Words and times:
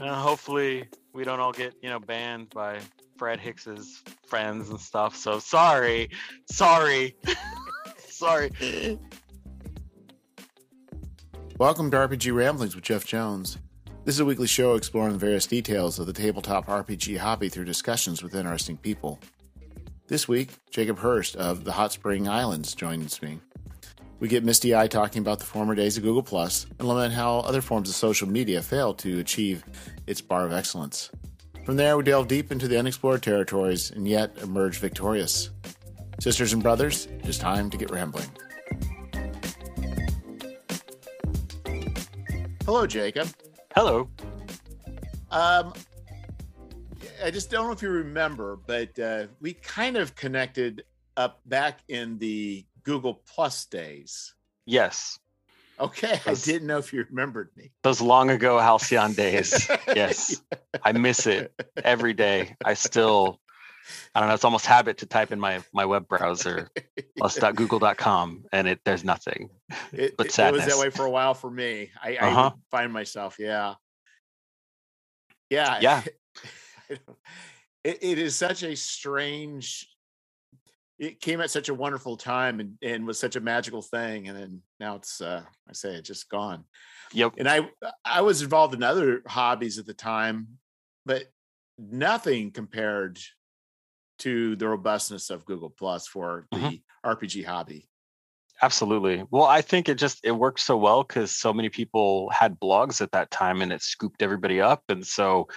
Uh, 0.00 0.14
hopefully, 0.14 0.88
we 1.12 1.24
don't 1.24 1.40
all 1.40 1.52
get 1.52 1.74
you 1.82 1.90
know 1.90 2.00
banned 2.00 2.48
by 2.50 2.80
Fred 3.18 3.38
Hicks's 3.38 4.02
friends 4.26 4.70
and 4.70 4.80
stuff. 4.80 5.14
So 5.14 5.38
sorry, 5.38 6.08
sorry, 6.50 7.16
sorry. 8.08 8.50
Welcome 11.58 11.90
to 11.90 11.98
RPG 11.98 12.34
Ramblings 12.34 12.74
with 12.74 12.82
Jeff 12.82 13.04
Jones. 13.04 13.58
This 14.06 14.14
is 14.14 14.20
a 14.20 14.24
weekly 14.24 14.46
show 14.46 14.74
exploring 14.74 15.12
the 15.12 15.18
various 15.18 15.46
details 15.46 15.98
of 15.98 16.06
the 16.06 16.14
tabletop 16.14 16.66
RPG 16.66 17.18
hobby 17.18 17.50
through 17.50 17.66
discussions 17.66 18.22
with 18.22 18.34
interesting 18.34 18.78
people. 18.78 19.20
This 20.06 20.26
week, 20.26 20.48
Jacob 20.70 20.98
Hurst 20.98 21.36
of 21.36 21.64
the 21.64 21.72
Hot 21.72 21.92
Spring 21.92 22.26
Islands 22.26 22.74
joins 22.74 23.20
me. 23.20 23.40
We 24.20 24.28
get 24.28 24.44
misty 24.44 24.74
eyed 24.74 24.90
talking 24.90 25.22
about 25.22 25.38
the 25.38 25.46
former 25.46 25.74
days 25.74 25.96
of 25.96 26.02
Google 26.02 26.22
Plus 26.22 26.66
and 26.78 26.86
lament 26.86 27.14
how 27.14 27.38
other 27.38 27.62
forms 27.62 27.88
of 27.88 27.94
social 27.94 28.28
media 28.28 28.60
fail 28.60 28.92
to 28.94 29.18
achieve 29.18 29.64
its 30.06 30.20
bar 30.20 30.44
of 30.44 30.52
excellence. 30.52 31.10
From 31.64 31.76
there, 31.76 31.96
we 31.96 32.02
delve 32.02 32.28
deep 32.28 32.52
into 32.52 32.68
the 32.68 32.78
unexplored 32.78 33.22
territories 33.22 33.90
and 33.90 34.06
yet 34.06 34.36
emerge 34.42 34.78
victorious. 34.78 35.48
Sisters 36.20 36.52
and 36.52 36.62
brothers, 36.62 37.06
it 37.06 37.28
is 37.28 37.38
time 37.38 37.70
to 37.70 37.78
get 37.78 37.90
rambling. 37.90 38.28
Hello, 42.66 42.86
Jacob. 42.86 43.26
Hello. 43.74 44.10
Um, 45.30 45.72
I 47.24 47.30
just 47.30 47.50
don't 47.50 47.66
know 47.66 47.72
if 47.72 47.80
you 47.80 47.88
remember, 47.88 48.58
but 48.66 48.98
uh, 48.98 49.28
we 49.40 49.54
kind 49.54 49.96
of 49.96 50.14
connected 50.14 50.84
up 51.16 51.40
back 51.46 51.80
in 51.88 52.18
the 52.18 52.66
Google 52.90 53.22
Plus 53.26 53.66
days. 53.66 54.34
Yes. 54.66 55.18
Okay, 55.78 56.20
Those- 56.26 56.46
I 56.48 56.52
didn't 56.52 56.66
know 56.66 56.78
if 56.78 56.92
you 56.92 57.04
remembered 57.08 57.50
me. 57.56 57.70
Those 57.84 58.00
long 58.00 58.30
ago 58.30 58.58
halcyon 58.58 59.12
days. 59.14 59.68
Yes. 59.94 60.42
I 60.82 60.92
miss 60.92 61.26
it 61.26 61.52
every 61.84 62.12
day. 62.14 62.56
I 62.64 62.74
still, 62.74 63.40
I 64.14 64.20
don't 64.20 64.28
know. 64.28 64.34
It's 64.34 64.44
almost 64.44 64.66
habit 64.66 64.98
to 64.98 65.06
type 65.06 65.30
in 65.32 65.38
my 65.40 65.62
my 65.72 65.84
web 65.86 66.06
browser 66.08 66.68
plus.google.com 67.16 68.44
and 68.52 68.68
it 68.68 68.80
there's 68.84 69.04
nothing. 69.04 69.48
It, 69.92 70.16
but 70.16 70.26
it- 70.26 70.38
it 70.38 70.52
was 70.52 70.66
that 70.66 70.78
way 70.78 70.90
for 70.90 71.06
a 71.06 71.10
while 71.10 71.34
for 71.34 71.50
me. 71.50 71.90
I, 72.02 72.16
I 72.16 72.28
Uh-huh. 72.28 72.50
would 72.54 72.62
find 72.70 72.92
myself, 72.92 73.36
yeah, 73.38 73.74
yeah, 75.48 75.78
Yeah. 75.80 76.02
It, 77.82 77.98
it 78.02 78.18
is 78.18 78.36
such 78.36 78.62
a 78.62 78.76
strange. 78.76 79.88
It 81.00 81.20
came 81.20 81.40
at 81.40 81.50
such 81.50 81.68
a 81.70 81.74
wonderful 81.74 82.16
time 82.16 82.60
and, 82.60 82.76
and 82.82 83.06
was 83.06 83.18
such 83.18 83.34
a 83.34 83.40
magical 83.40 83.82
thing, 83.82 84.28
and 84.28 84.36
then 84.36 84.62
now 84.78 84.96
it's 84.96 85.20
uh, 85.20 85.42
I 85.68 85.72
say 85.72 85.94
it's 85.94 86.06
just 86.06 86.28
gone. 86.28 86.64
Yep. 87.14 87.34
And 87.38 87.48
I 87.48 87.68
I 88.04 88.20
was 88.20 88.42
involved 88.42 88.74
in 88.74 88.82
other 88.82 89.22
hobbies 89.26 89.78
at 89.78 89.86
the 89.86 89.94
time, 89.94 90.58
but 91.06 91.24
nothing 91.78 92.52
compared 92.52 93.18
to 94.18 94.54
the 94.56 94.68
robustness 94.68 95.30
of 95.30 95.46
Google 95.46 95.70
Plus 95.70 96.06
for 96.06 96.46
the 96.52 96.58
Mhm. 96.58 96.82
RPG 97.04 97.44
hobby. 97.44 97.88
Absolutely. 98.62 99.24
Well, 99.30 99.44
I 99.44 99.62
think 99.62 99.88
it 99.88 99.96
just 99.96 100.20
it 100.22 100.32
worked 100.32 100.60
so 100.60 100.76
well 100.76 101.02
because 101.02 101.34
so 101.34 101.52
many 101.54 101.70
people 101.70 102.28
had 102.28 102.60
blogs 102.60 103.00
at 103.00 103.12
that 103.12 103.30
time 103.30 103.62
and 103.62 103.72
it 103.72 103.80
scooped 103.80 104.20
everybody 104.20 104.60
up. 104.60 104.82
And 104.90 105.06
so 105.06 105.48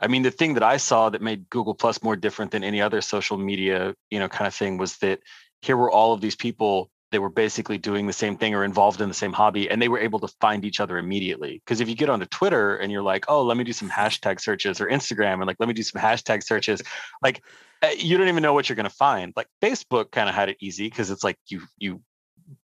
I 0.00 0.08
mean 0.08 0.22
the 0.22 0.30
thing 0.30 0.54
that 0.54 0.62
I 0.62 0.78
saw 0.78 1.10
that 1.10 1.22
made 1.22 1.50
Google 1.50 1.74
Plus 1.74 2.02
more 2.02 2.16
different 2.16 2.52
than 2.52 2.64
any 2.64 2.80
other 2.80 3.00
social 3.00 3.36
media, 3.36 3.94
you 4.10 4.18
know, 4.18 4.28
kind 4.28 4.46
of 4.46 4.54
thing 4.54 4.78
was 4.78 4.96
that 4.98 5.20
here 5.62 5.76
were 5.76 5.90
all 5.90 6.12
of 6.12 6.20
these 6.20 6.36
people 6.36 6.90
that 7.12 7.20
were 7.20 7.28
basically 7.28 7.76
doing 7.76 8.06
the 8.06 8.12
same 8.12 8.36
thing 8.36 8.54
or 8.54 8.64
involved 8.64 9.00
in 9.00 9.08
the 9.08 9.14
same 9.14 9.32
hobby 9.32 9.68
and 9.68 9.82
they 9.82 9.88
were 9.88 9.98
able 9.98 10.20
to 10.20 10.28
find 10.40 10.64
each 10.64 10.80
other 10.80 10.96
immediately. 10.96 11.60
Because 11.64 11.80
if 11.80 11.88
you 11.88 11.94
get 11.94 12.08
onto 12.08 12.26
Twitter 12.26 12.76
and 12.76 12.92
you're 12.92 13.02
like, 13.02 13.24
oh, 13.28 13.42
let 13.42 13.56
me 13.56 13.64
do 13.64 13.72
some 13.72 13.90
hashtag 13.90 14.40
searches 14.40 14.80
or 14.80 14.86
Instagram 14.86 15.34
and 15.34 15.46
like 15.46 15.56
let 15.58 15.68
me 15.68 15.74
do 15.74 15.82
some 15.82 16.00
hashtag 16.00 16.42
searches, 16.42 16.82
like 17.20 17.42
uh, 17.82 17.88
you 17.98 18.16
don't 18.16 18.28
even 18.28 18.42
know 18.42 18.54
what 18.54 18.68
you're 18.68 18.76
going 18.76 18.88
to 18.88 18.94
find. 18.94 19.32
Like 19.36 19.48
Facebook 19.62 20.12
kind 20.12 20.28
of 20.28 20.34
had 20.34 20.48
it 20.48 20.56
easy 20.60 20.88
because 20.88 21.10
it's 21.10 21.24
like 21.24 21.36
you 21.48 21.62
you 21.78 22.00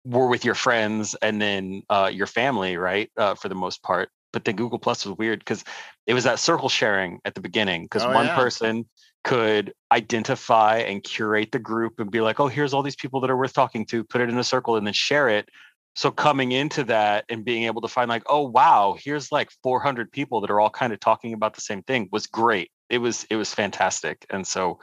were 0.04 0.28
with 0.28 0.44
your 0.44 0.54
friends 0.54 1.14
and 1.20 1.41
then 1.41 1.82
uh, 1.88 2.10
your 2.12 2.26
family, 2.26 2.76
right? 2.76 3.10
Uh, 3.16 3.34
for 3.34 3.48
the 3.48 3.54
most 3.54 3.82
part. 3.82 4.10
But 4.34 4.45
then 4.45 4.56
Google 4.56 4.78
Plus 4.78 5.06
was 5.06 5.17
weird 5.17 5.39
because 5.41 5.65
it 6.06 6.15
was 6.15 6.25
that 6.25 6.39
circle 6.41 6.69
sharing 6.69 7.21
at 7.25 7.34
the 7.34 7.41
beginning 7.41 7.84
because 7.84 8.05
Oh, 8.05 8.12
one 8.12 8.27
yeah. 8.27 8.34
person 8.34 8.87
could 9.25 9.72
identify 9.93 10.78
and 10.78 11.03
curate 11.03 11.53
the 11.53 11.59
group 11.59 12.00
and 12.00 12.11
be 12.11 12.21
like, 12.21 12.41
oh, 12.41 12.49
here's 12.49 12.75
all 12.75 12.83
these 12.83 12.97
people 12.97 13.21
that 13.22 13.31
are 13.31 13.37
worth 13.39 13.55
talking 13.55 13.87
to, 13.87 14.05
put 14.05 14.21
it 14.21 14.28
in 14.28 14.39
a 14.39 14.45
circle 14.45 14.77
and 14.77 14.87
then 14.87 14.93
share 14.95 15.31
it. 15.31 15.49
So 15.97 16.11
coming 16.11 16.53
into 16.53 16.84
that 16.84 17.25
and 17.31 17.45
being 17.45 17.65
able 17.65 17.81
to 17.83 17.89
find 17.89 18.11
like, 18.11 18.25
oh 18.28 18.49
wow, 18.49 18.97
here's 19.03 19.33
like 19.33 19.50
400 19.62 20.12
people 20.12 20.43
that 20.43 20.51
are 20.51 20.61
all 20.61 20.71
kind 20.71 20.93
of 20.93 21.01
talking 21.01 21.33
about 21.33 21.55
the 21.55 21.62
same 21.62 21.83
thing 21.84 22.09
was 22.12 22.27
great. 22.27 22.71
It 22.91 22.99
was 22.99 23.25
it 23.31 23.37
was 23.37 23.55
fantastic, 23.55 24.27
and 24.31 24.47
so 24.47 24.81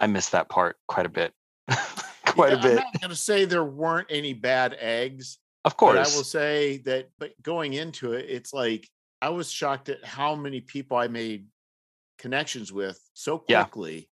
I 0.00 0.06
missed 0.06 0.32
that 0.32 0.48
part 0.48 0.76
quite 0.88 1.06
a 1.06 1.10
bit, 1.10 1.32
quite 2.26 2.52
Yeah, 2.52 2.54
a 2.54 2.58
bit. 2.58 2.70
I'm 2.70 2.74
not 2.74 3.00
going 3.00 3.10
to 3.10 3.16
say 3.16 3.44
there 3.44 3.64
weren't 3.64 4.08
any 4.10 4.32
bad 4.32 4.76
eggs, 4.78 5.38
Of 5.66 5.72
but 5.72 5.76
course, 5.78 6.14
I 6.14 6.16
will 6.16 6.24
say 6.24 6.78
that. 6.86 7.10
But 7.18 7.32
going 7.42 7.72
into 7.74 8.12
it, 8.12 8.26
it's 8.28 8.52
like 8.54 8.88
I 9.20 9.30
was 9.30 9.50
shocked 9.50 9.88
at 9.88 10.04
how 10.04 10.34
many 10.36 10.60
people 10.60 10.96
I 10.96 11.08
made 11.08 11.46
connections 12.18 12.72
with 12.72 12.98
so 13.14 13.44
Yeah. 13.48 13.64
quickly, 13.64 14.08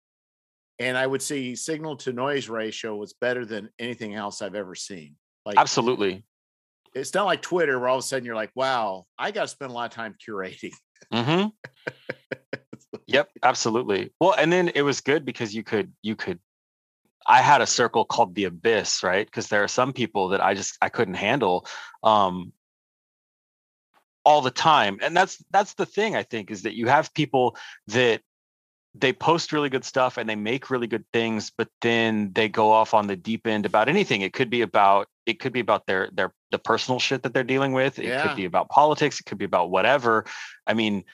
and 0.79 0.99
I 0.99 1.07
would 1.07 1.23
say 1.23 1.55
signal 1.55 1.97
to 1.99 2.13
noise 2.13 2.49
ratio 2.49 2.97
was 2.97 3.13
better 3.13 3.47
than 3.47 3.71
anything 3.79 4.15
else 4.15 4.43
I've 4.43 4.57
ever 4.57 4.75
seen. 4.75 5.15
Like 5.47 5.57
absolutely. 5.57 6.25
it's 6.95 7.15
not 7.15 7.25
like 7.27 7.41
Twitter 7.41 7.79
where 7.79 7.89
all 7.89 7.99
of 7.99 8.05
a 8.05 8.07
sudden 8.07 8.25
you're 8.27 8.35
like, 8.35 8.51
"Wow, 8.57 9.05
I 9.17 9.31
got 9.31 9.43
to 9.43 9.49
spend 9.49 9.71
a 9.71 9.75
lot 9.75 9.85
of 9.91 9.95
time 9.95 10.17
curating." 10.27 10.73
Mm-hmm. 11.13 11.49
yep, 13.07 13.31
absolutely. 13.43 14.13
Well, 14.21 14.35
and 14.37 14.53
then 14.53 14.69
it 14.75 14.83
was 14.83 15.01
good 15.01 15.25
because 15.25 15.55
you 15.55 15.63
could 15.63 15.93
you 16.03 16.17
could. 16.17 16.41
I 17.27 17.41
had 17.43 17.61
a 17.61 17.67
circle 17.67 18.05
called 18.05 18.35
the 18.35 18.45
abyss, 18.45 19.03
right? 19.03 19.27
Because 19.27 19.49
there 19.49 19.65
are 19.65 19.69
some 19.69 19.93
people 19.93 20.29
that 20.29 20.43
I 20.43 20.55
just 20.55 20.77
I 20.83 20.89
couldn't 20.89 21.15
handle 21.15 21.67
um, 22.03 22.53
all 24.25 24.43
the 24.43 24.51
time, 24.51 24.99
and 25.03 25.17
that's 25.17 25.43
that's 25.51 25.75
the 25.75 25.87
thing 25.87 26.17
I 26.17 26.23
think 26.23 26.51
is 26.51 26.63
that 26.63 26.75
you 26.75 26.89
have 26.89 27.15
people 27.15 27.57
that 27.89 28.21
they 28.95 29.13
post 29.13 29.53
really 29.53 29.69
good 29.69 29.85
stuff 29.85 30.17
and 30.19 30.29
they 30.29 30.37
make 30.37 30.71
really 30.71 30.87
good 30.87 31.05
things, 31.13 31.51
but 31.57 31.69
then 31.83 32.31
they 32.33 32.49
go 32.49 32.71
off 32.71 32.95
on 32.95 33.09
the 33.09 33.17
deep 33.17 33.47
end 33.47 33.67
about 33.67 33.89
anything. 33.89 34.21
It 34.21 34.33
could 34.33 34.51
be 34.51 34.63
about 34.63 35.09
it 35.27 35.41
could 35.41 35.53
be 35.53 35.61
about 35.61 35.87
their 35.87 36.11
their 36.13 36.33
the 36.51 36.59
personal 36.59 37.01
shit 37.01 37.23
that 37.25 37.35
they're 37.35 37.43
dealing 37.43 37.73
with. 37.73 37.99
It 37.99 38.05
Yeah. 38.05 38.23
could 38.23 38.37
be 38.37 38.45
about 38.45 38.69
politics. 38.69 39.19
It 39.19 39.25
could 39.25 39.39
be 39.39 39.45
about 39.45 39.71
whatever. 39.71 40.27
I 40.67 40.75
mean, 40.75 41.05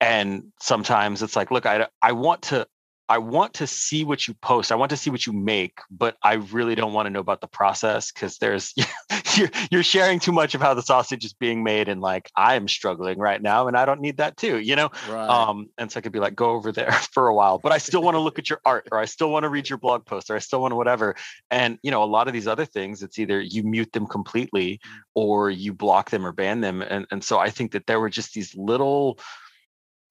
and 0.00 0.52
sometimes 0.60 1.22
it's 1.22 1.36
like, 1.36 1.50
look, 1.50 1.66
I 1.66 1.88
I 2.00 2.12
want 2.12 2.42
to 2.42 2.66
I 3.08 3.18
want 3.18 3.54
to 3.54 3.66
see 3.66 4.04
what 4.04 4.28
you 4.28 4.34
post. 4.34 4.70
I 4.70 4.74
want 4.74 4.90
to 4.90 4.96
see 4.96 5.10
what 5.10 5.26
you 5.26 5.32
make, 5.32 5.78
but 5.90 6.16
I 6.22 6.34
really 6.34 6.74
don't 6.74 6.92
want 6.92 7.06
to 7.06 7.10
know 7.10 7.20
about 7.20 7.40
the 7.40 7.46
process 7.46 8.12
because 8.12 8.38
there's 8.38 8.74
you're, 9.36 9.48
you're 9.70 9.82
sharing 9.82 10.18
too 10.20 10.32
much 10.32 10.54
of 10.54 10.60
how 10.60 10.74
the 10.74 10.82
sausage 10.82 11.24
is 11.24 11.32
being 11.32 11.64
made, 11.64 11.88
and 11.88 12.00
like 12.00 12.30
I'm 12.36 12.68
struggling 12.68 13.18
right 13.18 13.40
now, 13.40 13.66
and 13.66 13.76
I 13.76 13.86
don't 13.86 14.00
need 14.00 14.18
that 14.18 14.36
too, 14.36 14.58
you 14.58 14.76
know. 14.76 14.90
Right. 15.08 15.28
Um, 15.28 15.70
and 15.78 15.90
so 15.90 15.98
I 15.98 16.00
could 16.02 16.12
be 16.12 16.18
like, 16.18 16.34
go 16.34 16.50
over 16.50 16.70
there 16.70 16.92
for 17.12 17.28
a 17.28 17.34
while, 17.34 17.58
but 17.58 17.72
I 17.72 17.78
still 17.78 18.02
want 18.02 18.14
to 18.14 18.20
look 18.20 18.38
at 18.38 18.50
your 18.50 18.60
art, 18.64 18.88
or 18.92 18.98
I 18.98 19.06
still 19.06 19.30
want 19.30 19.44
to 19.44 19.48
read 19.48 19.68
your 19.68 19.78
blog 19.78 20.04
post, 20.04 20.30
or 20.30 20.36
I 20.36 20.40
still 20.40 20.60
want 20.60 20.72
to 20.72 20.76
whatever. 20.76 21.16
And 21.50 21.78
you 21.82 21.90
know, 21.90 22.02
a 22.02 22.04
lot 22.04 22.28
of 22.28 22.34
these 22.34 22.46
other 22.46 22.66
things, 22.66 23.02
it's 23.02 23.18
either 23.18 23.40
you 23.40 23.62
mute 23.62 23.92
them 23.92 24.06
completely, 24.06 24.80
or 25.14 25.50
you 25.50 25.72
block 25.72 26.10
them 26.10 26.26
or 26.26 26.32
ban 26.32 26.60
them. 26.60 26.82
And 26.82 27.06
and 27.10 27.24
so 27.24 27.38
I 27.38 27.48
think 27.50 27.72
that 27.72 27.86
there 27.86 28.00
were 28.00 28.10
just 28.10 28.34
these 28.34 28.54
little 28.54 29.18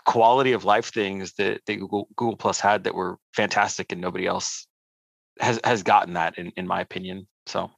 quality 0.07 0.53
of 0.53 0.65
life 0.65 0.91
things 0.91 1.33
that, 1.33 1.61
that 1.67 1.75
Google 1.75 2.07
Google 2.15 2.37
Plus 2.37 2.59
had 2.59 2.85
that 2.85 2.95
were 2.95 3.19
fantastic, 3.35 3.91
and 3.91 4.01
nobody 4.01 4.25
else 4.25 4.65
has 5.39 5.59
has 5.63 5.83
gotten 5.83 6.15
that 6.15 6.39
in 6.39 6.51
in 6.57 6.65
my 6.65 6.81
opinion. 6.81 7.27
So 7.45 7.69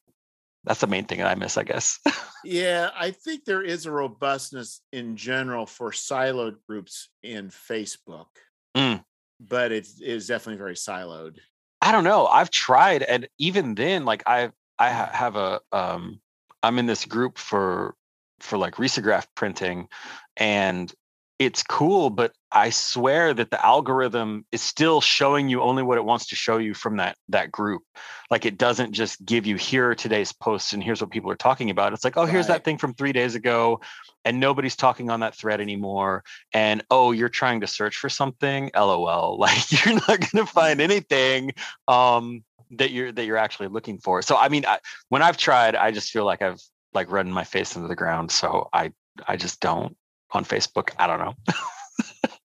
that's 0.63 0.79
the 0.79 0.87
main 0.87 1.05
thing 1.05 1.17
that 1.19 1.27
I 1.27 1.35
miss, 1.35 1.57
I 1.57 1.63
guess. 1.63 1.99
Yeah, 2.45 2.91
I 2.97 3.11
think 3.11 3.43
there 3.43 3.63
is 3.63 3.85
a 3.85 3.91
robustness 3.91 4.79
in 4.93 5.17
general 5.17 5.65
for 5.65 5.91
siloed 5.91 6.55
groups 6.69 7.09
in 7.21 7.49
Facebook, 7.49 8.27
Mm. 8.77 9.03
but 9.41 9.73
it 9.73 9.89
is 9.99 10.27
definitely 10.27 10.57
very 10.57 10.75
siloed. 10.75 11.35
I 11.81 11.91
don't 11.91 12.05
know. 12.05 12.27
I've 12.27 12.49
tried, 12.49 13.03
and 13.03 13.27
even 13.39 13.75
then, 13.75 14.05
like 14.05 14.23
I 14.25 14.51
I 14.77 14.89
have 14.89 15.35
a 15.35 15.59
um 15.73 16.21
I'm 16.63 16.79
in 16.79 16.85
this 16.85 17.03
group 17.03 17.37
for 17.37 17.93
for 18.39 18.57
like 18.57 18.75
risograph 18.75 19.27
printing, 19.35 19.89
and 20.37 20.93
it's 21.39 21.63
cool, 21.63 22.09
but 22.09 22.33
I 22.51 22.69
swear 22.69 23.33
that 23.33 23.49
the 23.49 23.65
algorithm 23.65 24.45
is 24.51 24.61
still 24.61 24.99
showing 24.99 25.47
you 25.47 25.61
only 25.61 25.81
what 25.81 25.97
it 25.97 26.03
wants 26.03 26.27
to 26.27 26.35
show 26.35 26.57
you 26.57 26.73
from 26.73 26.97
that 26.97 27.15
that 27.29 27.49
group. 27.49 27.81
Like 28.29 28.45
it 28.45 28.57
doesn't 28.57 28.91
just 28.91 29.23
give 29.25 29.47
you 29.47 29.55
here 29.55 29.91
are 29.91 29.95
today's 29.95 30.33
posts 30.33 30.73
and 30.73 30.83
here's 30.83 30.99
what 30.99 31.11
people 31.11 31.31
are 31.31 31.37
talking 31.37 31.69
about. 31.69 31.93
It's 31.93 32.03
like, 32.03 32.17
oh, 32.17 32.25
here's 32.25 32.47
that 32.47 32.65
thing 32.65 32.77
from 32.77 32.93
three 32.93 33.13
days 33.13 33.35
ago, 33.35 33.79
and 34.25 34.41
nobody's 34.41 34.75
talking 34.75 35.09
on 35.09 35.21
that 35.21 35.33
thread 35.33 35.61
anymore. 35.61 36.25
And 36.53 36.83
oh, 36.91 37.13
you're 37.13 37.29
trying 37.29 37.61
to 37.61 37.67
search 37.67 37.95
for 37.95 38.09
something. 38.09 38.69
LOL. 38.75 39.37
Like 39.49 39.85
you're 39.85 39.95
not 39.95 40.29
gonna 40.29 40.45
find 40.45 40.81
anything 40.89 41.53
um 41.87 42.43
that 42.71 42.91
you're 42.91 43.13
that 43.13 43.25
you're 43.25 43.37
actually 43.37 43.69
looking 43.69 43.99
for. 43.99 44.21
So 44.21 44.35
I 44.35 44.49
mean, 44.49 44.65
I, 44.65 44.79
when 45.07 45.21
I've 45.21 45.37
tried, 45.37 45.75
I 45.75 45.91
just 45.91 46.11
feel 46.11 46.25
like 46.25 46.41
I've 46.41 46.61
like 46.93 47.09
run 47.09 47.31
my 47.31 47.45
face 47.45 47.77
into 47.77 47.87
the 47.87 47.95
ground. 47.95 48.29
So 48.29 48.67
I 48.73 48.91
I 49.25 49.37
just 49.37 49.61
don't 49.61 49.95
on 50.31 50.45
Facebook. 50.45 50.91
I 50.97 51.07
don't 51.07 51.19
know. 51.19 51.35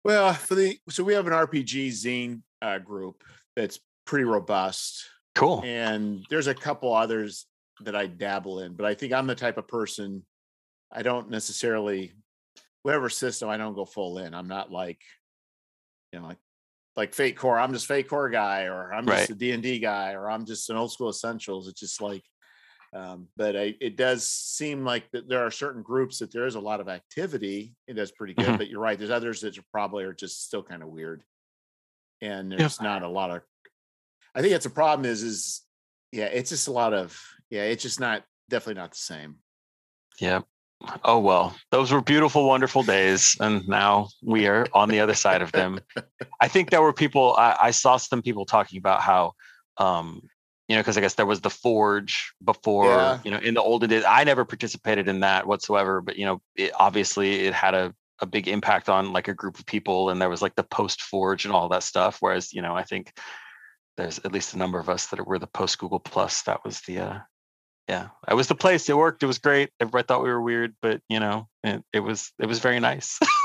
Well, 0.03 0.33
for 0.33 0.55
the 0.55 0.79
so 0.89 1.05
we 1.05 1.13
have 1.13 1.27
an 1.27 1.35
RPG 1.35 1.89
zine 1.89 2.41
uh, 2.63 2.79
group 2.79 3.23
that's 3.55 3.79
pretty 4.07 4.25
robust. 4.25 5.05
Cool. 5.35 5.63
And 5.65 6.25
there's 6.31 6.47
a 6.47 6.55
couple 6.55 6.95
others 6.95 7.47
that 7.83 7.95
I 7.95 8.07
dabble 8.07 8.61
in, 8.61 8.75
but 8.75 8.87
I 8.87 8.95
think 8.95 9.13
I'm 9.13 9.27
the 9.27 9.35
type 9.35 9.59
of 9.59 9.69
person 9.69 10.25
I 10.91 11.03
don't 11.03 11.29
necessarily 11.31 12.15
whatever 12.83 13.11
system 13.11 13.51
I 13.51 13.59
don't 13.59 13.75
go 13.75 13.85
full 13.85 14.19
in. 14.19 14.35
I'm 14.35 14.49
not 14.49 14.73
like 14.73 15.01
you 16.15 16.21
know 16.21 16.29
like 16.29 16.39
like 16.97 17.15
Fate 17.15 17.37
Core. 17.37 17.59
I'm 17.59 17.73
just 17.75 17.87
Fate 17.87 18.09
Core 18.09 18.31
guy, 18.31 18.65
or 18.65 18.95
I'm 18.95 19.07
just 19.07 19.29
Right. 19.29 19.31
a 19.31 19.35
D 19.35 19.53
and 19.53 19.63
D 19.63 19.79
guy, 19.81 20.13
or 20.15 20.31
I'm 20.31 20.47
just 20.47 20.71
an 20.71 20.77
old 20.77 20.93
school 20.93 21.11
essentials. 21.11 21.69
It's 21.69 21.81
just 21.81 22.01
like, 22.01 22.23
um, 22.93 23.29
but 23.37 23.57
I, 23.57 23.75
it 23.81 23.97
does 23.97 24.27
seem 24.27 24.85
like 24.85 25.11
that 25.13 25.29
there 25.29 25.45
are 25.47 25.51
certain 25.51 25.83
groups 25.83 26.19
that 26.19 26.33
there 26.33 26.47
is 26.47 26.57
a 26.57 26.61
lot 26.61 26.81
of 26.81 26.89
activity. 26.89 27.75
It 27.87 27.95
does 27.95 28.11
pretty 28.11 28.35
good, 28.35 28.47
Mhm. 28.47 28.59
but 28.59 28.69
you're 28.69 28.81
right. 28.81 28.99
There's 28.99 29.11
others 29.11 29.41
that 29.43 29.57
are 29.59 29.65
probably 29.71 30.05
are 30.05 30.13
just 30.13 30.45
still 30.45 30.63
kind 30.63 30.83
of 30.83 30.89
weird, 30.89 31.23
and 32.21 32.51
Yeah. 32.51 32.59
there's 32.59 32.81
not 32.81 33.03
a 33.03 33.09
lot 33.09 33.31
of. 33.31 33.43
I 34.35 34.41
think 34.41 34.53
that's 34.53 34.67
a 34.67 34.71
problem. 34.71 35.11
Is 35.11 35.23
is 35.23 35.63
yeah, 36.13 36.27
it's 36.27 36.51
just 36.51 36.69
a 36.69 36.73
lot 36.73 36.93
of 36.93 37.21
yeah. 37.51 37.63
It's 37.63 37.83
just 37.83 38.01
not 38.01 38.25
definitely 38.49 38.81
not 38.81 38.91
the 38.93 38.99
same. 38.99 39.37
Yep. 40.21 40.45
Oh 41.05 41.19
well, 41.19 41.55
those 41.71 41.93
were 41.93 42.01
beautiful, 42.01 42.47
wonderful 42.47 42.83
days, 42.83 43.37
and 43.39 43.69
now 43.69 44.09
we 44.23 44.47
are 44.47 44.67
on 44.73 44.89
the 44.89 45.01
other 45.01 45.15
side 45.15 45.43
of 45.43 45.53
them. 45.53 45.79
I 46.41 46.49
think 46.49 46.71
there 46.71 46.81
were 46.83 46.93
people. 46.95 47.35
I, 47.37 47.57
I 47.61 47.71
saw 47.71 47.99
some 47.99 48.23
people 48.23 48.47
talking 48.47 48.79
about 48.79 49.03
how, 49.03 49.35
um, 49.77 50.23
you 50.71 50.77
know, 50.77 50.83
because 50.83 50.97
I 50.97 51.01
guess 51.01 51.15
there 51.15 51.27
was 51.27 51.41
the 51.41 51.51
Forge 51.51 52.33
before. 52.45 52.87
Yeah. 52.87 53.19
You 53.25 53.33
know, 53.33 53.39
in 53.39 53.55
the 53.55 53.61
olden 53.61 53.91
days, 53.91 54.05
I 54.07 54.23
never 54.23 54.45
participated 54.45 55.09
in 55.09 55.19
that 55.19 55.45
whatsoever. 55.45 56.01
But 56.01 56.17
you 56.17 56.25
know, 56.25 56.41
it, 56.55 56.71
obviously, 56.79 57.41
it 57.47 57.53
had 57.53 57.75
a 57.75 57.93
a 58.21 58.27
big 58.27 58.47
impact 58.47 58.89
on 58.89 59.13
like 59.13 59.27
a 59.27 59.35
group 59.35 59.59
of 59.59 59.67
people, 59.67 60.11
and 60.11 60.23
there 60.23 60.29
was 60.31 60.43
like 60.43 60.55
the 60.55 60.63
post 60.63 61.03
Forge 61.03 61.45
and 61.45 61.53
all 61.53 61.69
that 61.71 61.83
stuff. 61.83 62.19
Whereas, 62.21 62.53
you 62.53 62.63
know, 62.63 62.77
I 62.77 62.85
think 62.85 63.13
there's 63.97 64.21
at 64.21 64.31
least 64.31 64.55
a 64.55 64.59
number 64.59 64.79
of 64.79 64.89
us 64.89 65.09
that 65.09 65.27
were 65.27 65.41
the 65.41 65.49
post 65.49 65.77
Google 65.77 65.99
Plus. 65.99 66.43
That 66.43 66.65
was 66.65 66.83
the 66.83 67.01
uh, 67.01 67.19
yeah, 67.89 68.11
it 68.29 68.35
was 68.35 68.47
the 68.47 68.55
place. 68.55 68.89
It 68.89 68.97
worked. 68.97 69.25
It 69.25 69.27
was 69.27 69.41
great. 69.41 69.71
Everybody 69.81 70.07
thought 70.07 70.23
we 70.23 70.29
were 70.29 70.41
weird, 70.41 70.77
but 70.81 71.01
you 71.09 71.19
know, 71.19 71.49
it, 71.65 71.83
it 71.93 72.01
was 72.01 72.31
it 72.39 72.47
was 72.47 72.61
very 72.61 72.79
nice. 72.79 73.19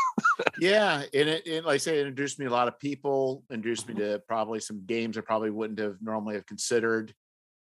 yeah 0.59 1.03
and 1.13 1.29
it, 1.29 1.45
it 1.45 1.65
like 1.65 1.75
i 1.75 1.77
say 1.77 1.97
it 1.97 2.07
introduced 2.07 2.39
me 2.39 2.45
to 2.45 2.51
a 2.51 2.53
lot 2.53 2.67
of 2.67 2.79
people 2.79 3.44
introduced 3.51 3.88
me 3.88 3.94
to 3.94 4.21
probably 4.27 4.59
some 4.59 4.85
games 4.85 5.17
i 5.17 5.21
probably 5.21 5.50
wouldn't 5.50 5.79
have 5.79 5.97
normally 6.01 6.35
have 6.35 6.45
considered 6.45 7.13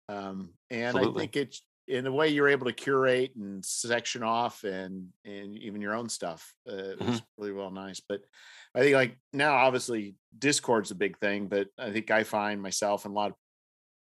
um 0.10 0.50
and 0.70 0.96
Absolutely. 0.96 1.14
i 1.14 1.20
think 1.24 1.36
it's 1.36 1.64
in 1.88 2.04
the 2.04 2.12
way 2.12 2.30
you're 2.30 2.48
able 2.48 2.66
to 2.66 2.74
curate 2.74 3.36
and 3.36 3.64
section 3.66 4.24
off 4.24 4.64
and 4.64 5.08
and 5.26 5.58
even 5.58 5.82
your 5.82 5.96
own 5.96 6.10
stuff 6.10 6.54
uh, 6.70 6.74
it 6.74 7.02
was 7.02 7.22
really 7.38 7.52
well 7.52 7.72
nice 7.72 8.02
but 8.08 8.22
i 8.76 8.80
think 8.80 8.96
like 8.96 9.18
now 9.34 9.54
obviously 9.54 10.16
discord's 10.38 10.92
a 10.92 10.96
big 10.96 11.18
thing 11.20 11.48
but 11.48 11.68
i 11.80 11.92
think 11.92 12.12
i 12.12 12.24
find 12.24 12.62
myself 12.62 13.06
and 13.06 13.14
a 13.14 13.16
lot 13.16 13.32
of 13.32 13.36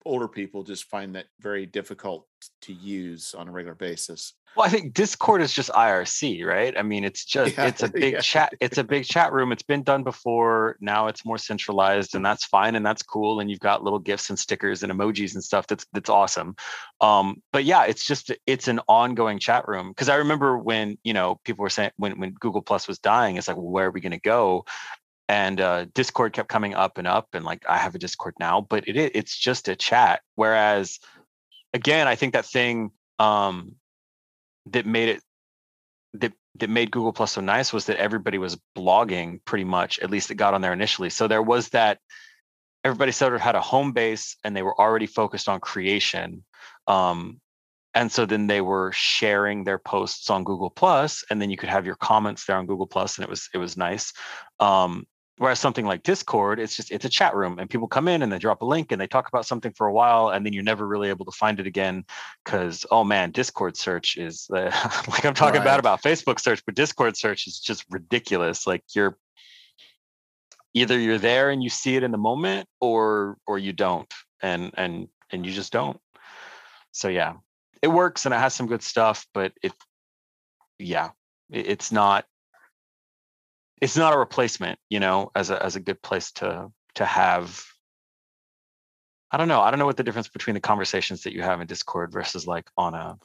older 0.05 0.27
people 0.27 0.63
just 0.63 0.85
find 0.85 1.15
that 1.15 1.27
very 1.39 1.65
difficult 1.65 2.27
to 2.61 2.73
use 2.73 3.33
on 3.33 3.47
a 3.47 3.51
regular 3.51 3.75
basis 3.75 4.33
well, 4.55 4.65
I 4.65 4.69
think 4.69 4.93
Discord 4.93 5.41
is 5.41 5.53
just 5.53 5.69
IRC, 5.69 6.45
right? 6.45 6.77
I 6.77 6.81
mean, 6.81 7.05
it's 7.05 7.23
just 7.31 7.55
Yeah, 7.57 7.67
it's 7.67 7.83
a 7.83 7.87
big 7.87 8.13
yeah. 8.13 8.19
chat. 8.19 8.53
It's 8.59 8.77
a 8.77 8.83
big 8.83 9.05
chat 9.05 9.31
room. 9.31 9.51
It's 9.51 9.63
been 9.63 9.83
done 9.83 10.03
before. 10.03 10.77
Now 10.81 11.07
it's 11.07 11.25
more 11.25 11.37
centralized, 11.37 12.15
and 12.15 12.25
that's 12.25 12.45
fine 12.45 12.75
and 12.75 12.85
that's 12.85 13.03
cool. 13.03 13.39
And 13.39 13.49
you've 13.49 13.59
got 13.59 13.83
little 13.83 13.99
gifts 13.99 14.29
and 14.29 14.37
stickers 14.37 14.83
and 14.83 14.91
emojis 14.91 15.33
and 15.35 15.43
stuff. 15.43 15.67
That's 15.67 15.85
that's 15.93 16.09
awesome. 16.09 16.55
Um, 16.99 17.41
but 17.53 17.63
yeah, 17.63 17.85
it's 17.85 18.05
just 18.05 18.31
it's 18.45 18.67
an 18.67 18.81
ongoing 18.87 19.39
chat 19.39 19.67
room. 19.67 19.89
Because 19.89 20.09
I 20.09 20.15
remember 20.15 20.57
when 20.57 20.97
you 21.03 21.13
know 21.13 21.39
people 21.45 21.63
were 21.63 21.69
saying 21.69 21.91
when 21.97 22.19
when 22.19 22.31
Google 22.33 22.61
Plus 22.61 22.87
was 22.87 22.99
dying, 22.99 23.37
it's 23.37 23.47
like, 23.47 23.57
well, 23.57 23.69
where 23.69 23.87
are 23.87 23.91
we 23.91 24.01
going 24.01 24.11
to 24.11 24.19
go? 24.19 24.65
And 25.27 25.61
uh, 25.61 25.85
discord 25.93 26.33
kept 26.33 26.49
coming 26.49 26.73
up 26.73 26.97
and 26.97 27.07
up 27.07 27.29
and 27.33 27.45
like 27.45 27.63
i 27.69 27.77
have 27.77 27.95
a 27.95 27.99
discord 27.99 28.33
now 28.39 28.61
but 28.61 28.87
it 28.87 28.97
it's 28.97 29.37
just 29.37 29.67
a 29.67 29.75
chat. 29.75 30.21
Whereas 30.35 30.99
again 31.73 32.07
i 32.07 32.15
think 32.15 32.33
that 32.33 32.45
thing 32.45 32.91
um 33.19 33.75
that 34.67 34.85
made 34.85 35.09
it 35.09 35.21
that 36.13 36.33
that 36.55 36.69
made 36.69 36.91
google 36.91 37.13
plus 37.13 37.31
so 37.31 37.41
nice 37.41 37.71
was 37.71 37.85
that 37.85 37.97
everybody 37.97 38.37
was 38.37 38.59
blogging 38.77 39.39
pretty 39.45 39.63
much 39.63 39.99
at 39.99 40.11
least 40.11 40.31
it 40.31 40.35
got 40.35 40.53
on 40.53 40.61
there 40.61 40.73
initially. 40.73 41.09
So 41.09 41.27
there 41.27 41.41
was 41.41 41.69
that 41.69 41.99
everybody 42.83 43.11
sort 43.11 43.33
of 43.33 43.41
had 43.41 43.55
a 43.55 43.61
home 43.61 43.93
base 43.93 44.35
and 44.43 44.55
they 44.55 44.63
were 44.63 44.79
already 44.79 45.05
focused 45.05 45.47
on 45.47 45.59
creation 45.59 46.43
um 46.87 47.39
and 47.93 48.11
so 48.11 48.25
then 48.25 48.47
they 48.47 48.61
were 48.61 48.91
sharing 48.93 49.63
their 49.63 49.77
posts 49.77 50.29
on 50.29 50.43
google 50.43 50.69
plus 50.69 51.23
and 51.29 51.41
then 51.41 51.49
you 51.49 51.57
could 51.57 51.69
have 51.69 51.85
your 51.85 51.95
comments 51.95 52.45
there 52.45 52.57
on 52.57 52.65
google 52.65 52.87
plus 52.87 53.17
and 53.17 53.23
it 53.23 53.29
was 53.29 53.49
it 53.53 53.57
was 53.57 53.77
nice. 53.77 54.13
Um 54.59 55.05
whereas 55.41 55.59
something 55.59 55.87
like 55.87 56.03
discord 56.03 56.59
it's 56.59 56.75
just 56.75 56.91
it's 56.91 57.03
a 57.03 57.09
chat 57.09 57.35
room 57.35 57.57
and 57.57 57.67
people 57.67 57.87
come 57.87 58.07
in 58.07 58.21
and 58.21 58.31
they 58.31 58.37
drop 58.37 58.61
a 58.61 58.65
link 58.65 58.91
and 58.91 59.01
they 59.01 59.07
talk 59.07 59.27
about 59.27 59.43
something 59.43 59.73
for 59.73 59.87
a 59.87 59.91
while 59.91 60.29
and 60.29 60.45
then 60.45 60.53
you're 60.53 60.61
never 60.61 60.87
really 60.87 61.09
able 61.09 61.25
to 61.25 61.31
find 61.31 61.59
it 61.59 61.65
again 61.65 62.05
because 62.45 62.85
oh 62.91 63.03
man 63.03 63.31
discord 63.31 63.75
search 63.75 64.17
is 64.17 64.47
uh, 64.55 64.69
like 65.09 65.25
i'm 65.25 65.33
talking 65.33 65.57
Right. 65.59 65.65
bad 65.65 65.79
about 65.79 66.03
facebook 66.03 66.39
search 66.39 66.63
but 66.63 66.75
discord 66.75 67.17
search 67.17 67.47
is 67.47 67.59
just 67.59 67.85
ridiculous 67.89 68.67
like 68.67 68.83
you're 68.93 69.17
either 70.75 70.99
you're 70.99 71.17
there 71.17 71.49
and 71.49 71.63
you 71.63 71.69
see 71.69 71.95
it 71.95 72.03
in 72.03 72.11
the 72.11 72.19
moment 72.19 72.67
or 72.79 73.35
or 73.47 73.57
you 73.57 73.73
don't 73.73 74.13
and 74.43 74.69
and 74.75 75.07
and 75.31 75.43
you 75.43 75.51
just 75.51 75.73
don't 75.73 75.99
so 76.91 77.07
yeah 77.07 77.33
it 77.81 77.87
works 77.87 78.25
and 78.25 78.35
it 78.35 78.37
has 78.37 78.53
some 78.53 78.67
good 78.67 78.83
stuff 78.83 79.25
but 79.33 79.53
it 79.63 79.73
yeah 80.77 81.09
it- 81.51 81.65
it's 81.67 81.91
not 81.91 82.25
it's 83.81 83.97
not 83.97 84.13
a 84.13 84.17
replacement 84.17 84.79
you 84.89 84.99
know 84.99 85.31
as 85.35 85.49
a 85.49 85.63
as 85.63 85.75
a 85.75 85.79
good 85.79 86.01
place 86.01 86.31
to 86.31 86.71
to 86.95 87.05
have 87.05 87.65
i 89.31 89.37
don't 89.37 89.47
know 89.47 89.61
i 89.61 89.69
don't 89.69 89.79
know 89.79 89.85
what 89.85 89.97
the 89.97 90.03
difference 90.03 90.29
between 90.29 90.53
the 90.53 90.59
conversations 90.59 91.23
that 91.23 91.33
you 91.33 91.41
have 91.41 91.59
in 91.59 91.67
discord 91.67 92.11
versus 92.11 92.47
like 92.47 92.69
on 92.77 92.93
a 92.93 93.17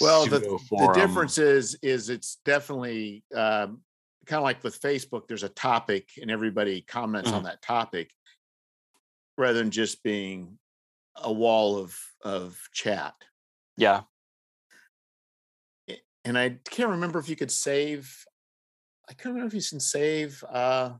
Well, 0.00 0.24
the, 0.26 0.40
the 0.70 0.92
difference 0.94 1.38
is 1.38 1.76
is 1.82 2.08
it's 2.10 2.38
definitely 2.44 3.24
um, 3.34 3.82
kind 4.26 4.38
of 4.38 4.44
like 4.44 4.62
with 4.62 4.80
Facebook. 4.80 5.26
There's 5.26 5.42
a 5.42 5.48
topic, 5.48 6.10
and 6.20 6.30
everybody 6.30 6.82
comments 6.82 7.32
on 7.32 7.42
that 7.42 7.60
topic, 7.60 8.12
rather 9.36 9.58
than 9.58 9.70
just 9.70 10.02
being 10.02 10.58
a 11.16 11.32
wall 11.32 11.78
of 11.78 11.98
of 12.22 12.58
chat. 12.72 13.14
yeah 13.76 14.02
And 16.24 16.38
I 16.38 16.58
can't 16.70 16.90
remember 16.90 17.18
if 17.18 17.28
you 17.28 17.36
could 17.36 17.50
save. 17.50 18.24
I 19.10 19.12
can't 19.14 19.34
remember 19.34 19.48
if 19.48 19.54
you 19.64 19.68
can 19.68 19.80
save. 19.80 20.42
Uh, 20.48 20.92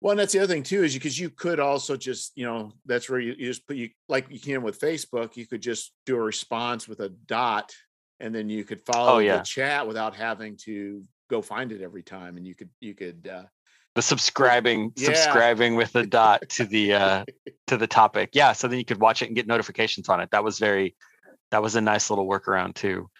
well, 0.00 0.12
and 0.12 0.20
that's 0.20 0.32
the 0.32 0.38
other 0.38 0.52
thing 0.52 0.62
too, 0.62 0.84
is 0.84 0.94
because 0.94 1.18
you 1.18 1.28
could 1.28 1.58
also 1.60 1.96
just, 1.96 2.32
you 2.36 2.46
know, 2.46 2.72
that's 2.86 3.10
where 3.10 3.18
you, 3.20 3.34
you 3.36 3.46
just 3.48 3.66
put 3.66 3.76
you 3.76 3.90
like 4.08 4.26
you 4.30 4.40
can 4.40 4.62
with 4.62 4.80
Facebook, 4.80 5.36
you 5.36 5.46
could 5.46 5.60
just 5.60 5.92
do 6.06 6.16
a 6.16 6.20
response 6.20 6.88
with 6.88 7.00
a 7.00 7.08
dot, 7.10 7.74
and 8.20 8.34
then 8.34 8.48
you 8.48 8.64
could 8.64 8.80
follow 8.86 9.16
Oh, 9.16 9.18
yeah. 9.18 9.38
the 9.38 9.44
chat 9.44 9.86
without 9.86 10.14
having 10.14 10.56
to 10.64 11.04
go 11.28 11.42
find 11.42 11.72
it 11.72 11.82
every 11.82 12.02
time, 12.02 12.36
and 12.36 12.46
you 12.46 12.54
could 12.54 12.70
you 12.80 12.94
could. 12.94 13.28
uh 13.30 13.44
the 13.96 14.02
subscribing 14.02 14.92
Yeah. 14.96 15.06
subscribing 15.06 15.74
with 15.74 15.92
the 15.92 16.06
dot 16.06 16.48
to 16.50 16.64
the 16.64 16.92
uh 16.94 17.24
to 17.66 17.76
the 17.76 17.88
topic 17.88 18.30
yeah 18.34 18.52
so 18.52 18.68
then 18.68 18.78
you 18.78 18.84
could 18.84 19.00
watch 19.00 19.20
it 19.20 19.26
and 19.26 19.34
get 19.34 19.48
notifications 19.48 20.08
on 20.08 20.20
it 20.20 20.30
that 20.30 20.44
was 20.44 20.60
very 20.60 20.94
that 21.50 21.60
was 21.60 21.74
a 21.74 21.80
nice 21.80 22.08
little 22.08 22.28
workaround 22.28 22.74
too 22.76 23.10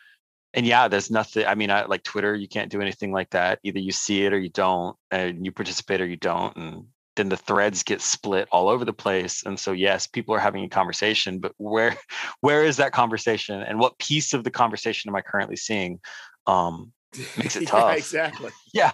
and 0.54 0.66
yeah 0.66 0.88
there's 0.88 1.10
nothing 1.10 1.46
i 1.46 1.54
mean 1.54 1.70
I, 1.70 1.84
like 1.84 2.02
twitter 2.02 2.34
you 2.34 2.48
can't 2.48 2.70
do 2.70 2.80
anything 2.80 3.12
like 3.12 3.30
that. 3.30 3.58
Either 3.62 3.78
you 3.78 3.92
see 3.92 4.24
it 4.24 4.32
or 4.32 4.38
you 4.38 4.48
don't 4.50 4.96
and 5.10 5.44
you 5.44 5.52
participate 5.52 6.00
or 6.00 6.06
you 6.06 6.16
don't 6.16 6.56
and 6.56 6.84
then 7.16 7.28
the 7.28 7.36
threads 7.36 7.82
get 7.82 8.00
split 8.00 8.48
all 8.52 8.68
over 8.68 8.84
the 8.84 8.92
place. 8.92 9.42
And 9.44 9.58
so 9.58 9.72
yes 9.72 10.06
people 10.06 10.34
are 10.34 10.38
having 10.38 10.64
a 10.64 10.68
conversation 10.68 11.38
but 11.38 11.52
where 11.58 11.96
where 12.40 12.64
is 12.64 12.76
that 12.78 12.92
conversation? 12.92 13.60
And 13.60 13.78
what 13.78 13.98
piece 13.98 14.32
of 14.32 14.44
the 14.44 14.50
conversation 14.50 15.08
am 15.08 15.16
i 15.16 15.20
currently 15.20 15.56
seeing 15.56 16.00
um 16.46 16.92
Makes 17.36 17.56
it 17.56 17.62
Yeah, 17.62 17.68
tough. 17.70 17.98
exactly. 17.98 18.50
yeah. 18.72 18.92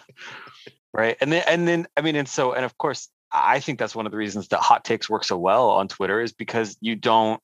Right? 0.93 1.17
And 1.21 1.31
then 1.33 1.45
and 1.47 1.69
then 1.69 1.87
i 1.97 2.01
mean 2.01 2.17
and 2.17 2.29
so 2.29 2.53
and 2.53 2.65
of 2.65 2.77
course 2.79 3.09
i 3.33 3.61
think 3.61 3.79
that's 3.79 3.95
one 3.95 4.07
of 4.07 4.13
the 4.13 4.19
reasons 4.19 4.49
that 4.49 4.61
hot 4.61 4.85
takes 4.85 5.11
work 5.11 5.25
so 5.25 5.37
well 5.37 5.71
on 5.71 5.89
twitter 5.89 6.21
is 6.21 6.33
because 6.33 6.77
you 6.81 6.97
don't 6.97 7.41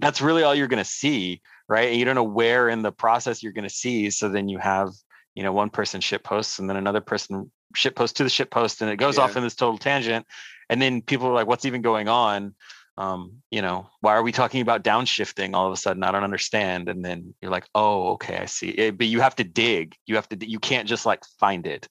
that's 0.00 0.20
really 0.20 0.42
all 0.42 0.54
you're 0.54 0.68
going 0.68 0.82
to 0.82 0.88
see 0.88 1.40
right 1.68 1.88
and 1.88 1.98
you 1.98 2.04
don't 2.04 2.14
know 2.14 2.22
where 2.22 2.68
in 2.68 2.82
the 2.82 2.92
process 2.92 3.42
you're 3.42 3.52
going 3.52 3.68
to 3.68 3.74
see 3.74 4.10
so 4.10 4.28
then 4.28 4.48
you 4.48 4.58
have 4.58 4.90
you 5.34 5.42
know 5.42 5.52
one 5.52 5.70
person 5.70 6.00
ship 6.00 6.22
posts 6.24 6.58
and 6.58 6.68
then 6.68 6.76
another 6.76 7.00
person 7.00 7.50
ship 7.74 7.94
post 7.94 8.16
to 8.16 8.24
the 8.24 8.30
ship 8.30 8.50
post 8.50 8.80
and 8.82 8.90
it 8.90 8.96
goes 8.96 9.18
off 9.18 9.36
in 9.36 9.42
this 9.42 9.54
total 9.54 9.78
tangent 9.78 10.26
and 10.70 10.80
then 10.80 11.02
people 11.02 11.26
are 11.26 11.34
like 11.34 11.46
what's 11.46 11.64
even 11.64 11.82
going 11.82 12.08
on 12.08 12.54
um, 12.98 13.42
you 13.52 13.62
know, 13.62 13.88
why 14.00 14.14
are 14.16 14.24
we 14.24 14.32
talking 14.32 14.60
about 14.60 14.82
downshifting 14.82 15.54
all 15.54 15.68
of 15.68 15.72
a 15.72 15.76
sudden? 15.76 16.02
I 16.02 16.10
don't 16.10 16.24
understand. 16.24 16.88
And 16.88 17.04
then 17.04 17.32
you're 17.40 17.50
like, 17.50 17.68
oh, 17.72 18.08
okay, 18.14 18.38
I 18.38 18.46
see. 18.46 18.76
Eh, 18.76 18.90
but 18.90 19.06
you 19.06 19.20
have 19.20 19.36
to 19.36 19.44
dig. 19.44 19.94
You 20.06 20.16
have 20.16 20.28
to. 20.30 20.36
You 20.50 20.58
can't 20.58 20.88
just 20.88 21.06
like 21.06 21.22
find 21.38 21.64
it. 21.64 21.86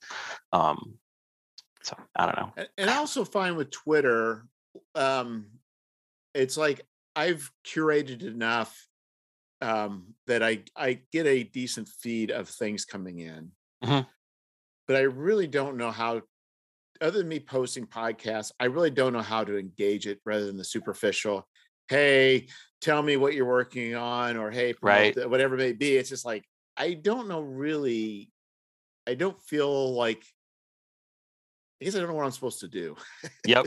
Um, 0.52 0.98
so 1.82 1.96
I 2.14 2.26
don't 2.26 2.36
know. 2.36 2.52
And- 2.58 2.68
and 2.76 2.90
I 2.90 2.96
also 2.96 3.24
find 3.24 3.56
with 3.56 3.70
Twitter, 3.70 4.46
um, 4.94 5.46
it's 6.34 6.58
like 6.58 6.82
I've 7.18 7.50
curated 7.66 8.22
enough 8.22 8.86
um, 9.60 10.14
that 10.28 10.40
I 10.40 10.62
I 10.76 11.00
get 11.10 11.26
a 11.26 11.42
decent 11.42 11.88
feed 11.88 12.30
of 12.30 12.48
things 12.48 12.84
coming 12.84 13.18
in. 13.18 13.50
Mhm. 13.84 14.06
but 14.86 14.96
I 14.96 15.00
really 15.00 15.48
don't 15.48 15.76
know 15.76 15.90
how. 15.90 16.22
Other 17.00 17.18
than 17.18 17.28
me 17.28 17.40
posting 17.40 17.86
podcasts, 17.86 18.50
I 18.58 18.66
really 18.66 18.90
don't 18.90 19.12
know 19.12 19.22
how 19.22 19.44
to 19.44 19.56
engage 19.58 20.06
it 20.06 20.20
rather 20.24 20.46
than 20.46 20.56
the 20.56 20.64
superficial. 20.64 21.48
Hey, 21.88 22.48
tell 22.80 23.02
me 23.02 23.16
what 23.16 23.34
you're 23.34 23.46
working 23.46 23.94
on, 23.96 24.36
or 24.36 24.50
hey, 24.50 24.74
right, 24.80 25.14
whatever 25.28 25.54
it 25.56 25.58
may 25.58 25.72
be. 25.72 25.96
It's 25.96 26.08
just 26.08 26.24
like 26.24 26.44
I 26.76 26.94
don't 26.94 27.26
know 27.26 27.40
really. 27.40 28.30
I 29.08 29.14
don't 29.14 29.40
feel 29.42 29.94
like. 29.94 30.24
I 31.80 31.84
guess 31.84 31.94
I 31.96 31.98
don't 31.98 32.08
know 32.08 32.14
what 32.14 32.26
I'm 32.26 32.32
supposed 32.32 32.60
to 32.60 32.68
do. 32.68 32.96
Yep. 33.46 33.66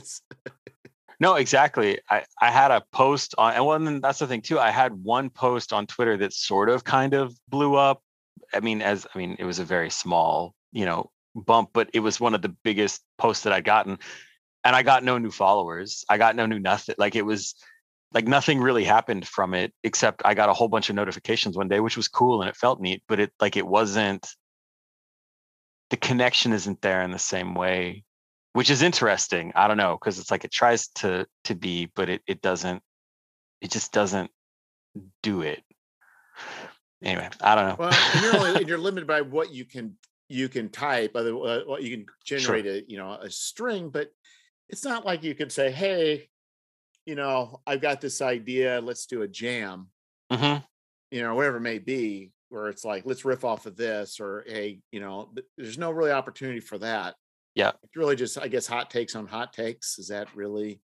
No, 1.22 1.36
exactly. 1.36 2.00
I, 2.10 2.24
I 2.42 2.50
had 2.50 2.72
a 2.72 2.84
post 2.92 3.36
on, 3.38 3.54
and 3.54 3.64
one 3.64 4.02
that's 4.02 4.18
the 4.18 4.26
thing 4.26 4.42
too. 4.42 4.58
I 4.60 4.72
had 4.72 4.92
one 5.04 5.30
post 5.30 5.72
on 5.72 5.86
Twitter 5.86 6.18
that 6.18 6.34
sort 6.34 6.68
of 6.68 6.84
kind 6.84 7.14
of 7.14 7.38
blew 7.48 7.76
up. 7.76 8.02
I 8.56 8.60
mean, 8.60 8.82
as 8.82 9.06
I 9.14 9.20
mean, 9.20 9.36
it 9.38 9.46
was 9.46 9.60
a 9.60 9.64
very 9.64 9.92
small, 9.92 10.56
you 10.72 10.84
know, 10.84 11.12
bump, 11.36 11.70
but 11.74 11.92
it 11.94 12.00
was 12.00 12.20
one 12.20 12.34
of 12.34 12.42
the 12.42 12.50
biggest 12.64 13.04
posts 13.20 13.44
that 13.44 13.54
I'd 13.54 13.66
gotten. 13.66 14.00
And 14.64 14.76
I 14.76 14.82
got 14.82 15.04
no 15.04 15.20
new 15.20 15.30
followers. 15.30 16.04
I 16.10 16.18
got 16.18 16.36
no 16.36 16.48
new 16.48 16.58
nothing. 16.60 16.96
Like 16.98 17.16
it 17.16 17.26
was 17.26 17.54
like 18.16 18.28
nothing 18.28 18.60
really 18.60 18.84
happened 18.84 19.28
from 19.28 19.54
it, 19.54 19.74
except 19.84 20.24
I 20.26 20.34
got 20.34 20.50
a 20.50 20.54
whole 20.54 20.70
bunch 20.70 20.90
of 20.90 20.96
notifications 20.96 21.56
one 21.56 21.68
day, 21.68 21.82
which 21.82 21.98
was 21.98 22.08
cool 22.08 22.42
and 22.42 22.50
it 22.50 22.58
felt 22.58 22.82
neat, 22.82 23.04
but 23.08 23.20
it 23.20 23.32
like 23.40 23.58
it 23.58 23.68
wasn't 23.68 24.28
the 25.92 25.98
connection 25.98 26.52
isn't 26.52 26.82
there 26.82 27.04
in 27.04 27.12
the 27.12 27.20
same 27.20 27.54
way 27.54 28.06
which 28.54 28.70
is 28.70 28.82
interesting. 28.82 29.52
I 29.56 29.68
don't 29.68 29.78
know 29.78 29.98
because 30.00 30.20
it's 30.20 30.32
like 30.32 30.44
it 30.44 30.52
tries 30.52 30.90
to 30.96 31.26
to 31.46 31.56
be, 31.56 31.90
but 31.96 32.10
it 32.10 32.22
it 32.28 32.42
doesn't. 32.42 32.82
It 33.62 33.72
just 33.72 33.92
doesn't 33.92 34.32
do 35.22 35.42
it. 35.42 35.64
Anyway, 37.04 37.30
I 37.42 37.56
don't 37.56 37.68
know. 37.70 37.76
Well, 37.80 38.22
you're 38.22 38.38
only 38.38 38.66
you're 38.68 38.78
limited 38.78 39.08
by 39.08 39.22
what 39.22 39.52
you 39.52 39.66
can 39.66 39.96
you 40.30 40.50
can 40.50 40.70
type, 40.70 41.12
other 41.16 41.36
uh, 41.36 41.60
what 41.66 41.84
you 41.84 41.98
can 41.98 42.06
generate 42.26 42.66
sure. 42.66 42.76
a 42.76 42.84
you 42.88 42.98
know 42.98 43.14
a 43.14 43.30
string, 43.30 43.90
but 43.90 44.10
it's 44.70 44.86
not 44.86 45.06
like 45.06 45.24
you 45.24 45.36
can 45.36 45.50
say, 45.50 45.70
hey, 45.70 46.30
you 47.06 47.16
know, 47.16 47.60
I've 47.68 47.82
got 47.82 48.00
this 48.00 48.22
idea. 48.22 48.80
Let's 48.82 49.06
do 49.06 49.22
a 49.22 49.28
jam. 49.28 49.88
Mm-hmm. 50.32 50.64
You 51.12 51.22
know, 51.22 51.36
whatever 51.36 51.58
it 51.58 51.62
may 51.62 51.80
be, 51.80 52.32
where 52.50 52.70
it's 52.70 52.86
like, 52.86 53.06
let's 53.06 53.26
riff 53.26 53.44
off 53.44 53.66
of 53.66 53.76
this, 53.76 54.20
or 54.20 54.46
hey, 54.48 54.80
you 54.92 55.02
know, 55.02 55.34
there's 55.58 55.78
no 55.78 55.92
really 55.92 56.12
opportunity 56.12 56.62
for 56.62 56.78
that. 56.78 57.16
Yeah. 57.56 57.72
It's 57.84 57.96
really 57.96 58.16
just, 58.16 58.40
I 58.40 58.48
guess, 58.48 58.68
hot 58.68 58.90
takes 58.90 59.16
on 59.16 59.28
hot 59.28 59.54
takes. 59.54 60.00
Is 60.00 60.08
that 60.08 60.28
really? 60.36 60.82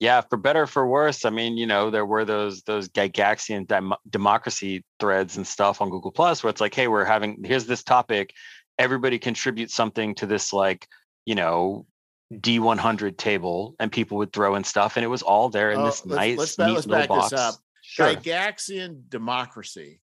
Yeah, 0.00 0.22
for 0.22 0.36
better 0.36 0.66
for 0.66 0.86
worse. 0.86 1.24
I 1.24 1.30
mean, 1.30 1.56
you 1.56 1.66
know, 1.66 1.90
there 1.90 2.04
were 2.04 2.24
those 2.24 2.62
those 2.62 2.88
Gygaxian 2.88 3.66
dem- 3.66 3.94
democracy 4.10 4.84
threads 4.98 5.36
and 5.36 5.46
stuff 5.46 5.80
on 5.80 5.90
Google 5.90 6.10
Plus 6.10 6.42
where 6.42 6.50
it's 6.50 6.60
like, 6.60 6.74
hey, 6.74 6.88
we're 6.88 7.04
having 7.04 7.42
here's 7.44 7.66
this 7.66 7.82
topic. 7.82 8.32
Everybody 8.78 9.18
contribute 9.18 9.70
something 9.70 10.14
to 10.16 10.26
this, 10.26 10.52
like, 10.52 10.88
you 11.26 11.36
know, 11.36 11.86
D100 12.32 13.16
table, 13.16 13.76
and 13.78 13.92
people 13.92 14.18
would 14.18 14.32
throw 14.32 14.56
in 14.56 14.64
stuff, 14.64 14.96
and 14.96 15.04
it 15.04 15.08
was 15.08 15.22
all 15.22 15.48
there 15.48 15.70
in 15.70 15.78
oh, 15.78 15.86
this 15.86 16.04
let's, 16.04 16.16
nice, 16.16 16.38
let's, 16.38 16.58
neat 16.58 16.74
let's 16.74 16.86
back 16.86 17.08
box. 17.08 17.30
this 17.30 17.40
up. 17.40 17.54
Sure. 17.82 18.14
Gygaxian 18.14 19.08
democracy. 19.08 20.00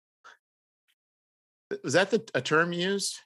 Was 1.84 1.92
that 1.92 2.10
the 2.10 2.28
a 2.34 2.40
term 2.40 2.72
used? 2.72 3.20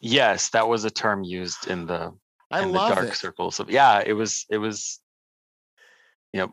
Yes, 0.00 0.50
that 0.50 0.68
was 0.68 0.84
a 0.84 0.90
term 0.90 1.24
used 1.24 1.66
in 1.68 1.86
the 1.86 2.12
I 2.50 2.62
in 2.62 2.72
the 2.72 2.78
dark 2.78 3.08
it. 3.08 3.16
circles 3.16 3.60
of 3.60 3.70
yeah, 3.70 4.02
it 4.04 4.12
was 4.12 4.46
it 4.50 4.58
was 4.58 5.00
yep. 6.32 6.50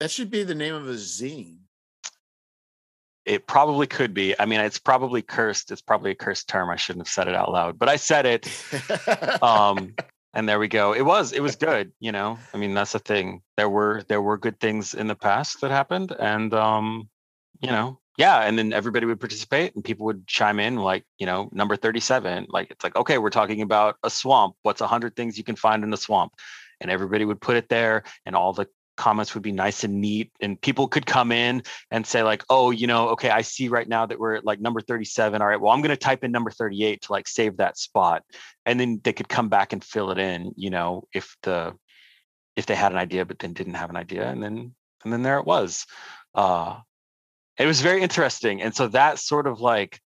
That 0.00 0.10
should 0.10 0.30
be 0.30 0.42
the 0.42 0.54
name 0.54 0.74
of 0.74 0.88
a 0.88 0.94
zine. 0.94 1.58
It 3.24 3.46
probably 3.46 3.88
could 3.88 4.14
be. 4.14 4.38
I 4.38 4.46
mean, 4.46 4.60
it's 4.60 4.78
probably 4.78 5.20
cursed. 5.20 5.72
It's 5.72 5.82
probably 5.82 6.12
a 6.12 6.14
cursed 6.14 6.48
term. 6.48 6.70
I 6.70 6.76
shouldn't 6.76 7.06
have 7.06 7.12
said 7.12 7.26
it 7.26 7.34
out 7.34 7.50
loud, 7.50 7.78
but 7.78 7.88
I 7.88 7.96
said 7.96 8.24
it. 8.24 9.42
um, 9.42 9.94
and 10.32 10.48
there 10.48 10.60
we 10.60 10.68
go. 10.68 10.94
It 10.94 11.02
was 11.02 11.32
it 11.32 11.40
was 11.40 11.56
good, 11.68 11.92
you 11.98 12.12
know. 12.12 12.38
I 12.54 12.58
mean, 12.58 12.74
that's 12.74 12.92
the 12.92 12.98
thing. 13.00 13.42
There 13.56 13.68
were 13.68 14.04
there 14.08 14.22
were 14.22 14.38
good 14.38 14.60
things 14.60 14.94
in 14.94 15.08
the 15.08 15.16
past 15.16 15.60
that 15.62 15.70
happened, 15.70 16.14
and 16.16 16.54
um, 16.54 17.08
you 17.60 17.70
know, 17.70 17.98
yeah 18.16 18.40
and 18.40 18.58
then 18.58 18.72
everybody 18.72 19.06
would 19.06 19.20
participate 19.20 19.74
and 19.74 19.84
people 19.84 20.06
would 20.06 20.26
chime 20.26 20.60
in 20.60 20.76
like 20.76 21.04
you 21.18 21.26
know 21.26 21.48
number 21.52 21.76
37 21.76 22.46
like 22.48 22.70
it's 22.70 22.84
like 22.84 22.96
okay 22.96 23.18
we're 23.18 23.30
talking 23.30 23.62
about 23.62 23.96
a 24.02 24.10
swamp. 24.10 24.54
What's 24.62 24.80
100 24.80 25.16
things 25.16 25.38
you 25.38 25.44
can 25.44 25.56
find 25.56 25.84
in 25.84 25.92
a 25.92 25.96
swamp? 25.96 26.32
And 26.80 26.90
everybody 26.90 27.24
would 27.24 27.40
put 27.40 27.56
it 27.56 27.68
there 27.68 28.04
and 28.24 28.36
all 28.36 28.52
the 28.52 28.66
comments 28.96 29.34
would 29.34 29.42
be 29.42 29.52
nice 29.52 29.84
and 29.84 30.00
neat 30.00 30.32
and 30.40 30.60
people 30.60 30.88
could 30.88 31.04
come 31.04 31.30
in 31.30 31.62
and 31.90 32.06
say 32.06 32.22
like 32.22 32.42
oh 32.48 32.70
you 32.70 32.86
know 32.86 33.10
okay 33.10 33.28
i 33.28 33.42
see 33.42 33.68
right 33.68 33.88
now 33.88 34.06
that 34.06 34.18
we're 34.18 34.36
at 34.36 34.44
like 34.44 34.58
number 34.58 34.80
37 34.80 35.42
all 35.42 35.48
right 35.48 35.60
well 35.60 35.72
i'm 35.72 35.82
going 35.82 35.90
to 35.90 35.96
type 35.98 36.24
in 36.24 36.32
number 36.32 36.50
38 36.50 37.02
to 37.02 37.12
like 37.12 37.28
save 37.28 37.58
that 37.58 37.76
spot. 37.76 38.22
And 38.64 38.80
then 38.80 39.00
they 39.04 39.12
could 39.12 39.28
come 39.28 39.48
back 39.48 39.72
and 39.72 39.84
fill 39.84 40.10
it 40.10 40.18
in 40.18 40.52
you 40.56 40.70
know 40.70 41.06
if 41.12 41.36
the 41.42 41.74
if 42.56 42.64
they 42.66 42.74
had 42.74 42.92
an 42.92 42.98
idea 42.98 43.26
but 43.26 43.38
then 43.38 43.52
didn't 43.52 43.74
have 43.74 43.90
an 43.90 43.96
idea 43.96 44.28
and 44.28 44.42
then 44.42 44.74
and 45.04 45.12
then 45.12 45.22
there 45.22 45.38
it 45.38 45.46
was. 45.46 45.86
Uh 46.34 46.80
it 47.58 47.66
was 47.66 47.80
very 47.80 48.02
interesting 48.02 48.62
and 48.62 48.74
so 48.74 48.88
that 48.88 49.18
sort 49.18 49.46
of 49.46 49.60
like 49.60 50.00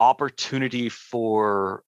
opportunity 0.00 0.88
for 0.88 1.82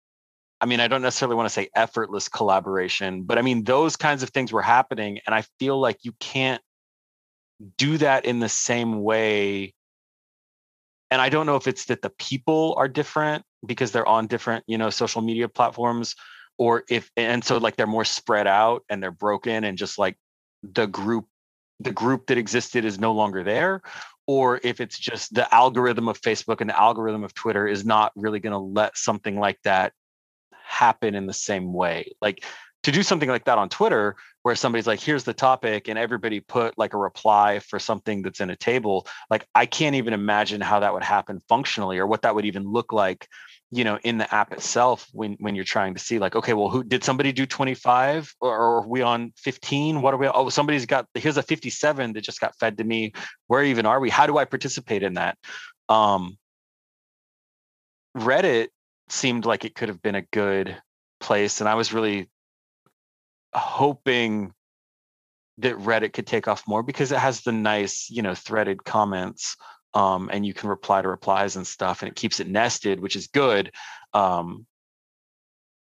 i 0.61 0.67
mean 0.67 0.81
i 0.81 0.88
don't 0.88 1.03
necessarily 1.03 1.37
want 1.37 1.47
to 1.47 1.53
say 1.53 1.69
effortless 1.75 2.29
collaboration 2.29 3.23
but 3.23 3.38
i 3.38 3.43
mean 3.43 3.65
those 3.65 3.97
kinds 3.97 4.23
of 4.23 4.31
things 4.31 4.53
were 4.53 4.62
happening 4.62 5.19
and 5.26 5.35
i 5.35 5.43
feel 5.59 5.79
like 5.79 5.99
you 6.03 6.12
can't 6.21 6.62
do 7.79 7.97
that 7.99 8.25
in 8.25 8.38
the 8.38 8.49
same 8.49 9.03
way 9.03 9.75
and 11.11 11.21
i 11.21 11.29
don't 11.29 11.47
know 11.47 11.57
if 11.57 11.67
it's 11.67 11.87
that 11.87 12.03
the 12.03 12.11
people 12.11 12.75
are 12.76 12.88
different 12.88 13.45
because 13.65 13.93
they're 13.93 14.07
on 14.07 14.26
different 14.26 14.65
you 14.67 14.79
know 14.79 14.91
social 14.91 15.23
media 15.23 15.49
platforms 15.49 16.15
or 16.59 16.85
if 16.88 17.11
and 17.17 17.45
so 17.45 17.59
like 17.59 17.76
they're 17.76 17.87
more 17.87 18.05
spread 18.05 18.47
out 18.47 18.83
and 18.88 19.03
they're 19.03 19.11
broken 19.11 19.65
and 19.65 19.76
just 19.76 19.99
like 19.99 20.17
the 20.62 20.87
group 20.87 21.26
the 21.80 21.92
group 21.92 22.26
that 22.26 22.38
existed 22.38 22.85
is 22.85 22.99
no 22.99 23.12
longer 23.12 23.42
there 23.42 23.83
or 24.26 24.61
if 24.64 24.80
it's 24.80 24.99
just 24.99 25.35
the 25.35 25.52
algorithm 25.54 26.09
of 26.09 26.21
Facebook 26.21 26.61
and 26.61 26.71
the 26.71 26.78
algorithm 26.78 27.23
of 27.23 27.35
Twitter 27.35 27.66
is 27.66 27.85
not 27.85 28.12
really 28.16 28.40
going 28.40 28.52
to 28.52 28.59
let 28.59 28.97
something 28.97 29.38
like 29.38 29.59
that 29.62 29.92
happen 30.64 31.14
in 31.14 31.26
the 31.26 31.33
same 31.33 31.73
way. 31.73 32.12
Like 32.21 32.45
to 32.83 32.92
do 32.92 33.02
something 33.02 33.28
like 33.28 33.45
that 33.45 33.59
on 33.59 33.68
Twitter, 33.68 34.16
where 34.42 34.54
somebody's 34.54 34.87
like, 34.87 35.00
here's 35.00 35.25
the 35.25 35.35
topic, 35.35 35.88
and 35.88 35.99
everybody 35.99 36.38
put 36.38 36.78
like 36.78 36.95
a 36.95 36.99
reply 36.99 37.59
for 37.59 37.80
something 37.80 38.23
that's 38.23 38.40
in 38.40 38.50
a 38.50 38.56
table, 38.56 39.06
like 39.28 39.47
I 39.54 39.66
can't 39.66 39.97
even 39.97 40.12
imagine 40.12 40.61
how 40.61 40.80
that 40.80 40.92
would 40.92 41.02
happen 41.02 41.40
functionally 41.49 41.99
or 41.99 42.06
what 42.06 42.23
that 42.23 42.35
would 42.35 42.45
even 42.45 42.64
look 42.64 42.92
like 42.92 43.26
you 43.70 43.85
know 43.85 43.99
in 44.04 44.18
the 44.18 44.35
app 44.35 44.52
itself 44.52 45.08
when 45.12 45.37
when 45.40 45.54
you're 45.54 45.64
trying 45.64 45.94
to 45.94 46.00
see 46.00 46.18
like 46.18 46.37
okay 46.37 46.52
well 46.52 46.68
who 46.68 46.85
did 46.85 47.02
somebody 47.02 47.32
do 47.32 47.46
25 47.46 48.35
or, 48.40 48.50
or 48.50 48.76
are 48.76 48.87
we 48.87 49.02
on 49.02 49.32
15 49.38 50.02
what 50.02 50.14
are 50.14 50.18
we 50.18 50.28
oh 50.28 50.49
somebody's 50.49 50.87
got 50.87 51.06
here's 51.14 51.37
a 51.37 51.42
57 51.42 52.12
that 52.12 52.20
just 52.20 52.40
got 52.40 52.56
fed 52.58 52.78
to 52.78 52.85
me. 52.85 53.12
Where 53.49 53.64
even 53.64 53.87
are 53.87 54.00
we? 54.00 54.11
How 54.11 54.26
do 54.26 54.38
i 54.38 54.44
participate 54.44 55.02
in 55.02 55.14
that? 55.14 55.37
Um 55.88 56.38
reddit 58.16 58.68
seemed 59.08 59.44
like 59.44 59.64
it 59.64 59.75
could 59.75 59.88
have 59.88 60.02
been 60.02 60.14
a 60.14 60.23
good 60.23 60.76
place 61.20 61.61
and 61.61 61.68
i 61.68 61.75
was 61.75 61.92
really 61.92 62.28
hoping 63.54 64.52
that 65.58 65.76
reddit 65.76 66.12
could 66.12 66.26
take 66.26 66.49
off 66.49 66.66
more 66.66 66.82
because 66.82 67.12
it 67.12 67.18
has 67.18 67.42
the 67.42 67.52
nice 67.52 68.08
you 68.11 68.23
know 68.23 68.35
threaded 68.35 68.85
comments 68.85 69.56
um, 69.97 70.29
and 70.31 70.45
you 70.45 70.53
can 70.53 70.69
reply 70.69 71.00
to 71.00 71.09
replies 71.09 71.57
and 71.57 71.67
stuff, 71.67 72.03
and 72.03 72.11
it 72.11 72.17
keeps 72.17 72.38
it 72.38 72.47
nested, 72.47 73.00
which 73.00 73.17
is 73.17 73.29
good. 73.29 73.73
Um, 74.12 74.67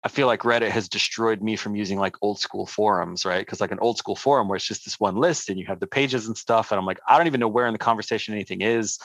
I 0.05 0.09
feel 0.09 0.28
like 0.28 0.43
Reddit 0.43 0.71
has 0.71 0.88
destroyed 0.88 1.43
me 1.43 1.57
from 1.57 1.75
using 1.75 1.99
like 1.99 2.14
old 2.23 2.38
school 2.38 2.64
forums, 2.64 3.25
right? 3.25 3.45
Because 3.45 3.61
like 3.61 3.73
an 3.73 3.81
old 3.81 3.99
school 3.99 4.14
forum 4.14 4.47
where 4.47 4.55
it's 4.55 4.69
just 4.69 4.85
this 4.85 5.00
one 5.00 5.17
list 5.17 5.49
and 5.49 5.59
you 5.59 5.67
have 5.67 5.81
the 5.81 5.88
pages 5.88 6.28
and 6.28 6.38
stuff, 6.38 6.71
and 6.71 6.78
I'm 6.78 6.87
like, 6.87 7.00
I 7.09 7.19
don't 7.19 7.26
even 7.26 7.40
know 7.40 7.49
where 7.49 7.67
in 7.67 7.73
the 7.73 7.78
conversation 7.78 8.35
anything 8.35 8.61
is. 8.61 9.00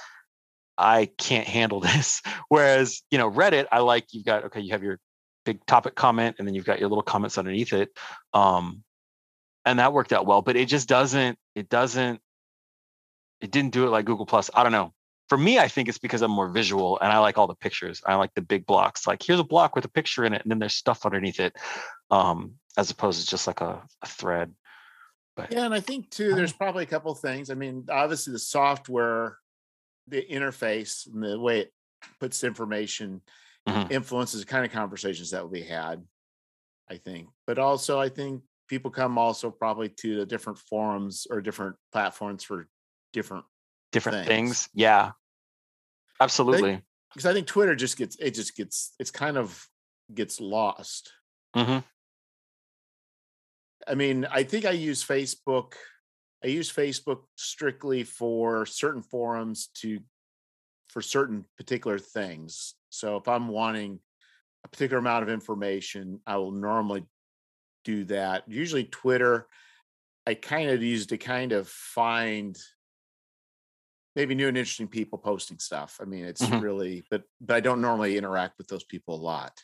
I 0.77 1.09
can't 1.17 1.47
handle 1.47 1.79
this. 1.79 2.21
Whereas, 2.49 3.01
you 3.09 3.17
know, 3.17 3.31
Reddit, 3.31 3.65
I 3.71 3.79
like 3.79 4.05
you've 4.11 4.25
got 4.25 4.43
okay, 4.45 4.61
you 4.61 4.73
have 4.73 4.83
your 4.83 4.99
big 5.43 5.65
topic 5.65 5.95
comment, 5.95 6.35
and 6.37 6.47
then 6.47 6.53
you've 6.53 6.65
got 6.65 6.79
your 6.79 6.89
little 6.89 7.01
comments 7.01 7.39
underneath 7.39 7.73
it. 7.73 7.89
Um, 8.31 8.83
and 9.65 9.79
that 9.79 9.91
worked 9.91 10.13
out 10.13 10.27
well, 10.27 10.43
but 10.43 10.55
it 10.55 10.67
just 10.67 10.87
doesn't, 10.87 11.39
it 11.55 11.67
doesn't 11.67 12.21
it 13.43 13.51
didn't 13.51 13.73
do 13.73 13.85
it 13.85 13.89
like 13.89 14.05
Google 14.05 14.25
Plus. 14.25 14.49
I 14.53 14.63
don't 14.63 14.71
know. 14.71 14.93
For 15.27 15.37
me, 15.37 15.59
I 15.59 15.67
think 15.67 15.89
it's 15.89 15.97
because 15.97 16.21
I'm 16.21 16.31
more 16.31 16.47
visual 16.47 16.97
and 17.01 17.11
I 17.11 17.17
like 17.17 17.37
all 17.37 17.47
the 17.47 17.55
pictures. 17.55 18.01
I 18.05 18.15
like 18.15 18.33
the 18.35 18.41
big 18.41 18.65
blocks. 18.65 19.05
Like 19.05 19.21
here's 19.21 19.39
a 19.39 19.43
block 19.43 19.75
with 19.75 19.83
a 19.83 19.89
picture 19.89 20.23
in 20.23 20.33
it, 20.33 20.41
and 20.43 20.49
then 20.49 20.59
there's 20.59 20.75
stuff 20.75 21.05
underneath 21.05 21.41
it, 21.41 21.53
um, 22.09 22.53
as 22.77 22.89
opposed 22.89 23.21
to 23.21 23.27
just 23.27 23.45
like 23.45 23.59
a, 23.59 23.83
a 24.01 24.07
thread. 24.07 24.53
But 25.35 25.51
yeah, 25.51 25.65
and 25.65 25.73
I 25.73 25.81
think 25.81 26.09
too, 26.09 26.35
there's 26.35 26.53
probably 26.53 26.83
a 26.83 26.87
couple 26.87 27.13
things. 27.15 27.49
I 27.49 27.55
mean, 27.55 27.85
obviously 27.89 28.31
the 28.31 28.39
software, 28.39 29.37
the 30.07 30.25
interface, 30.25 31.05
and 31.11 31.21
the 31.21 31.37
way 31.37 31.61
it 31.61 31.73
puts 32.21 32.43
information 32.45 33.21
mm-hmm. 33.67 33.91
influences 33.91 34.39
the 34.39 34.47
kind 34.47 34.65
of 34.65 34.71
conversations 34.71 35.31
that 35.31 35.43
will 35.43 35.49
be 35.49 35.63
had. 35.63 36.01
I 36.89 36.95
think, 36.97 37.27
but 37.45 37.59
also 37.59 37.99
I 37.99 38.09
think 38.09 38.43
people 38.69 38.91
come 38.91 39.17
also 39.17 39.49
probably 39.49 39.89
to 39.89 40.17
the 40.17 40.25
different 40.25 40.59
forums 40.59 41.27
or 41.29 41.41
different 41.41 41.75
platforms 41.91 42.43
for 42.43 42.67
different 43.13 43.45
different 43.91 44.27
things. 44.27 44.27
things. 44.27 44.69
Yeah. 44.73 45.11
Absolutely. 46.19 46.81
because 47.13 47.25
I 47.25 47.33
think 47.33 47.47
Twitter 47.47 47.75
just 47.75 47.97
gets 47.97 48.15
it 48.17 48.31
just 48.31 48.55
gets 48.55 48.93
it's 48.99 49.11
kind 49.11 49.37
of 49.37 49.67
gets 50.13 50.41
lost. 50.41 51.11
hmm 51.55 51.79
I 53.85 53.95
mean, 53.95 54.25
I 54.31 54.43
think 54.43 54.65
I 54.65 54.71
use 54.71 55.03
Facebook. 55.03 55.73
I 56.41 56.47
use 56.47 56.71
Facebook 56.71 57.23
strictly 57.35 58.03
for 58.03 58.65
certain 58.65 59.01
forums 59.01 59.67
to 59.81 59.99
for 60.89 61.01
certain 61.01 61.45
particular 61.57 61.99
things. 61.99 62.75
So 62.89 63.17
if 63.17 63.27
I'm 63.27 63.47
wanting 63.47 63.99
a 64.63 64.67
particular 64.67 64.99
amount 64.99 65.23
of 65.23 65.29
information, 65.29 66.21
I 66.25 66.37
will 66.37 66.51
normally 66.51 67.05
do 67.83 68.05
that. 68.05 68.43
Usually 68.47 68.85
Twitter, 68.85 69.47
I 70.25 70.35
kind 70.35 70.69
of 70.69 70.81
use 70.81 71.07
to 71.07 71.17
kind 71.17 71.51
of 71.51 71.67
find 71.67 72.57
maybe 74.15 74.35
new 74.35 74.47
and 74.47 74.57
interesting 74.57 74.87
people 74.87 75.17
posting 75.17 75.59
stuff. 75.59 75.99
I 76.01 76.05
mean, 76.05 76.25
it's 76.25 76.41
Mhm. 76.41 76.61
really, 76.61 77.03
but 77.09 77.23
but 77.41 77.55
I 77.55 77.59
don't 77.59 77.81
normally 77.81 78.17
interact 78.17 78.57
with 78.57 78.67
those 78.67 78.83
people 78.83 79.15
a 79.15 79.21
lot. 79.21 79.61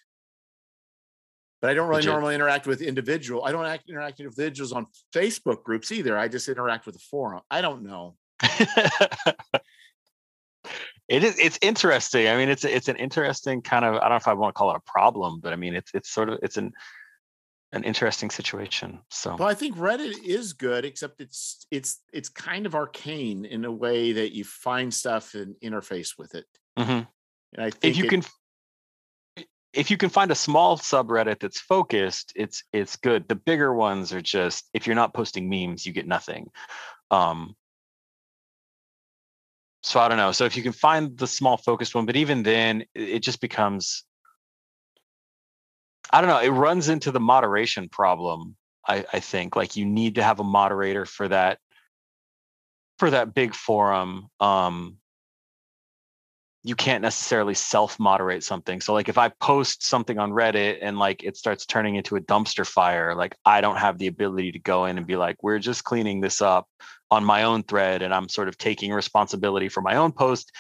But 1.62 1.72
I 1.72 1.74
don't 1.74 1.90
really 1.90 2.00
Legit. 2.00 2.14
normally 2.14 2.36
interact 2.36 2.68
with 2.68 2.82
individual. 2.82 3.44
I 3.44 3.52
don't 3.52 3.66
act, 3.66 3.90
interact 3.90 4.20
with 4.20 4.28
individuals 4.40 4.72
on 4.72 4.88
Facebook 5.14 5.64
groups 5.64 5.92
either. 5.92 6.18
I 6.18 6.30
just 6.30 6.48
interact 6.48 6.86
with 6.86 6.96
the 6.96 7.02
forum. 7.12 7.42
I 7.52 7.60
don't 7.62 7.84
know. 7.84 8.16
it 11.10 11.24
is 11.24 11.38
it's 11.40 11.58
interesting 11.62 12.28
i 12.28 12.38
mean 12.38 12.50
it's 12.50 12.64
it's 12.64 12.88
an 12.88 12.96
interesting 12.98 13.62
kind 13.62 13.84
of 13.84 13.96
i 13.96 14.00
don't 14.02 14.10
know 14.12 14.16
if 14.16 14.28
i 14.28 14.34
want 14.34 14.54
to 14.54 14.58
call 14.58 14.72
it 14.72 14.78
a 14.78 14.92
problem 14.92 15.40
but 15.40 15.52
i 15.52 15.56
mean 15.56 15.74
it's 15.76 15.92
it's 15.94 16.10
sort 16.10 16.30
of 16.30 16.38
it's 16.44 16.56
an 16.58 16.72
an 17.72 17.84
interesting 17.84 18.30
situation 18.30 19.00
so 19.10 19.36
Well, 19.36 19.48
I 19.48 19.54
think 19.54 19.78
Reddit 19.78 20.24
is 20.24 20.54
good, 20.54 20.86
except 20.86 21.22
it's 21.22 21.68
it's 21.70 22.02
it's 22.12 22.30
kind 22.30 22.66
of 22.66 22.74
arcane 22.76 23.46
in 23.46 23.66
a 23.66 23.72
way 23.72 24.12
that 24.14 24.34
you 24.36 24.44
find 24.44 24.94
stuff 24.94 25.36
and 25.36 25.56
interface 25.64 26.18
with 26.18 26.34
it. 26.36 26.46
Mhm. 26.78 27.08
And 27.54 27.66
I 27.66 27.70
think 27.70 27.94
if 27.94 27.98
you 27.98 28.06
it- 28.06 28.10
can 28.10 28.24
if 29.74 29.92
you 29.92 29.98
can 29.98 30.10
find 30.10 30.32
a 30.32 30.36
small 30.36 30.78
subreddit 30.78 31.40
that's 31.40 31.60
focused 31.60 32.34
it's 32.36 32.64
it's 32.74 32.96
good 32.96 33.28
the 33.28 33.36
bigger 33.36 33.74
ones 33.74 34.12
are 34.12 34.22
just 34.22 34.68
if 34.74 34.88
you're 34.88 34.96
not 34.96 35.14
posting 35.14 35.48
memes 35.48 35.86
you 35.86 35.94
get 35.94 36.08
nothing 36.08 36.50
um 37.12 37.56
so 39.84 40.00
i 40.00 40.08
don't 40.08 40.18
know 40.18 40.32
so 40.32 40.46
if 40.46 40.58
you 40.58 40.64
can 40.64 40.72
find 40.72 41.18
the 41.18 41.28
small 41.28 41.56
focused 41.56 41.94
one 41.94 42.06
but 42.06 42.16
even 42.16 42.44
then 42.44 42.84
it 42.96 43.20
just 43.20 43.42
becomes 43.42 44.06
i 46.12 46.22
don't 46.22 46.30
know 46.30 46.40
it 46.40 46.50
runs 46.50 46.90
into 46.90 47.12
the 47.12 47.20
moderation 47.20 47.90
problem 47.90 48.56
i 48.88 49.06
i 49.14 49.20
think 49.20 49.56
like 49.56 49.76
you 49.76 49.86
need 49.86 50.16
to 50.16 50.24
have 50.24 50.40
a 50.40 50.44
moderator 50.44 51.06
for 51.06 51.28
that 51.28 51.60
for 52.98 53.10
that 53.10 53.34
big 53.34 53.54
forum 53.54 54.28
um 54.40 54.98
you 56.64 56.76
can't 56.76 57.02
necessarily 57.02 57.54
self 57.54 58.00
moderate 58.00 58.44
something. 58.44 58.82
So 58.82 58.94
like 58.94 59.08
if 59.08 59.18
I 59.18 59.30
post 59.30 59.84
something 59.84 60.20
on 60.20 60.32
Reddit 60.32 60.80
and 60.82 61.00
like 61.00 61.24
it 61.24 61.38
starts 61.38 61.66
turning 61.66 61.96
into 61.96 62.16
a 62.16 62.22
dumpster 62.22 62.68
fire, 62.68 63.16
like 63.16 63.36
I 63.46 63.62
don't 63.62 63.78
have 63.78 63.98
the 63.98 64.08
ability 64.08 64.52
to 64.54 64.60
go 64.60 64.86
in 64.86 64.98
and 64.98 65.08
be 65.08 65.16
like 65.16 65.42
we're 65.42 65.60
just 65.60 65.84
cleaning 65.84 66.20
this 66.20 66.42
up 66.42 66.68
on 67.12 67.24
my 67.24 67.44
own 67.44 67.64
thread 67.64 68.02
and 68.02 68.14
I'm 68.14 68.28
sort 68.28 68.50
of 68.50 68.58
taking 68.58 68.92
responsibility 68.92 69.70
for 69.70 69.82
my 69.82 69.96
own 69.96 70.12
post 70.12 70.52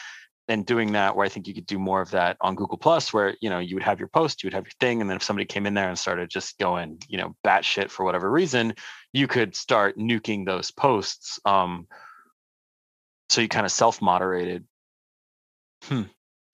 and 0.49 0.65
doing 0.65 0.91
that 0.93 1.15
where 1.15 1.25
I 1.25 1.29
think 1.29 1.47
you 1.47 1.53
could 1.53 1.65
do 1.67 1.79
more 1.79 2.01
of 2.01 2.11
that 2.11 2.35
on 2.41 2.55
Google 2.55 2.77
Plus 2.77 3.13
where 3.13 3.35
you 3.41 3.49
know 3.49 3.59
you 3.59 3.75
would 3.75 3.83
have 3.83 3.99
your 3.99 4.09
post, 4.09 4.43
you 4.43 4.47
would 4.47 4.53
have 4.53 4.65
your 4.65 4.73
thing 4.79 4.99
and 5.01 5.09
then 5.09 5.17
if 5.17 5.23
somebody 5.23 5.45
came 5.45 5.65
in 5.65 5.73
there 5.73 5.87
and 5.87 5.97
started 5.97 6.29
just 6.29 6.57
going, 6.59 6.97
you 7.07 7.17
know, 7.17 7.35
batshit 7.45 7.89
for 7.89 8.03
whatever 8.03 8.29
reason, 8.29 8.73
you 9.13 9.27
could 9.27 9.55
start 9.55 9.97
nuking 9.97 10.45
those 10.45 10.71
posts. 10.71 11.39
Um 11.45 11.87
so 13.29 13.41
you 13.41 13.47
kind 13.47 13.65
of 13.65 13.71
self-moderated 13.71 14.65
Hmm. 15.83 16.03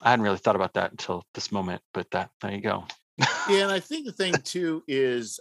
I 0.01 0.11
hadn't 0.11 0.23
really 0.23 0.37
thought 0.37 0.55
about 0.55 0.73
that 0.73 0.91
until 0.91 1.23
this 1.33 1.51
moment, 1.51 1.81
but 1.93 2.09
that 2.11 2.29
there 2.41 2.51
you 2.51 2.61
go. 2.61 2.85
yeah, 3.49 3.63
and 3.63 3.71
I 3.71 3.79
think 3.81 4.05
the 4.05 4.11
thing 4.11 4.33
too 4.43 4.83
is 4.87 5.39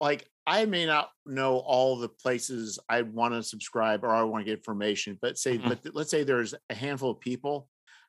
like 0.00 0.28
I 0.46 0.64
may 0.64 0.86
not 0.86 1.10
know 1.24 1.58
all 1.58 1.96
the 1.96 2.08
places 2.08 2.78
I 2.88 3.02
want 3.02 3.34
to 3.34 3.42
subscribe 3.42 4.04
or 4.04 4.10
I 4.10 4.22
want 4.22 4.42
to 4.42 4.50
get 4.50 4.58
information, 4.58 5.18
but 5.20 5.38
say, 5.38 5.58
Mhm. 5.58 5.68
but 5.68 5.94
let's 5.94 6.10
say 6.10 6.24
there's 6.24 6.54
a 6.68 6.74
handful 6.74 7.10
of 7.12 7.20
people. 7.20 7.68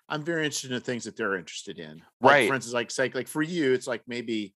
I'm 0.10 0.24
very 0.24 0.46
interested 0.46 0.72
in 0.72 0.76
the 0.76 0.82
things 0.82 1.04
that 1.06 1.16
they're 1.16 1.36
interested 1.38 1.80
in. 1.80 2.04
Like, 2.22 2.42
Right. 2.42 2.48
For 2.48 2.56
instance, 2.56 2.74
like 2.74 2.92
say, 2.92 3.10
like 3.14 3.28
for 3.28 3.42
you, 3.42 3.74
it's 3.74 3.88
like 3.88 4.04
maybe, 4.08 4.56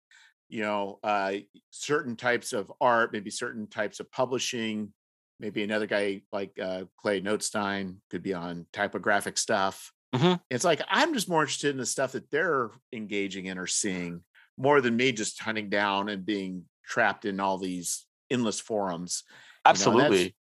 you 0.50 0.62
know, 0.62 1.00
uh 1.04 1.36
certain 1.72 2.16
types 2.16 2.54
of 2.54 2.72
art, 2.82 3.14
maybe 3.14 3.30
certain 3.30 3.68
types 3.68 4.00
of 4.00 4.12
publishing, 4.12 4.94
maybe 5.40 5.64
another 5.64 5.88
guy 5.88 6.24
like 6.32 6.58
uh 6.60 6.86
Clay 7.00 7.22
Notestein 7.22 7.98
could 8.10 8.24
be 8.24 8.34
on 8.34 8.66
typographic 8.74 9.38
stuff. 9.38 9.92
Mhm. 10.14 10.40
It's 10.50 10.64
like 10.64 10.82
I'm 10.90 11.14
just 11.14 11.30
more 11.30 11.42
interested 11.44 11.72
in 11.72 11.78
the 11.78 11.86
stuff 11.86 12.14
that 12.14 12.32
they're 12.32 12.72
engaging 12.94 13.46
in 13.48 13.58
or 13.58 13.68
seeing 13.68 14.24
more 14.58 14.82
than 14.82 14.96
me 14.98 15.12
just 15.12 15.40
hunting 15.42 15.70
down 15.70 16.10
and 16.10 16.26
being 16.26 16.66
trapped 16.88 17.26
in 17.26 17.40
all 17.40 17.58
these 17.58 18.06
endless 18.32 18.60
forums. 18.60 19.24
You 19.26 19.34
know, 19.34 19.38
and 19.70 19.76
that's- 19.78 19.88
Absolutely. 19.88 20.36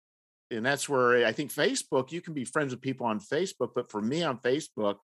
and 0.51 0.67
that's 0.67 0.89
where 0.89 1.27
I 1.27 1.33
think 1.33 1.51
Facebook, 1.53 2.13
you 2.13 2.21
can 2.21 2.35
be 2.35 2.45
friends 2.45 2.73
with 2.73 2.81
people 2.83 3.07
on 3.07 3.19
Facebook, 3.21 3.71
but 3.75 3.91
for 3.91 4.01
me 4.03 4.23
on 4.23 4.39
Facebook, 4.39 4.99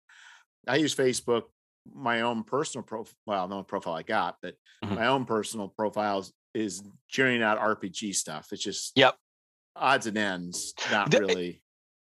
I 0.69 0.77
use 0.77 0.95
Facebook, 0.95 1.45
my 1.93 2.21
own 2.21 2.45
personal 2.45 2.85
profile, 2.85 3.15
well, 3.27 3.49
no 3.49 3.63
profile 3.63 3.95
I 3.95 4.03
got, 4.03 4.37
but 4.43 4.55
Mhm. 4.85 4.97
my 4.97 5.07
own 5.07 5.25
personal 5.25 5.69
profiles 5.69 6.33
is 6.55 6.83
churning 7.09 7.43
out 7.43 7.59
RPG 7.59 8.13
stuff. 8.13 8.53
It's 8.53 8.63
just 8.63 8.93
Yep. 8.97 9.17
odds 9.77 10.07
and 10.07 10.19
ends, 10.19 10.75
not 10.91 11.11
The- 11.11 11.21
really. 11.21 11.63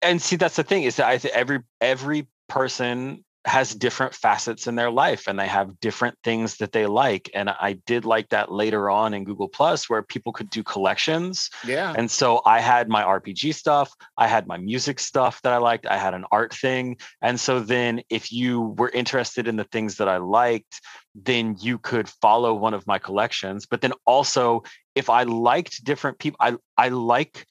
and 0.01 0.19
see 0.19 0.35
that's 0.35 0.55
the 0.55 0.63
thing 0.63 0.83
is 0.83 0.95
that 0.95 1.07
I 1.07 1.19
think 1.19 1.35
every 1.35 1.59
every 1.79 2.27
person 2.49 3.23
has 3.45 3.73
different 3.73 4.13
facets 4.13 4.67
in 4.67 4.75
their 4.75 4.91
life 4.91 5.27
and 5.27 5.39
they 5.39 5.47
have 5.47 5.79
different 5.79 6.15
things 6.23 6.57
that 6.57 6.71
they 6.71 6.85
like 6.85 7.29
and 7.33 7.49
i 7.49 7.73
did 7.87 8.05
like 8.05 8.29
that 8.29 8.51
later 8.51 8.89
on 8.89 9.13
in 9.13 9.23
google 9.23 9.47
plus 9.47 9.89
where 9.89 10.03
people 10.03 10.31
could 10.31 10.49
do 10.49 10.63
collections. 10.63 11.49
Yeah. 11.65 11.93
and 11.97 12.09
so 12.09 12.41
i 12.45 12.59
had 12.59 12.87
my 12.87 13.03
rpg 13.03 13.53
stuff 13.55 13.91
i 14.17 14.27
had 14.27 14.45
my 14.47 14.57
music 14.57 14.99
stuff 14.99 15.41
that 15.41 15.53
i 15.53 15.57
liked 15.57 15.87
i 15.87 15.97
had 15.97 16.13
an 16.13 16.25
art 16.31 16.53
thing. 16.53 16.97
And 17.21 17.39
so 17.39 17.59
then 17.59 18.01
if 18.09 18.31
you 18.31 18.75
were 18.77 18.89
interested 18.89 19.47
in 19.47 19.55
the 19.55 19.63
things 19.65 19.95
that 19.95 20.07
i 20.07 20.17
liked 20.17 20.79
then 21.15 21.57
you 21.59 21.77
could 21.77 22.07
follow 22.07 22.53
one 22.53 22.73
of 22.73 22.87
my 22.87 22.97
collections. 22.97 23.65
But 23.65 23.81
then 23.81 23.91
also 24.05 24.63
if 24.95 25.09
i 25.09 25.23
liked 25.23 25.83
different 25.83 26.19
people 26.19 26.37
i 26.39 26.55
i 26.77 26.89
like 26.89 27.45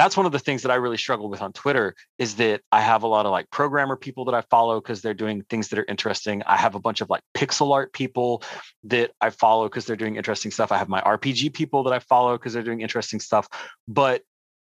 that's 0.00 0.16
one 0.16 0.24
of 0.24 0.32
the 0.32 0.38
things 0.38 0.62
that 0.62 0.70
I 0.70 0.76
really 0.76 0.96
struggle 0.96 1.28
with 1.28 1.42
on 1.42 1.52
Twitter 1.52 1.94
is 2.18 2.36
that 2.36 2.62
I 2.72 2.80
have 2.80 3.02
a 3.02 3.06
lot 3.06 3.26
of 3.26 3.32
like 3.32 3.50
programmer 3.50 3.96
people 3.96 4.24
that 4.24 4.34
I 4.34 4.40
follow 4.42 4.80
because 4.80 5.02
they're 5.02 5.12
doing 5.12 5.42
things 5.42 5.68
that 5.68 5.78
are 5.78 5.84
interesting. 5.88 6.42
I 6.46 6.56
have 6.56 6.74
a 6.74 6.80
bunch 6.80 7.02
of 7.02 7.10
like 7.10 7.22
pixel 7.34 7.72
art 7.74 7.92
people 7.92 8.42
that 8.84 9.10
I 9.20 9.28
follow 9.28 9.68
because 9.68 9.84
they're 9.84 9.96
doing 9.96 10.16
interesting 10.16 10.52
stuff. 10.52 10.72
I 10.72 10.78
have 10.78 10.88
my 10.88 11.02
RPG 11.02 11.52
people 11.52 11.82
that 11.84 11.92
I 11.92 11.98
follow 11.98 12.38
because 12.38 12.54
they're 12.54 12.62
doing 12.62 12.80
interesting 12.80 13.20
stuff. 13.20 13.46
But 13.86 14.22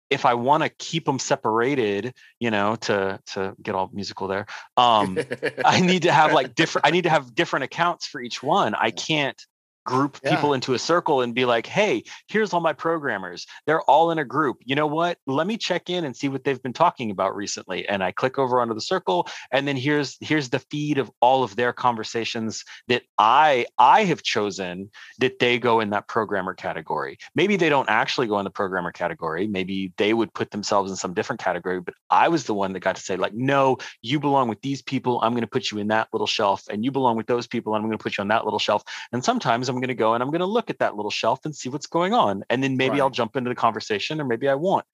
if 0.08 0.24
I 0.24 0.32
want 0.32 0.62
to 0.62 0.70
keep 0.70 1.04
them 1.04 1.18
separated, 1.18 2.14
you 2.40 2.50
know, 2.50 2.76
to 2.76 3.20
to 3.34 3.54
get 3.62 3.74
all 3.74 3.90
musical 3.92 4.28
there, 4.28 4.46
um, 4.78 5.18
I 5.62 5.80
need 5.80 6.02
to 6.02 6.12
have 6.12 6.32
like 6.32 6.54
different. 6.54 6.86
I 6.86 6.90
need 6.90 7.02
to 7.02 7.10
have 7.10 7.34
different 7.34 7.64
accounts 7.64 8.06
for 8.06 8.20
each 8.20 8.42
one. 8.42 8.74
I 8.74 8.90
can't 9.08 9.40
group 9.88 10.18
Yeah. 10.22 10.30
people 10.30 10.52
into 10.54 10.74
a 10.74 10.78
circle 10.78 11.20
and 11.22 11.34
be 11.34 11.44
like, 11.44 11.66
"Hey, 11.66 12.02
here's 12.28 12.52
all 12.52 12.60
my 12.60 12.72
programmers. 12.74 13.46
They're 13.66 13.82
all 13.82 14.10
in 14.10 14.18
a 14.18 14.24
group. 14.24 14.58
You 14.64 14.76
know 14.76 14.86
what? 14.86 15.18
Let 15.26 15.46
me 15.46 15.56
check 15.56 15.88
in 15.88 16.04
and 16.04 16.14
see 16.16 16.28
what 16.28 16.44
they've 16.44 16.62
been 16.62 16.72
talking 16.84 17.10
about 17.10 17.34
recently." 17.34 17.88
And 17.88 18.02
I 18.04 18.12
click 18.12 18.38
over 18.38 18.60
onto 18.60 18.74
the 18.74 18.80
circle, 18.80 19.28
and 19.50 19.66
then 19.66 19.76
here's 19.76 20.16
here's 20.20 20.50
the 20.50 20.58
feed 20.70 20.98
of 20.98 21.10
all 21.20 21.42
of 21.42 21.56
their 21.56 21.72
conversations 21.72 22.64
that 22.88 23.02
I 23.18 23.66
I 23.78 24.04
have 24.04 24.22
chosen 24.22 24.90
that 25.18 25.38
they 25.38 25.58
go 25.58 25.80
in 25.80 25.90
that 25.90 26.08
programmer 26.08 26.54
category. 26.54 27.18
Maybe 27.34 27.56
they 27.56 27.68
don't 27.70 27.88
actually 27.88 28.26
go 28.26 28.38
in 28.38 28.44
the 28.44 28.50
programmer 28.50 28.92
category. 28.92 29.46
Maybe 29.46 29.92
they 29.96 30.12
would 30.14 30.32
put 30.34 30.50
themselves 30.50 30.90
in 30.90 30.96
some 30.96 31.14
different 31.14 31.40
category, 31.40 31.80
but 31.80 31.94
I 32.10 32.28
was 32.28 32.44
the 32.44 32.54
one 32.54 32.72
that 32.74 32.80
got 32.80 32.96
to 32.96 33.02
say 33.02 33.16
like, 33.16 33.34
"No, 33.34 33.78
you 34.02 34.20
belong 34.20 34.48
with 34.48 34.60
these 34.62 34.82
people. 34.82 35.20
I'm 35.22 35.32
going 35.32 35.42
to 35.42 35.54
put 35.56 35.70
you 35.70 35.78
in 35.78 35.88
that 35.88 36.08
little 36.12 36.26
shelf, 36.26 36.62
and 36.70 36.84
you 36.84 36.90
belong 36.90 37.16
with 37.16 37.26
those 37.26 37.46
people. 37.46 37.74
And 37.74 37.82
I'm 37.82 37.88
going 37.88 37.98
to 37.98 38.02
put 38.02 38.18
you 38.18 38.22
on 38.22 38.28
that 38.28 38.44
little 38.44 38.58
shelf." 38.58 38.82
And 39.12 39.24
sometimes 39.24 39.68
I'm 39.68 39.77
going 39.80 39.88
to 39.88 39.94
go 39.94 40.14
and 40.14 40.22
I'm 40.22 40.30
going 40.30 40.40
to 40.40 40.46
look 40.46 40.70
at 40.70 40.78
that 40.78 40.96
little 40.96 41.10
shelf 41.10 41.40
and 41.44 41.54
see 41.54 41.68
what's 41.68 41.86
going 41.86 42.14
on, 42.14 42.44
and 42.50 42.62
then 42.62 42.76
maybe 42.76 43.00
I'll 43.00 43.10
jump 43.10 43.36
into 43.36 43.48
the 43.48 43.54
conversation, 43.54 44.20
or 44.20 44.24
maybe 44.24 44.48
I 44.48 44.54
won't. 44.54 44.84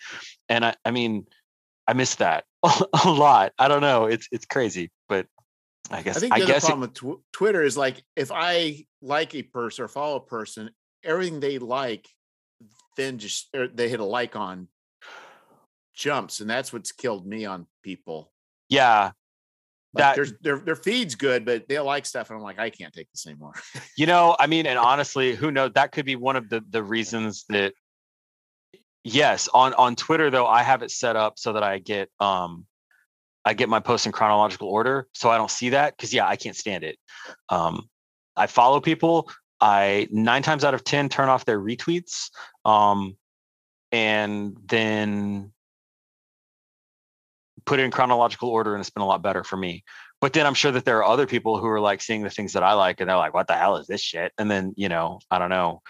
And 0.49 0.64
I, 0.64 0.75
I 0.85 0.90
mean, 0.90 1.27
I 1.87 1.92
miss 1.92 2.16
that 2.16 2.44
a 2.62 3.11
lot. 3.11 3.53
I 3.59 3.68
don't 3.68 3.81
know. 3.81 4.07
It's 4.07 4.29
it's 4.33 4.47
crazy, 4.47 4.90
but 5.09 5.27
I 5.90 6.03
guess 6.03 6.16
I 6.16 6.20
think 6.20 6.33
I, 6.33 6.38
the 6.38 6.44
other 6.44 6.53
guess 6.53 6.64
it, 6.64 6.66
problem 6.66 6.81
with 6.81 6.94
tw- 6.94 7.23
Twitter 7.33 7.62
is 7.62 7.77
like 7.77 8.03
if 8.16 8.31
I 8.33 8.87
like 9.03 9.35
a 9.35 9.42
person 9.42 9.85
or 9.85 9.88
follow 9.88 10.16
a 10.16 10.20
person, 10.20 10.70
everything 11.05 11.40
they 11.40 11.59
like, 11.59 12.09
then 12.97 13.18
just 13.18 13.49
or 13.55 13.68
they 13.68 13.88
hit 13.88 14.01
a 14.01 14.05
like 14.05 14.37
on 14.37 14.68
jumps, 15.94 16.40
and 16.40 16.49
that's 16.49 16.73
what's 16.73 16.92
killed 16.92 17.27
me 17.27 17.44
on 17.44 17.66
people. 17.83 18.33
yeah. 18.68 19.12
Like 19.95 20.03
That- 20.03 20.17
there's 20.17 20.33
their 20.41 20.59
their 20.59 20.77
feed's 20.77 21.15
good, 21.15 21.45
but 21.45 21.69
they 21.69 21.79
like 21.79 22.05
stuff, 22.05 22.31
and 22.31 22.37
I'm 22.37 22.43
like, 22.43 22.59
I 22.59 22.71
can't 22.71 22.93
take 22.93 23.11
this 23.13 23.27
anymore. 23.27 23.55
You 23.97 24.07
know, 24.07 24.35
I 24.39 24.49
mean, 24.49 24.67
and 24.67 24.79
honestly, 24.79 25.37
who 25.37 25.53
knows? 25.53 25.73
That 25.75 25.93
could 25.93 26.05
be 26.05 26.17
one 26.17 26.37
of 26.37 26.49
the 26.49 26.65
the 26.69 26.83
reasons 26.83 27.45
that. 27.49 27.75
Yes, 29.05 29.49
on 29.55 29.73
on 29.75 29.95
Twitter 29.97 30.31
though, 30.31 30.47
I 30.47 30.63
have 30.63 30.83
it 30.83 30.91
set 30.91 31.15
up 31.15 31.39
so 31.39 31.53
that 31.53 31.63
I 31.63 31.79
get 31.79 32.11
um 32.21 32.67
I 33.45 33.55
get 33.55 33.69
my 33.69 33.79
posts 33.79 34.07
in 34.07 34.13
chronological 34.13 34.69
order, 34.69 35.07
so 35.13 35.31
I 35.31 35.37
don't 35.37 35.51
see 35.51 35.69
that 35.71 35.97
because 35.97 36.13
yeah, 36.13 36.27
I 36.27 36.37
can't 36.37 36.57
stand 36.57 36.83
it. 36.83 36.99
Um, 37.51 37.89
I 38.37 38.47
follow 38.47 38.81
people. 38.81 39.31
I 39.61 40.09
nine 40.11 40.43
times 40.43 40.65
out 40.65 40.75
of 40.75 40.83
ten 40.83 41.09
turn 41.09 41.29
off 41.29 41.45
their 41.45 41.61
retweets, 41.61 42.31
um, 42.65 43.17
and 43.93 44.57
then 44.67 45.53
put 47.66 47.81
it 47.81 47.85
in 47.85 47.90
chronological 47.90 48.48
order, 48.48 48.74
and 48.74 48.81
it's 48.81 48.90
been 48.90 49.03
a 49.03 49.07
lot 49.07 49.22
better 49.22 49.44
for 49.44 49.57
me. 49.57 49.85
But 50.20 50.33
then 50.33 50.46
I'm 50.46 50.55
sure 50.55 50.72
that 50.72 50.85
there 50.85 50.98
are 50.98 51.05
other 51.05 51.27
people 51.27 51.59
who 51.59 51.66
are 51.68 51.81
like 51.81 52.00
seeing 52.00 52.22
the 52.22 52.31
things 52.31 52.53
that 52.55 52.62
I 52.62 52.72
like, 52.74 53.00
and 53.00 53.09
they're 53.09 53.16
like, 53.16 53.35
"What 53.35 53.46
the 53.46 53.55
hell 53.55 53.77
is 53.77 53.87
this 53.87 54.00
shit?" 54.00 54.33
And 54.38 54.50
then 54.50 54.74
you 54.77 54.88
know, 54.88 55.20
I 55.31 55.38
don't 55.38 55.50
know. 55.50 55.83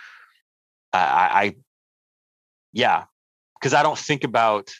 I, 0.93 0.99
I 0.99 1.57
yeah, 2.73 3.05
because 3.61 3.75
I 3.75 3.83
don't 3.83 3.99
think 3.99 4.25
about 4.25 4.71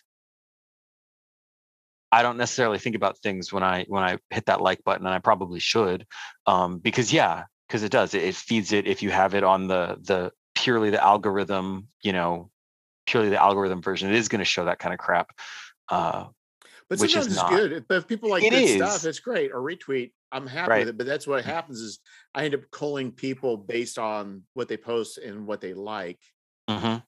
I 2.15 2.23
don't 2.23 2.37
necessarily 2.37 2.79
think 2.79 2.95
about 2.95 3.19
things 3.19 3.53
when 3.53 3.65
I 3.65 3.87
when 3.89 4.05
I 4.05 4.19
hit 4.31 4.47
that 4.47 4.61
like 4.61 4.85
button, 4.85 5.05
and 5.05 5.15
I 5.15 5.19
probably 5.19 5.59
should, 5.59 6.07
um, 6.47 6.79
because 6.79 7.13
yeah, 7.13 7.45
because 7.67 7.83
it 7.83 7.91
does. 7.91 8.15
It, 8.15 8.23
it, 8.23 8.35
feeds 8.37 8.73
it 8.73 8.87
if 8.87 9.03
you 9.03 9.11
have 9.11 9.35
it 9.35 9.43
on 9.43 9.67
the 9.67 9.97
the 10.01 10.31
purely 10.55 10.91
the 10.91 11.03
algorithm, 11.03 11.89
you 12.03 12.13
know, 12.13 12.51
purely 13.07 13.31
the 13.31 13.43
algorithm 13.43 13.83
version. 13.83 14.11
It 14.11 14.15
is 14.15 14.29
going 14.29 14.39
to 14.39 14.45
show 14.45 14.67
that 14.67 14.79
kind 14.79 14.93
of 14.93 15.01
crap. 15.01 15.31
Uh, 15.89 16.27
but 16.99 17.05
which 17.05 17.13
sometimes 17.13 17.33
is 17.33 17.41
it's 17.41 17.51
good. 17.51 17.85
But 17.89 17.97
if 17.99 18.09
people 18.09 18.31
like 18.31 18.43
it 18.43 18.51
good 18.51 18.63
is. 18.63 18.77
stuff, 18.77 19.05
it's 19.05 19.21
great. 19.21 19.53
Or 19.53 19.61
retweet, 19.61 20.13
I'm 20.33 20.47
happy 20.47 20.71
right. 20.71 20.79
with 20.81 20.89
it. 20.89 20.99
But 20.99 21.07
that's 21.07 21.27
what 21.27 21.45
happens 21.45 21.81
is 21.81 21.99
I 22.35 22.45
end 22.45 22.55
up 22.55 22.63
culling 22.71 23.13
people 23.13 23.57
based 23.57 23.99
on 23.99 24.43
what 24.55 24.69
they 24.69 24.77
post 24.77 25.19
and 25.19 25.47
what 25.47 25.61
they 25.61 25.75
like. 25.75 26.21
Mm-hmm. 26.69 26.99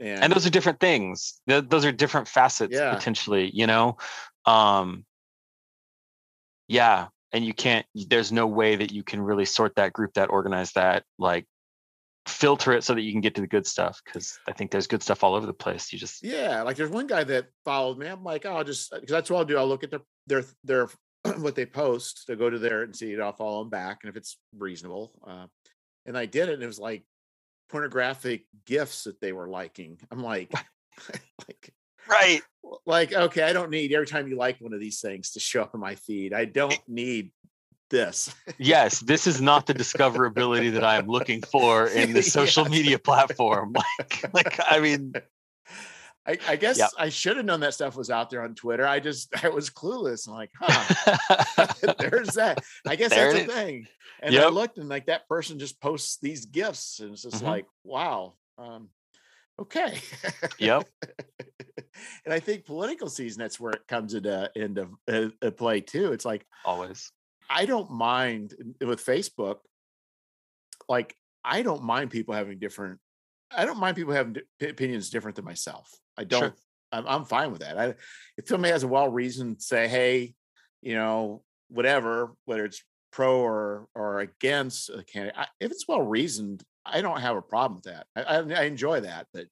And, 0.00 0.24
and, 0.24 0.32
those 0.32 0.46
are 0.46 0.50
different 0.50 0.80
things. 0.80 1.40
Those 1.46 1.84
are 1.84 1.92
different 1.92 2.28
facets 2.28 2.74
yeah. 2.74 2.94
potentially. 2.94 3.50
You 3.54 3.66
know, 3.66 3.96
um, 4.44 5.04
yeah, 6.68 7.08
and 7.32 7.44
you 7.44 7.54
can't. 7.54 7.86
There's 7.94 8.32
no 8.32 8.46
way 8.46 8.76
that 8.76 8.92
you 8.92 9.02
can 9.02 9.20
really 9.20 9.44
sort 9.44 9.76
that, 9.76 9.92
group 9.92 10.14
that, 10.14 10.30
organize 10.30 10.72
that, 10.72 11.04
like 11.18 11.46
filter 12.26 12.72
it 12.72 12.84
so 12.84 12.94
that 12.94 13.02
you 13.02 13.12
can 13.12 13.20
get 13.20 13.34
to 13.34 13.40
the 13.40 13.46
good 13.46 13.66
stuff 13.66 14.00
because 14.04 14.38
I 14.48 14.52
think 14.52 14.70
there's 14.70 14.86
good 14.86 15.02
stuff 15.02 15.22
all 15.22 15.34
over 15.34 15.46
the 15.46 15.52
place. 15.52 15.92
You 15.92 15.98
just 15.98 16.22
yeah, 16.24 16.62
like 16.62 16.76
there's 16.76 16.90
one 16.90 17.06
guy 17.06 17.24
that 17.24 17.46
followed 17.64 17.98
me. 17.98 18.06
I'm 18.06 18.24
like, 18.24 18.46
oh, 18.46 18.56
I'll 18.56 18.64
just 18.64 18.92
because 18.92 19.10
that's 19.10 19.30
what 19.30 19.38
I'll 19.38 19.44
do. 19.44 19.58
I'll 19.58 19.68
look 19.68 19.84
at 19.84 19.90
their 19.90 20.00
their 20.26 20.44
their 20.64 20.88
what 21.38 21.54
they 21.54 21.66
post 21.66 22.24
to 22.26 22.36
go 22.36 22.48
to 22.48 22.58
there 22.58 22.82
and 22.82 22.96
see 22.96 23.12
it. 23.12 23.20
I'll 23.20 23.32
follow 23.32 23.60
them 23.60 23.70
back, 23.70 24.00
and 24.02 24.10
if 24.10 24.16
it's 24.16 24.38
reasonable, 24.56 25.12
uh, 25.26 25.46
and 26.06 26.16
I 26.16 26.26
did 26.26 26.48
it, 26.48 26.54
and 26.54 26.62
it 26.62 26.66
was 26.66 26.78
like 26.78 27.04
pornographic 27.68 28.46
gifts 28.66 29.04
that 29.04 29.20
they 29.20 29.32
were 29.32 29.48
liking. 29.48 29.98
I'm 30.10 30.22
like, 30.22 30.52
like 31.48 31.74
right, 32.08 32.40
like 32.86 33.12
okay, 33.12 33.42
I 33.42 33.52
don't 33.52 33.70
need 33.70 33.92
every 33.92 34.06
time 34.06 34.28
you 34.28 34.36
like 34.36 34.60
one 34.60 34.72
of 34.72 34.80
these 34.80 35.00
things 35.00 35.32
to 35.32 35.40
show 35.40 35.62
up 35.62 35.74
in 35.74 35.80
my 35.80 35.94
feed. 35.94 36.32
I 36.32 36.46
don't 36.46 36.80
need 36.88 37.32
this. 37.94 38.34
yes, 38.58 39.00
this 39.00 39.26
is 39.26 39.40
not 39.40 39.66
the 39.66 39.74
discoverability 39.74 40.72
that 40.72 40.84
I 40.84 40.96
am 40.96 41.06
looking 41.06 41.40
for 41.42 41.86
in 41.86 42.12
the 42.12 42.22
social 42.38 42.64
yes. 42.64 42.72
media 42.72 42.98
platform. 42.98 43.74
Like, 43.94 44.34
like 44.34 44.60
I 44.68 44.80
mean, 44.80 45.12
I, 46.26 46.38
I 46.48 46.56
guess. 46.56 46.80
I 46.98 47.08
should 47.08 47.36
have 47.36 47.46
known 47.46 47.60
that 47.60 47.74
stuff 47.74 47.96
was 47.96 48.10
out 48.10 48.30
there 48.30 48.42
on 48.42 48.54
Twitter. 48.54 48.86
I 48.86 48.98
just 48.98 49.32
I 49.44 49.48
was 49.48 49.70
clueless. 49.70 50.26
I'm 50.26 50.34
like, 50.34 50.50
huh, 50.58 51.94
there's 51.98 52.34
that. 52.34 52.64
I 52.86 52.96
guess 52.96 53.10
there 53.10 53.32
that's 53.32 53.44
a 53.44 53.52
thing. 53.52 53.86
And 54.20 54.34
yep. 54.34 54.46
I 54.46 54.48
looked 54.48 54.78
and 54.78 54.88
like 54.88 55.06
that 55.06 55.28
person 55.28 55.58
just 55.58 55.80
posts 55.80 56.18
these 56.20 56.46
gifts, 56.46 57.00
and 57.00 57.12
it's 57.12 57.22
just 57.22 57.36
mm-hmm. 57.36 57.46
like, 57.46 57.66
wow. 57.84 58.34
Um, 58.58 58.88
okay. 59.60 59.98
Yep. 60.58 60.88
and 62.24 62.34
I 62.34 62.40
think 62.40 62.64
political 62.64 63.08
season 63.08 63.40
that's 63.40 63.60
where 63.60 63.72
it 63.72 63.86
comes 63.86 64.14
into 64.14 64.50
into 64.56 64.88
uh, 65.08 65.50
play 65.52 65.80
too. 65.80 66.12
It's 66.12 66.24
like 66.24 66.46
always 66.64 67.12
I 67.48 67.66
don't 67.66 67.90
mind 67.90 68.54
uh, 68.82 68.86
with 68.86 69.04
Facebook, 69.04 69.58
like 70.88 71.16
I 71.44 71.62
don't 71.62 71.82
mind 71.82 72.10
people 72.10 72.34
having 72.34 72.58
different. 72.58 72.98
I 73.50 73.64
don't 73.64 73.78
mind 73.78 73.96
people 73.96 74.14
having 74.14 74.36
opinions 74.60 75.10
different 75.10 75.36
than 75.36 75.44
myself. 75.44 75.90
I 76.18 76.24
don't. 76.24 76.40
Sure. 76.40 76.54
I'm, 76.92 77.06
I'm 77.06 77.24
fine 77.24 77.50
with 77.50 77.60
that. 77.60 77.78
I, 77.78 77.94
if 78.36 78.46
somebody 78.46 78.72
has 78.72 78.82
a 78.82 78.88
well 78.88 79.08
reasoned 79.08 79.60
say, 79.60 79.88
hey, 79.88 80.34
you 80.82 80.94
know, 80.94 81.42
whatever, 81.68 82.34
whether 82.44 82.64
it's 82.64 82.82
pro 83.12 83.40
or 83.40 83.88
or 83.94 84.20
against 84.20 84.90
a 84.90 85.02
candidate, 85.04 85.38
I, 85.38 85.46
if 85.60 85.70
it's 85.70 85.88
well 85.88 86.02
reasoned, 86.02 86.62
I 86.84 87.00
don't 87.00 87.20
have 87.20 87.36
a 87.36 87.42
problem 87.42 87.76
with 87.76 87.84
that. 87.84 88.06
I, 88.16 88.22
I, 88.22 88.60
I 88.60 88.64
enjoy 88.64 89.00
that, 89.00 89.26
but 89.32 89.46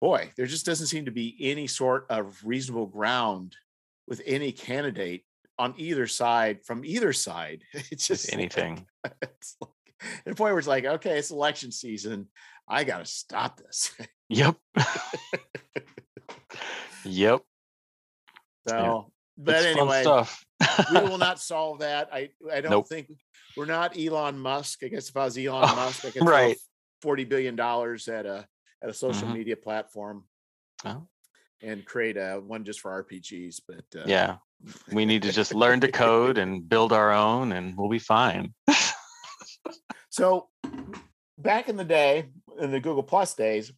boy, 0.00 0.30
there 0.36 0.46
just 0.46 0.66
doesn't 0.66 0.88
seem 0.88 1.06
to 1.06 1.10
be 1.10 1.36
any 1.40 1.66
sort 1.66 2.06
of 2.10 2.38
reasonable 2.44 2.86
ground 2.86 3.56
with 4.06 4.20
any 4.26 4.52
candidate 4.52 5.24
on 5.58 5.74
either 5.76 6.06
side 6.06 6.64
from 6.64 6.84
either 6.84 7.12
side. 7.12 7.62
It's 7.90 8.06
just 8.06 8.32
anything. 8.32 8.86
Like, 9.02 9.14
it's 9.22 9.56
like, 9.60 9.70
and 10.24 10.34
the 10.34 10.36
point 10.36 10.52
where 10.52 10.58
it's 10.58 10.68
like, 10.68 10.84
okay, 10.84 11.18
it's 11.18 11.30
election 11.30 11.72
season. 11.72 12.28
I 12.68 12.84
got 12.84 12.98
to 12.98 13.06
stop 13.06 13.58
this. 13.58 13.94
Yep. 14.28 14.56
yep. 17.04 17.42
So, 18.66 18.76
yeah. 18.76 19.00
but 19.36 19.54
it's 19.56 19.66
anyway, 19.66 20.24
we 20.92 21.08
will 21.08 21.18
not 21.18 21.38
solve 21.38 21.80
that. 21.80 22.08
I 22.12 22.30
I 22.50 22.62
don't 22.62 22.70
nope. 22.70 22.88
think 22.88 23.12
we're 23.56 23.66
not 23.66 23.98
Elon 23.98 24.38
Musk. 24.38 24.80
I 24.82 24.88
guess 24.88 25.10
if 25.10 25.16
I 25.16 25.24
was 25.24 25.36
Elon 25.36 25.68
oh, 25.68 25.76
Musk, 25.76 26.06
I 26.06 26.10
could 26.10 26.26
right. 26.26 26.56
forty 27.02 27.24
billion 27.24 27.54
dollars 27.54 28.08
at 28.08 28.24
a 28.24 28.46
at 28.82 28.88
a 28.88 28.94
social 28.94 29.28
mm-hmm. 29.28 29.34
media 29.34 29.56
platform. 29.56 30.24
Oh. 30.86 31.06
And 31.64 31.84
create 31.84 32.16
a 32.16 32.42
one 32.44 32.64
just 32.64 32.80
for 32.80 33.02
RPGs, 33.02 33.62
but 33.66 34.00
uh, 34.00 34.04
yeah, 34.06 34.36
we 34.92 35.06
need 35.06 35.22
to 35.22 35.32
just 35.32 35.54
learn 35.54 35.80
to 35.80 35.90
code 35.90 36.36
and 36.42 36.68
build 36.68 36.92
our 36.92 37.12
own 37.12 37.52
and 37.52 37.76
we'll 37.76 37.88
be 37.88 37.98
fine. 37.98 38.52
So 40.10 40.48
back 41.38 41.68
in 41.68 41.76
the 41.76 41.84
day 41.84 42.26
in 42.60 42.70
the 42.70 42.78
google 42.78 43.02
plus 43.02 43.34
days 43.34 43.72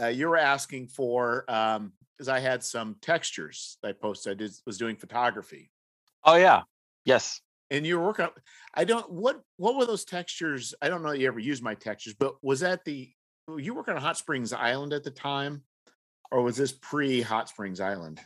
uh, 0.00 0.06
you 0.06 0.26
were 0.28 0.38
asking 0.38 0.88
for 0.88 1.44
um 1.48 1.92
because 2.16 2.28
i 2.28 2.40
had 2.40 2.62
some 2.62 2.96
textures 3.02 3.76
i 3.84 3.92
posted 3.92 4.30
i 4.30 4.34
did, 4.34 4.50
was 4.64 4.78
doing 4.78 4.96
photography. 4.96 5.70
Oh 6.24 6.36
yeah. 6.36 6.62
Yes. 7.04 7.40
And 7.70 7.86
you 7.86 7.98
were 7.98 8.06
working 8.06 8.28
i 8.74 8.84
don't 8.84 9.10
what 9.10 9.42
what 9.56 9.76
were 9.76 9.86
those 9.86 10.04
textures? 10.04 10.74
I 10.80 10.88
don't 10.88 11.02
know 11.02 11.12
you 11.12 11.26
ever 11.26 11.38
used 11.38 11.62
my 11.62 11.74
textures 11.74 12.14
but 12.18 12.34
was 12.42 12.60
that 12.60 12.84
the 12.84 13.10
you 13.58 13.74
working 13.74 13.94
on 13.94 14.00
hot 14.00 14.16
springs 14.16 14.52
island 14.52 14.92
at 14.92 15.04
the 15.04 15.10
time 15.10 15.62
or 16.32 16.42
was 16.42 16.56
this 16.56 16.72
pre 16.72 17.20
hot 17.20 17.48
springs 17.48 17.80
island 17.80 18.20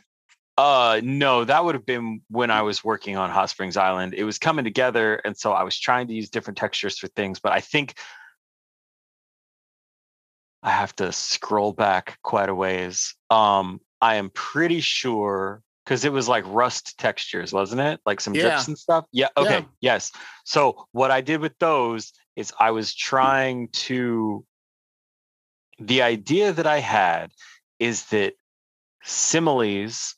uh 0.57 0.99
no, 1.03 1.45
that 1.45 1.63
would 1.63 1.75
have 1.75 1.85
been 1.85 2.21
when 2.29 2.49
I 2.49 2.63
was 2.63 2.83
working 2.83 3.15
on 3.15 3.29
Hot 3.29 3.49
Springs 3.49 3.77
Island. 3.77 4.15
It 4.15 4.23
was 4.23 4.39
coming 4.39 4.65
together, 4.65 5.15
and 5.23 5.37
so 5.37 5.51
I 5.51 5.61
was 5.61 5.77
trying 5.77 6.07
to 6.07 6.15
use 6.15 6.31
different 6.31 6.57
textures 6.57 6.97
for 6.97 7.07
things. 7.09 7.39
But 7.39 7.51
I 7.51 7.61
think 7.61 7.93
I 10.63 10.71
have 10.71 10.95
to 10.95 11.11
scroll 11.11 11.73
back 11.73 12.17
quite 12.23 12.49
a 12.49 12.55
ways. 12.55 13.13
Um, 13.29 13.79
I 14.01 14.15
am 14.15 14.31
pretty 14.31 14.79
sure 14.79 15.61
because 15.85 16.05
it 16.05 16.11
was 16.11 16.27
like 16.27 16.43
rust 16.47 16.97
textures, 16.97 17.53
wasn't 17.53 17.81
it? 17.81 17.99
Like 18.03 18.19
some 18.19 18.33
yeah. 18.33 18.41
drips 18.41 18.67
and 18.67 18.77
stuff. 18.77 19.05
Yeah. 19.11 19.27
Okay. 19.37 19.59
Yeah. 19.59 19.65
Yes. 19.79 20.11
So 20.43 20.87
what 20.91 21.11
I 21.11 21.21
did 21.21 21.39
with 21.39 21.57
those 21.59 22.13
is 22.35 22.51
I 22.59 22.71
was 22.71 22.95
trying 22.95 23.69
to. 23.69 24.43
The 25.79 26.01
idea 26.01 26.51
that 26.53 26.65
I 26.65 26.79
had 26.79 27.29
is 27.79 28.05
that 28.07 28.33
similes 29.03 30.15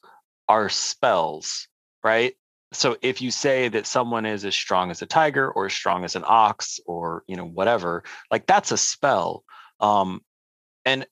are 0.48 0.70
spells, 0.70 1.68
right? 2.04 2.34
So 2.72 2.98
if 3.02 3.22
you 3.22 3.32
say 3.32 3.68
that 3.70 3.88
someone 3.88 4.26
is 4.26 4.46
as 4.46 4.56
strong 4.56 4.92
as 4.92 5.02
a 5.02 5.08
tiger 5.08 5.50
or 5.50 5.66
as 5.66 5.74
strong 5.74 6.04
as 6.04 6.16
an 6.16 6.24
ox 6.26 6.80
or 6.86 7.24
you 7.28 7.36
know 7.36 7.46
whatever, 7.46 8.04
like 8.30 8.46
that's 8.46 8.72
a 8.72 8.78
spell. 8.78 9.44
Um, 9.80 10.22
and 10.86 11.06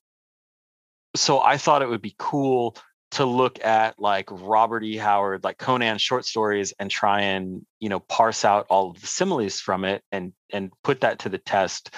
so 1.15 1.39
I 1.39 1.57
thought 1.57 1.81
it 1.81 1.89
would 1.89 2.01
be 2.01 2.15
cool 2.17 2.75
to 3.11 3.25
look 3.25 3.63
at 3.63 3.99
like 3.99 4.27
Robert 4.29 4.83
E. 4.83 4.97
Howard, 4.97 5.43
like 5.43 5.57
Conan 5.57 5.97
short 5.97 6.25
stories, 6.25 6.73
and 6.77 6.91
try 6.91 7.21
and 7.21 7.65
you 7.79 7.89
know 7.89 7.99
parse 8.01 8.45
out 8.45 8.67
all 8.69 8.91
of 8.91 9.01
the 9.01 9.07
similes 9.07 9.59
from 9.59 9.85
it 9.85 10.03
and 10.11 10.33
and 10.51 10.71
put 10.83 11.01
that 11.01 11.19
to 11.19 11.29
the 11.29 11.37
test. 11.37 11.89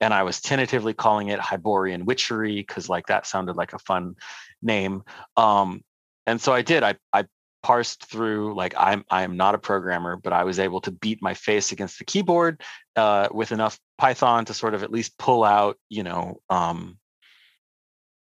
And 0.00 0.12
I 0.12 0.22
was 0.22 0.40
tentatively 0.40 0.92
calling 0.92 1.28
it 1.28 1.38
Hyborian 1.38 2.04
Witchery 2.04 2.56
because 2.56 2.88
like 2.88 3.06
that 3.06 3.26
sounded 3.26 3.56
like 3.56 3.72
a 3.72 3.78
fun 3.78 4.16
name. 4.62 5.04
Um, 5.36 5.82
and 6.26 6.40
so 6.40 6.52
I 6.52 6.62
did. 6.62 6.82
I 6.82 6.96
I 7.12 7.26
parsed 7.64 8.04
through 8.04 8.54
like 8.54 8.74
I'm 8.76 9.04
I 9.10 9.22
am 9.22 9.36
not 9.36 9.54
a 9.54 9.58
programmer, 9.58 10.16
but 10.16 10.32
I 10.32 10.44
was 10.44 10.58
able 10.58 10.82
to 10.82 10.90
beat 10.90 11.22
my 11.22 11.32
face 11.32 11.72
against 11.72 11.98
the 11.98 12.04
keyboard 12.04 12.60
uh, 12.94 13.28
with 13.32 13.52
enough 13.52 13.80
Python 13.96 14.44
to 14.44 14.54
sort 14.54 14.74
of 14.74 14.82
at 14.82 14.92
least 14.92 15.16
pull 15.18 15.42
out, 15.42 15.78
you 15.88 16.02
know, 16.02 16.40
um, 16.50 16.98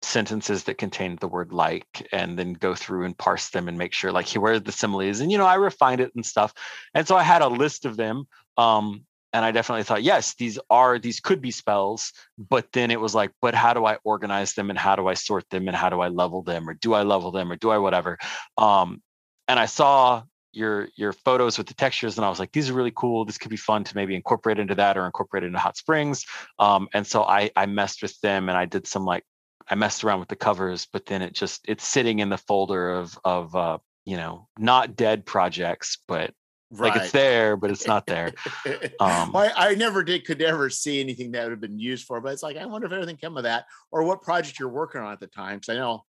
sentences 0.02 0.64
that 0.64 0.78
contained 0.78 1.20
the 1.20 1.28
word 1.28 1.52
like, 1.52 2.08
and 2.14 2.40
then 2.40 2.54
go 2.54 2.74
through 2.74 3.04
and 3.04 3.18
parse 3.18 3.50
them 3.50 3.68
and 3.68 3.78
make 3.78 3.94
sure 3.94 4.14
like 4.14 4.30
where 4.30 4.54
are 4.54 4.60
the 4.60 4.72
similes, 4.72 5.20
and 5.20 5.32
you 5.32 5.38
know, 5.38 5.46
I 5.46 5.56
refined 5.56 6.00
it 6.00 6.16
and 6.16 6.26
stuff. 6.26 6.54
And 6.94 7.06
so 7.06 7.18
I 7.18 7.24
had 7.24 7.42
a 7.42 7.50
list 7.50 7.86
of 7.86 7.98
them. 7.98 8.28
Um, 8.58 9.06
and 9.38 9.46
I 9.46 9.52
definitely 9.52 9.84
thought, 9.84 10.02
yes, 10.02 10.34
these 10.34 10.58
are 10.72 10.98
these 10.98 11.20
could 11.20 11.42
be 11.42 11.52
spells, 11.52 12.12
but 12.40 12.72
then 12.72 12.90
it 12.90 13.00
was 13.00 13.14
like, 13.14 13.32
but 13.40 13.54
how 13.54 13.72
do 13.72 13.86
I 13.86 14.00
organize 14.04 14.54
them 14.54 14.72
and 14.72 14.80
how 14.80 14.96
do 14.96 15.06
I 15.06 15.14
sort 15.14 15.48
them 15.52 15.68
and 15.68 15.78
how 15.78 15.92
do 15.92 16.02
I 16.02 16.08
level 16.08 16.42
them 16.42 16.68
or 16.68 16.74
do 16.74 16.96
I 16.96 17.04
level 17.04 17.30
them 17.30 17.52
or 17.52 17.56
do 17.56 17.70
I 17.70 17.78
whatever? 17.78 18.18
Um, 18.58 19.00
and 19.48 19.60
I 19.60 19.68
saw 19.68 20.24
your 20.54 20.88
your 20.96 21.14
photos 21.14 21.60
with 21.60 21.68
the 21.68 21.74
textures 21.76 22.18
and 22.18 22.26
i 22.26 22.30
was 22.30 22.40
like 22.40 22.52
these 22.52 22.68
are 22.72 22.74
really 22.74 22.94
cool. 22.96 23.26
This 23.26 23.38
could 23.38 23.52
be 23.52 23.58
fun 23.58 23.84
to 23.84 23.96
maybe 23.96 24.16
incorporate 24.16 24.58
into 24.58 24.74
that 24.74 24.98
or 24.98 25.06
incorporate 25.06 25.44
into 25.44 25.60
hot 25.60 25.78
springs. 25.78 26.26
Um, 26.58 26.88
and 26.96 27.06
so 27.06 27.22
i 27.22 27.52
i 27.56 27.68
messed 27.68 28.02
with 28.02 28.20
them 28.22 28.50
and 28.50 28.58
i 28.58 28.66
did 28.66 28.88
some 28.88 29.06
like 29.06 29.24
i 29.70 29.76
messed 29.76 30.04
around 30.04 30.20
with 30.20 30.30
the 30.30 30.36
covers 30.36 30.88
but 30.92 31.06
then 31.06 31.22
it 31.22 31.34
just 31.34 31.62
it's 31.68 31.88
sitting 31.88 32.18
in 32.20 32.30
the 32.30 32.40
folder 32.40 32.90
of 32.90 33.20
of 33.24 33.56
uh, 33.56 33.78
you 34.06 34.18
know 34.18 34.48
not 34.58 34.96
dead 34.96 35.28
projects 35.28 36.00
but 36.08 36.34
right. 36.72 36.94
like 36.94 37.02
it's 37.02 37.12
there 37.12 37.56
but 37.56 37.72
it's 37.72 37.88
not 37.88 38.06
there 38.06 38.34
um, 39.00 39.36
I, 39.36 39.52
I 39.56 39.76
never 39.76 40.04
did 40.04 40.26
could 40.26 40.40
never 40.40 40.70
see 40.70 41.00
anything 41.00 41.32
that 41.32 41.44
would 41.44 41.52
have 41.52 41.62
been 41.62 41.80
used 41.80 42.06
for 42.06 42.20
but 42.22 42.34
it's 42.34 42.44
like 42.44 42.58
i 42.58 42.66
wonder 42.66 42.88
if 42.88 42.94
anything 42.94 43.18
came 43.18 43.38
of 43.38 43.44
that 43.44 43.66
or 43.92 44.04
what 44.04 44.22
project 44.22 44.60
you're 44.60 44.70
working 44.70 45.02
on 45.02 45.12
at 45.12 45.20
the 45.20 45.28
time 45.28 45.60
because 45.60 45.76
i 45.76 45.78
know 45.78 46.04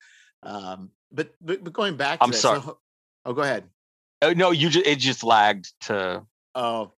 um, 0.43 0.91
but, 1.11 1.31
but, 1.41 1.63
but 1.63 1.73
going 1.73 1.97
back 1.97 2.19
i'm 2.21 2.31
that, 2.31 2.37
sorry 2.37 2.61
so, 2.61 2.77
oh 3.25 3.33
go 3.33 3.41
ahead 3.41 3.65
Oh 4.21 4.33
no, 4.33 4.51
you 4.51 4.69
just 4.69 4.85
it 4.85 4.99
just 4.99 5.23
lagged 5.23 5.71
to. 5.81 6.25
Oh, 6.55 6.91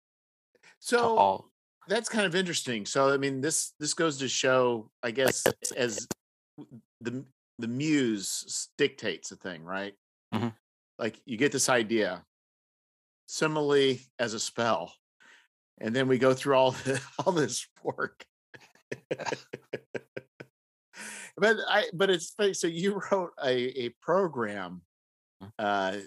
so 0.80 1.17
all. 1.17 1.50
that's 1.88 2.10
kind 2.10 2.26
of 2.26 2.36
interesting. 2.36 2.86
So 2.86 3.12
I 3.12 3.17
mean, 3.17 3.41
this 3.41 3.74
this 3.80 3.93
goes 3.93 4.17
to 4.20 4.28
show, 4.28 4.91
I 5.02 5.12
guess, 5.12 5.43
as 5.76 6.08
the 7.02 7.26
the 7.58 7.67
muse 7.67 8.70
dictates 8.78 9.32
a 9.32 9.36
thing, 9.36 9.63
right? 9.63 9.93
Mm-hmm. 10.34 10.50
Like 11.00 11.20
you 11.26 11.38
get 11.38 11.52
this 11.52 11.70
idea, 11.70 12.24
simile 13.28 13.98
as 14.18 14.34
a 14.34 14.40
spell, 14.40 14.94
and 15.80 15.96
then 15.96 16.08
we 16.08 16.18
go 16.18 16.34
through 16.34 16.56
all 16.56 16.72
the, 16.86 17.00
all 17.24 17.32
this 17.32 17.68
work. 17.84 18.26
but 21.38 21.58
I 21.68 21.86
but 21.94 22.10
it's 22.10 22.32
funny. 22.32 22.54
So 22.54 22.68
you 22.68 23.00
wrote 23.12 23.34
a 23.44 23.86
a 23.86 23.90
program 24.02 24.82
mm. 25.44 25.52
uh, 25.60 25.98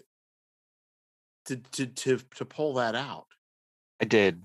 to 1.47 1.57
to 1.57 1.87
to 1.87 2.19
to 2.37 2.45
pull 2.45 2.75
that 2.75 2.95
out. 2.97 3.27
I 4.01 4.07
did. 4.07 4.43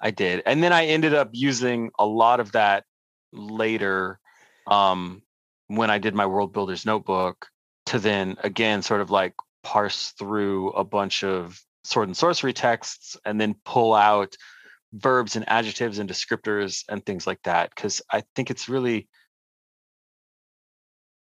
I 0.00 0.10
did. 0.10 0.42
And 0.46 0.62
then 0.62 0.72
I 0.72 0.86
ended 0.86 1.12
up 1.12 1.28
using 1.32 1.90
a 1.98 2.06
lot 2.06 2.40
of 2.40 2.52
that 2.52 2.84
later 3.32 4.18
um, 4.66 5.22
when 5.66 5.90
I 5.90 5.98
did 5.98 6.14
my 6.14 6.26
World 6.26 6.52
Builders 6.52 6.86
notebook 6.86 7.48
to 7.86 7.98
then 7.98 8.36
again 8.42 8.82
sort 8.82 9.00
of 9.00 9.10
like 9.10 9.34
parse 9.62 10.10
through 10.18 10.70
a 10.70 10.84
bunch 10.84 11.24
of 11.24 11.60
sword 11.84 12.08
and 12.08 12.16
sorcery 12.16 12.52
texts 12.52 13.16
and 13.24 13.40
then 13.40 13.54
pull 13.64 13.94
out 13.94 14.36
verbs 14.92 15.36
and 15.36 15.48
adjectives 15.48 15.98
and 15.98 16.10
descriptors 16.10 16.84
and 16.88 17.04
things 17.04 17.26
like 17.26 17.42
that 17.44 17.70
because 17.74 18.02
I 18.10 18.22
think 18.34 18.50
it's 18.50 18.68
really 18.68 19.08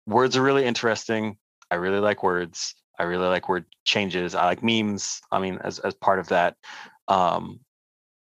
words 0.06 0.38
are 0.38 0.42
really 0.42 0.66
interesting. 0.66 1.38
I 1.70 1.76
really 1.76 2.00
like 2.00 2.24
words. 2.24 2.76
I 2.98 3.04
really 3.04 3.28
like 3.28 3.50
word 3.50 3.66
changes. 3.86 4.36
I 4.36 4.46
like 4.46 4.64
memes. 4.64 5.22
I 5.32 5.40
mean, 5.40 5.60
as 5.64 5.80
as 5.80 5.94
part 5.96 6.20
of 6.20 6.28
that. 6.30 6.56
Um, 7.08 7.60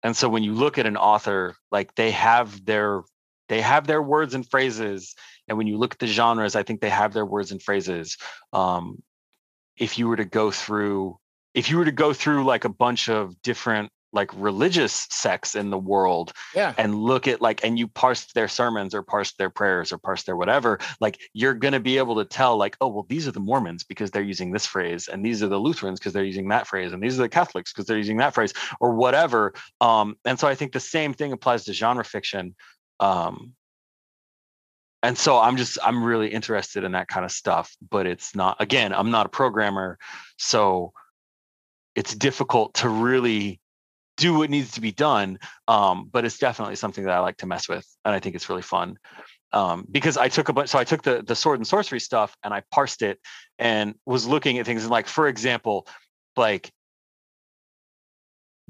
and 0.04 0.16
so 0.16 0.30
when 0.30 0.44
you 0.44 0.54
look 0.54 0.78
at 0.78 0.86
an 0.86 0.98
author, 0.98 1.56
like 1.72 1.96
they 1.96 2.12
have 2.12 2.66
their 2.66 3.04
they 3.48 3.62
have 3.62 3.88
their 3.88 4.02
words 4.02 4.34
and 4.34 4.48
phrases, 4.50 5.16
and 5.48 5.58
when 5.58 5.68
you 5.68 5.78
look 5.78 5.94
at 5.94 6.00
the 6.00 6.08
genres, 6.08 6.56
I 6.56 6.64
think 6.64 6.82
they 6.82 6.90
have 6.90 7.14
their 7.14 7.26
words 7.26 7.52
and 7.52 7.62
phrases. 7.62 8.18
Um, 8.54 9.02
if 9.78 9.98
you 9.98 10.08
were 10.08 10.18
to 10.18 10.26
go 10.26 10.52
through, 10.52 11.18
if 11.54 11.70
you 11.70 11.78
were 11.78 11.86
to 11.86 11.92
go 11.92 12.14
through 12.14 12.44
like 12.44 12.66
a 12.66 12.70
bunch 12.70 13.10
of 13.10 13.42
different 13.42 13.92
like 14.16 14.32
religious 14.34 15.08
sects 15.12 15.56
in 15.56 15.70
the 15.70 15.78
world 15.78 16.32
yeah. 16.56 16.74
and 16.78 16.96
look 16.96 17.28
at 17.28 17.42
like 17.42 17.64
and 17.64 17.78
you 17.78 17.88
parse 17.88 18.32
their 18.34 18.48
sermons 18.48 18.96
or 18.96 19.04
parse 19.04 19.34
their 19.34 19.50
prayers 19.50 19.92
or 19.92 19.98
parse 19.98 20.24
their 20.24 20.38
whatever 20.38 20.80
like 21.02 21.20
you're 21.34 21.54
going 21.54 21.74
to 21.74 21.82
be 21.82 21.98
able 21.98 22.16
to 22.16 22.24
tell 22.24 22.56
like 22.58 22.78
oh 22.80 22.88
well 22.88 23.06
these 23.10 23.28
are 23.28 23.32
the 23.32 23.40
mormons 23.42 23.84
because 23.84 24.10
they're 24.12 24.24
using 24.24 24.52
this 24.52 24.66
phrase 24.66 25.10
and 25.10 25.24
these 25.24 25.44
are 25.44 25.50
the 25.50 25.58
lutherans 25.58 26.00
because 26.00 26.14
they're 26.14 26.24
using 26.24 26.48
that 26.48 26.66
phrase 26.66 26.94
and 26.94 27.04
these 27.04 27.20
are 27.20 27.24
the 27.24 27.30
catholics 27.30 27.74
because 27.74 27.86
they're 27.86 27.98
using 27.98 28.18
that 28.18 28.34
phrase 28.34 28.54
or 28.80 28.94
whatever 28.94 29.54
um 29.82 30.16
and 30.24 30.40
so 30.40 30.48
i 30.48 30.56
think 30.56 30.72
the 30.72 30.80
same 30.80 31.14
thing 31.14 31.34
applies 31.34 31.66
to 31.66 31.74
genre 31.74 32.06
fiction 32.06 32.56
um 33.02 33.54
and 35.06 35.18
so 35.18 35.38
i'm 35.38 35.58
just 35.58 35.78
i'm 35.84 36.04
really 36.04 36.28
interested 36.28 36.84
in 36.84 36.92
that 36.94 37.08
kind 37.08 37.26
of 37.26 37.32
stuff 37.32 37.76
but 37.90 38.06
it's 38.06 38.36
not 38.36 38.58
again 38.60 38.94
i'm 38.94 39.12
not 39.12 39.26
a 39.26 39.30
programmer 39.30 39.98
so 40.38 40.92
it's 41.96 42.14
difficult 42.14 42.74
to 42.74 42.90
really 42.90 43.60
do 44.18 44.38
what 44.38 44.50
needs 44.50 44.72
to 44.72 44.82
be 44.82 44.92
done. 44.92 45.40
Um, 45.68 46.10
but 46.12 46.26
it's 46.26 46.38
definitely 46.38 46.76
something 46.76 47.04
that 47.06 47.14
I 47.14 47.20
like 47.20 47.38
to 47.38 47.48
mess 47.48 47.68
with, 47.68 47.86
and 48.04 48.14
I 48.14 48.20
think 48.20 48.36
it's 48.36 48.50
really 48.50 48.62
fun. 48.62 48.98
Um, 49.52 49.86
because 49.90 50.18
I 50.18 50.28
took 50.28 50.50
a 50.50 50.54
bunch, 50.54 50.70
so 50.70 50.80
I 50.80 50.84
took 50.84 51.02
the 51.04 51.24
the 51.26 51.36
sword 51.36 51.60
and 51.60 51.68
sorcery 51.68 52.00
stuff 52.00 52.36
and 52.44 52.54
I 52.54 52.64
parsed 52.72 53.02
it 53.02 53.20
and 53.58 53.96
was 54.06 54.28
looking 54.28 54.58
at 54.58 54.66
things 54.66 54.84
and 54.84 54.92
like, 54.92 55.08
for 55.08 55.28
example, 55.28 55.88
like 56.36 56.70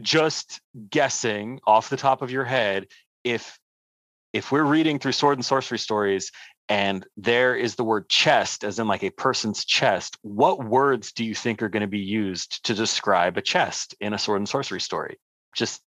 just 0.02 0.62
guessing 0.90 1.60
off 1.66 1.90
the 1.90 1.98
top 1.98 2.22
of 2.22 2.30
your 2.30 2.44
head 2.44 2.88
if 3.24 3.58
if 4.36 4.52
we're 4.52 4.66
reading 4.66 5.00
through 5.00 5.14
sword 5.14 5.38
and 5.38 5.46
sorcery 5.46 5.80
stories 5.80 6.32
and 6.68 7.06
there 7.16 7.56
is 7.56 7.76
the 7.76 7.84
word 7.84 8.10
chest 8.10 8.64
as 8.64 8.80
in 8.80 8.88
like 8.88 9.04
a 9.04 9.10
person's 9.12 9.64
chest 9.66 10.18
what 10.22 10.64
words 10.64 11.12
do 11.12 11.24
you 11.24 11.34
think 11.34 11.62
are 11.62 11.70
going 11.70 11.82
to 11.82 11.88
be 11.88 12.00
used 12.00 12.64
to 12.66 12.74
describe 12.74 13.38
a 13.38 13.42
chest 13.42 13.96
in 14.00 14.14
a 14.14 14.18
sword 14.18 14.40
and 14.40 14.50
sorcery 14.50 14.82
story 14.82 15.18
just 15.56 15.82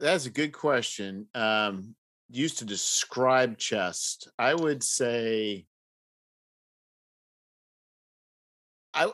that's 0.00 0.26
a 0.26 0.30
good 0.30 0.52
question. 0.52 1.26
Um, 1.34 1.94
used 2.30 2.58
to 2.58 2.64
describe 2.64 3.58
chest, 3.58 4.28
I 4.38 4.54
would 4.54 4.82
say 4.82 5.66
I 8.94 9.10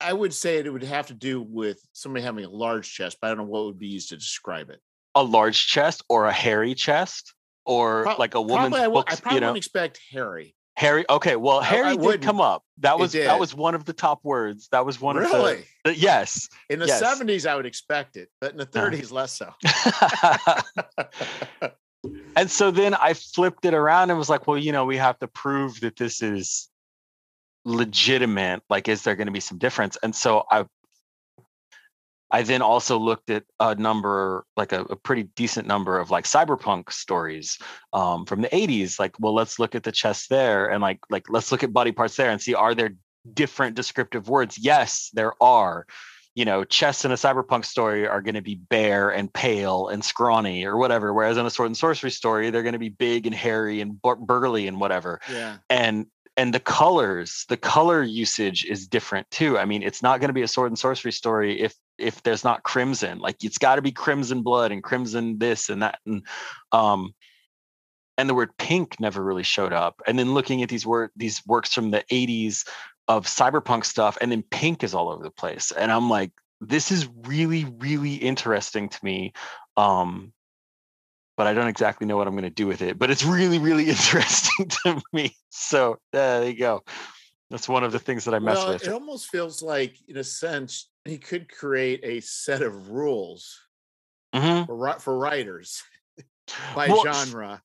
I 0.00 0.12
would 0.12 0.32
say 0.32 0.58
it 0.58 0.72
would 0.72 0.82
have 0.82 1.08
to 1.08 1.14
do 1.14 1.42
with 1.42 1.80
somebody 1.92 2.24
having 2.24 2.44
a 2.44 2.50
large 2.50 2.90
chest, 2.90 3.18
but 3.20 3.26
I 3.26 3.30
don't 3.34 3.44
know 3.46 3.50
what 3.50 3.66
would 3.66 3.78
be 3.78 3.88
used 3.88 4.08
to 4.10 4.16
describe 4.16 4.70
it. 4.70 4.80
A 5.14 5.22
large 5.22 5.66
chest 5.66 6.02
or 6.08 6.26
a 6.26 6.32
hairy 6.32 6.74
chest 6.74 7.34
or 7.64 8.04
Pro- 8.04 8.16
like 8.16 8.34
a 8.34 8.40
woman's 8.40 8.74
probably 8.74 8.92
books, 8.92 9.14
I, 9.14 9.16
I 9.16 9.20
probably 9.20 9.36
you 9.36 9.40
know? 9.40 9.46
wouldn't 9.48 9.56
expect 9.58 10.00
hairy. 10.10 10.54
Harry. 10.76 11.04
Okay, 11.10 11.36
well, 11.36 11.60
hairy 11.60 11.96
did 11.96 12.22
come 12.22 12.40
up. 12.40 12.64
That 12.78 12.98
was 12.98 13.12
that 13.12 13.38
was 13.38 13.54
one 13.54 13.74
of 13.74 13.84
the 13.84 13.92
top 13.92 14.20
words. 14.24 14.68
That 14.72 14.86
was 14.86 14.98
one 14.98 15.16
really? 15.16 15.52
of 15.52 15.58
the, 15.84 15.90
the 15.90 15.94
yes. 15.94 16.48
In 16.70 16.78
the 16.78 16.88
seventies, 16.88 17.44
I 17.44 17.54
would 17.54 17.66
expect 17.66 18.16
it, 18.16 18.30
but 18.40 18.52
in 18.52 18.56
the 18.56 18.64
thirties, 18.64 19.12
uh. 19.12 19.16
less 19.16 19.32
so. 19.32 19.52
and 22.36 22.50
so 22.50 22.70
then 22.70 22.94
I 22.94 23.12
flipped 23.12 23.66
it 23.66 23.74
around 23.74 24.08
and 24.08 24.18
was 24.18 24.30
like, 24.30 24.46
well, 24.46 24.56
you 24.56 24.72
know, 24.72 24.86
we 24.86 24.96
have 24.96 25.18
to 25.18 25.28
prove 25.28 25.80
that 25.80 25.96
this 25.96 26.22
is 26.22 26.70
legitimate. 27.66 28.62
Like, 28.70 28.88
is 28.88 29.02
there 29.02 29.16
going 29.16 29.26
to 29.26 29.32
be 29.32 29.40
some 29.40 29.58
difference? 29.58 29.98
And 30.02 30.14
so 30.14 30.44
I 30.50 30.64
I 32.30 32.42
then 32.42 32.62
also 32.62 32.98
looked 32.98 33.30
at 33.30 33.44
a 33.58 33.74
number, 33.74 34.44
like 34.56 34.72
a, 34.72 34.82
a 34.82 34.96
pretty 34.96 35.24
decent 35.34 35.66
number 35.66 35.98
of 35.98 36.10
like 36.10 36.24
cyberpunk 36.24 36.92
stories 36.92 37.58
um, 37.92 38.24
from 38.24 38.40
the 38.40 38.48
80s. 38.48 38.98
Like, 38.98 39.16
well, 39.18 39.34
let's 39.34 39.58
look 39.58 39.74
at 39.74 39.82
the 39.82 39.92
chest 39.92 40.28
there 40.28 40.70
and 40.70 40.80
like 40.80 41.00
like 41.10 41.26
let's 41.28 41.50
look 41.50 41.62
at 41.62 41.72
body 41.72 41.92
parts 41.92 42.16
there 42.16 42.30
and 42.30 42.40
see 42.40 42.54
are 42.54 42.74
there 42.74 42.94
different 43.32 43.76
descriptive 43.76 44.28
words? 44.28 44.58
Yes, 44.58 45.10
there 45.12 45.32
are. 45.42 45.86
You 46.36 46.44
know, 46.44 46.62
chests 46.62 47.04
in 47.04 47.10
a 47.10 47.16
cyberpunk 47.16 47.64
story 47.64 48.06
are 48.06 48.22
going 48.22 48.36
to 48.36 48.40
be 48.40 48.54
bare 48.54 49.10
and 49.10 49.32
pale 49.32 49.88
and 49.88 50.04
scrawny 50.04 50.64
or 50.64 50.76
whatever. 50.76 51.12
Whereas 51.12 51.36
in 51.36 51.44
a 51.44 51.50
sword 51.50 51.66
and 51.66 51.76
sorcery 51.76 52.12
story, 52.12 52.50
they're 52.50 52.62
going 52.62 52.74
to 52.74 52.78
be 52.78 52.88
big 52.88 53.26
and 53.26 53.34
hairy 53.34 53.80
and 53.80 54.00
burly 54.00 54.68
and 54.68 54.80
whatever. 54.80 55.20
Yeah. 55.30 55.56
And 55.68 56.06
and 56.36 56.54
the 56.54 56.60
colors 56.60 57.44
the 57.48 57.56
color 57.56 58.02
usage 58.02 58.64
is 58.64 58.86
different 58.86 59.28
too 59.30 59.58
i 59.58 59.64
mean 59.64 59.82
it's 59.82 60.02
not 60.02 60.20
going 60.20 60.28
to 60.28 60.34
be 60.34 60.42
a 60.42 60.48
sword 60.48 60.70
and 60.70 60.78
sorcery 60.78 61.12
story 61.12 61.60
if 61.60 61.74
if 62.00 62.22
there's 62.22 62.44
not 62.44 62.62
crimson 62.62 63.18
like 63.18 63.42
it's 63.44 63.58
got 63.58 63.76
to 63.76 63.82
be 63.82 63.92
crimson 63.92 64.42
blood 64.42 64.72
and 64.72 64.82
crimson 64.82 65.38
this 65.38 65.68
and 65.68 65.82
that 65.82 65.98
and 66.06 66.26
um 66.72 67.14
and 68.18 68.28
the 68.28 68.34
word 68.34 68.50
pink 68.58 68.98
never 69.00 69.22
really 69.22 69.42
showed 69.42 69.72
up 69.72 70.00
and 70.06 70.18
then 70.18 70.34
looking 70.34 70.62
at 70.62 70.68
these 70.68 70.86
word 70.86 71.10
these 71.16 71.42
works 71.46 71.72
from 71.72 71.90
the 71.90 72.04
80s 72.10 72.66
of 73.08 73.26
cyberpunk 73.26 73.84
stuff 73.84 74.18
and 74.20 74.30
then 74.30 74.42
pink 74.50 74.84
is 74.84 74.94
all 74.94 75.08
over 75.08 75.22
the 75.22 75.30
place 75.30 75.72
and 75.72 75.90
i'm 75.90 76.10
like 76.10 76.32
this 76.60 76.90
is 76.90 77.08
really 77.22 77.64
really 77.78 78.14
interesting 78.14 78.88
to 78.88 78.98
me 79.04 79.32
um 79.76 80.32
but 81.40 81.46
I 81.46 81.54
don't 81.54 81.68
exactly 81.68 82.06
know 82.06 82.18
what 82.18 82.26
I'm 82.26 82.34
going 82.34 82.44
to 82.44 82.50
do 82.50 82.66
with 82.66 82.82
it. 82.82 82.98
But 82.98 83.10
it's 83.10 83.24
really, 83.24 83.58
really 83.58 83.84
interesting 83.88 84.68
to 84.84 85.00
me. 85.10 85.34
So 85.48 85.92
uh, 85.92 85.96
there 86.12 86.50
you 86.50 86.58
go. 86.58 86.82
That's 87.50 87.68
one 87.68 87.82
of 87.82 87.90
the 87.90 87.98
things 87.98 88.24
that 88.24 88.34
I 88.34 88.38
mess 88.38 88.56
well, 88.56 88.72
with. 88.74 88.84
It 88.84 88.92
almost 88.92 89.28
feels 89.28 89.60
like, 89.62 89.96
in 90.06 90.16
a 90.16 90.24
sense, 90.24 90.88
he 91.04 91.18
could 91.18 91.50
create 91.50 92.00
a 92.04 92.20
set 92.20 92.62
of 92.62 92.90
rules 92.90 93.60
mm-hmm. 94.34 94.66
for 94.66 95.00
for 95.00 95.18
writers 95.18 95.82
by 96.74 96.88
well, 96.88 97.02
genre. 97.02 97.60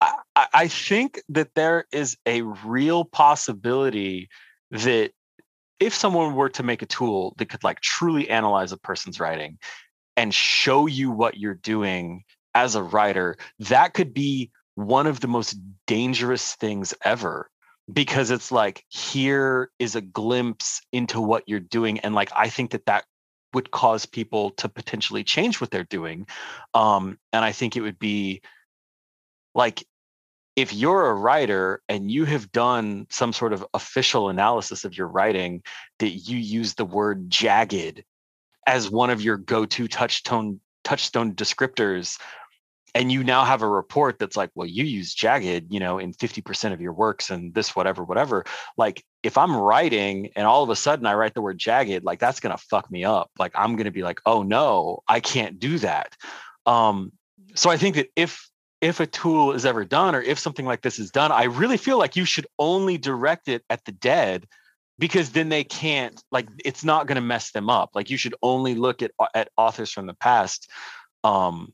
I, 0.00 0.46
I 0.52 0.68
think 0.68 1.20
that 1.30 1.54
there 1.54 1.86
is 1.92 2.16
a 2.26 2.42
real 2.42 3.04
possibility 3.04 4.28
that 4.70 5.12
if 5.80 5.94
someone 5.94 6.34
were 6.34 6.50
to 6.50 6.62
make 6.62 6.82
a 6.82 6.86
tool 6.86 7.34
that 7.38 7.48
could 7.48 7.64
like 7.64 7.80
truly 7.80 8.28
analyze 8.30 8.72
a 8.72 8.78
person's 8.78 9.20
writing 9.20 9.58
and 10.16 10.32
show 10.32 10.86
you 10.86 11.10
what 11.10 11.36
you're 11.36 11.54
doing 11.54 12.24
as 12.54 12.74
a 12.74 12.82
writer, 12.82 13.36
that 13.58 13.92
could 13.94 14.14
be 14.14 14.50
one 14.74 15.06
of 15.06 15.20
the 15.20 15.28
most 15.28 15.58
dangerous 15.86 16.54
things 16.54 16.94
ever 17.04 17.50
because 17.92 18.30
it's 18.30 18.50
like 18.50 18.84
here 18.88 19.70
is 19.78 19.94
a 19.94 20.00
glimpse 20.00 20.80
into 20.92 21.20
what 21.20 21.44
you're 21.46 21.60
doing 21.60 22.00
and 22.00 22.14
like 22.14 22.30
i 22.34 22.48
think 22.48 22.72
that 22.72 22.86
that 22.86 23.04
would 23.54 23.70
cause 23.70 24.06
people 24.06 24.50
to 24.50 24.68
potentially 24.68 25.22
change 25.22 25.60
what 25.60 25.70
they're 25.70 25.84
doing 25.84 26.26
um 26.74 27.18
and 27.32 27.44
i 27.44 27.52
think 27.52 27.76
it 27.76 27.80
would 27.80 27.98
be 27.98 28.40
like 29.54 29.84
if 30.56 30.72
you're 30.72 31.10
a 31.10 31.14
writer 31.14 31.82
and 31.88 32.10
you 32.10 32.24
have 32.24 32.50
done 32.50 33.06
some 33.10 33.32
sort 33.32 33.52
of 33.52 33.64
official 33.74 34.30
analysis 34.30 34.84
of 34.84 34.96
your 34.96 35.06
writing 35.06 35.62
that 35.98 36.08
you 36.08 36.38
use 36.38 36.74
the 36.74 36.84
word 36.84 37.30
jagged 37.30 38.02
as 38.66 38.90
one 38.90 39.10
of 39.10 39.22
your 39.22 39.36
go-to 39.36 39.86
touchstone 39.86 40.60
touchstone 40.82 41.34
descriptors 41.34 42.18
and 42.96 43.12
you 43.12 43.22
now 43.22 43.44
have 43.44 43.62
a 43.62 43.68
report 43.68 44.18
that's 44.18 44.36
like 44.36 44.50
well 44.54 44.66
you 44.66 44.84
use 44.84 45.14
jagged 45.14 45.72
you 45.72 45.78
know 45.78 45.98
in 45.98 46.12
50% 46.12 46.72
of 46.72 46.80
your 46.80 46.92
works 46.92 47.30
and 47.30 47.54
this 47.54 47.76
whatever 47.76 48.02
whatever. 48.02 48.44
Like 48.76 49.04
if 49.22 49.36
i'm 49.38 49.56
writing 49.56 50.30
and 50.34 50.46
all 50.46 50.62
of 50.62 50.70
a 50.70 50.76
sudden 50.76 51.06
i 51.06 51.14
write 51.14 51.34
the 51.34 51.42
word 51.42 51.58
jagged 51.58 52.04
like 52.04 52.18
that's 52.18 52.40
going 52.40 52.56
to 52.56 52.64
fuck 52.70 52.90
me 52.90 53.04
up. 53.04 53.30
Like 53.38 53.52
i'm 53.54 53.76
going 53.76 53.84
to 53.84 53.90
be 53.90 54.02
like 54.02 54.20
oh 54.26 54.42
no 54.42 55.02
i 55.06 55.20
can't 55.20 55.58
do 55.58 55.78
that. 55.78 56.16
Um 56.64 57.12
so 57.54 57.70
i 57.70 57.76
think 57.76 57.96
that 57.96 58.08
if 58.16 58.48
if 58.80 59.00
a 59.00 59.06
tool 59.06 59.52
is 59.52 59.64
ever 59.64 59.84
done 59.84 60.14
or 60.14 60.22
if 60.22 60.38
something 60.38 60.66
like 60.66 60.82
this 60.82 60.98
is 60.98 61.10
done 61.10 61.32
i 61.32 61.44
really 61.44 61.78
feel 61.78 61.96
like 61.98 62.14
you 62.14 62.26
should 62.26 62.46
only 62.58 62.98
direct 62.98 63.48
it 63.48 63.64
at 63.70 63.82
the 63.86 63.92
dead 63.92 64.46
because 64.98 65.30
then 65.30 65.48
they 65.48 65.64
can't 65.64 66.22
like 66.30 66.48
it's 66.64 66.84
not 66.84 67.06
going 67.06 67.16
to 67.16 67.20
mess 67.22 67.50
them 67.52 67.68
up. 67.68 67.90
Like 67.94 68.10
you 68.10 68.16
should 68.16 68.34
only 68.42 68.74
look 68.74 69.02
at 69.02 69.12
at 69.34 69.50
authors 69.56 69.90
from 69.90 70.06
the 70.06 70.14
past 70.14 70.70
um 71.24 71.72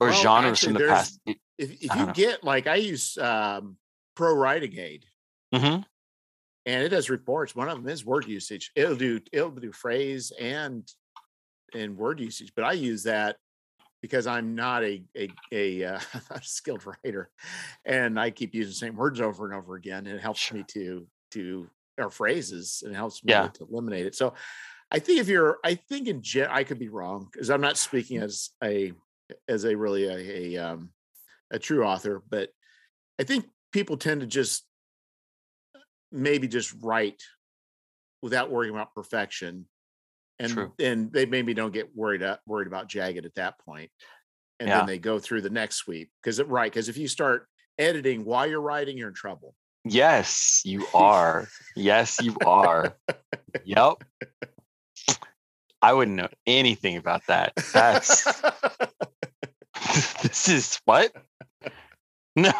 or 0.00 0.08
well, 0.08 0.22
genres 0.22 0.52
actually, 0.52 0.74
from 0.74 0.82
the 0.82 0.88
past. 0.88 1.20
If, 1.26 1.36
if 1.58 1.96
you 1.96 2.12
get 2.12 2.44
like 2.44 2.66
I 2.66 2.76
use 2.76 3.18
um, 3.18 3.76
Pro 4.14 4.34
Writing 4.34 4.78
Aid, 4.78 5.04
mm-hmm. 5.54 5.82
and 6.66 6.82
it 6.82 6.88
does 6.90 7.10
reports. 7.10 7.54
One 7.54 7.68
of 7.68 7.76
them 7.76 7.88
is 7.88 8.04
word 8.04 8.26
usage. 8.26 8.70
It'll 8.76 8.96
do 8.96 9.20
it'll 9.32 9.50
do 9.50 9.72
phrase 9.72 10.32
and 10.38 10.88
and 11.74 11.96
word 11.96 12.20
usage, 12.20 12.52
but 12.54 12.64
I 12.64 12.72
use 12.72 13.04
that 13.04 13.36
because 14.00 14.26
I'm 14.26 14.54
not 14.54 14.84
a 14.84 15.02
a, 15.16 15.30
a, 15.52 15.84
uh, 15.84 16.00
a 16.30 16.42
skilled 16.42 16.84
writer, 16.86 17.30
and 17.84 18.20
I 18.20 18.30
keep 18.30 18.54
using 18.54 18.70
the 18.70 18.74
same 18.74 18.96
words 18.96 19.20
over 19.20 19.46
and 19.46 19.54
over 19.54 19.74
again, 19.74 20.06
and 20.06 20.16
it 20.16 20.22
helps 20.22 20.40
sure. 20.40 20.58
me 20.58 20.64
to 20.68 21.06
to 21.32 21.68
or 21.98 22.10
phrases, 22.10 22.82
and 22.84 22.94
it 22.94 22.96
helps 22.96 23.24
me 23.24 23.32
yeah. 23.32 23.48
to 23.48 23.66
eliminate 23.70 24.06
it. 24.06 24.14
So. 24.14 24.34
I 24.90 25.00
think 25.00 25.20
if 25.20 25.28
you're, 25.28 25.58
I 25.62 25.74
think 25.74 26.08
in 26.08 26.22
gen, 26.22 26.48
I 26.50 26.64
could 26.64 26.78
be 26.78 26.88
wrong 26.88 27.28
because 27.30 27.50
I'm 27.50 27.60
not 27.60 27.76
speaking 27.76 28.22
as 28.22 28.48
a 28.64 28.94
as 29.48 29.64
a 29.64 29.76
really 29.76 30.04
a, 30.06 30.56
a 30.56 30.56
um 30.56 30.90
a 31.50 31.58
true 31.58 31.84
author, 31.84 32.22
but 32.28 32.50
I 33.18 33.24
think 33.24 33.46
people 33.72 33.96
tend 33.96 34.20
to 34.20 34.26
just 34.26 34.64
maybe 36.12 36.48
just 36.48 36.74
write 36.80 37.22
without 38.22 38.50
worrying 38.50 38.74
about 38.74 38.94
perfection. 38.94 39.66
And 40.40 40.52
True. 40.52 40.72
and 40.78 41.12
they 41.12 41.26
maybe 41.26 41.52
don't 41.52 41.72
get 41.72 41.96
worried 41.96 42.22
up 42.22 42.40
worried 42.46 42.68
about 42.68 42.88
jagged 42.88 43.26
at 43.26 43.34
that. 43.34 43.54
And 43.66 44.68
yeah. 44.68 44.78
then 44.78 44.86
they 44.86 44.98
go 44.98 45.18
through 45.18 45.42
the 45.42 45.50
next 45.50 45.76
sweep. 45.76 46.10
Because 46.22 46.40
right, 46.40 46.70
because 46.70 46.88
if 46.88 46.96
you 46.96 47.08
start 47.08 47.48
editing 47.76 48.24
while 48.24 48.46
you're 48.46 48.60
writing, 48.60 48.96
you're 48.96 49.08
in 49.08 49.14
trouble. 49.14 49.54
Yes, 49.84 50.62
you 50.64 50.86
are. 50.94 51.48
yes, 51.74 52.20
you 52.22 52.36
are. 52.46 52.96
yep. 53.64 54.04
I 55.82 55.92
wouldn't 55.92 56.16
know 56.16 56.28
anything 56.46 56.96
about 56.96 57.26
that. 57.26 57.52
That's 57.72 58.26
this 60.22 60.48
is 60.48 60.80
what? 60.84 61.12
No. 62.36 62.52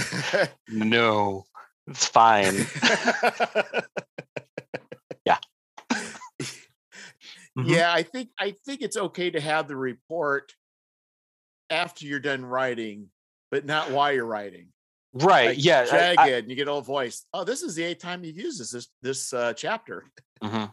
no. 0.68 1.44
It's 1.88 2.06
fine. 2.06 2.54
yeah. 5.24 5.38
Mm-hmm. 5.90 7.64
Yeah, 7.64 7.92
I 7.92 8.02
think 8.02 8.28
I 8.38 8.54
think 8.64 8.82
it's 8.82 8.96
okay 8.96 9.30
to 9.30 9.40
have 9.40 9.66
the 9.66 9.76
report 9.76 10.54
after 11.70 12.06
you're 12.06 12.20
done 12.20 12.44
writing, 12.44 13.08
but 13.50 13.64
not 13.66 13.90
while 13.90 14.12
you're 14.12 14.24
writing. 14.24 14.68
Right. 15.14 15.48
Like 15.48 15.64
yeah. 15.64 15.86
Jagged, 15.86 16.20
I, 16.20 16.24
I, 16.24 16.28
and 16.36 16.50
you 16.50 16.54
get 16.54 16.68
a 16.68 16.80
voice. 16.80 17.24
Oh, 17.32 17.42
this 17.42 17.62
is 17.62 17.74
the 17.74 17.82
eighth 17.82 18.00
time 18.00 18.22
you've 18.22 18.36
used 18.36 18.60
this 18.60 18.70
this 18.70 18.88
this 19.02 19.32
uh, 19.32 19.54
chapter. 19.54 20.04
Mm-hmm. 20.42 20.66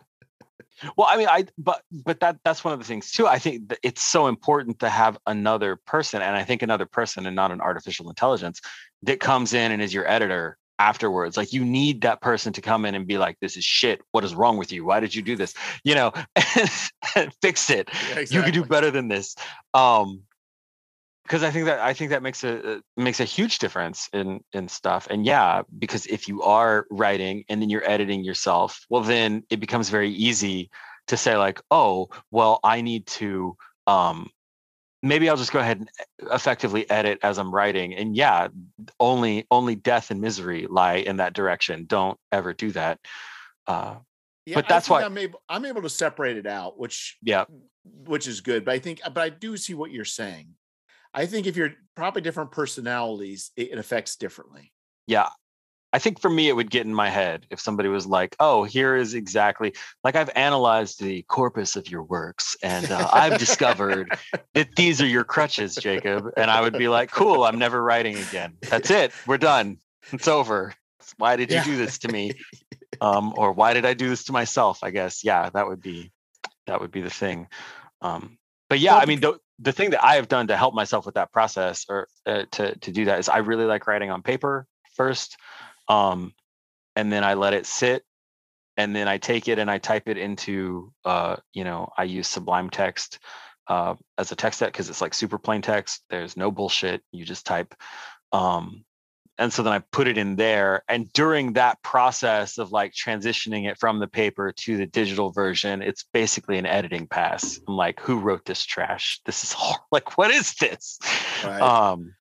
Well, 0.97 1.07
I 1.09 1.17
mean, 1.17 1.27
I 1.27 1.45
but 1.57 1.81
but 1.91 2.19
that 2.19 2.39
that's 2.43 2.63
one 2.63 2.73
of 2.73 2.79
the 2.79 2.85
things 2.85 3.11
too. 3.11 3.27
I 3.27 3.39
think 3.39 3.69
that 3.69 3.79
it's 3.83 4.01
so 4.01 4.27
important 4.27 4.79
to 4.79 4.89
have 4.89 5.17
another 5.25 5.75
person, 5.75 6.21
and 6.21 6.35
I 6.35 6.43
think 6.43 6.61
another 6.61 6.85
person, 6.85 7.25
and 7.25 7.35
not 7.35 7.51
an 7.51 7.61
artificial 7.61 8.09
intelligence, 8.09 8.61
that 9.03 9.19
comes 9.19 9.53
in 9.53 9.71
and 9.71 9.81
is 9.81 9.93
your 9.93 10.09
editor 10.09 10.57
afterwards. 10.77 11.37
Like 11.37 11.53
you 11.53 11.63
need 11.63 12.01
that 12.01 12.21
person 12.21 12.51
to 12.53 12.61
come 12.61 12.85
in 12.85 12.95
and 12.95 13.07
be 13.07 13.17
like, 13.17 13.37
"This 13.39 13.57
is 13.57 13.63
shit. 13.63 14.01
What 14.11 14.23
is 14.23 14.35
wrong 14.35 14.57
with 14.57 14.71
you? 14.71 14.85
Why 14.85 14.99
did 14.99 15.15
you 15.15 15.21
do 15.21 15.35
this? 15.35 15.53
You 15.83 15.95
know, 15.95 16.13
fix 17.41 17.69
it. 17.69 17.89
Yeah, 18.09 18.19
exactly. 18.19 18.35
You 18.35 18.43
can 18.43 18.53
do 18.53 18.65
better 18.65 18.91
than 18.91 19.07
this." 19.07 19.35
Um, 19.73 20.23
because 21.25 21.41
I 21.41 21.49
think 21.49 21.65
that 21.65 21.79
I 21.79 21.93
think 21.93 22.11
that 22.11 22.21
makes 22.21 22.43
a 22.43 22.81
makes 22.95 23.19
a 23.19 23.25
huge 23.25 23.57
difference 23.59 24.07
in 24.13 24.41
in 24.53 24.67
stuff. 24.67 25.07
And 25.09 25.25
yeah, 25.25 25.63
because 25.79 26.05
if 26.05 26.27
you 26.27 26.43
are 26.43 26.85
writing 26.91 27.43
and 27.49 27.61
then 27.61 27.69
you're 27.69 27.87
editing 27.89 28.23
yourself, 28.23 28.85
well, 28.89 29.01
then 29.01 29.43
it 29.49 29.59
becomes 29.59 29.89
very 29.89 30.11
easy 30.11 30.69
to 31.07 31.17
say 31.17 31.35
like, 31.35 31.61
oh, 31.71 32.09
well, 32.31 32.59
I 32.63 32.81
need 32.81 33.07
to 33.07 33.57
um, 33.87 34.29
maybe 35.01 35.27
I'll 35.27 35.37
just 35.37 35.51
go 35.51 35.59
ahead 35.59 35.79
and 35.79 35.89
effectively 36.31 36.89
edit 36.89 37.19
as 37.23 37.39
I'm 37.39 37.53
writing. 37.53 37.95
And 37.95 38.15
yeah, 38.15 38.49
only 38.99 39.47
only 39.49 39.75
death 39.75 40.11
and 40.11 40.21
misery 40.21 40.67
lie 40.69 40.95
in 40.95 41.17
that 41.17 41.33
direction. 41.33 41.85
Don't 41.85 42.19
ever 42.31 42.53
do 42.53 42.71
that. 42.71 42.99
Uh, 43.65 43.95
yeah, 44.45 44.55
but 44.55 44.67
that's 44.67 44.87
why 44.87 45.03
I'm 45.03 45.17
able 45.17 45.41
I'm 45.49 45.65
able 45.65 45.81
to 45.81 45.89
separate 45.89 46.37
it 46.37 46.45
out, 46.45 46.77
which 46.77 47.17
yeah, 47.23 47.45
which 47.83 48.27
is 48.27 48.41
good. 48.41 48.63
But 48.63 48.75
I 48.75 48.79
think 48.79 49.01
but 49.03 49.17
I 49.17 49.29
do 49.29 49.57
see 49.57 49.73
what 49.73 49.89
you're 49.89 50.05
saying. 50.05 50.49
I 51.15 51.25
think 51.25 51.47
if 51.47 51.55
you're 51.55 51.73
probably 51.95 52.21
different 52.21 52.51
personalities, 52.51 53.51
it, 53.55 53.77
affects 53.77 54.17
differently. 54.17 54.73
Yeah. 55.07 55.29
I 55.93 55.99
think 55.99 56.19
for 56.19 56.29
me, 56.29 56.49
it 56.49 56.55
would 56.55 56.69
get 56.69 56.85
in 56.85 56.93
my 56.93 57.09
head 57.09 57.47
if 57.49 57.61
somebody 57.61 57.87
was 57.87 58.05
like, 58.05 58.35
oh, 58.41 58.65
here 58.65 58.97
is 58.97 59.13
exactly 59.13 59.73
like 60.03 60.17
I've 60.17 60.29
analyzed 60.35 60.99
the 60.99 61.21
corpus 61.23 61.77
of 61.77 61.89
your 61.89 62.03
works 62.03 62.57
and 62.61 62.91
uh, 62.91 63.07
I've 63.13 63.39
discovered 63.39 64.11
that 64.53 64.75
these 64.75 65.01
are 65.01 65.07
your 65.07 65.23
crutches, 65.23 65.75
Jacob. 65.75 66.25
And 66.35 66.51
I 66.51 66.59
would 66.59 66.77
be 66.77 66.89
like, 66.89 67.11
cool, 67.11 67.45
I'm 67.45 67.57
never 67.57 67.81
writing 67.81 68.17
again. 68.17 68.57
That's 68.69 68.91
it. 68.91 69.13
We're 69.25 69.37
done. 69.37 69.77
It's 70.11 70.27
over. 70.27 70.73
Why 71.17 71.37
did 71.37 71.49
you 71.49 71.57
yeah. 71.57 71.63
do 71.63 71.77
this 71.77 71.97
to 71.99 72.09
me? 72.09 72.33
Um, 73.01 73.33
or 73.35 73.51
why 73.51 73.73
did 73.73 73.85
I 73.85 73.93
do 73.93 74.07
this 74.07 74.23
to 74.25 74.31
myself? 74.31 74.79
I 74.81 74.89
guess. 74.89 75.21
Yeah, 75.21 75.49
that 75.49 75.67
would 75.67 75.81
be 75.81 76.13
that 76.65 76.79
would 76.79 76.91
be 76.91 77.01
the 77.01 77.09
thing. 77.09 77.49
Um, 78.01 78.37
but 78.69 78.79
yeah, 78.79 78.95
I 78.95 79.05
mean, 79.05 79.19
th- 79.19 79.35
the 79.59 79.71
thing 79.71 79.91
that 79.91 80.03
I 80.03 80.15
have 80.15 80.27
done 80.27 80.47
to 80.47 80.57
help 80.57 80.73
myself 80.73 81.05
with 81.05 81.15
that 81.15 81.31
process 81.31 81.85
or 81.89 82.07
uh, 82.25 82.43
to 82.51 82.75
to 82.77 82.91
do 82.91 83.05
that 83.05 83.19
is 83.19 83.29
I 83.29 83.37
really 83.37 83.65
like 83.65 83.87
writing 83.87 84.11
on 84.11 84.21
paper 84.21 84.67
first, 84.95 85.37
um, 85.87 86.33
and 86.95 87.11
then 87.11 87.23
I 87.23 87.33
let 87.33 87.53
it 87.53 87.65
sit, 87.65 88.03
and 88.77 88.95
then 88.95 89.07
I 89.07 89.17
take 89.17 89.47
it 89.47 89.59
and 89.59 89.69
I 89.69 89.77
type 89.77 90.07
it 90.07 90.17
into 90.17 90.91
uh, 91.03 91.37
you 91.53 91.63
know 91.63 91.89
I 91.97 92.03
use 92.03 92.27
Sublime 92.27 92.69
Text 92.69 93.19
uh, 93.67 93.95
as 94.17 94.31
a 94.31 94.35
text 94.35 94.61
edit 94.61 94.73
because 94.73 94.89
it's 94.89 95.01
like 95.01 95.13
super 95.13 95.37
plain 95.37 95.61
text. 95.61 96.03
There's 96.09 96.37
no 96.37 96.51
bullshit. 96.51 97.01
You 97.11 97.25
just 97.25 97.45
type. 97.45 97.73
Um, 98.31 98.84
and 99.37 99.51
so 99.51 99.63
then 99.63 99.73
I 99.73 99.79
put 99.79 100.07
it 100.07 100.17
in 100.17 100.37
there. 100.37 100.83
And 100.87 101.11
during 101.11 101.53
that 101.53 101.81
process 101.83 102.57
of 102.57 102.71
like 102.71 102.93
transitioning 102.93 103.69
it 103.69 103.77
from 103.77 103.99
the 103.99 104.07
paper 104.07 104.51
to 104.51 104.77
the 104.77 104.85
digital 104.85 105.31
version, 105.31 105.81
it's 105.81 106.05
basically 106.13 106.57
an 106.57 106.65
editing 106.65 107.07
pass. 107.07 107.59
I'm 107.67 107.75
like, 107.75 107.99
who 107.99 108.19
wrote 108.19 108.45
this 108.45 108.65
trash? 108.65 109.19
This 109.25 109.43
is 109.43 109.51
hard. 109.51 109.81
like, 109.91 110.17
what 110.17 110.31
is 110.31 110.53
this? 110.55 110.99
Right. 111.43 111.61
Um, 111.61 112.15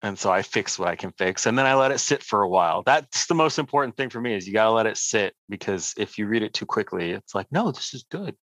and 0.00 0.18
so 0.18 0.30
I 0.30 0.42
fix 0.42 0.78
what 0.78 0.86
I 0.86 0.94
can 0.94 1.10
fix, 1.18 1.46
and 1.46 1.58
then 1.58 1.66
I 1.66 1.74
let 1.74 1.90
it 1.90 1.98
sit 1.98 2.22
for 2.22 2.42
a 2.42 2.48
while. 2.48 2.84
That's 2.84 3.26
the 3.26 3.34
most 3.34 3.58
important 3.58 3.96
thing 3.96 4.10
for 4.10 4.20
me 4.20 4.32
is 4.32 4.46
you 4.46 4.52
got 4.52 4.66
to 4.66 4.70
let 4.70 4.86
it 4.86 4.96
sit 4.96 5.34
because 5.48 5.92
if 5.96 6.18
you 6.18 6.28
read 6.28 6.44
it 6.44 6.54
too 6.54 6.66
quickly, 6.66 7.10
it's 7.10 7.34
like, 7.34 7.48
no, 7.50 7.72
this 7.72 7.94
is 7.94 8.04
good, 8.08 8.36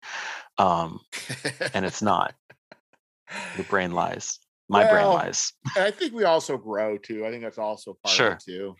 um, 0.58 0.98
and 1.72 1.86
it's 1.86 2.02
not. 2.02 2.34
Your 3.56 3.66
brain 3.66 3.92
lies 3.92 4.40
my 4.68 4.84
well, 4.84 4.92
brain 4.92 5.06
wise. 5.06 5.52
I 5.76 5.90
think 5.90 6.14
we 6.14 6.24
also 6.24 6.56
grow 6.56 6.98
too. 6.98 7.26
I 7.26 7.30
think 7.30 7.42
that's 7.42 7.58
also 7.58 7.96
part 8.02 8.16
sure. 8.16 8.26
of 8.28 8.32
it 8.34 8.42
too. 8.44 8.74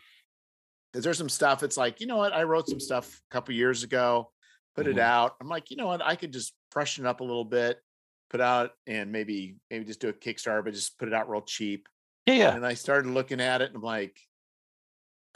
Because 0.92 1.04
there's 1.04 1.18
some 1.18 1.28
stuff. 1.28 1.62
It's 1.62 1.76
like 1.76 2.00
you 2.00 2.06
know 2.06 2.16
what? 2.16 2.32
I 2.32 2.44
wrote 2.44 2.68
some 2.68 2.80
stuff 2.80 3.20
a 3.30 3.34
couple 3.34 3.54
years 3.54 3.82
ago, 3.82 4.30
put 4.74 4.86
mm-hmm. 4.86 4.98
it 4.98 5.02
out. 5.02 5.34
I'm 5.40 5.48
like, 5.48 5.70
you 5.70 5.76
know 5.76 5.86
what? 5.86 6.02
I 6.02 6.16
could 6.16 6.32
just 6.32 6.54
freshen 6.70 7.06
up 7.06 7.20
a 7.20 7.24
little 7.24 7.44
bit, 7.44 7.78
put 8.30 8.40
out, 8.40 8.70
and 8.86 9.12
maybe 9.12 9.56
maybe 9.70 9.84
just 9.84 10.00
do 10.00 10.08
a 10.08 10.12
Kickstarter, 10.12 10.64
but 10.64 10.74
just 10.74 10.98
put 10.98 11.08
it 11.08 11.14
out 11.14 11.28
real 11.28 11.42
cheap. 11.42 11.88
Yeah, 12.26 12.34
yeah. 12.34 12.54
And 12.54 12.64
I 12.64 12.74
started 12.74 13.10
looking 13.10 13.40
at 13.40 13.60
it, 13.60 13.68
and 13.68 13.76
I'm 13.76 13.82
like, 13.82 14.18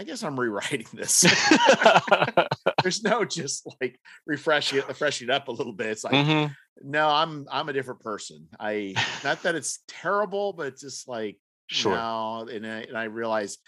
I 0.00 0.04
guess 0.04 0.22
I'm 0.22 0.38
rewriting 0.38 0.86
this. 0.92 1.24
There's 2.82 3.02
no 3.02 3.24
just 3.24 3.66
like 3.80 3.98
refreshing 4.26 4.78
it, 4.78 4.88
refreshing 4.88 5.28
it 5.28 5.32
up 5.32 5.48
a 5.48 5.52
little 5.52 5.72
bit. 5.72 5.88
It's 5.88 6.04
like, 6.04 6.14
mm-hmm. 6.14 6.52
no, 6.82 7.08
I'm 7.08 7.46
I'm 7.50 7.68
a 7.68 7.72
different 7.72 8.00
person. 8.00 8.48
I 8.58 8.94
not 9.24 9.42
that 9.42 9.54
it's 9.54 9.80
terrible, 9.88 10.52
but 10.52 10.68
it's 10.68 10.82
just 10.82 11.08
like 11.08 11.38
sure. 11.68 11.94
now, 11.94 12.46
and 12.46 12.66
I, 12.66 12.80
and 12.82 12.96
I 12.96 13.04
realize 13.04 13.58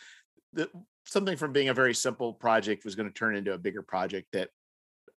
that 0.54 0.70
something 1.06 1.36
from 1.36 1.52
being 1.52 1.68
a 1.68 1.74
very 1.74 1.94
simple 1.94 2.32
project 2.32 2.84
was 2.84 2.94
going 2.94 3.08
to 3.08 3.14
turn 3.14 3.36
into 3.36 3.52
a 3.52 3.58
bigger 3.58 3.82
project 3.82 4.28
that 4.32 4.50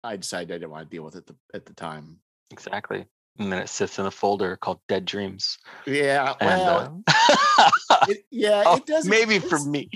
I 0.03 0.17
decided 0.17 0.51
I 0.51 0.55
didn't 0.55 0.71
want 0.71 0.89
to 0.89 0.95
deal 0.95 1.03
with 1.03 1.15
at 1.15 1.25
the 1.25 1.35
at 1.53 1.65
the 1.65 1.73
time. 1.73 2.19
Exactly. 2.51 3.05
And 3.39 3.51
then 3.51 3.59
it 3.59 3.69
sits 3.69 3.97
in 3.97 4.05
a 4.05 4.11
folder 4.11 4.55
called 4.57 4.79
Dead 4.87 5.05
Dreams. 5.05 5.57
Yeah. 5.87 6.35
And, 6.39 6.61
Well, 6.61 7.03
uh, 7.07 8.05
it, 8.07 8.25
yeah, 8.31 8.63
oh, 8.65 8.75
it 8.75 8.85
does. 8.85 9.07
maybe 9.07 9.39
for 9.39 9.57
me. 9.57 9.89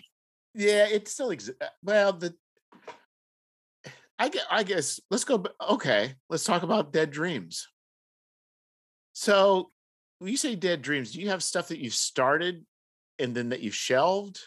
Yeah, 0.55 0.87
it 0.87 1.07
still 1.07 1.29
exists. 1.29 1.61
Well, 1.83 2.13
the 2.13 2.33
I 4.19 4.29
guess, 4.29 4.43
I 4.49 4.63
guess 4.63 4.99
let's 5.11 5.23
go. 5.23 5.43
Okay, 5.69 6.15
let's 6.29 6.43
talk 6.43 6.63
about 6.63 6.91
dead 6.91 7.11
dreams. 7.11 7.67
So, 9.13 9.71
when 10.19 10.31
you 10.31 10.37
say 10.37 10.55
dead 10.55 10.81
dreams, 10.81 11.11
do 11.11 11.21
you 11.21 11.29
have 11.29 11.43
stuff 11.43 11.67
that 11.67 11.79
you've 11.79 11.93
started 11.93 12.65
and 13.19 13.35
then 13.35 13.49
that 13.49 13.61
you've 13.61 13.75
shelved, 13.75 14.39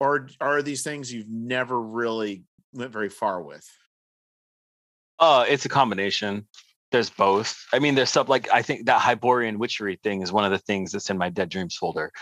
or 0.00 0.28
are 0.40 0.62
these 0.62 0.82
things 0.82 1.12
you've 1.12 1.28
never 1.28 1.80
really 1.80 2.44
went 2.72 2.92
very 2.92 3.08
far 3.08 3.42
with? 3.42 3.66
Uh, 5.18 5.46
it's 5.48 5.64
a 5.64 5.70
combination. 5.70 6.46
There's 6.92 7.10
both. 7.10 7.66
I 7.72 7.78
mean, 7.78 7.94
there's 7.94 8.10
stuff 8.10 8.28
like 8.28 8.48
I 8.52 8.62
think 8.62 8.86
that 8.86 9.00
Hyborian 9.00 9.58
witchery 9.58 9.98
thing 10.02 10.22
is 10.22 10.30
one 10.30 10.44
of 10.44 10.50
the 10.50 10.58
things 10.58 10.92
that's 10.92 11.10
in 11.10 11.18
my 11.18 11.30
Dead 11.30 11.48
Dreams 11.48 11.76
folder. 11.76 12.12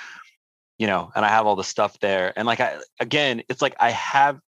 You 0.79 0.87
know, 0.87 1.11
and 1.15 1.25
I 1.25 1.29
have 1.29 1.47
all 1.47 1.57
the 1.57 1.65
stuff 1.65 1.99
there. 2.01 2.33
And 2.37 2.47
like 2.47 2.61
I 2.61 2.79
again, 3.01 3.43
it's 3.49 3.61
like 3.61 3.75
I 3.81 3.91
have 3.91 4.41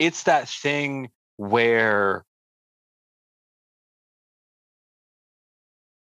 it's 0.00 0.24
that 0.24 0.48
thing 0.48 1.10
where 1.36 2.24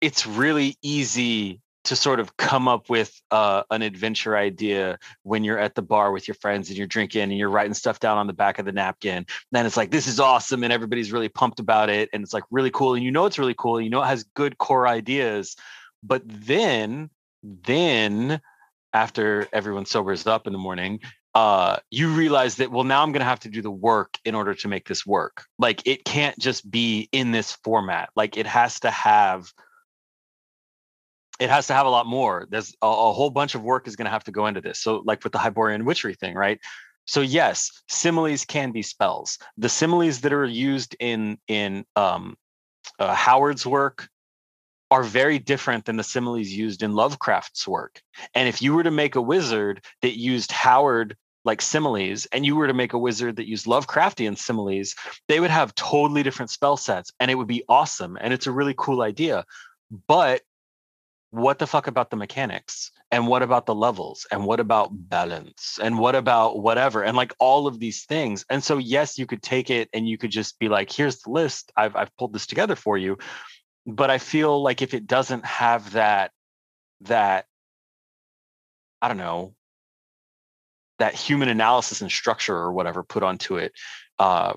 it's 0.03 0.27
really 0.27 0.77
easy 0.83 1.61
to 1.85 1.95
sort 1.95 2.19
of 2.19 2.37
come 2.37 2.67
up 2.67 2.91
with 2.91 3.23
uh, 3.31 3.63
an 3.71 3.81
adventure 3.81 4.37
idea 4.37 4.99
when 5.23 5.45
you're 5.45 5.59
at 5.59 5.77
the 5.77 5.83
bar 5.83 6.11
with 6.11 6.27
your 6.27 6.35
friends 6.35 6.69
and 6.69 6.77
you're 6.77 6.87
drinking 6.89 7.23
and 7.23 7.39
you're 7.39 7.49
writing 7.49 7.75
stuff 7.75 8.01
down 8.01 8.19
on 8.19 8.27
the 8.27 8.33
back 8.33 8.59
of 8.59 8.67
the 8.67 8.73
napkin. 8.73 9.25
Then 9.53 9.67
it's 9.67 9.77
like, 9.77 9.93
this 9.93 10.09
is 10.09 10.19
awesome. 10.19 10.65
And 10.65 10.73
everybody's 10.73 11.13
really 11.13 11.29
pumped 11.29 11.61
about 11.61 11.89
it. 11.89 12.11
And 12.13 12.25
it's 12.25 12.35
like 12.35 12.43
really 12.51 12.73
cool. 12.73 12.95
And 12.95 13.05
you 13.05 13.13
know, 13.13 13.27
it's 13.27 13.39
really 13.39 13.55
cool. 13.57 13.77
And 13.77 13.85
you 13.85 13.91
know, 13.91 14.03
it 14.03 14.07
has 14.07 14.25
good 14.35 14.59
core 14.59 14.89
ideas. 14.89 15.55
But 16.03 16.23
then, 16.27 17.09
then 17.45 18.41
after 18.93 19.47
everyone 19.53 19.87
sobers 19.87 20.27
up 20.27 20.49
in 20.49 20.53
the 20.53 20.59
morning, 20.59 21.01
uh, 21.37 21.77
you 21.91 22.09
realize 22.09 22.55
that, 22.55 22.71
well, 22.71 22.83
now 22.83 23.03
I'm 23.03 23.13
going 23.13 23.21
to 23.21 23.27
have 23.27 23.41
to 23.41 23.51
do 23.51 23.61
the 23.61 23.71
work 23.71 24.17
in 24.25 24.35
order 24.35 24.55
to 24.55 24.69
make 24.69 24.89
this 24.89 25.05
work. 25.05 25.45
Like 25.59 25.87
it 25.87 26.03
can't 26.07 26.39
just 26.39 26.71
be 26.71 27.11
in 27.13 27.31
this 27.31 27.53
format. 27.63 28.09
Like 28.17 28.39
it 28.39 28.47
has 28.47 28.81
to 28.81 28.91
have 28.91 29.53
it 31.39 31.51
has 31.51 31.67
to 31.67 31.75
have 31.75 31.85
a 31.85 31.91
lot 31.91 32.07
more. 32.07 32.47
There's 32.49 32.75
a, 32.81 32.87
a 32.87 33.13
whole 33.13 33.29
bunch 33.29 33.55
of 33.55 33.63
work 33.63 33.87
is 33.87 33.97
going 33.97 34.07
to 34.07 34.11
have 34.11 34.25
to 34.25 34.33
go 34.33 34.47
into 34.47 34.63
this. 34.63 34.81
So, 34.81 35.03
like 35.05 35.23
with 35.25 35.35
the 35.35 35.39
Hyborian 35.39 35.85
witchery 35.85 36.15
thing, 36.15 36.35
right? 36.35 36.59
So 37.05 37.21
yes, 37.21 37.71
similes 37.87 38.47
can 38.47 38.73
be 38.73 38.81
spells. 38.81 39.39
The 39.59 39.69
similes 39.69 40.23
that 40.23 40.33
are 40.33 40.47
used 40.47 40.97
in 41.01 41.37
in 41.49 41.85
um, 41.97 42.39
uh, 42.99 43.13
Howard's 43.13 43.67
work 43.67 44.09
are 44.91 45.03
very 45.03 45.39
different 45.39 45.85
than 45.85 45.97
the 45.97 46.03
similes 46.03 46.49
used 46.49 46.83
in 46.83 46.95
Lovecraft's 46.95 47.69
work. 47.69 48.01
And 48.35 48.49
if 48.49 48.63
you 48.63 48.73
were 48.73 48.85
to 48.85 48.91
make 48.91 49.17
a 49.17 49.21
wizard 49.21 49.85
that 50.01 50.17
used 50.17 50.51
Howard 50.51 51.15
like 51.47 51.63
similes, 51.63 52.27
and 52.27 52.45
you 52.45 52.57
were 52.57 52.67
to 52.67 52.75
make 52.75 52.93
a 52.93 52.99
wizard 52.99 53.37
that 53.37 53.49
used 53.49 53.67
Lovecraftian 53.67 54.37
similes, 54.37 54.95
they 55.29 55.41
would 55.41 55.51
have 55.51 55.75
totally 55.75 56.23
different 56.23 56.51
spell 56.51 56.77
sets, 56.77 57.13
and 57.21 57.31
it 57.31 57.37
would 57.37 57.47
be 57.47 57.65
awesome. 57.69 58.19
And 58.21 58.35
it's 58.35 58.47
a 58.47 58.53
really 58.53 58.75
cool 58.77 59.01
idea. 59.01 59.45
But 60.09 60.43
what 61.31 61.59
the 61.59 61.67
fuck 61.67 61.87
about 61.87 62.11
the 62.11 62.17
mechanics? 62.17 62.91
And 63.11 63.29
what 63.29 63.43
about 63.43 63.67
the 63.67 63.75
levels? 63.75 64.27
And 64.31 64.45
what 64.45 64.59
about 64.59 64.91
balance? 64.93 65.79
And 65.81 65.99
what 65.99 66.15
about 66.15 66.59
whatever? 66.59 67.03
And 67.03 67.17
like 67.17 67.35
all 67.39 67.67
of 67.67 67.79
these 67.79 68.05
things. 68.05 68.45
And 68.51 68.65
so 68.65 68.79
yes 68.79 69.19
you 69.19 69.27
could 69.27 69.43
take 69.43 69.71
it 69.71 69.89
and 69.93 70.09
you 70.09 70.19
could 70.19 70.31
just 70.31 70.59
be 70.59 70.69
like 70.69 70.91
here's 70.91 71.21
the 71.21 71.31
list. 71.31 71.73
I've 71.77 71.95
i've 71.95 72.17
pulled 72.17 72.33
this 72.33 72.47
together 72.47 72.75
for 72.75 72.99
you. 72.99 73.19
But 73.87 74.11
i 74.11 74.19
feel 74.19 74.63
like 74.63 74.83
if 74.83 74.95
it 74.95 75.07
doesn't 75.07 75.45
have 75.45 75.93
that 75.93 76.33
that 77.03 77.45
i 79.03 79.09
don't 79.09 79.19
know 79.19 79.55
that 80.99 81.15
human 81.15 81.49
analysis 81.49 82.01
and 82.01 82.11
structure 82.11 82.57
or 82.57 82.73
whatever 82.73 83.03
put 83.03 83.23
onto 83.23 83.57
it 83.57 83.73
uh 84.19 84.53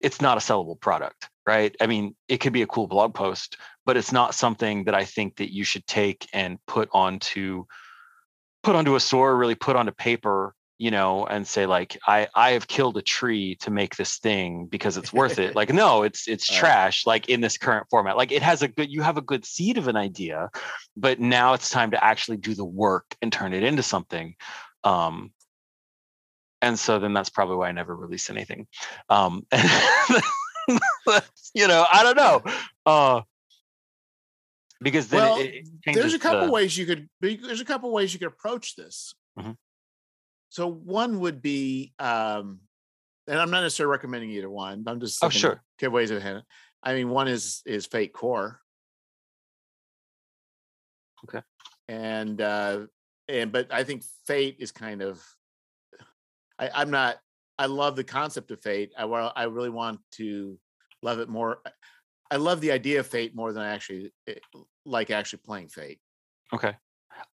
it's 0.00 0.20
not 0.20 0.36
a 0.36 0.40
sellable 0.40 0.80
product 0.80 1.28
right 1.46 1.76
i 1.80 1.86
mean 1.86 2.14
it 2.28 2.38
could 2.38 2.52
be 2.52 2.62
a 2.62 2.66
cool 2.66 2.86
blog 2.86 3.14
post 3.14 3.56
but 3.84 3.96
it's 3.96 4.12
not 4.12 4.34
something 4.34 4.84
that 4.84 4.94
I 4.94 5.04
think 5.04 5.36
that 5.36 5.52
you 5.52 5.64
should 5.64 5.86
take 5.86 6.28
and 6.32 6.58
put 6.66 6.88
onto 6.92 7.64
put 8.62 8.76
onto 8.76 8.94
a 8.94 9.00
store, 9.00 9.36
really 9.36 9.56
put 9.56 9.74
onto 9.74 9.90
paper, 9.90 10.54
you 10.78 10.90
know, 10.90 11.26
and 11.26 11.46
say 11.46 11.66
like 11.66 11.98
I 12.06 12.28
I 12.34 12.52
have 12.52 12.68
killed 12.68 12.96
a 12.96 13.02
tree 13.02 13.56
to 13.56 13.70
make 13.70 13.96
this 13.96 14.18
thing 14.18 14.66
because 14.66 14.96
it's 14.96 15.12
worth 15.12 15.38
it. 15.38 15.56
Like 15.56 15.72
no, 15.72 16.02
it's 16.04 16.28
it's 16.28 16.48
Right. 16.50 16.58
trash 16.58 17.06
like 17.06 17.28
in 17.28 17.40
this 17.40 17.58
current 17.58 17.86
format. 17.90 18.16
Like 18.16 18.32
it 18.32 18.42
has 18.42 18.62
a 18.62 18.68
good 18.68 18.90
you 18.90 19.02
have 19.02 19.18
a 19.18 19.22
good 19.22 19.44
seed 19.44 19.78
of 19.78 19.88
an 19.88 19.96
idea, 19.96 20.50
but 20.96 21.18
now 21.18 21.54
it's 21.54 21.70
time 21.70 21.90
to 21.90 22.02
actually 22.04 22.36
do 22.36 22.54
the 22.54 22.64
work 22.64 23.16
and 23.20 23.32
turn 23.32 23.52
it 23.52 23.64
into 23.64 23.82
something. 23.82 24.36
Um 24.84 25.32
and 26.62 26.78
so 26.78 26.98
then 26.98 27.12
that's 27.12 27.28
probably 27.28 27.56
why 27.56 27.68
I 27.68 27.72
never 27.72 27.94
release 27.94 28.30
anything. 28.30 28.66
Um 29.10 29.46
you 31.54 31.68
know, 31.68 31.84
I 31.92 32.02
don't 32.02 32.16
know. 32.16 32.42
Uh 32.86 33.20
because 34.80 35.08
then 35.08 35.20
Well, 35.20 35.38
it, 35.40 35.68
it 35.86 35.94
There's 35.94 36.14
a 36.14 36.18
couple 36.18 36.46
the- 36.46 36.52
ways 36.52 36.76
you 36.76 36.86
could. 36.86 37.08
There's 37.20 37.60
a 37.60 37.64
couple 37.64 37.92
ways 37.92 38.12
you 38.12 38.18
could 38.18 38.28
approach 38.28 38.74
this. 38.76 39.14
Mhm. 39.38 39.56
So 40.48 40.66
one 40.68 41.20
would 41.20 41.40
be, 41.40 41.92
um, 41.98 42.60
and 43.28 43.38
I'm 43.38 43.50
not 43.50 43.62
necessarily 43.62 43.92
recommending 43.92 44.30
either 44.32 44.50
one. 44.50 44.82
But 44.82 44.90
I'm 44.90 45.00
just 45.00 45.22
Oh, 45.24 45.28
sure. 45.30 45.62
good 45.78 45.88
ways 45.92 46.10
of 46.10 46.20
handling. 46.20 46.44
I 46.82 46.94
mean, 46.94 47.08
one 47.10 47.28
is 47.28 47.62
is 47.64 47.86
Fate 47.86 48.12
Core. 48.12 48.60
Okay. 51.28 51.42
And 51.88 52.40
uh, 52.40 52.86
and 53.28 53.52
but 53.52 53.72
I 53.72 53.84
think 53.84 54.02
Fate 54.26 54.56
is 54.58 54.72
kind 54.72 55.00
of. 55.02 55.22
I, 56.62 56.70
I'm 56.74 56.90
not. 56.90 57.16
I 57.58 57.66
love 57.66 57.96
the 57.96 58.04
concept 58.04 58.50
of 58.50 58.62
Fate. 58.62 58.92
I 58.96 59.02
I 59.04 59.44
really 59.44 59.70
want 59.70 60.00
to 60.12 60.58
love 61.02 61.18
it 61.18 61.28
more. 61.28 61.58
I 62.30 62.36
love 62.36 62.60
the 62.60 62.70
idea 62.70 63.00
of 63.00 63.06
Fate 63.06 63.34
more 63.34 63.52
than 63.52 63.62
I 63.62 63.74
actually 63.74 64.12
eh, 64.28 64.34
like 64.86 65.10
actually 65.10 65.40
playing 65.44 65.68
Fate. 65.68 65.98
Okay. 66.52 66.74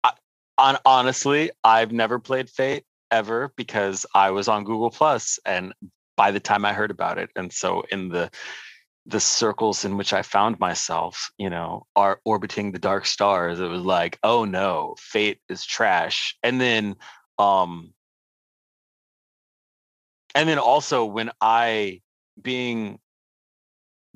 I, 0.02 0.12
on 0.56 0.78
honestly, 0.84 1.50
I've 1.62 1.92
never 1.92 2.18
played 2.18 2.48
Fate 2.48 2.84
ever 3.10 3.52
because 3.56 4.06
I 4.14 4.30
was 4.30 4.48
on 4.48 4.64
Google 4.64 4.90
Plus, 4.90 5.38
and 5.44 5.72
by 6.16 6.30
the 6.30 6.40
time 6.40 6.64
I 6.64 6.72
heard 6.72 6.90
about 6.90 7.18
it, 7.18 7.30
and 7.36 7.52
so 7.52 7.84
in 7.92 8.08
the 8.08 8.30
the 9.06 9.20
circles 9.20 9.84
in 9.86 9.96
which 9.96 10.12
I 10.12 10.20
found 10.20 10.60
myself, 10.60 11.30
you 11.38 11.48
know, 11.48 11.86
are 11.96 12.20
orbiting 12.24 12.72
the 12.72 12.78
dark 12.78 13.06
stars. 13.06 13.58
It 13.58 13.68
was 13.68 13.82
like, 13.82 14.18
oh 14.22 14.44
no, 14.44 14.96
Fate 14.98 15.40
is 15.48 15.64
trash. 15.64 16.36
And 16.42 16.60
then, 16.60 16.96
um, 17.38 17.94
and 20.34 20.48
then 20.48 20.58
also 20.58 21.04
when 21.04 21.30
I 21.40 22.00
being 22.40 22.98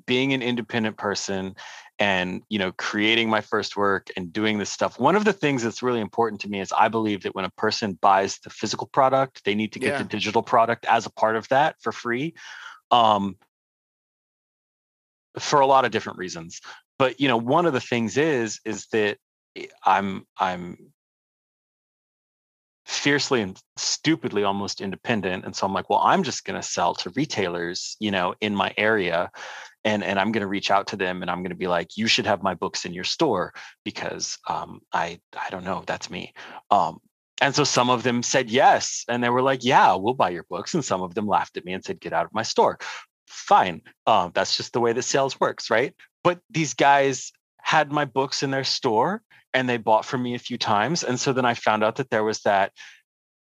being 0.07 0.33
an 0.33 0.43
independent 0.43 0.97
person 0.97 1.55
and 1.99 2.43
you 2.49 2.59
know 2.59 2.73
creating 2.73 3.29
my 3.29 3.41
first 3.41 3.77
work 3.77 4.09
and 4.17 4.33
doing 4.33 4.59
this 4.59 4.71
stuff 4.71 4.99
one 4.99 5.17
of 5.17 5.25
the 5.25 5.33
things 5.33 5.63
that's 5.63 5.83
really 5.83 6.01
important 6.01 6.41
to 6.41 6.49
me 6.49 6.61
is 6.61 6.73
i 6.77 6.89
believe 6.89 7.23
that 7.23 7.35
when 7.35 7.45
a 7.45 7.51
person 7.51 7.99
buys 8.01 8.39
the 8.39 8.51
physical 8.51 8.87
product 8.89 9.45
they 9.45 9.55
need 9.55 9.73
to 9.73 9.79
get 9.79 9.93
Yeah. 9.93 9.99
the 9.99 10.05
digital 10.05 10.43
product 10.43 10.87
as 10.87 11.07
a 11.07 11.11
part 11.11 11.37
of 11.37 11.47
that 11.49 11.77
for 11.81 11.93
free 11.93 12.35
um 12.91 13.37
for 15.39 15.61
a 15.61 15.67
lot 15.67 15.85
of 15.85 15.91
different 15.91 16.19
reasons 16.19 16.61
but 16.99 17.21
you 17.21 17.29
know 17.29 17.37
one 17.37 17.67
of 17.67 17.73
the 17.73 17.81
things 17.81 18.17
is 18.17 18.61
is 18.65 18.87
that 18.93 19.19
i- 19.57 19.69
i'm 19.85 20.27
i'm 20.39 20.92
fiercely 22.93 23.41
and 23.41 23.61
stupidly 23.77 24.45
almost 24.45 24.81
independent 24.81 25.45
and 25.45 25.55
so 25.57 25.67
i'm 25.67 25.73
like 25.73 25.89
well 25.89 26.01
i'm 26.05 26.23
just 26.23 26.45
going 26.45 26.61
to 26.61 26.67
sell 26.67 26.95
to 26.95 27.11
retailers 27.11 27.97
you 28.01 28.11
know 28.11 28.35
in 28.41 28.55
my 28.55 28.73
area 28.77 29.31
and 29.85 30.05
and 30.05 30.19
i'm 30.19 30.31
going 30.33 30.43
to 30.43 30.47
reach 30.47 30.71
out 30.71 30.87
to 30.87 30.97
them 30.97 31.23
and 31.23 31.31
i'm 31.31 31.39
going 31.39 31.51
to 31.51 31.57
be 31.57 31.69
like 31.69 31.97
you 31.97 32.07
should 32.07 32.27
have 32.27 32.43
my 32.43 32.55
books 32.55 32.85
in 32.85 32.93
your 32.93 33.05
store 33.05 33.53
because 33.85 34.39
um 34.49 34.81
i 34.93 35.19
i 35.41 35.49
don't 35.51 35.65
know 35.65 35.83
that's 35.87 36.11
me 36.11 36.33
um 36.71 36.99
and 37.41 37.55
so 37.57 37.65
some 37.65 37.91
of 37.91 38.05
them 38.05 38.23
said 38.23 38.51
yes 38.51 39.05
and 39.09 39.23
they 39.23 39.31
were 39.31 39.43
like 39.43 39.65
yeah 39.65 39.95
we'll 39.95 40.15
buy 40.15 40.31
your 40.31 40.45
books 40.49 40.75
and 40.75 40.85
some 40.85 41.03
of 41.03 41.15
them 41.15 41.27
laughed 41.27 41.57
at 41.57 41.65
me 41.65 41.73
and 41.73 41.85
said 41.85 42.01
get 42.01 42.13
out 42.13 42.25
of 42.25 42.33
my 42.33 42.43
store. 42.43 42.79
Fine 43.27 43.83
um 44.07 44.31
that's 44.35 44.57
just 44.57 44.73
the 44.73 44.81
way 44.81 44.93
that 44.93 45.03
sales 45.03 45.41
works 45.41 45.71
right? 45.71 45.95
But 46.23 46.41
these 46.51 46.75
guys 46.75 47.33
had 47.63 47.91
my 47.91 48.05
books 48.05 48.43
in 48.43 48.51
their 48.51 48.65
store 48.65 49.23
and 49.55 49.69
they 49.69 49.77
bought 49.77 50.05
from 50.05 50.23
me 50.23 50.35
a 50.35 50.39
few 50.39 50.59
times 50.59 51.03
and 51.05 51.19
so 51.19 51.33
then 51.33 51.45
i 51.45 51.55
found 51.55 51.83
out 51.83 51.97
that 51.97 52.11
there 52.11 52.25
was 52.25 52.41
that 52.41 52.73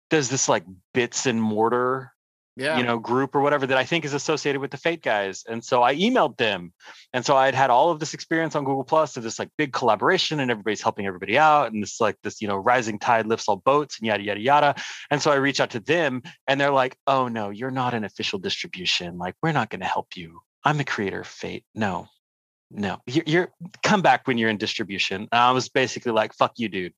there's 0.10 0.30
this 0.30 0.48
like 0.50 0.64
bits 0.94 1.26
and 1.26 1.42
mortar 1.42 2.12
yeah. 2.58 2.78
you 2.78 2.84
know 2.84 3.00
group 3.00 3.36
or 3.36 3.42
whatever 3.42 3.66
that 3.68 3.78
I 3.78 3.86
think 3.86 4.06
is 4.06 4.14
associated 4.14 4.60
with 4.60 4.72
the 4.72 4.78
Fate 4.78 5.02
guys. 5.02 5.44
And 5.48 5.64
so 5.64 5.84
I 5.84 5.96
emailed 5.96 6.38
them, 6.38 6.74
and 7.14 7.26
so 7.26 7.36
I 7.36 7.46
had 7.46 7.56
had 7.56 7.70
all 7.70 7.92
of 7.92 8.00
this 8.00 8.14
experience 8.14 8.56
on 8.56 8.64
Google 8.64 8.84
Plus 8.84 9.18
of 9.18 9.24
this 9.24 9.40
like 9.40 9.50
big 9.58 9.74
collaboration, 9.74 10.40
and 10.40 10.52
everybody's 10.52 10.82
helping 10.82 11.08
everybody 11.08 11.38
out, 11.38 11.72
and 11.72 11.82
this 11.82 12.02
like 12.02 12.18
this 12.24 12.42
you 12.42 12.48
know 12.48 12.58
rising 12.58 13.00
tide 13.00 13.26
lifts 13.26 13.48
all 13.48 13.58
boats, 13.58 14.00
and 14.00 14.08
yada 14.08 14.24
yada 14.24 14.40
yada. 14.40 14.76
And 15.10 15.22
so 15.22 15.32
I 15.32 15.36
reach 15.36 15.60
out 15.60 15.72
to 15.72 15.80
them, 15.80 16.22
and 16.48 16.60
they're 16.60 16.72
like, 16.72 16.98
"Oh 17.08 17.28
no, 17.28 17.50
you're 17.50 17.72
not 17.72 17.94
an 17.94 18.04
official 18.04 18.40
distribution. 18.40 19.18
Like 19.18 19.36
we're 19.42 19.52
not 19.54 19.70
going 19.70 19.82
to 19.82 19.88
help 19.88 20.16
you. 20.16 20.42
I'm 20.64 20.78
the 20.78 20.84
creator 20.84 21.22
of 21.22 21.28
Fate. 21.28 21.66
No, 21.74 22.08
no 22.74 23.02
you're, 23.06 23.24
you're, 23.26 23.52
come 23.84 24.02
back 24.02 24.28
when 24.28 24.38
you're 24.38 24.50
in 24.50 24.58
distribution. 24.58 25.22
And 25.32 25.42
i 25.42 25.52
was 25.52 25.70
basically 25.70 26.12
like 26.12 26.34
fuck 26.34 26.54
you 26.58 26.70
dude. 26.70 26.94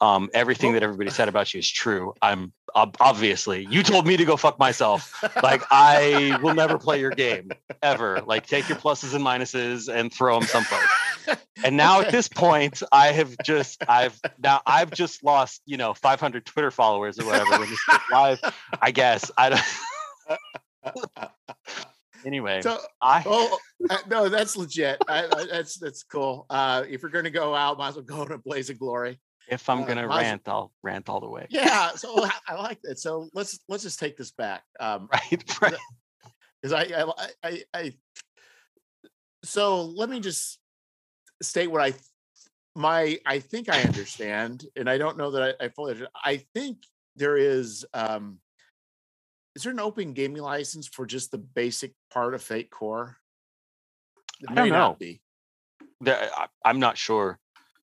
Um, 0.00 0.30
everything 0.32 0.72
that 0.72 0.82
everybody 0.82 1.10
said 1.10 1.28
about 1.28 1.52
you 1.52 1.58
is 1.58 1.70
true. 1.70 2.14
I'm 2.22 2.52
obviously 2.74 3.66
you 3.68 3.82
told 3.82 4.06
me 4.06 4.16
to 4.16 4.24
go 4.24 4.36
fuck 4.36 4.58
myself. 4.58 5.22
Like 5.42 5.62
i 5.70 6.38
will 6.42 6.54
never 6.54 6.78
play 6.78 7.00
your 7.00 7.10
game 7.10 7.50
ever. 7.82 8.22
Like 8.22 8.46
take 8.46 8.68
your 8.68 8.78
pluses 8.78 9.14
and 9.14 9.24
minuses 9.24 9.92
and 9.92 10.12
throw 10.12 10.38
them 10.38 10.48
someplace. 10.48 11.38
And 11.64 11.76
now 11.76 12.00
at 12.00 12.10
this 12.10 12.28
point 12.28 12.82
i 12.90 13.08
have 13.08 13.36
just 13.44 13.82
i've 13.88 14.18
now 14.38 14.62
i've 14.66 14.90
just 14.90 15.22
lost 15.22 15.62
you 15.66 15.76
know 15.76 15.94
500 15.94 16.46
twitter 16.46 16.70
followers 16.70 17.18
or 17.18 17.26
whatever 17.26 17.50
when 17.58 17.68
this 17.68 17.80
live 18.12 18.40
i 18.80 18.90
guess. 18.90 19.30
I 19.36 19.50
don't 19.50 19.62
anyway 22.24 22.60
So, 22.62 22.78
i 23.00 23.22
oh 23.26 23.58
uh, 23.88 23.96
no, 24.08 24.28
that's 24.28 24.56
legit. 24.56 24.98
I, 25.08 25.24
I, 25.24 25.46
that's 25.50 25.78
that's 25.78 26.02
cool. 26.02 26.46
Uh, 26.50 26.84
if 26.88 27.02
you're 27.02 27.10
to 27.22 27.30
go 27.30 27.54
out, 27.54 27.78
might 27.78 27.88
as 27.88 27.94
well 27.96 28.04
go 28.04 28.22
in 28.22 28.32
a 28.32 28.38
blaze 28.38 28.68
of 28.70 28.78
glory. 28.78 29.18
if 29.48 29.68
i'm 29.68 29.82
uh, 29.82 29.86
gonna 29.86 30.06
rant 30.06 30.42
i'll 30.46 30.72
rant 30.82 31.08
all 31.08 31.20
the 31.20 31.28
way 31.28 31.46
Yeah. 31.50 31.90
So 31.92 32.24
I, 32.24 32.32
I 32.48 32.54
like 32.54 32.80
that. 32.82 32.98
So 32.98 33.28
let's 33.34 33.58
let's 33.68 33.82
just 33.82 33.98
take 33.98 34.16
this 34.16 34.30
back. 34.32 34.62
Um, 34.78 35.08
right 35.12 35.44
right 35.62 35.74
because 36.62 36.72
I, 36.72 37.02
I 37.02 37.28
I 37.42 37.62
I 37.74 37.92
so 39.42 39.82
let 39.82 40.10
me 40.10 40.20
just 40.20 40.58
state 41.42 41.70
what 41.70 41.82
I 41.82 41.94
my 42.74 43.18
I 43.26 43.40
think 43.40 43.68
I 43.68 43.82
understand, 43.82 44.64
and 44.76 44.88
I 44.88 44.98
don't 44.98 45.16
know 45.16 45.32
that 45.32 45.56
I, 45.60 45.64
I 45.64 45.68
fully. 45.68 46.00
I 46.24 46.44
think 46.54 46.78
there 47.16 47.36
is 47.36 47.84
um 47.94 48.38
is 49.56 49.62
there 49.62 49.72
an 49.72 49.80
open 49.80 50.12
gaming 50.12 50.42
license 50.42 50.86
for 50.86 51.06
just 51.06 51.30
the 51.30 51.38
basic 51.38 51.92
part 52.12 52.34
of 52.34 52.42
Fate 52.42 52.70
Core? 52.70 53.16
It 54.40 54.50
I 54.50 54.54
don't 54.54 54.68
know. 54.70 54.96
There- 56.02 56.30
I- 56.34 56.46
i'm 56.64 56.80
not 56.80 56.96
sure 56.96 57.38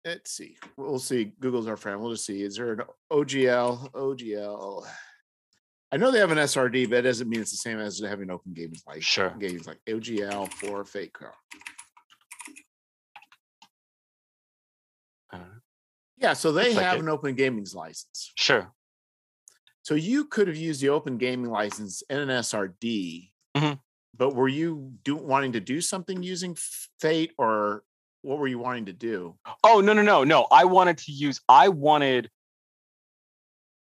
Let's 0.05 0.29
see. 0.33 0.55
We'll 0.77 0.99
see. 0.99 1.23
Google's 1.39 1.67
our 1.67 1.75
friend. 1.77 1.99
We'll 1.99 2.11
just 2.11 2.27
see. 2.27 2.43
Is 2.43 2.57
there 2.57 2.73
an 2.73 2.81
OGL? 3.11 3.91
OGL. 3.93 4.85
I 5.91 5.97
know 5.97 6.11
they 6.11 6.19
have 6.19 6.29
an 6.29 6.37
SRD, 6.37 6.87
but 6.91 6.97
it 6.99 7.01
doesn't 7.01 7.27
mean 7.27 7.41
it's 7.41 7.49
the 7.49 7.57
same 7.57 7.79
as 7.79 7.99
having 8.01 8.25
an 8.25 8.29
open 8.31 8.53
gaming 8.53 8.77
like 8.85 9.01
Sure. 9.01 9.31
games 9.39 9.65
like 9.65 9.79
OGL 9.89 10.53
for 10.53 10.85
Fate 10.85 11.11
Core. 11.11 11.33
Uh, 15.33 15.39
Yeah, 16.17 16.33
so 16.33 16.51
they 16.51 16.75
like 16.75 16.83
have 16.85 16.97
it. 16.97 17.01
an 17.01 17.09
open 17.09 17.33
gaming 17.33 17.65
license. 17.73 18.31
sure 18.35 18.71
So 19.85 19.93
you 19.93 20.25
could 20.25 20.47
have 20.47 20.57
used 20.57 20.81
the 20.81 20.89
open 20.89 21.17
gaming 21.19 21.51
license 21.51 22.01
in 22.09 22.17
an 22.17 22.29
SRD, 22.29 23.31
Mhm. 23.55 23.79
but 24.17 24.33
were 24.33 24.47
you 24.47 24.93
do, 25.03 25.15
wanting 25.15 25.51
to 25.53 25.59
do 25.59 25.79
something 25.79 26.23
using 26.23 26.57
Fate, 26.99 27.33
or 27.37 27.83
what 28.23 28.39
were 28.39 28.47
you 28.47 28.57
wanting 28.57 28.85
to 28.87 28.93
do? 28.93 29.37
Oh 29.63 29.81
no 29.81 29.93
no 29.93 30.01
no 30.01 30.23
no! 30.23 30.47
I 30.51 30.65
wanted 30.65 30.97
to 30.99 31.11
use. 31.11 31.39
I 31.47 31.69
wanted. 31.69 32.31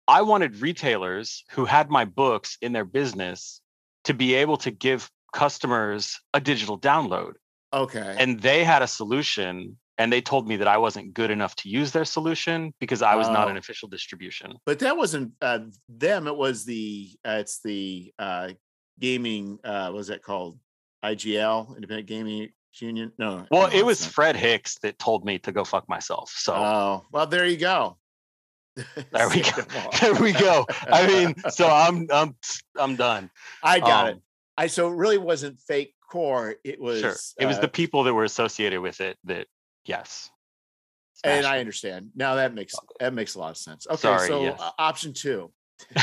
I 0.07 0.23
wanted 0.23 0.55
retailers 0.55 1.43
who 1.51 1.65
had 1.65 1.91
my 1.91 2.03
books 2.05 2.57
in 2.61 2.73
their 2.73 2.83
business 2.83 3.61
to 4.05 4.15
be 4.15 4.33
able 4.33 4.57
to 4.57 4.71
give 4.71 5.11
customers 5.33 6.19
a 6.33 6.41
digital 6.41 6.79
download, 6.79 7.33
Okay, 7.71 8.15
and 8.17 8.41
they 8.41 8.63
had 8.63 8.81
a 8.81 8.87
solution, 8.87 9.77
and 10.01 10.11
they 10.11 10.21
told 10.21 10.47
me 10.47 10.55
that 10.57 10.67
I 10.67 10.77
wasn't 10.77 11.13
good 11.13 11.31
enough 11.31 11.55
to 11.57 11.69
use 11.69 11.91
their 11.91 12.05
solution 12.05 12.73
because 12.79 13.01
I 13.01 13.15
was 13.15 13.29
not 13.29 13.49
an 13.49 13.55
Oh. 13.55 13.59
official 13.59 13.87
distribution. 13.87 14.53
but 14.65 14.79
that 14.79 14.97
wasn't 14.97 15.33
uh, 15.41 15.59
them. 15.89 16.27
It 16.27 16.35
was 16.35 16.65
the 16.65 17.09
uh, 17.25 17.37
it's 17.43 17.61
the 17.61 18.11
uh, 18.17 18.49
gaming. 18.99 19.59
Uh, 19.63 19.85
what 19.91 19.97
was 19.97 20.07
that 20.07 20.23
called? 20.23 20.57
IGL, 21.03 21.75
Independent 21.75 22.07
Gaming 22.07 22.49
Union. 22.79 23.11
No, 23.17 23.45
Well, 23.51 23.69
no, 23.69 23.75
it 23.77 23.85
was 23.85 24.01
not. 24.01 24.11
Fred 24.13 24.35
Hicks 24.35 24.77
that 24.83 24.97
told 24.99 25.25
me 25.25 25.39
to 25.39 25.51
go 25.51 25.63
fuck 25.63 25.87
myself. 25.89 26.31
So 26.35 26.53
Oh, 26.53 27.05
well, 27.11 27.25
there 27.27 27.45
you 27.45 27.57
go. 27.57 27.97
There 29.11 29.29
we 29.29 29.41
go. 29.41 29.89
there 30.01 30.13
we 30.15 30.31
go. 30.31 30.65
I 30.87 31.05
mean, 31.07 31.35
so 31.49 31.67
I'm 31.67 32.07
I'm 32.11 32.35
I'm 32.79 32.95
done. 32.95 33.29
I 33.63 33.79
got 33.79 34.07
it. 34.09 34.13
Um, 34.15 34.21
I 34.57 34.67
so 34.67 34.89
it 34.91 34.95
really 34.95 35.17
wasn't 35.17 35.59
Fate 35.59 35.93
Core. 36.09 36.55
It 36.63 36.79
was 36.79 36.99
Sure. 37.01 37.15
It 37.39 37.45
was 37.47 37.57
uh, 37.57 37.61
the 37.61 37.67
people 37.67 38.03
that 38.03 38.13
were 38.13 38.23
associated 38.23 38.79
with 38.81 39.01
it 39.01 39.17
that, 39.25 39.47
yes. 39.85 40.29
and 41.23 41.41
smashed 41.43 41.53
I 41.55 41.59
understand 41.59 42.11
now. 42.15 42.35
That 42.35 42.53
makes 42.53 42.73
that 42.99 43.13
makes 43.13 43.35
a 43.35 43.39
lot 43.39 43.51
of 43.51 43.57
sense. 43.57 43.87
Okay, 43.87 43.97
Sorry, 43.97 44.27
so 44.27 44.43
yes. 44.43 44.59
uh, 44.59 44.71
option 44.77 45.13
two. 45.13 45.51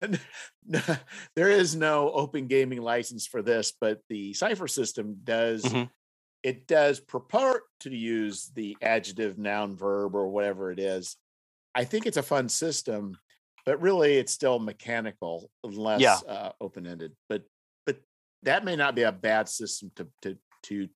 there 1.36 1.50
is 1.50 1.76
no 1.76 2.10
open 2.12 2.46
gaming 2.46 2.80
license 2.80 3.26
for 3.26 3.42
this, 3.42 3.72
but 3.80 4.00
the 4.08 4.32
Cipher 4.34 4.68
system 4.68 5.18
does. 5.24 5.64
Mhm. 5.64 5.90
It 6.42 6.66
does 6.66 7.00
purport 7.00 7.64
to 7.80 7.94
use 7.94 8.50
the 8.54 8.76
adjective, 8.80 9.36
noun, 9.36 9.76
verb, 9.76 10.14
or 10.14 10.28
whatever 10.28 10.72
it 10.72 10.78
is. 10.78 11.16
I 11.74 11.84
think 11.84 12.06
it's 12.06 12.16
a 12.16 12.22
fun 12.22 12.48
system, 12.48 13.18
but 13.66 13.80
really 13.82 14.14
it's 14.16 14.32
still 14.32 14.58
mechanical 14.58 15.50
unless 15.62 16.00
Yeah. 16.00 16.16
uh, 16.26 16.52
open 16.60 16.86
ended. 16.86 17.14
But 17.28 17.44
that 18.42 18.64
may 18.64 18.76
not 18.76 18.94
be 18.94 19.02
a 19.02 19.12
bad 19.12 19.48
system 19.48 19.90
to 19.96 20.08
to 20.22 20.36
to 20.64 20.88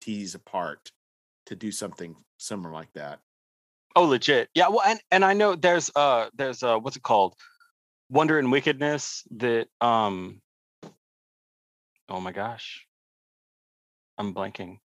tease 0.00 0.34
apart 0.34 0.90
to 1.46 1.56
do 1.56 1.72
something 1.72 2.16
similar 2.38 2.72
like 2.72 2.92
that. 2.94 3.20
oh, 3.96 4.04
legit. 4.04 4.48
Yeah. 4.54 4.68
Well, 4.68 4.82
and, 4.86 5.00
and 5.10 5.24
I 5.24 5.32
know 5.34 5.56
there's 5.56 5.90
uh 5.96 6.28
there's 6.34 6.62
uh 6.62 6.78
what's 6.78 6.96
it 6.96 7.02
called? 7.02 7.34
Wonder 8.08 8.38
and 8.38 8.52
Wickedness 8.52 9.24
that 9.36 9.68
um 9.80 10.40
oh 12.08 12.20
my 12.20 12.32
gosh. 12.32 12.86
I'm 14.18 14.34
blanking. 14.34 14.78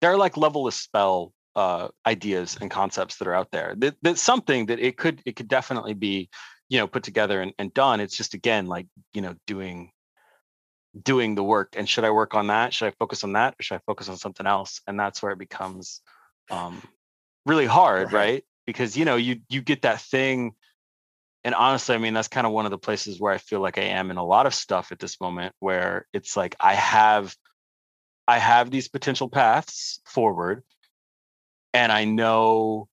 There 0.00 0.12
are 0.12 0.16
like 0.16 0.36
level 0.36 0.70
spell 0.70 1.32
uh 1.56 1.88
ideas 2.06 2.56
and 2.60 2.70
concepts 2.70 3.16
that 3.16 3.28
are 3.28 3.34
out 3.34 3.50
there. 3.50 3.74
That 3.78 3.96
that's 4.02 4.22
something 4.22 4.66
that 4.66 4.78
it 4.78 4.96
could 4.96 5.20
it 5.26 5.36
could 5.36 5.48
definitely 5.48 5.94
be, 5.94 6.30
you 6.68 6.78
know, 6.78 6.86
put 6.86 7.02
together 7.02 7.40
and, 7.42 7.52
and 7.58 7.74
done. 7.74 8.00
It's 8.00 8.16
just 8.16 8.34
again 8.34 8.66
like, 8.66 8.86
you 9.12 9.22
know, 9.22 9.34
doing 9.46 9.90
doing 11.00 11.34
the 11.34 11.44
work. 11.44 11.74
And 11.76 11.88
should 11.88 12.04
I 12.04 12.10
work 12.10 12.34
on 12.34 12.48
that? 12.48 12.74
Should 12.74 12.88
I 12.88 12.94
focus 12.98 13.24
on 13.24 13.34
that? 13.34 13.54
Or 13.58 13.62
should 13.62 13.76
I 13.76 13.80
focus 13.86 14.08
on 14.08 14.16
something 14.16 14.46
else? 14.46 14.80
And 14.86 14.98
that's 14.98 15.22
where 15.22 15.32
it 15.32 15.38
becomes 15.38 16.00
um 16.50 16.82
really 17.46 17.66
hard, 17.66 18.12
Right. 18.12 18.32
right? 18.32 18.44
Because 18.66 18.96
you 18.96 19.04
know, 19.04 19.16
you 19.16 19.40
you 19.48 19.62
get 19.62 19.82
that 19.82 20.00
thing 20.00 20.54
and 21.42 21.54
honestly, 21.54 21.94
I 21.94 21.98
mean, 21.98 22.12
that's 22.12 22.28
kind 22.28 22.46
of 22.46 22.52
one 22.52 22.66
of 22.66 22.70
the 22.70 22.78
places 22.78 23.18
where 23.18 23.32
I 23.32 23.38
feel 23.38 23.60
like 23.60 23.78
I 23.78 23.82
am 23.84 24.10
in 24.10 24.18
a 24.18 24.24
lot 24.24 24.44
of 24.46 24.54
stuff 24.54 24.92
at 24.92 24.98
this 24.98 25.20
moment 25.20 25.54
where 25.58 26.06
it's 26.12 26.36
like 26.36 26.54
I 26.60 26.74
have 26.74 27.34
I 28.28 28.38
have 28.38 28.70
these 28.70 28.88
potential 28.88 29.28
paths 29.28 30.00
forward 30.04 30.62
and 31.72 31.90
I 31.90 32.04
know 32.04 32.88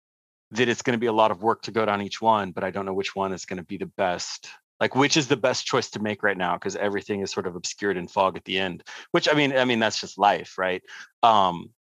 that 0.51 0.69
it's 0.69 0.81
going 0.81 0.93
to 0.93 0.99
be 0.99 1.07
a 1.07 1.13
lot 1.13 1.31
of 1.31 1.43
work 1.43 1.63
to 1.63 1.71
go 1.71 1.85
down 1.85 2.01
each 2.01 2.21
one, 2.21 2.51
but 2.51 2.63
I 2.63 2.71
don't 2.71 2.85
know 2.85 2.93
which 2.93 3.15
one 3.15 3.33
is 3.33 3.45
going 3.45 3.57
to 3.57 3.65
be 3.65 3.77
the 3.77 3.85
best. 3.97 4.49
Like 4.79 4.95
which 4.95 5.17
is 5.17 5.27
the 5.27 5.37
best 5.37 5.65
choice 5.65 5.89
to 5.91 5.99
make 5.99 6.23
right 6.23 6.37
now 6.37 6.55
because 6.55 6.75
everything 6.75 7.21
is 7.21 7.31
sort 7.31 7.47
of 7.47 7.55
obscured 7.55 7.97
in 7.97 8.07
fog 8.07 8.37
at 8.37 8.45
the 8.45 8.59
end. 8.59 8.83
Which 9.11 9.27
I 9.29 9.33
mean, 9.33 9.55
I 9.55 9.65
mean 9.65 9.79
that's 9.79 9.99
just 9.99 10.17
life, 10.17 10.57
right? 10.57 10.83
Um 11.23 11.71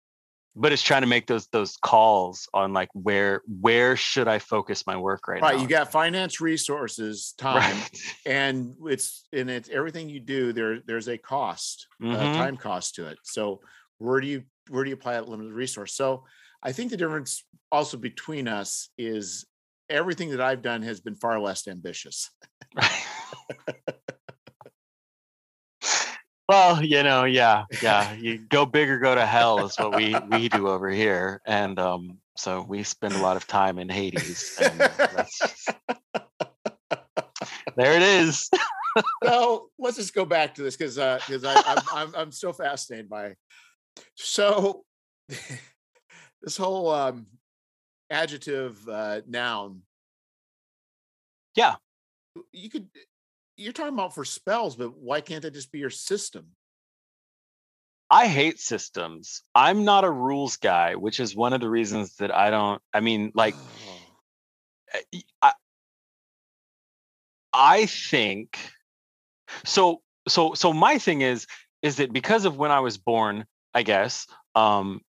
but 0.59 0.72
it's 0.72 0.82
trying 0.82 1.03
to 1.03 1.07
make 1.07 1.26
those 1.26 1.47
those 1.49 1.76
calls 1.76 2.49
on 2.55 2.72
like 2.72 2.88
where 2.94 3.42
where 3.47 3.94
should 3.94 4.26
I 4.26 4.38
focus 4.38 4.86
my 4.86 4.97
work 4.97 5.28
right, 5.28 5.42
Right, 5.42 5.57
now? 5.57 5.62
you 5.62 5.68
got 5.68 5.92
finance, 5.92 6.40
resources, 6.40 7.34
time, 7.38 7.59
right. 7.59 8.14
and 8.24 8.74
it's 8.86 9.28
and 9.32 9.51
it's 9.51 9.68
everything 9.68 10.09
you 10.09 10.20
do. 10.20 10.55
There, 10.55 10.80
there's 10.80 11.09
a 11.09 11.18
cost, 11.18 11.86
uh, 12.01 12.05
Mhm. 12.05 12.36
time 12.36 12.57
cost 12.57 12.94
to 12.94 13.07
it. 13.07 13.18
So 13.22 13.61
where 13.99 14.20
do 14.20 14.26
you 14.26 14.44
where 14.70 14.82
do 14.82 14.90
you 14.90 14.97
apply 14.97 15.12
that 15.12 15.28
limited 15.28 15.53
resource? 15.53 15.94
So 15.94 16.24
I 16.62 16.72
think 16.72 16.90
the 16.90 16.97
difference 16.97 17.44
also 17.70 17.99
between 17.99 18.49
us 18.49 18.88
is 18.97 19.44
everything 19.89 20.30
that 20.30 20.41
I've 20.41 20.62
done 20.62 20.82
has 20.82 21.01
been 21.01 21.14
far 21.14 21.39
less 21.41 21.68
ambitious. 21.68 22.30
well, 26.49 26.82
you 26.82 27.03
know, 27.03 27.24
yeah, 27.24 27.64
yeah. 27.82 28.12
You 28.14 28.39
go 28.39 28.66
big 28.66 28.89
or 28.89 28.99
go 28.99 29.14
to 29.14 29.26
hell 29.26 29.64
is 29.66 29.76
what 29.76 29.95
we 29.97 30.16
we 30.30 30.49
do 30.49 30.68
over 30.68 30.91
here, 30.91 31.41
and 31.47 31.78
um, 31.78 32.18
so 32.37 32.64
we 32.68 32.82
spend 32.82 33.14
a 33.14 33.22
lot 33.22 33.37
of 33.37 33.47
time 33.47 33.78
in 33.78 33.89
Hades. 33.89 34.59
Just, 34.59 35.70
there 37.76 37.93
it 37.95 38.03
is. 38.03 38.51
so 39.24 39.70
let's 39.78 39.97
just 39.97 40.14
go 40.14 40.24
back 40.24 40.55
to 40.55 40.62
this 40.62 40.76
because 40.76 40.97
because 40.97 41.45
I 41.45 41.55
I'm, 41.66 41.82
I'm 41.93 42.14
I'm 42.14 42.32
so 42.32 42.53
fascinated 42.53 43.09
by. 43.09 43.34
So 44.14 44.84
this 45.28 46.57
whole 46.57 46.91
um, 46.91 47.26
adjective 48.11 48.88
uh, 48.88 49.20
noun 49.26 49.82
Yeah. 51.54 51.76
You 52.52 52.70
could 52.70 52.88
you're 53.57 53.72
talking 53.72 53.94
about 53.94 54.14
for 54.14 54.24
spells, 54.24 54.76
but 54.76 54.96
why 54.98 55.20
can't 55.20 55.42
that 55.42 55.54
just 55.54 55.72
be 55.72 55.78
your 55.78 55.90
system? 55.90 56.46
I 58.11 58.28
hate 58.28 58.61
systems. 58.61 59.42
I'm 59.54 59.84
not 59.84 60.04
a 60.04 60.11
rules 60.11 60.57
guy, 60.57 60.94
which 60.94 61.18
is 61.18 61.34
one 61.34 61.52
of 61.52 61.61
the 61.61 61.68
reasons 61.68 62.16
that 62.16 62.32
I 62.32 62.50
don't. 62.50 62.80
I 62.94 63.00
mean, 63.00 63.32
like, 63.34 63.54
oh. 64.94 65.00
I, 65.42 65.52
I 67.52 67.86
think 67.86 68.59
so. 69.64 70.02
So, 70.28 70.54
so 70.54 70.72
my 70.72 70.98
thing 70.98 71.22
is, 71.22 71.46
is 71.82 71.96
that 71.96 72.12
because 72.12 72.44
of 72.44 72.57
when 72.57 72.70
I 72.70 72.80
was 72.80 72.98
born, 72.98 73.46
I 73.74 73.82
guess, 73.82 74.26
um, 74.54 75.00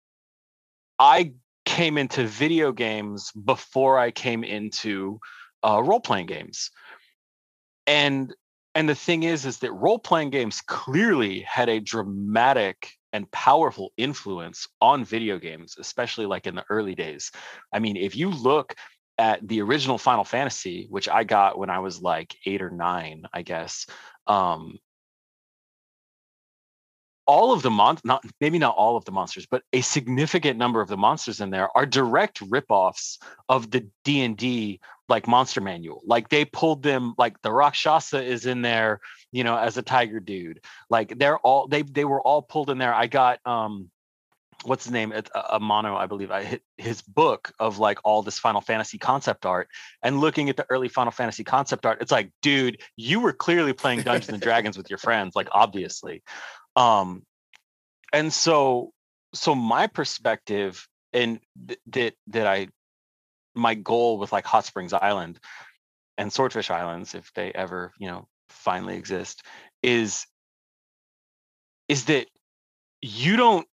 I 0.97 1.33
came 1.78 1.99
into 1.99 2.25
video 2.25 2.71
games 2.71 3.32
before 3.32 3.99
I 3.99 4.09
came 4.09 4.43
into 4.43 5.19
uh, 5.63 5.80
role 5.86 5.99
playing 5.99 6.25
games, 6.25 6.71
and 7.86 8.34
and 8.73 8.89
the 8.89 8.95
thing 8.95 9.21
is 9.21 9.45
is 9.45 9.59
that 9.59 9.71
role 9.73 9.99
playing 9.99 10.32
games 10.32 10.59
clearly 10.61 11.41
had 11.41 11.69
a 11.69 11.80
dramatic 11.80 12.93
and 13.13 13.30
powerful 13.32 13.93
influence 13.95 14.67
on 14.82 15.05
video 15.05 15.38
games 15.38 15.75
especially 15.80 16.25
like 16.25 16.47
in 16.47 16.55
the 16.55 16.65
early 16.71 16.95
days. 16.95 17.32
I 17.71 17.78
mean 17.78 17.95
if 17.95 18.15
you 18.15 18.32
look 18.32 18.73
at 19.19 19.47
the 19.47 19.61
original 19.61 19.97
final 19.97 20.23
fantasy 20.23 20.88
which 20.89 21.09
i 21.09 21.23
got 21.23 21.57
when 21.57 21.71
i 21.71 21.80
was 21.80 21.99
like 21.99 22.36
8 22.45 22.61
or 22.61 22.69
9 22.69 23.23
i 23.34 23.41
guess 23.41 23.88
um 24.28 24.78
all 27.28 27.51
of 27.51 27.61
the 27.61 27.69
mon 27.69 27.97
not 28.03 28.23
maybe 28.39 28.57
not 28.57 28.75
all 28.75 28.95
of 28.95 29.05
the 29.05 29.11
monsters 29.11 29.45
but 29.45 29.61
a 29.73 29.82
significant 29.82 30.57
number 30.57 30.82
of 30.82 30.88
the 30.88 30.97
monsters 30.97 31.41
in 31.41 31.49
there 31.49 31.69
are 31.75 31.86
direct 31.86 32.39
ripoffs 32.49 33.17
of 33.49 33.69
the 33.71 33.86
d&d 34.03 34.80
like 35.09 35.28
monster 35.28 35.61
manual. 35.61 36.01
Like 36.05 36.30
they 36.30 36.45
pulled 36.45 36.84
them 36.84 37.13
like 37.17 37.41
the 37.41 37.51
rakshasa 37.51 38.23
is 38.23 38.45
in 38.45 38.61
there 38.61 38.99
you 39.32 39.43
know 39.43 39.57
as 39.57 39.78
a 39.78 39.82
tiger 39.82 40.19
dude. 40.19 40.61
Like 40.89 41.17
they're 41.17 41.38
all 41.39 41.67
they 41.67 41.82
they 41.82 42.05
were 42.05 42.21
all 42.21 42.41
pulled 42.41 42.69
in 42.69 42.78
there. 42.78 42.93
I 42.93 43.07
got 43.07 43.39
um 43.45 43.89
what's 44.63 44.86
his 44.86 44.91
name? 44.91 45.11
A, 45.11 45.21
Amano 45.21 45.95
i 45.95 46.07
believe. 46.07 46.32
I 46.32 46.43
hit 46.43 46.61
his 46.78 47.01
book 47.01 47.53
of 47.59 47.80
like 47.80 47.99
all 48.03 48.23
this 48.23 48.39
final 48.39 48.61
fantasy 48.61 48.97
concept 48.97 49.45
art 49.45 49.69
and 50.01 50.19
looking 50.19 50.49
at 50.49 50.57
the 50.57 50.65
early 50.69 50.89
final 50.89 51.11
fantasy 51.11 51.43
concept 51.43 51.86
art 51.86 51.99
it's 52.01 52.11
like 52.11 52.32
dude 52.41 52.82
you 52.95 53.19
were 53.19 53.34
clearly 53.34 53.73
playing 53.73 54.01
dungeons 54.01 54.30
and 54.30 54.41
dragons 54.41 54.78
with 54.78 54.89
your 54.89 54.97
friends 54.97 55.36
like 55.36 55.47
obviously 55.51 56.23
um 56.78 57.23
and 58.13 58.32
so 58.32 58.91
so 59.34 59.53
my 59.53 59.88
perspective 59.88 60.88
and 61.13 61.39
th- 61.67 61.80
that 61.88 62.13
that 62.28 62.47
i 62.47 62.67
my 63.57 63.73
goal 63.73 64.17
with 64.17 64.32
like 64.32 64.45
Hot 64.45 64.65
Springs 64.65 64.93
Island 64.93 65.39
and 66.17 66.32
Swordfish 66.32 66.69
Islands, 66.69 67.15
if 67.15 67.32
they 67.34 67.51
ever, 67.51 67.91
you 67.99 68.07
know, 68.07 68.28
finally 68.49 68.95
exist, 68.95 69.43
is 69.84 70.25
is 71.88 72.05
that 72.05 72.28
you 73.01 73.36
don't 73.36 73.67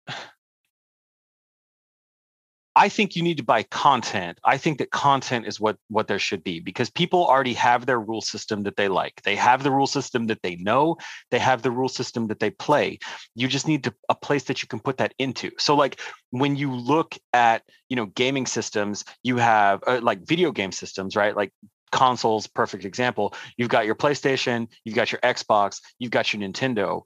I 2.75 2.89
think 2.89 3.15
you 3.15 3.23
need 3.23 3.37
to 3.37 3.43
buy 3.43 3.63
content. 3.63 4.37
I 4.43 4.57
think 4.57 4.79
that 4.79 4.91
content 4.91 5.47
is 5.47 5.59
what 5.59 5.77
what 5.87 6.07
there 6.07 6.19
should 6.19 6.43
be 6.43 6.59
because 6.59 6.89
people 6.89 7.25
already 7.25 7.53
have 7.53 7.85
their 7.85 7.99
rule 7.99 8.21
system 8.21 8.63
that 8.63 8.75
they 8.75 8.89
like. 8.89 9.21
They 9.23 9.37
have 9.37 9.63
the 9.63 9.71
rule 9.71 9.87
system 9.87 10.27
that 10.27 10.41
they 10.41 10.57
know. 10.57 10.97
They 11.31 11.39
have 11.39 11.61
the 11.61 11.71
rule 11.71 11.87
system 11.87 12.27
that 12.27 12.39
they 12.39 12.49
play. 12.49 12.99
You 13.33 13.47
just 13.47 13.67
need 13.67 13.85
to, 13.85 13.93
a 14.09 14.15
place 14.15 14.43
that 14.43 14.61
you 14.61 14.67
can 14.67 14.79
put 14.79 14.97
that 14.97 15.13
into. 15.19 15.51
So 15.57 15.75
like 15.75 16.01
when 16.31 16.57
you 16.57 16.75
look 16.75 17.17
at, 17.31 17.63
you 17.87 17.95
know, 17.95 18.07
gaming 18.07 18.45
systems, 18.45 19.05
you 19.23 19.37
have 19.37 19.81
uh, 19.87 20.01
like 20.03 20.27
video 20.27 20.51
game 20.51 20.73
systems, 20.73 21.15
right? 21.15 21.35
Like 21.35 21.53
consoles 21.91 22.45
perfect 22.47 22.83
example 22.83 23.33
you've 23.55 23.69
got 23.69 23.85
your 23.85 23.95
playstation 23.95 24.67
you've 24.83 24.95
got 24.95 25.13
your 25.13 25.21
xbox 25.21 25.79
you've 25.97 26.11
got 26.11 26.33
your 26.33 26.41
nintendo 26.41 27.03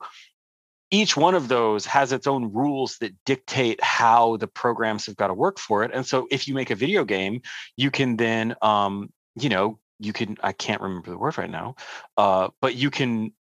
each 0.91 1.15
one 1.15 1.35
of 1.35 1.47
those 1.47 1.85
has 1.85 2.11
its 2.11 2.27
own 2.27 2.51
rules 2.51 2.97
that 2.97 3.13
dictate 3.25 3.83
how 3.83 4.37
the 4.37 4.47
programs 4.47 5.05
have 5.05 5.15
got 5.15 5.27
to 5.27 5.33
work 5.33 5.59
for 5.59 5.83
it. 5.83 5.91
And 5.93 6.05
so 6.05 6.27
if 6.31 6.47
you 6.47 6.55
make 6.55 6.71
a 6.71 6.75
video 6.75 7.05
game, 7.05 7.41
you 7.77 7.91
can 7.91 8.17
then, 8.17 8.55
um, 8.61 9.11
you 9.35 9.49
know, 9.49 9.79
you 9.99 10.13
can, 10.13 10.37
I 10.41 10.51
can't 10.53 10.81
remember 10.81 11.11
the 11.11 11.17
word 11.17 11.37
right 11.37 11.49
now, 11.49 11.75
uh, 12.17 12.49
but 12.61 12.75
you 12.75 12.89
can, 12.89 13.33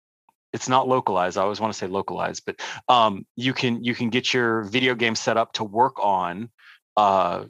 it's 0.52 0.68
not 0.68 0.88
localized. 0.88 1.38
I 1.38 1.44
always 1.44 1.60
want 1.60 1.72
to 1.74 1.78
say 1.78 1.88
localized, 1.88 2.44
but 2.46 2.60
um, 2.90 3.26
you 3.36 3.54
can, 3.54 3.84
you 3.84 3.94
can 3.94 4.10
get 4.10 4.34
your 4.34 4.64
video 4.64 4.96
game 4.96 5.16
set 5.16 5.38
up 5.38 5.54
to 5.54 5.64
work 5.64 6.04
on, 6.04 6.50
uh, 6.96 7.46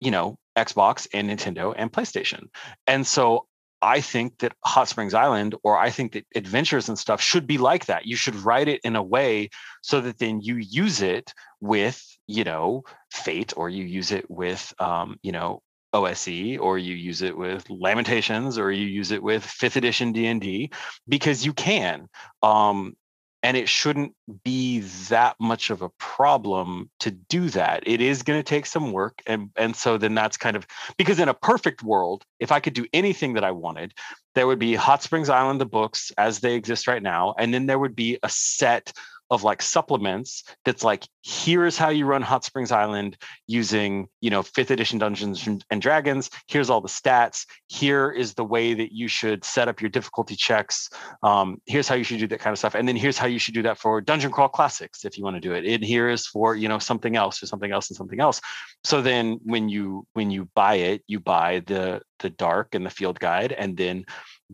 you 0.00 0.10
know, 0.10 0.38
Xbox 0.56 1.06
and 1.12 1.28
Nintendo 1.28 1.74
and 1.76 1.92
PlayStation. 1.92 2.48
And 2.86 3.06
so 3.06 3.46
I 3.82 4.00
think 4.00 4.38
that 4.38 4.52
Hot 4.64 4.88
Springs 4.88 5.14
Island 5.14 5.54
or 5.62 5.78
I 5.78 5.90
think 5.90 6.12
that 6.12 6.26
adventures 6.34 6.88
and 6.88 6.98
stuff 6.98 7.20
should 7.20 7.46
be 7.46 7.58
like 7.58 7.86
that. 7.86 8.06
You 8.06 8.16
should 8.16 8.34
write 8.36 8.68
it 8.68 8.80
in 8.84 8.96
a 8.96 9.02
way 9.02 9.50
so 9.82 10.00
that 10.00 10.18
then 10.18 10.40
you 10.40 10.56
use 10.56 11.00
it 11.02 11.32
with, 11.60 12.02
you 12.26 12.44
know, 12.44 12.84
Fate 13.10 13.54
or 13.56 13.68
you 13.68 13.84
use 13.84 14.12
it 14.12 14.30
with, 14.30 14.72
um, 14.78 15.18
you 15.22 15.32
know, 15.32 15.62
OSE 15.92 16.58
or 16.58 16.78
you 16.78 16.94
use 16.94 17.22
it 17.22 17.36
with 17.36 17.68
Lamentations 17.68 18.58
or 18.58 18.70
you 18.70 18.86
use 18.86 19.10
it 19.10 19.22
with 19.22 19.44
fifth 19.44 19.76
edition 19.76 20.12
D&D 20.12 20.70
because 21.08 21.44
you 21.44 21.52
can. 21.52 22.08
Um, 22.42 22.94
and 23.42 23.56
it 23.56 23.68
shouldn't 23.68 24.14
be 24.44 24.80
that 25.08 25.36
much 25.40 25.70
of 25.70 25.82
a 25.82 25.88
problem 25.90 26.90
to 27.00 27.10
do 27.10 27.48
that. 27.50 27.82
It 27.86 28.00
is 28.00 28.22
going 28.22 28.38
to 28.38 28.42
take 28.42 28.66
some 28.66 28.92
work 28.92 29.22
and 29.26 29.50
and 29.56 29.74
so 29.74 29.98
then 29.98 30.14
that's 30.14 30.36
kind 30.36 30.56
of 30.56 30.66
because 30.96 31.18
in 31.18 31.28
a 31.28 31.34
perfect 31.34 31.82
world 31.82 32.24
if 32.38 32.52
i 32.52 32.60
could 32.60 32.74
do 32.74 32.86
anything 32.92 33.34
that 33.34 33.44
i 33.44 33.50
wanted 33.50 33.94
there 34.34 34.46
would 34.46 34.58
be 34.58 34.74
hot 34.74 35.02
springs 35.02 35.28
island 35.28 35.60
the 35.60 35.66
books 35.66 36.12
as 36.18 36.40
they 36.40 36.54
exist 36.54 36.86
right 36.86 37.02
now 37.02 37.34
and 37.38 37.52
then 37.52 37.66
there 37.66 37.78
would 37.78 37.96
be 37.96 38.18
a 38.22 38.28
set 38.28 38.92
of 39.30 39.44
like 39.44 39.62
supplements 39.62 40.44
that's 40.64 40.82
like 40.82 41.06
here's 41.22 41.78
how 41.78 41.88
you 41.88 42.04
run 42.04 42.22
hot 42.22 42.44
springs 42.44 42.72
island 42.72 43.16
using 43.46 44.08
you 44.20 44.30
know 44.30 44.42
fifth 44.42 44.70
edition 44.70 44.98
dungeons 44.98 45.46
and 45.46 45.82
dragons. 45.82 46.30
Here's 46.48 46.70
all 46.70 46.80
the 46.80 46.88
stats. 46.88 47.46
Here 47.68 48.10
is 48.10 48.34
the 48.34 48.44
way 48.44 48.74
that 48.74 48.92
you 48.92 49.08
should 49.08 49.44
set 49.44 49.68
up 49.68 49.80
your 49.80 49.90
difficulty 49.90 50.34
checks. 50.34 50.90
Um, 51.22 51.60
here's 51.66 51.88
how 51.88 51.94
you 51.94 52.04
should 52.04 52.18
do 52.18 52.26
that 52.28 52.40
kind 52.40 52.52
of 52.52 52.58
stuff. 52.58 52.74
And 52.74 52.88
then 52.88 52.96
here's 52.96 53.18
how 53.18 53.26
you 53.26 53.38
should 53.38 53.54
do 53.54 53.62
that 53.62 53.78
for 53.78 54.00
dungeon 54.00 54.30
crawl 54.30 54.48
classics 54.48 55.04
if 55.04 55.16
you 55.16 55.24
want 55.24 55.36
to 55.36 55.40
do 55.40 55.54
it. 55.54 55.64
And 55.64 55.84
here 55.84 56.08
is 56.08 56.26
for 56.26 56.54
you 56.56 56.68
know 56.68 56.78
something 56.78 57.16
else 57.16 57.42
or 57.42 57.46
something 57.46 57.70
else 57.70 57.88
and 57.90 57.96
something 57.96 58.20
else. 58.20 58.40
So 58.84 59.02
then 59.02 59.38
when 59.44 59.68
you 59.68 60.06
when 60.12 60.30
you 60.30 60.48
buy 60.54 60.74
it 60.74 61.02
you 61.06 61.20
buy 61.20 61.62
the 61.66 62.00
the 62.18 62.30
dark 62.30 62.74
and 62.74 62.84
the 62.84 62.90
field 62.90 63.18
guide 63.18 63.52
and 63.52 63.76
then 63.76 64.04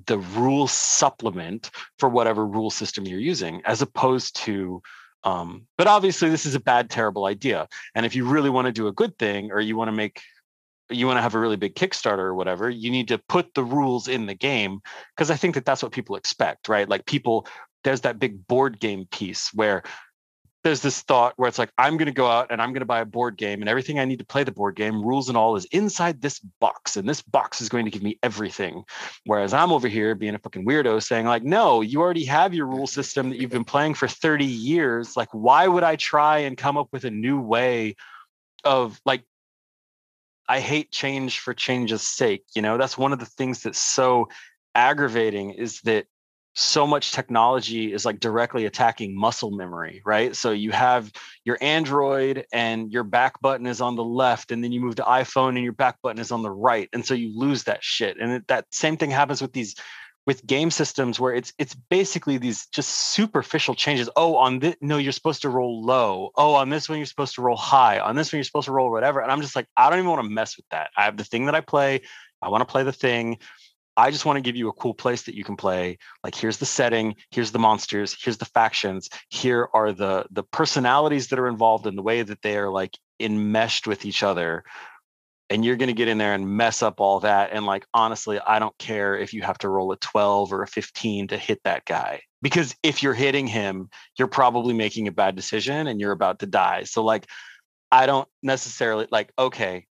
the 0.06 0.18
rule 0.18 0.68
supplement 0.68 1.70
for 1.98 2.08
whatever 2.08 2.46
rule 2.46 2.70
system 2.70 3.06
you're 3.06 3.18
using, 3.18 3.62
as 3.64 3.82
opposed 3.82 4.36
to 4.36 4.82
um, 5.24 5.66
but 5.76 5.88
obviously 5.88 6.30
this 6.30 6.46
is 6.46 6.54
a 6.54 6.60
bad, 6.60 6.88
terrible 6.88 7.24
idea. 7.24 7.66
And 7.96 8.06
if 8.06 8.14
you 8.14 8.24
really 8.24 8.48
want 8.48 8.66
to 8.66 8.72
do 8.72 8.86
a 8.86 8.92
good 8.92 9.18
thing 9.18 9.50
or 9.50 9.60
you 9.60 9.76
want 9.76 9.88
to 9.88 9.92
make 9.92 10.22
you 10.88 11.06
want 11.06 11.16
to 11.16 11.22
have 11.22 11.34
a 11.34 11.38
really 11.40 11.56
big 11.56 11.74
Kickstarter 11.74 12.18
or 12.18 12.34
whatever, 12.34 12.70
you 12.70 12.92
need 12.92 13.08
to 13.08 13.18
put 13.18 13.54
the 13.54 13.64
rules 13.64 14.06
in 14.06 14.26
the 14.26 14.34
game 14.34 14.80
because 15.16 15.32
I 15.32 15.36
think 15.36 15.54
that 15.54 15.64
that's 15.64 15.82
what 15.82 15.90
people 15.90 16.14
expect, 16.14 16.68
right? 16.68 16.88
Like 16.88 17.06
people, 17.06 17.46
there's 17.82 18.02
that 18.02 18.20
big 18.20 18.46
board 18.46 18.78
game 18.78 19.06
piece 19.10 19.52
where 19.52 19.82
there's 20.66 20.80
this 20.80 21.02
thought 21.02 21.32
where 21.36 21.48
it's 21.48 21.60
like 21.60 21.70
i'm 21.78 21.96
going 21.96 22.06
to 22.06 22.12
go 22.12 22.26
out 22.26 22.48
and 22.50 22.60
i'm 22.60 22.70
going 22.70 22.80
to 22.80 22.86
buy 22.86 22.98
a 22.98 23.04
board 23.04 23.36
game 23.36 23.62
and 23.62 23.68
everything 23.68 24.00
i 24.00 24.04
need 24.04 24.18
to 24.18 24.26
play 24.26 24.42
the 24.42 24.50
board 24.50 24.74
game 24.74 25.00
rules 25.00 25.28
and 25.28 25.38
all 25.38 25.54
is 25.54 25.64
inside 25.66 26.20
this 26.20 26.40
box. 26.40 26.96
And 26.96 27.08
this 27.08 27.22
box 27.22 27.60
is 27.60 27.68
going 27.68 27.84
to 27.84 27.90
give 27.90 28.02
me 28.02 28.18
everything. 28.20 28.82
Whereas 29.26 29.54
i'm 29.54 29.70
over 29.70 29.86
here 29.86 30.16
being 30.16 30.34
a 30.34 30.40
fucking 30.40 30.66
weirdo 30.66 31.00
saying 31.00 31.26
like 31.26 31.44
no 31.44 31.82
you 31.82 32.00
already 32.00 32.24
have 32.24 32.52
your 32.52 32.66
rule 32.66 32.88
system 32.88 33.30
that 33.30 33.38
you've 33.38 33.52
been 33.52 33.64
playing 33.64 33.94
for 33.94 34.08
30 34.08 34.44
years. 34.44 35.16
Like 35.16 35.28
why 35.30 35.68
would 35.68 35.84
i 35.84 35.94
try 35.94 36.38
and 36.38 36.56
come 36.56 36.76
up 36.76 36.88
with 36.90 37.04
a 37.04 37.12
new 37.12 37.40
way 37.40 37.94
of 38.64 39.00
like 39.06 39.22
i 40.48 40.58
hate 40.58 40.90
change 40.90 41.38
for 41.38 41.54
change's 41.54 42.02
sake 42.02 42.44
you 42.56 42.62
know? 42.62 42.76
That's 42.76 42.98
one 42.98 43.12
of 43.12 43.20
the 43.20 43.26
things 43.26 43.62
that's 43.62 43.78
so 43.78 44.30
aggravating 44.74 45.52
is 45.52 45.80
that 45.82 46.06
so 46.58 46.86
much 46.86 47.12
technology 47.12 47.92
is 47.92 48.06
like 48.06 48.18
directly 48.18 48.64
attacking 48.64 49.14
muscle 49.14 49.50
memory, 49.50 50.00
right? 50.06 50.34
So 50.34 50.52
you 50.52 50.72
have 50.72 51.12
your 51.44 51.58
Android 51.60 52.46
and 52.50 52.90
your 52.90 53.04
back 53.04 53.42
button 53.42 53.66
is 53.66 53.82
on 53.82 53.94
the 53.94 54.02
left, 54.02 54.50
and 54.50 54.64
then 54.64 54.72
you 54.72 54.80
move 54.80 54.94
to 54.96 55.02
iPhone 55.02 55.50
and 55.50 55.62
your 55.62 55.74
back 55.74 56.00
button 56.02 56.18
is 56.18 56.32
on 56.32 56.42
the 56.42 56.50
right, 56.50 56.88
and 56.94 57.04
so 57.04 57.12
you 57.12 57.38
lose 57.38 57.64
that 57.64 57.84
shit. 57.84 58.16
And 58.18 58.32
it, 58.32 58.48
that 58.48 58.64
same 58.70 58.96
thing 58.96 59.10
happens 59.10 59.42
with 59.42 59.52
these 59.52 59.76
with 60.26 60.44
game 60.46 60.70
systems 60.70 61.20
where 61.20 61.34
it's 61.34 61.52
it's 61.58 61.74
basically 61.74 62.38
these 62.38 62.66
just 62.68 63.12
superficial 63.12 63.74
changes. 63.74 64.08
Oh, 64.16 64.36
on 64.36 64.58
this 64.58 64.76
no, 64.80 64.96
you're 64.96 65.12
supposed 65.12 65.42
to 65.42 65.50
roll 65.50 65.84
low. 65.84 66.30
Oh, 66.36 66.54
on 66.54 66.70
this 66.70 66.88
one 66.88 66.98
you're 66.98 67.06
supposed 67.06 67.34
to 67.34 67.42
roll 67.42 67.56
high. 67.56 68.00
On 68.00 68.16
this 68.16 68.32
one 68.32 68.38
you're 68.38 68.44
supposed 68.44 68.66
to 68.66 68.72
roll 68.72 68.90
whatever. 68.90 69.20
And 69.20 69.30
I'm 69.30 69.42
just 69.42 69.54
like, 69.54 69.68
I 69.76 69.90
don't 69.90 69.98
even 69.98 70.10
want 70.10 70.24
to 70.24 70.28
mess 70.28 70.56
with 70.56 70.66
that. 70.70 70.88
I 70.96 71.04
have 71.04 71.18
the 71.18 71.24
thing 71.24 71.46
that 71.46 71.54
I 71.54 71.60
play. 71.60 72.00
I 72.42 72.48
want 72.48 72.62
to 72.62 72.70
play 72.70 72.82
the 72.82 72.92
thing 72.92 73.38
I 73.96 74.10
just 74.10 74.26
want 74.26 74.36
to 74.36 74.42
give 74.42 74.56
you 74.56 74.68
a 74.68 74.72
cool 74.74 74.94
place 74.94 75.22
that 75.22 75.34
you 75.34 75.44
can 75.44 75.56
play. 75.56 75.98
Like 76.24 76.34
here's 76.34 76.58
the 76.58 76.66
setting, 76.66 77.16
here's 77.30 77.52
the 77.52 77.58
monsters, 77.58 78.16
here's 78.22 78.38
the 78.38 78.44
factions, 78.44 79.08
here 79.30 79.68
are 79.72 79.92
the 79.92 80.26
the 80.30 80.42
personalities 80.42 81.28
that 81.28 81.38
are 81.38 81.48
involved 81.48 81.86
and 81.86 81.96
the 81.96 82.02
way 82.02 82.22
that 82.22 82.42
they 82.42 82.56
are 82.58 82.70
like 82.70 82.96
enmeshed 83.20 83.86
with 83.86 84.04
each 84.04 84.22
other. 84.22 84.64
and 85.48 85.64
you're 85.64 85.76
going 85.76 85.88
to 85.88 85.94
get 85.94 86.08
in 86.08 86.18
there 86.18 86.34
and 86.34 86.48
mess 86.48 86.82
up 86.82 87.00
all 87.00 87.20
that 87.20 87.50
and 87.52 87.64
like 87.66 87.86
honestly 87.94 88.40
i 88.46 88.58
don't 88.58 88.76
care 88.78 89.16
if 89.16 89.32
you 89.32 89.42
have 89.42 89.58
to 89.58 89.68
roll 89.68 89.92
a 89.92 89.96
12 89.98 90.52
or 90.52 90.62
a 90.62 90.66
15 90.66 91.28
to 91.28 91.36
hit 91.38 91.60
that 91.64 91.84
guy 91.84 92.20
because 92.42 92.74
if 92.82 93.02
you're 93.02 93.14
hitting 93.14 93.46
him 93.46 93.88
you're 94.18 94.28
probably 94.28 94.74
making 94.74 95.08
a 95.08 95.12
bad 95.12 95.36
decision 95.36 95.86
and 95.86 96.00
you're 96.00 96.12
about 96.12 96.40
to 96.40 96.46
die 96.46 96.82
so 96.84 97.02
like 97.04 97.26
i 97.92 98.06
don't 98.06 98.28
necessarily 98.42 99.06
like 99.10 99.32
okay 99.38 99.86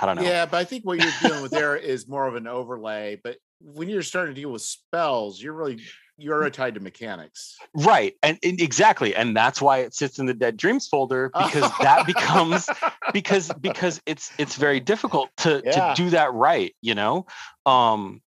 i 0.00 0.06
don't 0.06 0.16
know 0.16 0.22
Yeah, 0.22 0.46
but 0.46 0.58
I 0.58 0.64
think 0.64 0.84
what 0.84 0.98
you're 0.98 1.12
dealing 1.20 1.42
with 1.42 1.52
there 1.52 1.76
is 1.76 2.08
more 2.08 2.26
of 2.26 2.34
an 2.34 2.46
overlay. 2.46 3.20
But 3.22 3.38
when 3.60 3.88
you're 3.88 4.02
starting 4.02 4.34
to 4.34 4.40
deal 4.40 4.50
with 4.50 4.62
spells, 4.62 5.40
you're 5.42 5.52
really 5.54 5.80
you're 6.16 6.48
tied 6.50 6.74
to 6.74 6.80
mechanics. 6.80 7.56
right 7.74 8.14
and, 8.22 8.38
and 8.44 8.60
exactly 8.60 9.16
and 9.16 9.36
that's 9.36 9.60
why 9.60 9.78
it 9.78 9.92
sits 9.94 10.20
in 10.20 10.26
the 10.26 10.34
dead 10.34 10.56
dreams 10.56 10.86
folder 10.86 11.28
because 11.36 11.68
that 11.80 12.06
becomes 12.06 12.68
because 13.12 13.50
because 13.60 14.00
it's 14.06 14.30
it's 14.38 14.54
very 14.54 14.78
difficult 14.78 15.30
to 15.38 15.60
Yeah. 15.64 15.92
to 15.94 16.02
do 16.02 16.10
that 16.10 16.32
right 16.32 16.72
you 16.80 16.94
know 16.94 17.26
um 17.66 18.22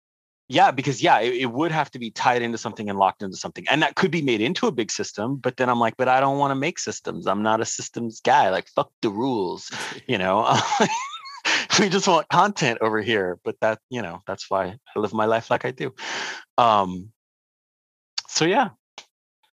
yeah 0.49 0.71
because 0.71 1.03
yeah 1.03 1.21
it, 1.21 1.35
it 1.35 1.47
would 1.53 1.73
have 1.73 1.91
to 1.91 1.99
be 1.99 2.11
tied 2.11 2.41
into 2.41 2.57
something 2.57 2.89
and 2.89 2.99
locked 2.99 3.23
into 3.23 3.37
something 3.37 3.67
and 3.69 3.83
that 3.83 3.97
could 3.97 4.11
be 4.11 4.23
made 4.23 4.41
into 4.41 4.67
a 4.67 4.73
big 4.73 4.91
system 4.91 5.37
but 5.37 5.59
then 5.59 5.69
i'm 5.69 5.79
like 5.81 5.95
but 5.99 6.09
i 6.09 6.21
don't 6.21 6.39
want 6.39 6.53
to 6.53 6.55
make 6.55 6.79
systems 6.79 7.27
i'm 7.27 7.43
not 7.43 7.61
a 7.61 7.67
systems 7.67 8.21
guy 8.25 8.49
like 8.49 8.67
fuck 8.69 8.91
the 9.03 9.11
rules 9.11 9.71
you 10.07 10.17
know 10.17 10.47
we 11.81 11.89
just 11.89 12.09
want 12.09 12.29
content 12.29 12.79
over 12.81 13.01
here 13.01 13.39
but 13.45 13.57
that 13.61 13.79
you 13.91 14.03
know 14.03 14.21
that's 14.27 14.51
why 14.51 14.67
i 14.67 14.99
live 14.99 15.13
my 15.13 15.25
life 15.25 15.51
like 15.51 15.65
i 15.65 15.71
do 15.71 15.93
um 16.59 17.11
so 18.29 18.45
yeah 18.45 18.71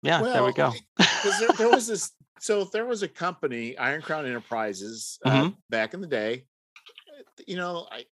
yeah 0.02 0.22
there 0.22 0.44
we 0.44 0.52
go 0.52 0.72
Because 0.96 1.38
there, 1.40 1.52
there 1.52 1.68
was 1.70 1.86
this. 1.92 2.12
So 2.38 2.64
there 2.64 2.84
was 2.84 3.02
a 3.02 3.08
company, 3.08 3.76
Iron 3.78 4.02
Crown 4.02 4.26
Enterprises, 4.26 5.18
uh, 5.24 5.30
Mhm. 5.30 5.56
back 5.70 5.94
in 5.94 6.00
the 6.02 6.06
day. 6.06 6.44
uh, 7.18 7.22
You 7.46 7.56
know, 7.56 7.88
I 7.90 8.04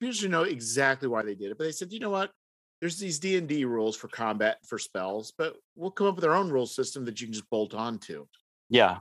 people 0.00 0.12
should 0.12 0.30
know 0.32 0.42
exactly 0.42 1.08
why 1.08 1.22
they 1.22 1.34
did 1.34 1.50
it, 1.52 1.58
but 1.58 1.64
they 1.64 1.72
said, 1.72 1.92
you 1.92 2.00
know 2.00 2.10
what? 2.10 2.32
There's 2.80 2.98
these 2.98 3.18
D 3.20 3.36
and 3.36 3.48
D 3.48 3.64
rules 3.64 3.96
for 3.96 4.08
combat 4.08 4.58
for 4.66 4.78
spells, 4.78 5.32
but 5.38 5.56
we'll 5.76 5.92
come 5.92 6.08
up 6.08 6.16
with 6.16 6.24
our 6.24 6.34
own 6.34 6.50
rule 6.50 6.66
system 6.66 7.04
that 7.04 7.20
you 7.20 7.28
can 7.28 7.32
just 7.32 7.48
bolt 7.50 7.72
on 7.72 7.98
to. 8.00 8.28
yeah 8.68 8.98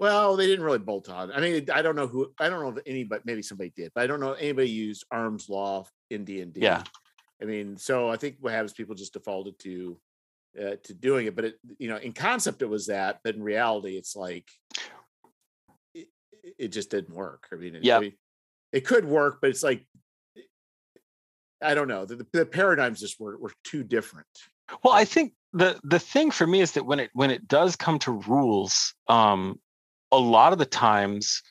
Well, 0.00 0.36
they 0.36 0.46
didn't 0.46 0.64
really 0.64 0.78
bolt 0.78 1.08
on. 1.08 1.30
I 1.32 1.40
mean, 1.40 1.66
I 1.72 1.82
don't 1.82 1.94
know 1.94 2.06
who. 2.08 2.32
I 2.40 2.48
don't 2.48 2.60
know 2.60 2.76
if 2.76 2.82
anybody. 2.86 3.22
Maybe 3.24 3.42
somebody 3.42 3.72
did, 3.76 3.92
but 3.94 4.02
I 4.02 4.06
don't 4.06 4.20
know 4.20 4.32
if 4.32 4.40
anybody 4.40 4.68
used 4.68 5.04
arms 5.10 5.48
law 5.48 5.86
in 6.10 6.24
D 6.24 6.40
and 6.40 6.52
D. 6.52 6.60
Yeah. 6.60 6.82
I 7.40 7.44
mean, 7.44 7.76
so 7.76 8.10
I 8.10 8.16
think 8.16 8.36
what 8.40 8.52
happens, 8.52 8.72
people 8.72 8.94
just 8.94 9.12
defaulted 9.12 9.58
to 9.60 9.98
uh, 10.60 10.76
to 10.82 10.94
doing 10.94 11.26
it. 11.26 11.36
But 11.36 11.44
it, 11.46 11.54
you 11.78 11.88
know, 11.88 11.96
in 11.96 12.12
concept, 12.12 12.62
it 12.62 12.68
was 12.68 12.86
that, 12.86 13.20
but 13.22 13.34
in 13.34 13.42
reality, 13.42 13.96
it's 13.96 14.16
like 14.16 14.48
it, 15.94 16.08
it 16.58 16.68
just 16.68 16.90
didn't 16.90 17.14
work. 17.14 17.48
I 17.52 17.56
mean, 17.56 17.76
it, 17.76 17.84
Yeah. 17.84 17.98
I 17.98 18.00
mean, 18.00 18.14
it 18.72 18.84
could 18.84 19.04
work, 19.04 19.38
but 19.40 19.50
it's 19.50 19.62
like 19.62 19.86
I 21.62 21.74
don't 21.74 21.88
know. 21.88 22.04
The, 22.04 22.16
the, 22.16 22.26
the 22.32 22.46
paradigms 22.46 23.00
just 23.00 23.18
were 23.20 23.38
were 23.38 23.52
too 23.64 23.82
different. 23.84 24.26
Well, 24.82 24.94
I 24.94 25.04
think 25.04 25.34
the 25.52 25.78
the 25.84 25.98
thing 25.98 26.30
for 26.30 26.46
me 26.46 26.60
is 26.60 26.72
that 26.72 26.84
when 26.84 27.00
it 27.00 27.10
when 27.12 27.30
it 27.30 27.48
does 27.48 27.76
come 27.76 27.98
to 28.00 28.12
rules, 28.12 28.94
um, 29.08 29.60
a 30.14 30.20
lot 30.20 30.52
of 30.52 30.58
the 30.58 30.66
times, 30.66 31.42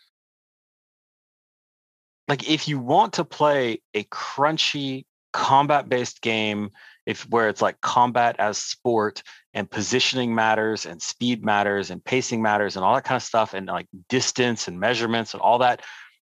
like 2.27 2.49
if 2.49 2.67
you 2.67 2.79
want 2.79 3.13
to 3.13 3.25
play 3.25 3.81
a 3.93 4.03
crunchy 4.05 5.05
combat 5.33 5.89
based 5.89 6.21
game, 6.21 6.69
if 7.05 7.27
where 7.29 7.49
it's 7.49 7.61
like 7.61 7.81
combat 7.81 8.35
as 8.39 8.57
sport 8.57 9.23
and 9.53 9.69
positioning 9.69 10.33
matters 10.33 10.85
and 10.85 11.01
speed 11.01 11.43
matters 11.43 11.91
and 11.91 12.03
pacing 12.03 12.41
matters 12.41 12.75
and 12.75 12.85
all 12.85 12.95
that 12.95 13.03
kind 13.03 13.17
of 13.17 13.23
stuff 13.23 13.53
and 13.53 13.67
like 13.67 13.87
distance 14.07 14.67
and 14.67 14.79
measurements 14.79 15.33
and 15.33 15.41
all 15.41 15.59
that, 15.59 15.81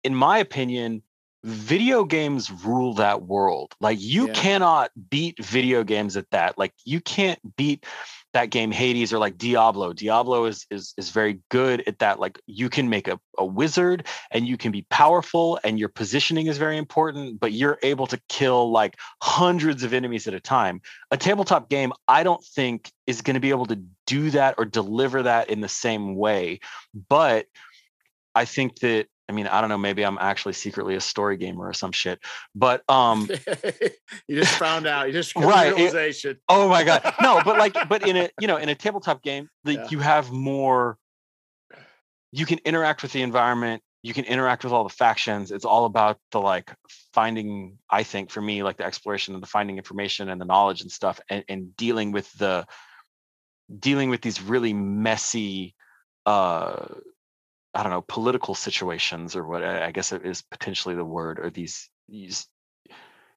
in 0.02 0.14
my 0.14 0.38
opinion, 0.38 1.02
video 1.44 2.04
games 2.04 2.50
rule 2.50 2.94
that 2.94 3.22
world. 3.22 3.74
Like 3.80 3.98
you 4.00 4.26
Yeah. 4.26 4.32
cannot 4.32 4.90
beat 5.08 5.42
video 5.44 5.84
games 5.84 6.16
at 6.16 6.28
that. 6.30 6.58
Like 6.58 6.74
you 6.84 7.00
can't 7.00 7.38
beat 7.56 7.86
that 8.36 8.50
game 8.50 8.70
Hades 8.70 9.14
or 9.14 9.18
like 9.18 9.38
Diablo. 9.38 9.94
Diablo 9.94 10.44
is 10.44 10.66
is 10.70 10.92
is 10.98 11.10
very 11.10 11.40
good 11.48 11.82
at 11.86 12.00
that. 12.00 12.20
Like 12.20 12.38
you 12.46 12.68
can 12.68 12.90
make 12.90 13.08
a, 13.08 13.18
a 13.38 13.44
wizard 13.44 14.06
and 14.30 14.46
you 14.46 14.58
can 14.58 14.72
be 14.72 14.82
powerful 14.90 15.58
and 15.64 15.78
your 15.78 15.88
positioning 15.88 16.46
is 16.46 16.58
very 16.58 16.76
important, 16.76 17.40
but 17.40 17.52
you're 17.52 17.78
able 17.82 18.06
to 18.08 18.20
kill 18.28 18.70
like 18.70 18.96
hundreds 19.22 19.84
of 19.84 19.94
enemies 19.94 20.28
at 20.28 20.34
a 20.34 20.40
time. 20.40 20.82
A 21.10 21.16
tabletop 21.16 21.70
game, 21.70 21.94
I 22.06 22.24
don't 22.24 22.44
think 22.44 22.92
is 23.06 23.22
going 23.22 23.34
to 23.34 23.40
be 23.40 23.50
able 23.50 23.66
to 23.66 23.82
do 24.06 24.30
that 24.30 24.56
or 24.58 24.66
deliver 24.66 25.22
that 25.22 25.48
in 25.48 25.62
the 25.62 25.68
same 25.68 26.14
way. 26.14 26.60
But 27.08 27.46
I 28.34 28.44
think 28.44 28.80
that 28.80 29.06
I 29.28 29.32
mean, 29.32 29.46
I 29.46 29.60
don't 29.60 29.70
know, 29.70 29.78
maybe 29.78 30.04
I'm 30.04 30.18
actually 30.20 30.52
secretly 30.52 30.94
a 30.94 31.00
story 31.00 31.36
gamer 31.36 31.66
or 31.66 31.72
some 31.72 31.92
shit. 31.92 32.20
But 32.54 32.82
um 32.88 33.28
you 34.28 34.40
just 34.40 34.54
found 34.56 34.86
out. 34.86 35.06
You 35.08 35.12
just 35.12 35.34
Right, 35.34 35.72
it- 35.76 36.38
oh 36.48 36.68
my 36.68 36.84
god. 36.84 37.02
No, 37.20 37.40
but 37.44 37.58
like 37.58 37.76
but 37.88 38.06
in 38.06 38.16
a 38.16 38.30
you 38.40 38.46
know, 38.46 38.56
in 38.56 38.68
a 38.68 38.74
tabletop 38.74 39.22
game, 39.22 39.48
like 39.64 39.78
Yeah. 39.78 39.88
you 39.90 39.98
have 40.00 40.30
more 40.30 40.98
you 42.32 42.46
can 42.46 42.58
interact 42.64 43.02
with 43.02 43.12
the 43.12 43.22
environment, 43.22 43.82
you 44.02 44.12
can 44.12 44.24
interact 44.24 44.62
with 44.62 44.72
all 44.72 44.84
the 44.84 44.90
factions. 44.94 45.50
It's 45.50 45.64
all 45.64 45.84
about 45.86 46.18
the 46.30 46.40
like 46.40 46.72
finding, 47.12 47.78
I 47.90 48.02
think 48.02 48.30
for 48.30 48.40
me, 48.40 48.62
like 48.62 48.76
the 48.76 48.84
exploration 48.84 49.34
and 49.34 49.42
the 49.42 49.46
finding 49.48 49.78
information 49.78 50.28
and 50.28 50.40
the 50.40 50.44
knowledge 50.44 50.82
and 50.82 50.92
stuff 50.92 51.18
and, 51.30 51.44
and 51.48 51.76
dealing 51.76 52.12
with 52.12 52.30
the 52.34 52.66
dealing 53.80 54.10
with 54.10 54.20
these 54.20 54.40
really 54.40 54.72
messy 54.72 55.74
uh 56.26 56.86
I 57.76 57.82
don't 57.82 57.92
know, 57.92 58.04
political 58.08 58.54
situations 58.54 59.36
or 59.36 59.46
what 59.46 59.62
I 59.62 59.92
guess 59.92 60.10
it 60.12 60.24
is 60.24 60.42
potentially 60.42 60.94
the 60.94 61.04
word, 61.04 61.38
or 61.38 61.50
these 61.50 61.88
these 62.08 62.46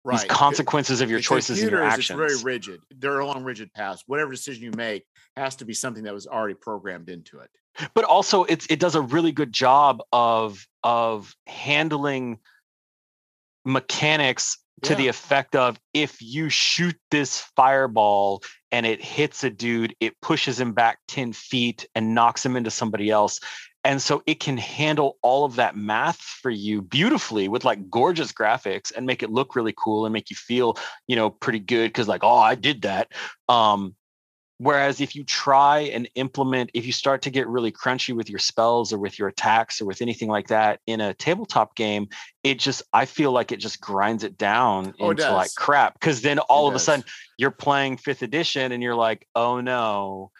these 0.09 0.23
consequences 0.23 1.01
of 1.01 1.09
your 1.09 1.19
The 1.19 1.23
choices 1.23 1.61
and 1.61 1.71
your 1.71 1.83
actions. 1.83 2.17
It's 2.19 2.41
very 2.41 2.55
rigid. 2.55 2.79
They're 2.89 3.19
along 3.19 3.43
rigid 3.43 3.73
paths. 3.73 4.03
Whatever 4.07 4.31
decision 4.31 4.63
you 4.63 4.71
make 4.71 5.03
has 5.35 5.57
to 5.57 5.65
be 5.65 5.73
something 5.73 6.03
that 6.03 6.13
was 6.13 6.25
already 6.25 6.53
programmed 6.53 7.09
into 7.09 7.39
it. 7.39 7.49
but 7.93 8.05
also 8.05 8.45
it's 8.45 8.65
it 8.69 8.79
does 8.79 8.95
a 8.95 9.01
really 9.01 9.31
good 9.31 9.51
job 9.51 10.01
of 10.11 10.65
of 10.83 11.35
handling 11.47 12.39
mechanics 13.65 14.57
to 14.81 14.95
the 14.95 15.09
effect 15.09 15.57
of 15.57 15.77
if 15.93 16.21
you 16.21 16.47
shoot 16.49 16.95
this 17.11 17.41
fireball 17.57 18.41
and 18.71 18.85
it 18.85 19.03
hits 19.03 19.43
a 19.43 19.49
dude 19.49 19.93
it 19.99 20.19
pushes 20.21 20.57
him 20.57 20.71
back 20.71 20.99
10 21.09 21.33
feet 21.33 21.85
and 21.95 22.15
knocks 22.15 22.45
him 22.45 22.55
into 22.55 22.71
somebody 22.71 23.09
else 23.09 23.41
and 23.89 23.99
so 23.99 24.21
it 24.27 24.39
can 24.39 24.55
handle 24.55 25.17
all 25.23 25.45
of 25.45 25.55
that 25.55 25.75
math 25.75 26.19
for 26.21 26.51
you 26.51 26.79
beautifully 26.79 27.47
with 27.47 27.65
like 27.65 27.89
gorgeous 27.89 28.31
graphics 28.31 28.91
and 28.95 29.07
make 29.07 29.23
it 29.23 29.31
look 29.31 29.55
really 29.55 29.73
cool 29.75 30.05
and 30.05 30.13
make 30.13 30.29
you 30.29 30.35
feel 30.35 30.77
you 31.07 31.15
know 31.15 31.31
pretty 31.31 31.57
good 31.57 31.87
because 31.87 32.07
like 32.07 32.23
oh 32.23 32.37
i 32.37 32.55
did 32.55 32.83
that. 32.83 33.11
Um 33.49 33.95
Whereas 34.61 34.99
if 34.99 35.15
you 35.15 35.23
try 35.23 35.83
and 35.93 36.09
implement, 36.15 36.71
if 36.73 36.85
you 36.85 36.91
start 36.91 37.21
to 37.21 37.29
get 37.29 37.47
really 37.47 37.71
crunchy 37.71 38.13
with 38.13 38.29
your 38.29 38.39
spells 38.39 38.91
or 38.91 38.99
with 38.99 39.17
your 39.17 39.29
attacks 39.29 39.79
or 39.79 39.85
with 39.85 40.01
anything 40.01 40.27
like 40.27 40.49
that 40.49 40.81
in 40.85 40.99
a 40.99 41.13
tabletop 41.13 41.77
game, 41.77 42.09
it 42.43 42.59
just, 42.59 42.83
I 42.91 43.05
feel 43.05 43.31
like 43.31 43.53
it 43.53 43.61
just 43.61 43.79
grinds 43.79 44.25
it 44.25 44.37
down 44.37 44.93
Oh, 44.99 45.11
it 45.11 45.11
into 45.11 45.31
like 45.31 45.55
crap. 45.55 45.97
Cause 46.01 46.21
then 46.21 46.39
all 46.39 46.67
of 46.67 46.75
a 46.75 46.79
sudden 46.79 47.05
you're 47.37 47.51
playing 47.51 47.95
fifth 47.95 48.21
edition 48.21 48.73
and 48.73 48.83
you're 48.83 48.95
like, 48.95 49.25
oh 49.33 49.61
no, 49.61 50.31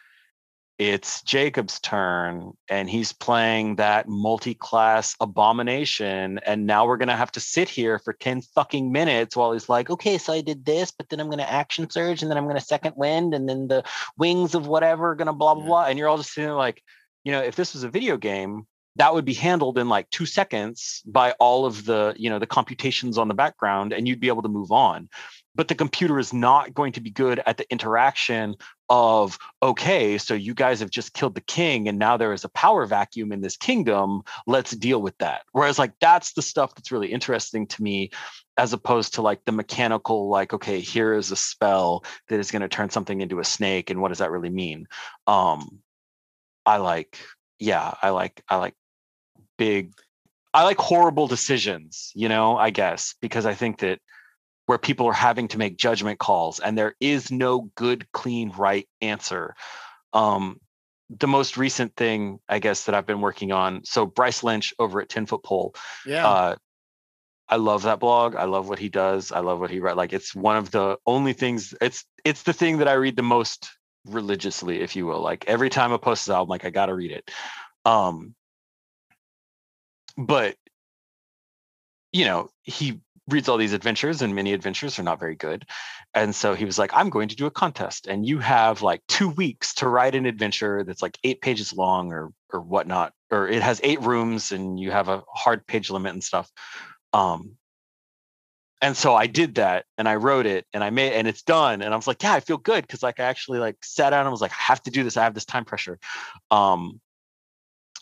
it's 0.80 1.20
Jacob's 1.24 1.78
turn 1.78 2.52
and 2.70 2.88
he's 2.88 3.12
playing 3.12 3.76
that 3.76 4.08
multi-class 4.08 5.14
abomination 5.20 6.40
and 6.46 6.66
now 6.66 6.86
we're 6.86 6.96
going 6.96 7.08
to 7.08 7.16
have 7.16 7.30
to 7.32 7.38
sit 7.38 7.68
here 7.68 7.98
for 7.98 8.14
10 8.14 8.40
fucking 8.54 8.90
minutes 8.90 9.36
while 9.36 9.52
he's 9.52 9.68
like 9.68 9.90
okay 9.90 10.16
so 10.16 10.32
I 10.32 10.40
did 10.40 10.64
this 10.64 10.90
but 10.90 11.10
then 11.10 11.20
I'm 11.20 11.26
going 11.26 11.36
to 11.36 11.52
action 11.52 11.90
surge 11.90 12.22
and 12.22 12.30
then 12.30 12.38
I'm 12.38 12.44
going 12.44 12.56
to 12.56 12.64
second 12.64 12.94
wind 12.96 13.34
and 13.34 13.46
then 13.46 13.68
the 13.68 13.84
wings 14.16 14.54
of 14.54 14.68
whatever 14.68 15.10
are 15.10 15.14
going 15.16 15.26
to 15.26 15.34
blah 15.34 15.54
blah 15.54 15.66
blah 15.66 15.84
and 15.84 15.98
you're 15.98 16.08
all 16.08 16.16
just 16.16 16.32
sitting 16.32 16.48
there 16.48 16.56
like 16.56 16.82
you 17.24 17.32
know 17.32 17.42
if 17.42 17.56
this 17.56 17.74
was 17.74 17.82
a 17.82 17.90
video 17.90 18.16
game 18.16 18.66
that 18.96 19.12
would 19.12 19.26
be 19.26 19.34
handled 19.34 19.76
in 19.76 19.90
like 19.90 20.08
2 20.08 20.24
seconds 20.24 21.02
by 21.04 21.32
all 21.32 21.66
of 21.66 21.84
the 21.84 22.14
you 22.16 22.30
know 22.30 22.38
the 22.38 22.46
computations 22.46 23.18
on 23.18 23.28
the 23.28 23.34
background 23.34 23.92
and 23.92 24.08
you'd 24.08 24.18
be 24.18 24.28
able 24.28 24.42
to 24.42 24.48
move 24.48 24.72
on 24.72 25.10
but 25.54 25.68
the 25.68 25.74
computer 25.74 26.18
is 26.18 26.32
not 26.32 26.74
going 26.74 26.92
to 26.92 27.00
be 27.00 27.10
good 27.10 27.42
at 27.46 27.56
the 27.56 27.70
interaction 27.70 28.54
of 28.88 29.38
okay 29.62 30.18
so 30.18 30.34
you 30.34 30.52
guys 30.52 30.80
have 30.80 30.90
just 30.90 31.14
killed 31.14 31.34
the 31.34 31.40
king 31.40 31.88
and 31.88 31.98
now 31.98 32.16
there 32.16 32.32
is 32.32 32.44
a 32.44 32.48
power 32.50 32.86
vacuum 32.86 33.32
in 33.32 33.40
this 33.40 33.56
kingdom. 33.56 34.22
Let's 34.46 34.72
deal 34.72 35.00
with 35.00 35.16
that. 35.18 35.42
Whereas 35.52 35.78
like 35.78 35.92
that's 36.00 36.32
the 36.32 36.42
stuff 36.42 36.74
that's 36.74 36.92
really 36.92 37.12
interesting 37.12 37.66
to 37.68 37.82
me 37.82 38.10
as 38.56 38.72
opposed 38.72 39.14
to 39.14 39.22
like 39.22 39.44
the 39.44 39.52
mechanical 39.52 40.28
like 40.28 40.52
okay 40.52 40.80
here 40.80 41.14
is 41.14 41.30
a 41.30 41.36
spell 41.36 42.04
that 42.28 42.40
is 42.40 42.50
going 42.50 42.62
to 42.62 42.68
turn 42.68 42.90
something 42.90 43.20
into 43.20 43.38
a 43.38 43.44
snake 43.44 43.90
and 43.90 44.00
what 44.00 44.08
does 44.08 44.18
that 44.18 44.30
really 44.30 44.50
mean? 44.50 44.86
Um 45.26 45.80
i 46.66 46.76
like 46.76 47.18
yeah 47.58 47.94
i 48.02 48.10
like 48.10 48.42
i 48.48 48.56
like 48.56 48.74
big 49.56 49.92
i 50.52 50.62
like 50.62 50.76
horrible 50.76 51.26
decisions 51.26 52.12
you 52.14 52.28
know 52.28 52.56
i 52.56 52.68
guess 52.68 53.14
because 53.22 53.46
i 53.46 53.54
think 53.54 53.78
that 53.78 53.98
where 54.70 54.78
people 54.78 55.06
are 55.06 55.12
having 55.12 55.48
to 55.48 55.58
make 55.58 55.76
judgment 55.76 56.20
calls 56.20 56.60
and 56.60 56.78
there 56.78 56.94
is 57.00 57.32
no 57.32 57.68
good 57.74 58.06
clean 58.12 58.50
right 58.56 58.88
answer 59.02 59.56
um 60.12 60.60
the 61.18 61.26
most 61.26 61.56
recent 61.56 61.96
thing 61.96 62.38
I 62.48 62.60
guess 62.60 62.84
that 62.84 62.94
I've 62.94 63.06
been 63.06 63.20
working 63.20 63.50
on. 63.50 63.84
So 63.84 64.06
Bryce 64.06 64.44
Lynch 64.44 64.72
over 64.78 65.00
at 65.00 65.08
Ten 65.08 65.26
Foot 65.26 65.42
Pole. 65.42 65.74
Yeah. 66.06 66.24
Uh, 66.24 66.56
I 67.48 67.56
love 67.56 67.82
that 67.82 67.98
blog. 67.98 68.36
I 68.36 68.44
love 68.44 68.68
what 68.68 68.78
he 68.78 68.88
does. 68.88 69.32
I 69.32 69.40
love 69.40 69.58
what 69.58 69.72
he 69.72 69.80
writes. 69.80 69.96
Like 69.96 70.12
it's 70.12 70.36
one 70.36 70.56
of 70.56 70.70
the 70.70 70.98
only 71.06 71.32
things. 71.32 71.74
It's 71.80 72.04
it's 72.24 72.44
the 72.44 72.52
thing 72.52 72.78
that 72.78 72.86
I 72.86 72.92
read 72.92 73.16
the 73.16 73.24
most 73.24 73.70
religiously, 74.06 74.82
if 74.82 74.94
you 74.94 75.04
will. 75.04 75.20
Like 75.20 75.46
every 75.48 75.68
time 75.68 75.90
a 75.90 75.98
post 75.98 76.28
is 76.28 76.30
out, 76.30 76.44
I'm 76.44 76.48
like 76.48 76.64
I 76.64 76.70
gotta 76.70 76.94
read 76.94 77.10
it. 77.10 77.28
Um, 77.84 78.36
but 80.16 80.54
you 82.12 82.24
know, 82.24 82.50
he 82.62 83.00
reads 83.28 83.48
all 83.48 83.56
these 83.56 83.72
adventures 83.72 84.22
and 84.22 84.34
many 84.34 84.52
adventures 84.52 84.98
are 84.98 85.02
not 85.02 85.20
very 85.20 85.36
good. 85.36 85.64
And 86.14 86.34
so 86.34 86.54
he 86.54 86.64
was 86.64 86.78
like, 86.78 86.90
I'm 86.94 87.10
going 87.10 87.28
to 87.28 87.36
do 87.36 87.46
a 87.46 87.50
contest 87.50 88.06
and 88.06 88.26
you 88.26 88.38
have 88.38 88.82
like 88.82 89.02
two 89.08 89.28
weeks 89.28 89.74
to 89.76 89.88
write 89.88 90.14
an 90.14 90.26
adventure 90.26 90.84
that's 90.84 91.02
like 91.02 91.18
eight 91.24 91.40
pages 91.40 91.72
long 91.72 92.12
or 92.12 92.32
or 92.52 92.60
whatnot, 92.60 93.12
or 93.30 93.46
it 93.48 93.62
has 93.62 93.80
eight 93.84 94.00
rooms 94.02 94.50
and 94.50 94.80
you 94.80 94.90
have 94.90 95.08
a 95.08 95.22
hard 95.32 95.66
page 95.66 95.90
limit 95.90 96.12
and 96.12 96.24
stuff. 96.24 96.50
Um 97.12 97.56
and 98.82 98.96
so 98.96 99.14
I 99.14 99.26
did 99.26 99.56
that 99.56 99.84
and 99.98 100.08
I 100.08 100.16
wrote 100.16 100.46
it 100.46 100.66
and 100.72 100.82
I 100.82 100.90
made 100.90 101.12
and 101.12 101.28
it's 101.28 101.42
done. 101.42 101.82
And 101.82 101.92
I 101.92 101.96
was 101.96 102.06
like, 102.06 102.22
yeah, 102.22 102.32
I 102.32 102.40
feel 102.40 102.56
good 102.56 102.86
because 102.86 103.02
like 103.02 103.20
I 103.20 103.24
actually 103.24 103.58
like 103.58 103.76
sat 103.82 104.10
down 104.10 104.22
and 104.22 104.30
was 104.30 104.40
like, 104.40 104.52
I 104.52 104.62
have 104.62 104.82
to 104.84 104.90
do 104.90 105.04
this. 105.04 105.16
I 105.16 105.24
have 105.24 105.34
this 105.34 105.44
time 105.44 105.64
pressure. 105.64 105.98
Um 106.50 107.00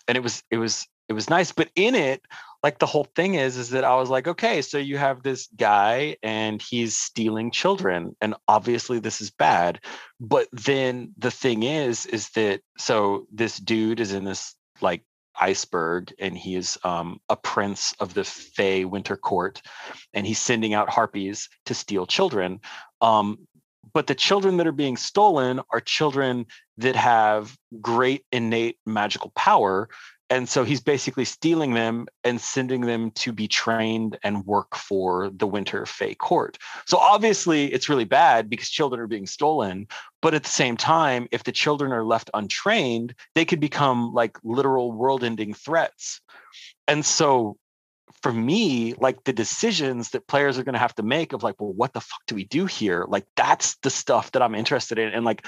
and 0.07 0.17
it 0.17 0.23
was 0.23 0.43
it 0.51 0.57
was 0.57 0.87
it 1.09 1.15
was 1.15 1.31
nice. 1.31 1.53
But 1.53 1.71
in 1.75 1.95
it, 1.95 2.23
like 2.63 2.79
the 2.79 2.87
whole 2.87 3.07
thing 3.15 3.35
is 3.35 3.57
is 3.57 3.71
that 3.71 3.85
i 3.85 3.95
was 3.95 4.11
like 4.11 4.27
okay 4.27 4.63
so 4.63 4.79
you 4.79 4.99
have 4.99 5.23
this 5.23 5.49
guy 5.57 6.17
and 6.23 6.61
he's 6.61 6.97
stealing 6.97 7.51
children 7.51 8.17
and 8.21 8.35
obviously 8.47 8.99
this 8.99 9.21
is 9.21 9.31
bad. 9.31 9.81
But 10.21 10.49
then 10.53 11.15
the 11.17 11.31
thing 11.31 11.63
is 11.63 12.07
is 12.07 12.31
that 12.31 12.61
so 12.77 13.27
this 13.33 13.59
dude 13.59 14.01
is 14.01 14.13
in 14.13 14.25
this 14.25 14.55
like 14.81 15.05
iceberg 15.41 16.13
and 16.19 16.37
he 16.37 16.57
is 16.57 16.77
um, 16.85 17.21
a 17.29 17.37
prince 17.37 17.95
of 18.01 18.15
the 18.15 18.25
fey 18.25 18.85
winter 18.85 19.17
court 19.17 19.63
and 20.13 20.27
he's 20.27 20.41
sending 20.41 20.75
out 20.75 20.91
harpies 20.91 21.49
to 21.67 21.75
steal 21.75 22.07
children 22.07 22.61
um, 23.01 23.39
but 23.93 24.09
the 24.09 24.15
children 24.15 24.57
that 24.57 24.67
are 24.67 24.73
being 24.73 24.97
stolen 24.97 25.61
are 25.71 25.81
children 25.81 26.45
that 26.77 26.97
have 26.97 27.57
great 27.81 28.25
innate 28.33 28.79
magical 28.85 29.31
power 29.37 29.89
and 30.31 30.49
so 30.49 30.65
he's 30.65 30.81
basically 30.81 31.25
stealing 31.25 31.75
them 31.75 32.07
and 32.23 32.41
sending 32.41 32.83
them 32.83 33.11
to 33.13 33.33
be 33.33 33.49
trained 33.49 34.19
and 34.23 34.47
work 34.47 34.77
for 34.77 35.31
the 35.31 35.47
winter 35.47 35.87
fey 35.87 36.15
court. 36.15 36.59
So 36.87 36.99
obviously 36.99 37.73
it's 37.73 37.89
really 37.89 38.05
bad 38.05 38.51
because 38.51 38.69
children 38.69 39.01
are 39.01 39.07
being 39.07 39.27
stolen 39.27 39.87
but 40.21 40.35
at 40.35 40.43
the 40.43 40.51
same 40.51 40.77
time 40.77 41.29
if 41.31 41.45
the 41.45 41.53
children 41.53 41.93
are 41.93 42.05
left 42.05 42.31
untrained 42.35 43.15
they 43.35 43.45
could 43.45 43.61
become 43.61 44.13
like 44.13 44.37
literal 44.45 44.93
world 44.93 45.25
ending 45.25 45.55
threats. 45.55 46.21
And 46.87 47.05
so 47.05 47.57
for 48.23 48.33
me 48.33 48.95
like 48.95 49.25
the 49.25 49.33
decisions 49.33 50.11
that 50.11 50.27
players 50.27 50.59
are 50.59 50.65
going 50.65 50.73
to 50.75 50.79
have 50.79 50.95
to 50.95 51.03
make 51.03 51.33
of 51.33 51.43
like 51.43 51.61
well 51.61 51.73
what 51.73 51.93
the 51.93 52.01
fuck 52.01 52.21
do 52.27 52.35
we 52.35 52.45
do 52.45 52.67
here? 52.67 53.07
Like 53.09 53.27
that's 53.37 53.77
the 53.77 53.91
stuff 53.91 54.33
that 54.33 54.43
i'm 54.43 54.55
interested 54.55 54.99
in. 54.99 55.09
And 55.09 55.25
like 55.25 55.47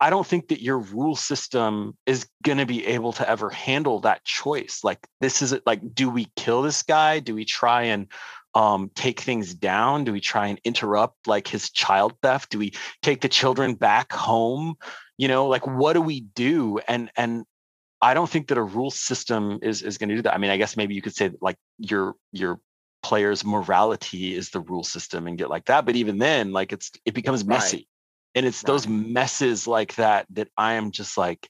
I 0.00 0.10
don't 0.10 0.26
think 0.26 0.48
that 0.48 0.62
your 0.62 0.78
rule 0.78 1.16
system 1.16 1.96
is 2.06 2.28
going 2.44 2.58
to 2.58 2.66
be 2.66 2.86
able 2.86 3.12
to 3.14 3.28
ever 3.28 3.50
handle 3.50 4.00
that 4.00 4.24
choice. 4.24 4.80
Like, 4.84 5.06
this 5.20 5.42
is 5.42 5.54
like, 5.66 5.80
do 5.94 6.10
we 6.10 6.28
kill 6.36 6.62
this 6.62 6.82
guy? 6.82 7.18
Do 7.18 7.34
we 7.34 7.44
try 7.44 7.84
and 7.84 8.06
um, 8.54 8.90
take 8.94 9.20
things 9.20 9.54
down? 9.54 10.04
Do 10.04 10.12
we 10.12 10.20
try 10.20 10.46
and 10.48 10.60
interrupt 10.64 11.26
like 11.26 11.48
his 11.48 11.70
child 11.70 12.14
theft? 12.22 12.50
Do 12.50 12.58
we 12.58 12.72
take 13.02 13.22
the 13.22 13.28
children 13.28 13.74
back 13.74 14.12
home? 14.12 14.74
You 15.18 15.28
know, 15.28 15.46
like, 15.46 15.66
what 15.66 15.94
do 15.94 16.02
we 16.02 16.20
do? 16.20 16.78
And 16.86 17.10
and 17.16 17.44
I 18.02 18.14
don't 18.14 18.28
think 18.28 18.48
that 18.48 18.58
a 18.58 18.62
rule 18.62 18.90
system 18.90 19.58
is 19.62 19.82
is 19.82 19.98
going 19.98 20.10
to 20.10 20.16
do 20.16 20.22
that. 20.22 20.34
I 20.34 20.38
mean, 20.38 20.50
I 20.50 20.58
guess 20.58 20.76
maybe 20.76 20.94
you 20.94 21.02
could 21.02 21.14
say 21.14 21.28
that, 21.28 21.42
like 21.42 21.56
your 21.78 22.14
your 22.32 22.60
players' 23.02 23.44
morality 23.44 24.34
is 24.34 24.50
the 24.50 24.60
rule 24.60 24.84
system 24.84 25.26
and 25.26 25.38
get 25.38 25.48
like 25.48 25.64
that. 25.66 25.86
But 25.86 25.96
even 25.96 26.18
then, 26.18 26.52
like 26.52 26.72
it's 26.72 26.92
it 27.04 27.14
becomes 27.14 27.44
messy. 27.44 27.76
Right 27.76 27.86
and 28.36 28.46
it's 28.46 28.62
right. 28.62 28.66
those 28.68 28.86
messes 28.86 29.66
like 29.66 29.96
that 29.96 30.26
that 30.30 30.48
i 30.56 30.74
am 30.74 30.92
just 30.92 31.18
like 31.18 31.48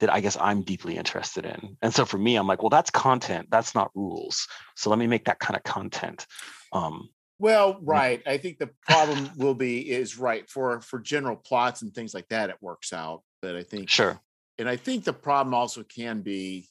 that 0.00 0.12
i 0.12 0.20
guess 0.20 0.36
i'm 0.40 0.62
deeply 0.62 0.96
interested 0.96 1.44
in. 1.44 1.76
And 1.80 1.94
so 1.94 2.04
for 2.04 2.18
me 2.18 2.34
i'm 2.34 2.48
like 2.48 2.62
well 2.62 2.70
that's 2.70 2.90
content 2.90 3.46
that's 3.50 3.74
not 3.74 3.92
rules. 3.94 4.48
So 4.74 4.90
let 4.90 4.98
me 4.98 5.06
make 5.06 5.26
that 5.26 5.38
kind 5.38 5.56
of 5.56 5.62
content. 5.62 6.26
Um 6.72 7.10
well 7.38 7.78
right. 7.82 8.22
I 8.26 8.38
think 8.38 8.58
the 8.58 8.70
problem 8.88 9.30
will 9.36 9.54
be 9.54 9.90
is 9.90 10.18
right 10.18 10.48
for 10.50 10.80
for 10.80 10.98
general 10.98 11.36
plots 11.36 11.82
and 11.82 11.94
things 11.94 12.14
like 12.14 12.28
that 12.28 12.50
it 12.50 12.56
works 12.60 12.92
out. 12.92 13.22
But 13.42 13.54
i 13.54 13.62
think 13.62 13.88
sure. 13.88 14.20
and 14.58 14.68
i 14.68 14.76
think 14.76 15.04
the 15.04 15.12
problem 15.12 15.54
also 15.54 15.82
can 15.84 16.22
be 16.22 16.68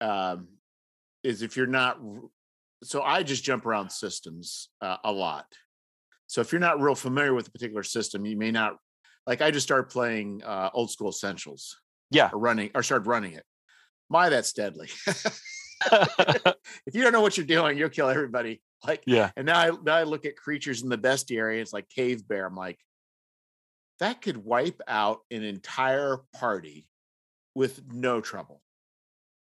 um 0.00 0.48
is 1.22 1.42
if 1.42 1.56
you're 1.56 1.66
not 1.66 2.00
so 2.82 3.02
i 3.02 3.22
just 3.22 3.44
jump 3.44 3.66
around 3.66 3.90
systems 3.90 4.70
uh, 4.80 4.96
a 5.04 5.12
lot 5.12 5.46
so 6.30 6.40
if 6.40 6.52
you're 6.52 6.60
not 6.60 6.80
real 6.80 6.94
familiar 6.94 7.34
with 7.34 7.48
a 7.48 7.50
particular 7.50 7.82
system, 7.82 8.24
you 8.24 8.36
may 8.36 8.52
not 8.52 8.76
like 9.26 9.42
I 9.42 9.50
just 9.50 9.66
started 9.66 9.90
playing 9.90 10.44
uh, 10.44 10.70
old 10.72 10.92
school 10.92 11.08
essentials. 11.08 11.76
Yeah. 12.12 12.30
Or 12.32 12.38
running 12.38 12.70
or 12.72 12.84
started 12.84 13.08
running 13.08 13.32
it. 13.32 13.44
My, 14.08 14.28
that's 14.28 14.52
deadly. 14.52 14.90
if 15.92 16.94
you 16.94 17.02
don't 17.02 17.12
know 17.12 17.20
what 17.20 17.36
you're 17.36 17.46
doing, 17.46 17.76
you'll 17.76 17.88
kill 17.88 18.08
everybody. 18.08 18.62
Like, 18.86 19.02
yeah. 19.06 19.30
And 19.36 19.46
now 19.46 19.58
I 19.58 19.70
now 19.82 19.96
I 19.96 20.04
look 20.04 20.24
at 20.24 20.36
creatures 20.36 20.82
in 20.82 20.88
the 20.88 20.96
bestiary. 20.96 21.60
It's 21.60 21.72
like 21.72 21.88
cave 21.88 22.28
bear. 22.28 22.46
I'm 22.46 22.54
like, 22.54 22.78
that 23.98 24.22
could 24.22 24.36
wipe 24.36 24.80
out 24.86 25.22
an 25.32 25.42
entire 25.42 26.18
party 26.36 26.86
with 27.56 27.82
no 27.92 28.20
trouble. 28.20 28.62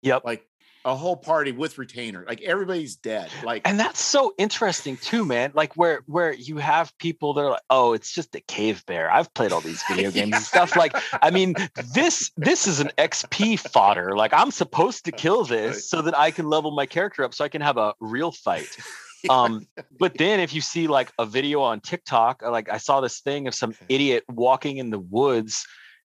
Yep. 0.02 0.22
Like 0.24 0.46
a 0.88 0.96
whole 0.96 1.16
party 1.16 1.52
with 1.52 1.76
retainer 1.76 2.24
like 2.26 2.40
everybody's 2.40 2.96
dead 2.96 3.30
like 3.44 3.60
and 3.66 3.78
that's 3.78 4.00
so 4.00 4.32
interesting 4.38 4.96
too 4.96 5.22
man 5.22 5.52
like 5.54 5.76
where 5.76 6.00
where 6.06 6.32
you 6.32 6.56
have 6.56 6.96
people 6.96 7.34
that 7.34 7.42
are 7.42 7.50
like 7.50 7.62
oh 7.68 7.92
it's 7.92 8.10
just 8.10 8.34
a 8.34 8.40
cave 8.40 8.84
bear. 8.86 9.10
I've 9.10 9.32
played 9.34 9.52
all 9.52 9.60
these 9.60 9.82
video 9.86 10.10
games 10.10 10.30
yeah. 10.30 10.36
and 10.36 10.44
stuff 10.44 10.76
like 10.76 10.96
i 11.20 11.30
mean 11.30 11.54
this 11.92 12.30
this 12.38 12.66
is 12.66 12.80
an 12.80 12.90
xp 12.96 13.58
fodder 13.58 14.16
like 14.16 14.32
i'm 14.32 14.50
supposed 14.50 15.04
to 15.04 15.12
kill 15.12 15.44
this 15.44 15.88
so 15.88 16.00
that 16.00 16.16
i 16.16 16.30
can 16.30 16.48
level 16.48 16.70
my 16.70 16.86
character 16.86 17.22
up 17.22 17.34
so 17.34 17.44
i 17.44 17.48
can 17.48 17.60
have 17.60 17.76
a 17.76 17.94
real 18.00 18.32
fight. 18.32 18.68
Um 19.28 19.66
but 19.98 20.16
then 20.16 20.38
if 20.38 20.54
you 20.54 20.60
see 20.60 20.86
like 20.86 21.12
a 21.18 21.26
video 21.26 21.60
on 21.60 21.80
tiktok 21.80 22.40
like 22.40 22.70
i 22.70 22.78
saw 22.78 23.00
this 23.00 23.18
thing 23.18 23.48
of 23.48 23.54
some 23.54 23.74
idiot 23.88 24.22
walking 24.28 24.76
in 24.76 24.90
the 24.90 25.00
woods 25.00 25.66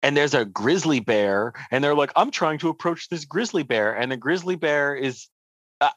and 0.06 0.16
there's 0.16 0.36
a 0.36 0.46
grizzly 0.46 1.00
bear 1.00 1.52
and 1.72 1.84
they're 1.84 1.96
like 1.96 2.12
i'm 2.16 2.30
trying 2.30 2.60
to 2.60 2.70
approach 2.70 3.10
this 3.10 3.26
grizzly 3.26 3.64
bear 3.64 3.92
and 3.92 4.12
the 4.12 4.18
grizzly 4.18 4.56
bear 4.56 4.96
is 4.96 5.28
uh, 5.82 5.90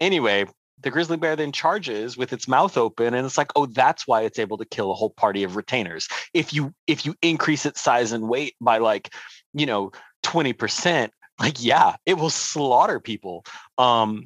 anyway 0.00 0.46
the 0.82 0.90
grizzly 0.90 1.16
bear 1.16 1.36
then 1.36 1.52
charges 1.52 2.16
with 2.16 2.32
its 2.32 2.48
mouth 2.48 2.76
open 2.76 3.14
and 3.14 3.24
it's 3.24 3.38
like 3.38 3.52
oh 3.56 3.66
that's 3.66 4.06
why 4.06 4.22
it's 4.22 4.38
able 4.38 4.58
to 4.58 4.64
kill 4.64 4.90
a 4.90 4.94
whole 4.94 5.10
party 5.10 5.44
of 5.44 5.56
retainers. 5.56 6.08
If 6.34 6.52
you 6.52 6.74
if 6.86 7.06
you 7.06 7.14
increase 7.22 7.66
its 7.66 7.80
size 7.80 8.12
and 8.12 8.28
weight 8.28 8.54
by 8.60 8.78
like 8.78 9.14
you 9.54 9.66
know 9.66 9.92
20% 10.24 11.10
like 11.40 11.62
yeah 11.62 11.96
it 12.06 12.14
will 12.14 12.30
slaughter 12.30 13.00
people. 13.00 13.44
Um 13.78 14.24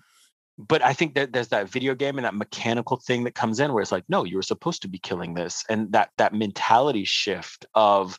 but 0.59 0.83
I 0.83 0.95
think 0.95 1.15
that 1.17 1.35
there's 1.35 1.49
that 1.49 1.69
video 1.69 1.95
game 1.95 2.17
and 2.17 2.25
that 2.25 2.35
mechanical 2.35 2.97
thing 2.97 3.25
that 3.25 3.35
comes 3.35 3.61
in 3.61 3.75
where 3.75 3.83
it's 3.83 3.93
like, 3.93 4.07
no, 4.09 4.25
you 4.25 4.37
were 4.37 4.43
supposed 4.43 4.81
to 4.81 4.89
be 4.89 4.99
killing 4.99 5.35
this, 5.35 5.63
and 5.69 5.93
that 5.93 6.13
that 6.17 6.33
mentality 6.33 7.05
shift 7.05 7.67
of 7.75 8.19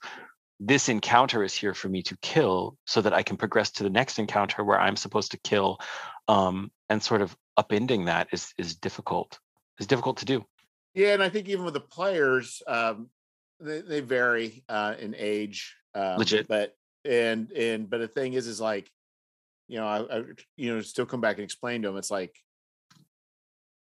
this 0.60 0.90
encounter 0.90 1.44
is 1.44 1.54
here 1.54 1.74
for 1.74 1.88
me 1.88 2.02
to 2.04 2.18
kill 2.22 2.78
so 2.86 3.02
that 3.02 3.14
I 3.14 3.24
can 3.24 3.38
progress 3.38 3.72
to 3.72 3.84
the 3.84 3.90
next 3.90 4.18
encounter 4.18 4.64
where 4.64 4.80
I'm 4.80 4.96
supposed 4.96 5.32
to 5.32 5.38
kill. 5.38 5.80
Um, 6.28 6.72
and 6.90 7.02
sort 7.02 7.22
of 7.22 7.36
upending 7.60 8.06
that 8.06 8.28
is 8.32 8.54
is 8.58 8.76
difficult. 8.76 9.40
Is 9.80 9.88
difficult 9.88 10.18
to 10.18 10.26
do. 10.26 10.44
Yeah, 10.94 11.14
and 11.14 11.22
I 11.22 11.30
think 11.30 11.48
even 11.50 11.66
with 11.66 11.76
the 11.76 11.80
players, 11.80 12.64
um, 12.66 13.10
they, 13.60 13.82
they 13.82 14.00
vary 14.00 14.64
uh, 14.68 14.96
in 15.00 15.16
age. 15.18 15.76
Um, 15.94 16.18
Legit, 16.18 16.48
but 16.48 16.76
and 17.06 17.52
and 17.52 17.90
but 17.90 18.00
the 18.00 18.08
thing 18.08 18.34
is, 18.34 18.48
is 18.48 18.60
like, 18.60 18.90
you 19.68 19.78
know, 19.78 19.86
I, 19.86 20.18
I 20.18 20.24
you 20.56 20.74
know 20.74 20.82
still 20.82 21.06
come 21.06 21.22
back 21.22 21.38
and 21.38 21.44
explain 21.44 21.84
to 21.84 21.90
them. 21.90 21.98
It's 21.98 22.12
like, 22.12 22.36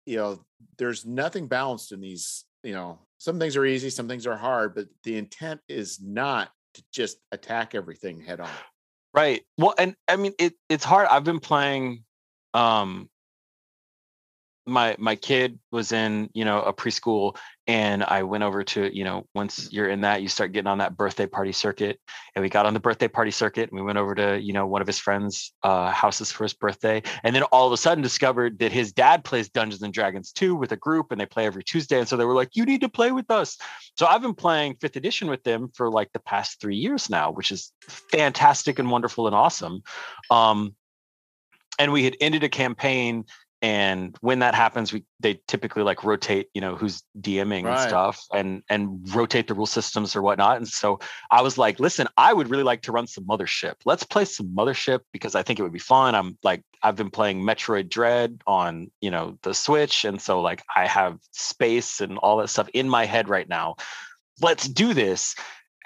you 0.06 0.18
know, 0.18 0.40
there's 0.78 1.06
nothing 1.06 1.48
balanced 1.48 1.92
in 1.92 2.02
these. 2.02 2.44
You 2.64 2.74
know, 2.74 3.00
some 3.20 3.40
things 3.40 3.56
are 3.56 3.66
easy, 3.66 3.90
some 3.90 4.08
things 4.08 4.28
are 4.28 4.36
hard, 4.36 4.76
but 4.76 4.88
the 5.04 5.18
intent 5.18 5.62
is 5.70 6.02
not 6.02 6.50
to 6.78 6.84
just 6.92 7.18
attack 7.32 7.76
everything 7.76 8.22
head 8.22 8.40
on. 8.40 8.50
Right. 9.14 9.44
Well, 9.58 9.74
and 9.78 9.96
I 10.08 10.16
mean 10.16 10.34
it 10.40 10.54
it's 10.70 10.84
hard. 10.84 11.08
I've 11.08 11.24
been 11.24 11.40
playing 11.40 12.04
um 12.54 13.10
my 14.66 14.96
my 15.00 15.16
kid 15.16 15.60
was 15.72 15.92
in 15.92 16.30
you 16.34 16.46
know 16.46 16.62
a 16.62 16.74
preschool 16.74 17.38
and 17.68 18.04
i 18.06 18.24
went 18.24 18.44
over 18.44 18.64
to 18.64 18.96
you 18.96 19.04
know 19.04 19.28
once 19.36 19.70
you're 19.72 19.90
in 19.90 20.02
that 20.02 20.22
you 20.22 20.28
start 20.28 20.54
getting 20.54 20.68
on 20.68 20.78
that 20.78 20.96
birthday 20.96 21.28
party 21.28 21.52
circuit 21.52 22.00
and 22.36 22.42
we 22.42 22.50
got 22.50 22.66
on 22.66 22.74
the 22.74 22.80
birthday 22.80 23.08
party 23.08 23.32
circuit 23.32 23.70
and 23.70 23.80
we 23.80 23.86
went 23.86 23.98
over 23.98 24.16
to 24.16 24.40
you 24.42 24.54
know 24.54 24.66
one 24.66 24.82
of 24.82 24.88
his 24.88 24.98
friends 24.98 25.54
uh 25.64 25.92
houses 25.92 26.32
for 26.32 26.44
his 26.44 26.54
birthday 26.54 27.02
and 27.24 27.36
then 27.36 27.44
all 27.44 27.68
of 27.68 27.74
a 27.74 27.78
sudden 27.78 28.02
discovered 28.02 28.58
that 28.60 28.72
his 28.72 28.94
dad 28.94 29.24
plays 29.24 29.50
dungeons 29.50 29.82
and 29.82 29.94
dragons 29.94 30.32
2 30.32 30.56
with 30.56 30.72
a 30.72 30.78
group 30.78 31.12
and 31.12 31.20
they 31.20 31.26
play 31.26 31.46
every 31.46 31.64
tuesday 31.64 32.00
and 32.00 32.08
so 32.08 32.16
they 32.16 32.26
were 32.26 32.36
like 32.36 32.56
you 32.56 32.66
need 32.66 32.82
to 32.82 32.90
play 32.90 33.12
with 33.12 33.30
us. 33.30 33.58
So 33.98 34.06
i've 34.06 34.22
been 34.22 34.34
playing 34.34 34.78
fifth 34.80 34.96
edition 34.96 35.30
with 35.30 35.44
them 35.44 35.70
for 35.74 35.92
like 35.92 36.12
the 36.14 36.20
past 36.20 36.62
three 36.62 36.78
years 36.78 37.10
now 37.10 37.32
which 37.32 37.52
is 37.52 37.74
fantastic 37.82 38.80
and 38.80 38.90
wonderful 38.90 39.28
and 39.28 39.36
awesome. 39.36 39.82
Um 40.30 40.76
and 41.80 41.92
we 41.92 42.04
had 42.04 42.18
ended 42.20 42.44
a 42.44 42.50
campaign 42.50 43.26
and 43.62 44.16
when 44.22 44.40
that 44.40 44.54
happens 44.54 44.94
we 44.94 45.04
they 45.20 45.40
typically 45.48 45.82
like 45.82 46.04
rotate 46.04 46.48
you 46.54 46.62
know 46.62 46.76
who's 46.76 47.04
dming 47.20 47.64
right. 47.64 47.80
and 47.80 47.90
stuff 47.90 48.24
and 48.34 48.62
and 48.70 49.00
rotate 49.16 49.48
the 49.48 49.54
rule 49.54 49.66
systems 49.66 50.16
or 50.16 50.22
whatnot 50.22 50.58
and 50.58 50.68
so 50.68 51.00
i 51.32 51.42
was 51.42 51.58
like 51.58 51.80
listen 51.80 52.08
i 52.18 52.32
would 52.32 52.50
really 52.50 52.64
like 52.64 52.82
to 52.82 52.92
run 52.92 53.08
some 53.08 53.24
mothership. 53.26 53.74
Let's 53.86 54.04
play 54.04 54.26
some 54.26 54.48
mothership 54.56 55.00
because 55.12 55.34
i 55.34 55.42
think 55.42 55.60
it 55.60 55.64
would 55.64 55.74
be 55.74 55.80
fun. 55.80 56.14
I'm 56.14 56.38
like 56.44 56.62
i've 56.84 56.96
been 56.96 57.10
playing 57.10 57.42
metroid 57.42 57.90
dread 57.90 58.42
on 58.46 58.92
you 59.02 59.10
know 59.10 59.38
the 59.42 59.54
switch 59.54 60.06
and 60.06 60.22
so 60.22 60.42
like 60.42 60.62
i 60.76 60.86
have 60.86 61.18
space 61.32 62.00
and 62.02 62.18
all 62.20 62.38
that 62.38 62.50
stuff 62.50 62.70
in 62.74 62.88
my 62.88 63.06
head 63.06 63.30
right 63.30 63.50
now. 63.50 63.76
Let's 64.40 64.68
do 64.68 64.94
this 64.94 65.36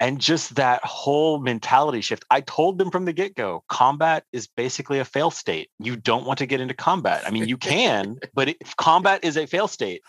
and 0.02 0.20
just 0.20 0.56
that 0.56 0.84
whole 0.84 1.38
mentality 1.38 2.00
shift. 2.00 2.24
I 2.28 2.40
told 2.40 2.76
them 2.76 2.90
from 2.90 3.04
the 3.04 3.12
get-go 3.12 3.62
combat 3.68 4.24
is 4.32 4.48
basically 4.48 4.98
a 4.98 5.04
fail 5.04 5.30
state. 5.30 5.70
You 5.78 5.94
don't 5.94 6.26
want 6.26 6.40
to 6.40 6.46
get 6.46 6.60
into 6.60 6.74
combat. 6.74 7.22
I 7.24 7.30
mean 7.30 7.46
you 7.46 7.56
can 7.56 8.18
but 8.34 8.48
it, 8.48 8.56
combat 8.76 9.20
is 9.22 9.36
a 9.36 9.46
fail 9.46 9.68
state. 9.68 10.02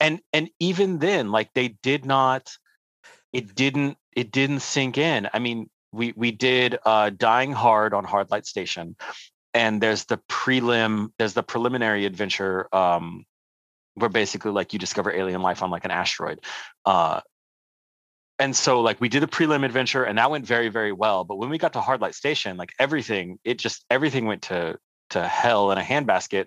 And 0.00 0.20
and 0.32 0.48
even 0.58 1.00
then 1.00 1.32
like 1.32 1.52
they 1.52 1.68
did 1.68 2.06
not 2.06 2.50
it 3.30 3.54
didn't 3.54 3.98
it 4.12 4.32
didn't 4.32 4.60
sink 4.60 4.96
in. 4.96 5.28
I 5.34 5.38
mean 5.38 5.68
we 5.92 6.14
we 6.16 6.30
did 6.30 6.78
uh 6.86 7.10
dying 7.10 7.52
hard 7.52 7.92
on 7.92 8.06
hardlight 8.06 8.46
station 8.46 8.96
and 9.52 9.82
there's 9.82 10.06
the 10.06 10.18
prelim 10.30 11.10
there's 11.18 11.34
the 11.34 11.42
preliminary 11.42 12.06
adventure 12.06 12.74
um 12.74 13.26
where 13.96 14.08
basically 14.08 14.52
like 14.52 14.72
you 14.72 14.78
discover 14.78 15.12
alien 15.12 15.42
life 15.42 15.62
on 15.62 15.70
like 15.70 15.84
an 15.84 15.90
asteroid. 15.90 16.40
Uh 16.86 17.20
and 18.38 18.54
so 18.54 18.80
like 18.80 19.00
we 19.00 19.08
did 19.08 19.22
a 19.22 19.26
prelim 19.26 19.64
adventure 19.64 20.04
and 20.04 20.18
that 20.18 20.30
went 20.30 20.46
very 20.46 20.68
very 20.68 20.92
well 20.92 21.24
but 21.24 21.36
when 21.36 21.48
we 21.48 21.58
got 21.58 21.72
to 21.72 21.80
hardlight 21.80 22.14
station 22.14 22.56
like 22.56 22.72
everything 22.78 23.38
it 23.44 23.58
just 23.58 23.84
everything 23.90 24.26
went 24.26 24.42
to 24.42 24.76
to 25.10 25.26
hell 25.26 25.70
in 25.70 25.78
a 25.78 25.82
handbasket. 25.82 26.46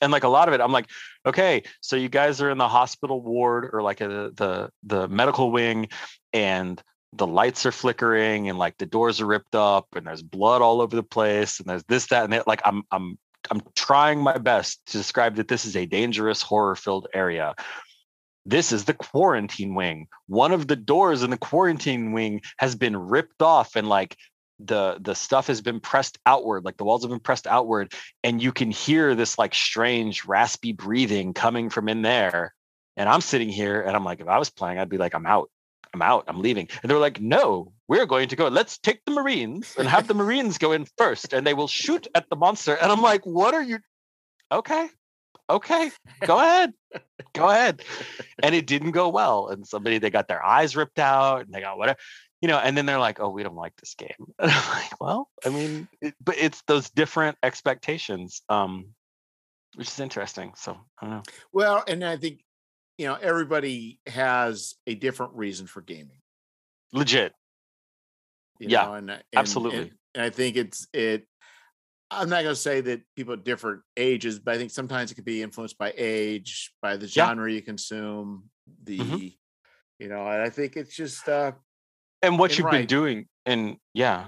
And 0.00 0.10
like 0.10 0.24
a 0.24 0.28
lot 0.28 0.48
of 0.48 0.54
it 0.54 0.60
i'm 0.60 0.72
like 0.72 0.90
okay 1.24 1.62
so 1.80 1.94
you 1.94 2.08
guys 2.08 2.42
are 2.42 2.50
in 2.50 2.58
the 2.58 2.66
hospital 2.66 3.22
ward 3.22 3.70
or 3.72 3.82
like 3.82 4.00
a, 4.00 4.32
the 4.34 4.68
the 4.82 5.06
medical 5.06 5.52
wing 5.52 5.88
and 6.32 6.82
the 7.12 7.26
lights 7.26 7.66
are 7.66 7.72
flickering 7.72 8.48
and 8.48 8.58
like 8.58 8.76
the 8.78 8.86
doors 8.86 9.20
are 9.20 9.26
ripped 9.26 9.54
up 9.54 9.86
and 9.94 10.06
there's 10.06 10.22
blood 10.22 10.60
all 10.60 10.80
over 10.80 10.96
the 10.96 11.04
place 11.04 11.60
and 11.60 11.68
there's 11.68 11.84
this 11.84 12.06
that 12.06 12.24
and 12.24 12.32
that 12.32 12.48
like 12.48 12.60
i'm 12.64 12.82
i'm 12.90 13.16
i'm 13.52 13.62
trying 13.76 14.18
my 14.20 14.38
best 14.38 14.84
to 14.86 14.98
describe 14.98 15.36
that 15.36 15.46
this 15.46 15.64
is 15.64 15.76
a 15.76 15.86
dangerous 15.86 16.42
horror 16.42 16.74
filled 16.74 17.06
area 17.14 17.54
this 18.44 18.72
is 18.72 18.84
the 18.84 18.94
quarantine 18.94 19.74
wing. 19.74 20.08
One 20.26 20.52
of 20.52 20.66
the 20.66 20.76
doors 20.76 21.22
in 21.22 21.30
the 21.30 21.38
quarantine 21.38 22.12
wing 22.12 22.42
has 22.58 22.74
been 22.74 22.96
ripped 22.96 23.42
off 23.42 23.76
and 23.76 23.88
like 23.88 24.16
the 24.58 24.98
the 25.00 25.14
stuff 25.14 25.48
has 25.48 25.60
been 25.60 25.80
pressed 25.80 26.18
outward 26.24 26.64
like 26.64 26.76
the 26.76 26.84
walls 26.84 27.02
have 27.02 27.10
been 27.10 27.18
pressed 27.18 27.48
outward 27.48 27.92
and 28.22 28.40
you 28.40 28.52
can 28.52 28.70
hear 28.70 29.14
this 29.14 29.36
like 29.36 29.54
strange 29.54 30.24
raspy 30.24 30.72
breathing 30.72 31.34
coming 31.34 31.70
from 31.70 31.88
in 31.88 32.02
there. 32.02 32.54
And 32.96 33.08
i'm 33.08 33.20
sitting 33.20 33.48
here 33.48 33.80
and 33.80 33.96
i'm 33.96 34.04
like 34.04 34.20
if 34.20 34.28
i 34.28 34.38
was 34.38 34.50
playing 34.50 34.78
i'd 34.78 34.88
be 34.88 34.98
like 34.98 35.14
i'm 35.14 35.26
out. 35.26 35.50
I'm 35.94 36.00
out. 36.00 36.24
I'm 36.26 36.40
leaving. 36.40 36.68
And 36.82 36.90
they're 36.90 36.98
like 36.98 37.20
no 37.20 37.72
we're 37.86 38.06
going 38.06 38.28
to 38.28 38.36
go. 38.36 38.48
Let's 38.48 38.78
take 38.78 39.04
the 39.04 39.12
marines 39.12 39.74
and 39.78 39.86
have 39.86 40.08
the 40.08 40.14
marines 40.14 40.56
go 40.56 40.72
in 40.72 40.86
first 40.96 41.34
and 41.34 41.46
they 41.46 41.52
will 41.52 41.68
shoot 41.68 42.06
at 42.14 42.28
the 42.30 42.36
monster. 42.36 42.74
And 42.74 42.90
i'm 42.90 43.02
like 43.02 43.24
what 43.26 43.54
are 43.54 43.62
you 43.62 43.78
okay 44.50 44.88
okay, 45.48 45.90
go 46.26 46.38
ahead, 46.38 46.72
go 47.34 47.48
ahead. 47.48 47.82
And 48.42 48.54
it 48.54 48.66
didn't 48.66 48.92
go 48.92 49.08
well. 49.08 49.48
And 49.48 49.66
somebody 49.66 49.98
they 49.98 50.10
got 50.10 50.28
their 50.28 50.44
eyes 50.44 50.76
ripped 50.76 50.98
out 50.98 51.44
and 51.44 51.52
they 51.52 51.60
got 51.60 51.78
whatever, 51.78 51.98
you 52.40 52.48
know. 52.48 52.58
And 52.58 52.76
then 52.76 52.86
they're 52.86 52.98
like, 52.98 53.20
oh, 53.20 53.30
we 53.30 53.42
don't 53.42 53.56
like 53.56 53.76
this 53.76 53.94
game. 53.94 54.08
And 54.38 54.50
I'm 54.50 54.70
like, 54.70 55.00
well, 55.00 55.28
I 55.44 55.50
mean, 55.50 55.88
it, 56.00 56.14
but 56.22 56.36
it's 56.38 56.62
those 56.66 56.90
different 56.90 57.36
expectations, 57.42 58.42
um, 58.48 58.86
which 59.74 59.88
is 59.88 60.00
interesting. 60.00 60.52
So 60.56 60.76
I 61.00 61.06
don't 61.06 61.14
know. 61.16 61.22
Well, 61.52 61.84
and 61.86 62.04
I 62.04 62.16
think 62.16 62.40
you 62.98 63.06
know 63.06 63.14
everybody 63.14 63.98
has 64.06 64.74
a 64.86 64.94
different 64.94 65.34
reason 65.34 65.66
for 65.66 65.80
gaming. 65.80 66.18
Legit. 66.92 67.32
You 68.58 68.68
yeah, 68.68 68.84
know, 68.84 68.94
and, 68.94 69.10
and, 69.10 69.22
absolutely. 69.34 69.78
And, 69.78 69.90
and 70.14 70.24
I 70.24 70.30
think 70.30 70.56
it's 70.56 70.86
it 70.92 71.26
I'm 72.12 72.28
not 72.28 72.42
going 72.42 72.54
to 72.54 72.60
say 72.60 72.80
that 72.82 73.02
people 73.16 73.34
at 73.34 73.44
different 73.44 73.82
ages, 73.96 74.38
but 74.38 74.54
I 74.54 74.58
think 74.58 74.70
sometimes 74.70 75.10
it 75.10 75.14
could 75.14 75.24
be 75.24 75.42
influenced 75.42 75.78
by 75.78 75.94
age, 75.96 76.72
by 76.82 76.96
the 76.96 77.06
genre 77.06 77.50
yeah. 77.50 77.56
you 77.56 77.62
consume, 77.62 78.44
the, 78.84 78.98
mm-hmm. 78.98 79.26
you 79.98 80.08
know, 80.08 80.26
and 80.26 80.42
I 80.42 80.50
think 80.50 80.76
it's 80.76 80.94
just, 80.94 81.28
uh, 81.28 81.52
and 82.20 82.38
what 82.38 82.56
you've 82.56 82.66
right. 82.66 82.80
been 82.80 82.86
doing. 82.86 83.26
And 83.46 83.76
yeah. 83.94 84.26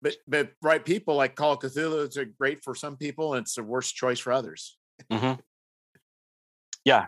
But, 0.00 0.16
but 0.26 0.52
right 0.62 0.84
people 0.84 1.16
like 1.16 1.34
Call 1.34 1.52
of 1.52 1.58
Cthulhu, 1.58 2.04
it's 2.04 2.16
a 2.16 2.24
great 2.24 2.64
for 2.64 2.74
some 2.74 2.96
people 2.96 3.34
and 3.34 3.42
it's 3.42 3.54
the 3.54 3.62
worst 3.62 3.94
choice 3.94 4.18
for 4.18 4.32
others. 4.32 4.78
Mm-hmm. 5.10 5.40
Yeah, 6.84 7.06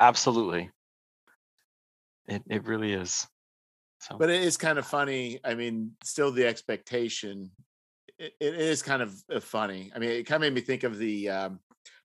absolutely. 0.00 0.70
It, 2.28 2.42
it 2.48 2.64
really 2.66 2.92
is. 2.92 3.26
So. 4.00 4.18
But 4.18 4.30
it 4.30 4.42
is 4.42 4.56
kind 4.56 4.78
of 4.78 4.86
funny. 4.86 5.40
I 5.44 5.54
mean, 5.54 5.92
still 6.04 6.30
the 6.30 6.46
expectation 6.46 7.50
it, 8.18 8.34
it 8.40 8.54
is 8.54 8.82
kind 8.82 9.02
of 9.02 9.14
uh, 9.32 9.40
funny. 9.40 9.90
I 9.94 9.98
mean, 9.98 10.10
it 10.10 10.24
kind 10.24 10.42
of 10.42 10.52
made 10.52 10.54
me 10.54 10.60
think 10.60 10.84
of 10.84 10.98
the 10.98 11.28
um, 11.28 11.60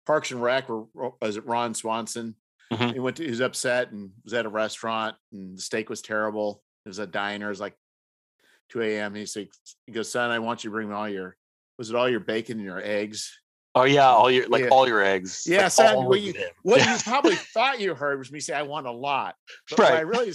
Parks 0.06 0.30
and 0.30 0.42
Rec. 0.42 0.68
Where 0.68 0.84
was 1.20 1.36
it 1.36 1.46
Ron 1.46 1.74
Swanson? 1.74 2.34
Mm-hmm. 2.72 2.94
He 2.94 3.00
went 3.00 3.16
to. 3.16 3.24
He 3.24 3.30
was 3.30 3.40
upset 3.40 3.90
and 3.90 4.10
was 4.24 4.34
at 4.34 4.46
a 4.46 4.50
restaurant, 4.50 5.16
and 5.32 5.56
the 5.56 5.62
steak 5.62 5.90
was 5.90 6.02
terrible. 6.02 6.62
It 6.84 6.88
was 6.88 6.98
a 6.98 7.06
diner. 7.06 7.46
It 7.46 7.50
was 7.50 7.60
like 7.60 7.74
2 8.70 8.82
a.m. 8.82 9.14
He 9.14 9.26
said, 9.26 9.48
"He 9.86 9.92
goes, 9.92 10.10
son, 10.10 10.30
I 10.30 10.38
want 10.38 10.64
you 10.64 10.70
to 10.70 10.74
bring 10.74 10.88
me 10.88 10.94
all 10.94 11.08
your. 11.08 11.36
Was 11.78 11.90
it 11.90 11.96
all 11.96 12.08
your 12.08 12.20
bacon 12.20 12.58
and 12.58 12.66
your 12.66 12.82
eggs?" 12.82 13.38
Oh 13.74 13.84
yeah, 13.84 14.08
all 14.08 14.30
your 14.30 14.48
like 14.48 14.64
yeah. 14.64 14.70
all 14.70 14.88
your 14.88 15.02
eggs. 15.02 15.44
Yeah, 15.46 15.64
like 15.64 15.72
son. 15.72 16.04
What 16.04 16.20
you, 16.20 16.34
what 16.62 16.80
you 16.80 16.96
probably 17.04 17.36
thought 17.36 17.80
you 17.80 17.94
heard 17.94 18.18
was 18.18 18.32
me 18.32 18.40
say, 18.40 18.54
"I 18.54 18.62
want 18.62 18.86
a 18.86 18.92
lot," 18.92 19.36
but 19.70 19.78
right. 19.78 19.90
what 19.90 19.98
I 19.98 20.02
really 20.02 20.32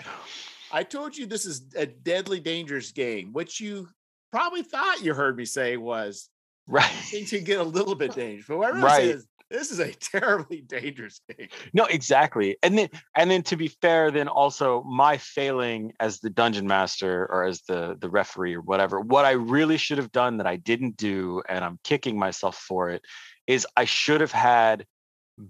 "I 0.00 0.04
want 0.04 0.14
them 0.14 0.14
all." 0.14 0.24
Every 0.24 0.40
single. 0.40 0.42
yes. 0.42 0.72
Yeah, 0.72 0.72
I 0.72 0.78
say, 0.78 0.78
"Okay, 0.78 0.78
guys, 0.78 0.78
I 0.78 0.82
told 0.82 1.16
you 1.16 1.26
this 1.26 1.46
is 1.46 1.62
a 1.76 1.86
deadly 1.86 2.40
dangerous 2.40 2.92
game, 2.92 3.32
What 3.32 3.60
you 3.60 3.88
probably 4.30 4.62
thought 4.62 5.02
you 5.02 5.14
heard 5.14 5.36
me 5.36 5.44
say 5.44 5.76
was 5.76 6.28
right. 6.66 6.84
Things 6.84 7.30
can 7.30 7.44
get 7.44 7.60
a 7.60 7.64
little 7.64 7.94
bit 7.94 8.14
dangerous, 8.14 8.46
but 8.48 8.58
what 8.58 8.68
I 8.68 8.70
really 8.70 8.84
right. 8.84 9.04
is 9.04 9.26
this 9.50 9.70
is 9.70 9.80
a 9.80 9.92
terribly 10.12 10.62
dangerous 10.62 11.20
game. 11.28 11.48
No, 11.74 11.84
exactly. 11.84 12.56
And 12.62 12.78
then 12.78 12.88
and 13.14 13.30
then 13.30 13.42
to 13.44 13.56
be 13.56 13.68
fair, 13.68 14.10
then 14.10 14.28
also 14.28 14.82
my 14.84 15.18
failing 15.18 15.92
as 16.00 16.20
the 16.20 16.30
dungeon 16.30 16.66
master 16.66 17.26
or 17.30 17.44
as 17.44 17.62
the 17.62 17.96
the 18.00 18.08
referee 18.08 18.54
or 18.54 18.62
whatever, 18.62 19.00
what 19.00 19.24
I 19.26 19.32
really 19.32 19.76
should 19.76 19.98
have 19.98 20.12
done 20.12 20.38
that 20.38 20.46
I 20.46 20.56
didn't 20.56 20.96
do, 20.96 21.42
and 21.48 21.64
I'm 21.64 21.78
kicking 21.84 22.18
myself 22.18 22.56
for 22.56 22.90
it, 22.90 23.02
is 23.46 23.66
I 23.76 23.84
should 23.84 24.22
have 24.22 24.32
had 24.32 24.86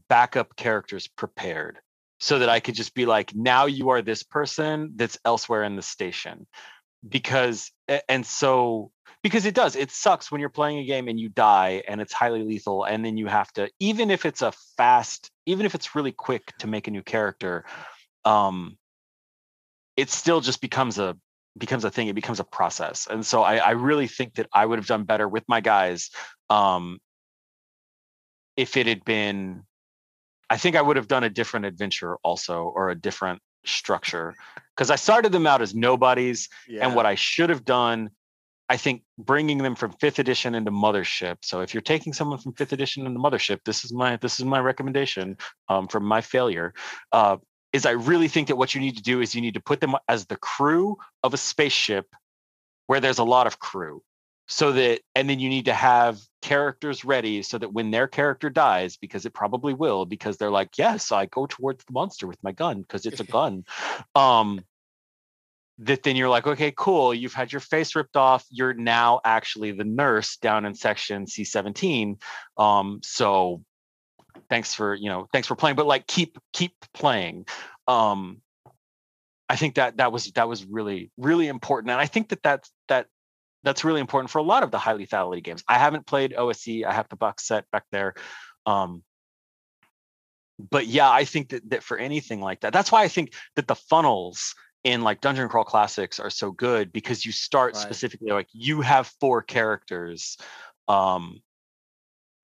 backup 0.08 0.56
characters 0.56 1.08
prepared 1.08 1.78
so 2.22 2.38
that 2.38 2.48
I 2.48 2.60
could 2.60 2.76
just 2.76 2.94
be 2.94 3.04
like, 3.04 3.34
now 3.34 3.66
you 3.66 3.88
are 3.88 4.00
this 4.00 4.22
person 4.22 4.92
that's 4.94 5.18
elsewhere 5.24 5.64
in 5.64 5.74
the 5.74 5.82
station. 5.82 6.46
Because, 7.06 7.72
and 8.08 8.24
so, 8.24 8.92
because 9.24 9.44
it 9.44 9.56
does, 9.56 9.74
it 9.74 9.90
sucks 9.90 10.30
when 10.30 10.40
you're 10.40 10.48
playing 10.48 10.78
a 10.78 10.84
game 10.84 11.08
and 11.08 11.18
you 11.18 11.28
die 11.28 11.82
and 11.88 12.00
it's 12.00 12.12
highly 12.12 12.44
lethal. 12.44 12.84
And 12.84 13.04
then 13.04 13.16
you 13.16 13.26
have 13.26 13.52
to, 13.54 13.68
even 13.80 14.12
if 14.12 14.24
it's 14.24 14.40
a 14.40 14.52
fast, 14.76 15.32
even 15.46 15.66
if 15.66 15.74
it's 15.74 15.96
really 15.96 16.12
quick 16.12 16.52
to 16.60 16.68
make 16.68 16.86
a 16.86 16.92
new 16.92 17.02
character, 17.02 17.64
um, 18.24 18.78
it 19.96 20.08
still 20.08 20.40
just 20.40 20.60
becomes 20.60 21.00
a, 21.00 21.16
becomes 21.58 21.84
a 21.84 21.90
thing 21.90 22.06
it 22.06 22.14
becomes 22.14 22.40
a 22.40 22.44
process 22.44 23.06
and 23.10 23.26
so 23.26 23.42
I, 23.42 23.56
I 23.56 23.70
really 23.72 24.06
think 24.06 24.36
that 24.36 24.46
i 24.54 24.64
would 24.64 24.78
have 24.78 24.86
done 24.86 25.04
better 25.04 25.28
with 25.28 25.44
my 25.48 25.60
guys 25.60 26.08
um, 26.48 26.98
if 28.56 28.78
it 28.78 28.86
had 28.86 29.04
been 29.04 29.64
I 30.52 30.58
think 30.58 30.76
I 30.76 30.82
would 30.82 30.96
have 30.96 31.08
done 31.08 31.24
a 31.24 31.30
different 31.30 31.64
adventure 31.64 32.16
also 32.16 32.64
or 32.64 32.90
a 32.90 32.94
different 32.94 33.40
structure 33.64 34.34
because 34.76 34.90
I 34.90 34.96
started 34.96 35.32
them 35.32 35.46
out 35.46 35.62
as 35.62 35.74
nobodies. 35.74 36.50
Yeah. 36.68 36.86
And 36.86 36.94
what 36.94 37.06
I 37.06 37.14
should 37.14 37.48
have 37.48 37.64
done, 37.64 38.10
I 38.68 38.76
think 38.76 39.02
bringing 39.16 39.56
them 39.56 39.74
from 39.74 39.92
fifth 39.92 40.18
edition 40.18 40.54
into 40.54 40.70
mothership. 40.70 41.38
So 41.40 41.62
if 41.62 41.72
you're 41.72 41.80
taking 41.80 42.12
someone 42.12 42.36
from 42.36 42.52
fifth 42.52 42.74
edition 42.74 43.06
into 43.06 43.18
mothership, 43.18 43.60
this 43.64 43.82
is 43.82 43.94
my 43.94 44.18
this 44.18 44.38
is 44.38 44.44
my 44.44 44.60
recommendation 44.60 45.38
um, 45.70 45.88
from 45.88 46.04
my 46.04 46.20
failure. 46.20 46.74
Uh, 47.12 47.38
is 47.72 47.86
I 47.86 47.92
really 47.92 48.28
think 48.28 48.48
that 48.48 48.56
what 48.56 48.74
you 48.74 48.80
need 48.82 48.98
to 48.98 49.02
do 49.02 49.22
is 49.22 49.34
you 49.34 49.40
need 49.40 49.54
to 49.54 49.62
put 49.62 49.80
them 49.80 49.94
as 50.06 50.26
the 50.26 50.36
crew 50.36 50.98
of 51.22 51.32
a 51.32 51.38
spaceship 51.38 52.14
where 52.88 53.00
there's 53.00 53.20
a 53.20 53.24
lot 53.24 53.46
of 53.46 53.58
crew 53.58 54.02
so 54.48 54.72
that 54.72 55.00
and 55.14 55.30
then 55.30 55.40
you 55.40 55.48
need 55.48 55.64
to 55.64 55.72
have 55.72 56.20
characters 56.42 57.04
ready 57.04 57.42
so 57.42 57.56
that 57.56 57.72
when 57.72 57.90
their 57.90 58.08
character 58.08 58.50
dies 58.50 58.96
because 58.96 59.24
it 59.24 59.32
probably 59.32 59.72
will 59.72 60.04
because 60.04 60.36
they're 60.36 60.50
like 60.50 60.76
yes 60.76 61.12
i 61.12 61.24
go 61.26 61.46
towards 61.46 61.84
the 61.84 61.92
monster 61.92 62.26
with 62.26 62.42
my 62.42 62.52
gun 62.52 62.82
because 62.82 63.06
it's 63.06 63.20
a 63.20 63.24
gun 63.38 63.64
um 64.14 64.62
that 65.78 66.02
then 66.02 66.16
you're 66.16 66.28
like 66.28 66.46
okay 66.46 66.72
cool 66.76 67.14
you've 67.14 67.32
had 67.32 67.52
your 67.52 67.60
face 67.60 67.94
ripped 67.94 68.16
off 68.16 68.44
you're 68.50 68.74
now 68.74 69.20
actually 69.24 69.72
the 69.72 69.84
nurse 69.84 70.36
down 70.36 70.64
in 70.64 70.74
section 70.74 71.24
c17 71.24 72.20
um 72.58 73.00
so 73.02 73.62
thanks 74.50 74.74
for 74.74 74.94
you 74.94 75.08
know 75.08 75.26
thanks 75.32 75.48
for 75.48 75.56
playing 75.56 75.76
but 75.76 75.86
like 75.86 76.06
keep 76.06 76.38
keep 76.52 76.74
playing 76.92 77.46
um 77.86 78.40
i 79.48 79.56
think 79.56 79.76
that 79.76 79.96
that 79.96 80.12
was 80.12 80.26
that 80.32 80.48
was 80.48 80.64
really 80.66 81.10
really 81.16 81.48
important 81.48 81.90
and 81.90 82.00
i 82.00 82.06
think 82.06 82.28
that 82.28 82.42
that's 82.42 82.70
that 82.88 83.06
that's 83.64 83.84
really 83.84 84.00
important 84.00 84.30
for 84.30 84.38
a 84.38 84.42
lot 84.42 84.62
of 84.62 84.70
the 84.70 84.78
high 84.78 84.94
lethality 84.94 85.42
games. 85.42 85.62
I 85.68 85.78
haven't 85.78 86.06
played 86.06 86.34
OSE. 86.34 86.84
I 86.84 86.92
have 86.92 87.08
the 87.08 87.16
box 87.16 87.46
set 87.46 87.70
back 87.70 87.84
there. 87.92 88.14
Um, 88.66 89.02
but 90.70 90.86
yeah, 90.86 91.10
I 91.10 91.24
think 91.24 91.50
that, 91.50 91.70
that 91.70 91.82
for 91.82 91.96
anything 91.96 92.40
like 92.40 92.60
that, 92.60 92.72
that's 92.72 92.92
why 92.92 93.02
I 93.02 93.08
think 93.08 93.34
that 93.56 93.66
the 93.66 93.74
funnels 93.74 94.54
in 94.84 95.02
like 95.02 95.20
Dungeon 95.20 95.48
Crawl 95.48 95.64
Classics 95.64 96.18
are 96.18 96.30
so 96.30 96.50
good 96.50 96.92
because 96.92 97.24
you 97.24 97.32
start 97.32 97.74
right. 97.74 97.82
specifically 97.82 98.32
like 98.32 98.48
you 98.52 98.80
have 98.80 99.06
four 99.20 99.42
characters. 99.42 100.36
Um, 100.88 101.40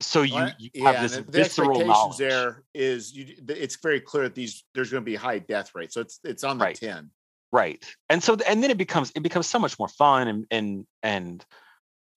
so 0.01 0.21
you, 0.21 0.47
you 0.57 0.69
yeah, 0.73 0.91
have 0.91 1.01
this 1.01 1.17
the 1.17 1.23
visceral 1.23 1.85
knowledge. 1.85 2.17
there 2.17 2.63
is 2.73 3.13
you 3.13 3.35
it's 3.49 3.75
very 3.81 3.99
clear 3.99 4.23
that 4.23 4.35
these 4.35 4.63
there's 4.73 4.91
going 4.91 5.03
to 5.03 5.05
be 5.05 5.15
high 5.15 5.39
death 5.39 5.71
rate 5.75 5.91
so 5.91 5.99
it's 5.99 6.21
it's 6.23 6.45
on 6.45 6.57
the 6.57 6.63
right. 6.63 6.75
10 6.75 7.09
right 7.51 7.83
and 8.09 8.23
so 8.23 8.37
and 8.47 8.63
then 8.63 8.71
it 8.71 8.77
becomes 8.77 9.11
it 9.15 9.21
becomes 9.21 9.47
so 9.47 9.59
much 9.59 9.77
more 9.79 9.87
fun 9.87 10.27
and 10.27 10.45
and 10.51 10.85
and 11.03 11.45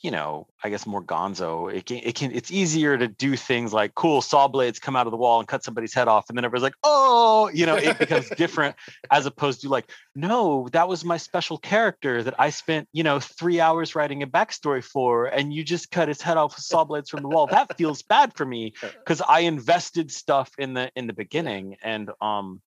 you 0.03 0.11
know 0.11 0.49
i 0.63 0.69
guess 0.69 0.87
more 0.87 1.03
gonzo 1.03 1.73
it 1.73 1.87
can 1.87 1.99
it 1.99 2.15
can 2.15 2.33
it's 2.33 2.51
easier 2.51 2.99
to 2.99 3.07
do 3.07 3.37
things 3.37 3.73
like 3.73 3.95
cool 3.95 4.21
saw 4.21 4.49
blades 4.49 4.79
come 4.79 4.97
out 4.97 5.07
of 5.07 5.13
the 5.13 5.17
wall 5.17 5.39
and 5.39 5.49
cut 5.49 5.63
somebody's 5.63 5.95
head 5.95 6.09
off 6.09 6.29
and 6.29 6.37
then 6.37 6.45
everybody's 6.45 6.65
like 6.65 6.75
oh! 6.85 7.51
You 7.53 7.67
know 7.67 7.77
it 7.77 7.99
becomes 7.99 8.29
different 8.37 8.77
as 9.11 9.27
opposed 9.27 9.63
to 9.63 9.69
like 9.69 9.91
no 10.15 10.69
that 10.73 10.89
was 10.89 11.05
my 11.05 11.17
special 11.17 11.57
character 11.57 12.23
that 12.23 12.35
i 12.39 12.51
spent 12.51 12.89
you 12.93 13.05
know 13.05 13.21
three 13.21 13.61
hours 13.61 13.95
writing 13.95 14.23
a 14.23 14.27
backstory 14.27 14.83
for 14.83 15.27
and 15.27 15.53
you 15.53 15.65
just 15.65 15.91
cut 15.91 16.09
his 16.09 16.21
head 16.21 16.37
off 16.37 16.57
with 16.57 16.65
saw 16.65 16.85
blades 16.85 17.09
from 17.09 17.23
the 17.23 17.29
wall. 17.29 17.47
That 17.47 17.77
feels 17.77 18.03
bad 18.03 18.35
for 18.35 18.45
me 18.45 18.75
because 18.81 19.23
i 19.27 19.41
invested 19.41 20.11
stuff 20.11 20.51
in 20.59 20.75
the 20.75 20.91
in 20.97 21.07
the 21.07 21.13
beginning 21.13 21.77
and 21.83 22.11
um 22.21 22.61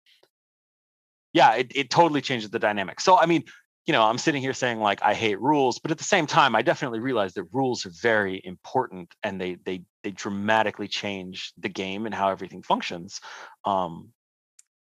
yeah, 1.34 1.56
it, 1.56 1.72
it 1.74 1.90
totally 1.90 2.22
changes 2.22 2.48
the 2.48 2.58
dynamic. 2.58 3.00
So, 3.00 3.18
I 3.18 3.26
mean, 3.26 3.44
you 3.86 3.92
know, 3.92 4.02
I'm 4.02 4.16
sitting 4.16 4.40
here 4.40 4.54
saying 4.54 4.78
like 4.80 5.02
I 5.02 5.12
hate 5.12 5.38
rules, 5.40 5.78
but 5.78 5.90
at 5.90 5.98
the 5.98 6.04
same 6.04 6.26
time, 6.26 6.56
I 6.56 6.62
definitely 6.62 7.00
realize 7.00 7.34
that 7.34 7.44
rules 7.52 7.84
are 7.84 7.92
very 8.00 8.40
important 8.42 9.12
and 9.22 9.38
they 9.38 9.58
they 9.66 9.82
they 10.02 10.10
dramatically 10.10 10.88
change 10.88 11.52
the 11.58 11.68
game 11.68 12.06
and 12.06 12.14
how 12.14 12.30
everything 12.30 12.62
functions. 12.62 13.20
Um, 13.66 14.10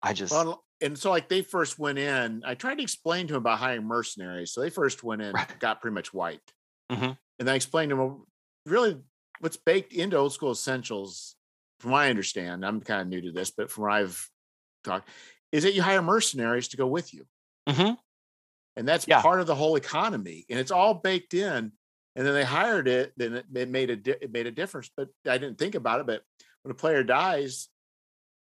I 0.01 0.11
just 0.13 0.33
well, 0.33 0.65
and 0.81 0.97
so 0.97 1.11
like 1.11 1.29
they 1.29 1.43
first 1.43 1.79
went 1.79 1.97
in. 1.97 2.43
I 2.45 2.55
tried 2.55 2.75
to 2.75 2.83
explain 2.83 3.27
to 3.27 3.35
him 3.35 3.39
about 3.39 3.59
hiring 3.59 3.85
mercenaries. 3.85 4.51
So 4.51 4.59
they 4.59 4.69
first 4.69 5.01
went 5.01 5.21
in, 5.21 5.31
right. 5.31 5.59
got 5.59 5.79
pretty 5.79 5.95
much 5.95 6.13
wiped, 6.13 6.51
mm-hmm. 6.91 7.11
and 7.39 7.49
I 7.49 7.55
explained 7.55 7.91
to 7.91 8.01
him 8.01 8.23
really 8.65 8.97
what's 9.39 9.57
baked 9.57 9.93
into 9.93 10.17
old 10.17 10.33
school 10.33 10.51
essentials. 10.51 11.35
From 11.79 11.91
what 11.91 11.99
I 11.99 12.09
understand, 12.09 12.65
I'm 12.65 12.81
kind 12.81 13.01
of 13.01 13.07
new 13.07 13.21
to 13.21 13.31
this, 13.31 13.51
but 13.51 13.71
from 13.71 13.83
what 13.83 13.93
I've 13.93 14.29
talked, 14.83 15.07
is 15.51 15.63
that 15.63 15.73
you 15.73 15.81
hire 15.81 16.01
mercenaries 16.01 16.69
to 16.69 16.77
go 16.77 16.87
with 16.87 17.13
you. 17.13 17.25
Mm-hmm. 17.67 17.93
And 18.75 18.87
that's 18.87 19.07
yeah. 19.07 19.21
part 19.21 19.41
of 19.41 19.47
the 19.47 19.55
whole 19.55 19.75
economy. 19.75 20.45
And 20.49 20.59
it's 20.59 20.71
all 20.71 20.93
baked 20.93 21.33
in. 21.33 21.71
And 22.15 22.27
then 22.27 22.33
they 22.33 22.43
hired 22.43 22.87
it, 22.87 23.13
then 23.17 23.33
it, 23.35 23.45
it 23.53 23.69
made 23.69 23.89
a 23.89 23.95
di- 23.95 24.15
it 24.19 24.31
made 24.31 24.47
a 24.47 24.51
difference. 24.51 24.89
But 24.95 25.09
I 25.27 25.37
didn't 25.37 25.57
think 25.57 25.75
about 25.75 25.99
it. 26.01 26.07
But 26.07 26.23
when 26.63 26.71
a 26.71 26.75
player 26.75 27.03
dies, 27.03 27.69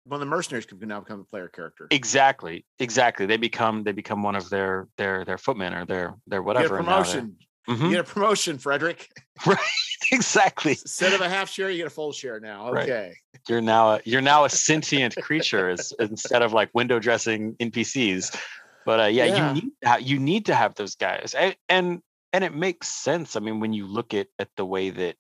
one 0.05 0.17
of 0.17 0.21
the 0.21 0.31
mercenaries 0.31 0.67
can 0.67 0.79
now 0.81 1.01
become 1.01 1.21
a 1.21 1.25
player 1.25 1.49
character. 1.49 1.89
Exactly, 1.91 2.65
exactly. 2.79 3.27
They 3.27 3.39
become 3.39 3.83
they 3.83 3.93
become 3.93 4.23
one 4.23 4.37
of 4.37 4.51
their 4.51 4.89
their 4.99 5.25
their 5.25 5.39
footmen 5.39 5.73
or 5.73 5.87
their 5.87 6.15
their 6.27 6.43
whatever. 6.43 6.77
promotion. 6.77 7.37
Mm-hmm. 7.69 7.85
You 7.85 7.91
get 7.93 8.01
a 8.01 8.05
promotion, 8.05 8.59
Frederick. 8.59 9.09
Right. 9.47 9.59
Exactly. 10.13 10.73
Instead 10.73 11.13
of 11.13 11.21
a 11.21 11.29
half 11.29 11.51
share, 11.51 11.71
you 11.71 11.79
get 11.79 11.87
a 11.87 11.91
full 11.91 12.13
share 12.13 12.41
now. 12.41 12.69
Okay. 12.71 13.07
Right. 13.09 13.41
You're 13.49 13.61
now 13.61 13.93
a 13.93 14.01
you're 14.05 14.21
now 14.21 14.45
a 14.45 14.51
sentient 14.51 15.17
creature 15.17 15.77
instead 15.99 16.43
of 16.43 16.53
like 16.53 16.71
window 16.73 16.99
dressing 16.99 17.55
NPCs. 17.57 18.37
But 18.85 19.01
uh, 19.01 19.05
yeah, 19.05 19.25
yeah, 19.25 19.49
you 19.49 19.55
need 19.55 19.71
to 19.83 19.89
have, 19.89 20.03
you 20.03 20.19
need 20.19 20.47
to 20.47 20.55
have 20.55 20.75
those 20.75 20.95
guys, 20.95 21.35
and, 21.37 21.57
and 21.69 22.03
and 22.33 22.45
it 22.45 22.55
makes 22.55 22.89
sense. 22.89 23.37
I 23.37 23.41
mean, 23.41 23.61
when 23.61 23.73
you 23.73 23.87
look 23.87 24.15
at 24.15 24.29
at 24.39 24.49
the 24.57 24.65
way 24.65 24.91
that 24.91 25.17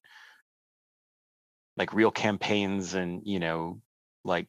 like 1.76 1.92
real 1.92 2.10
campaigns 2.10 2.94
and 2.94 3.22
you 3.24 3.40
know 3.40 3.80
like 4.24 4.48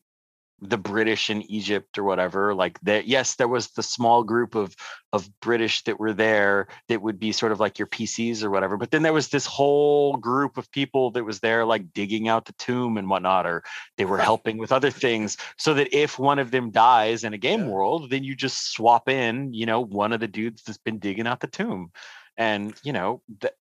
the 0.61 0.77
British 0.77 1.29
in 1.29 1.41
Egypt 1.43 1.97
or 1.97 2.03
whatever. 2.03 2.53
Like 2.53 2.79
that, 2.81 3.07
yes, 3.07 3.35
there 3.35 3.47
was 3.47 3.69
the 3.71 3.83
small 3.83 4.23
group 4.23 4.55
of 4.55 4.75
of 5.11 5.29
British 5.39 5.83
that 5.83 5.99
were 5.99 6.13
there 6.13 6.67
that 6.87 7.01
would 7.01 7.19
be 7.19 7.31
sort 7.31 7.51
of 7.51 7.59
like 7.59 7.79
your 7.79 7.87
PCs 7.87 8.43
or 8.43 8.49
whatever. 8.49 8.77
But 8.77 8.91
then 8.91 9.03
there 9.03 9.13
was 9.13 9.29
this 9.29 9.45
whole 9.45 10.17
group 10.17 10.57
of 10.57 10.71
people 10.71 11.11
that 11.11 11.23
was 11.23 11.39
there, 11.39 11.65
like 11.65 11.93
digging 11.93 12.27
out 12.27 12.45
the 12.45 12.53
tomb 12.53 12.97
and 12.97 13.09
whatnot, 13.09 13.45
or 13.45 13.63
they 13.97 14.05
were 14.05 14.17
helping 14.31 14.57
with 14.57 14.71
other 14.71 14.91
things. 14.91 15.37
So 15.57 15.73
that 15.73 15.95
if 15.95 16.19
one 16.19 16.39
of 16.39 16.51
them 16.51 16.71
dies 16.71 17.23
in 17.23 17.33
a 17.33 17.37
game 17.37 17.61
yeah. 17.61 17.69
world, 17.69 18.09
then 18.09 18.23
you 18.23 18.35
just 18.35 18.71
swap 18.71 19.09
in, 19.09 19.53
you 19.53 19.65
know, 19.65 19.81
one 19.81 20.13
of 20.13 20.19
the 20.19 20.27
dudes 20.27 20.63
that's 20.63 20.77
been 20.77 20.99
digging 20.99 21.27
out 21.27 21.39
the 21.39 21.47
tomb. 21.47 21.91
And 22.37 22.73
you 22.83 22.93
know, 22.93 23.21
that 23.39 23.53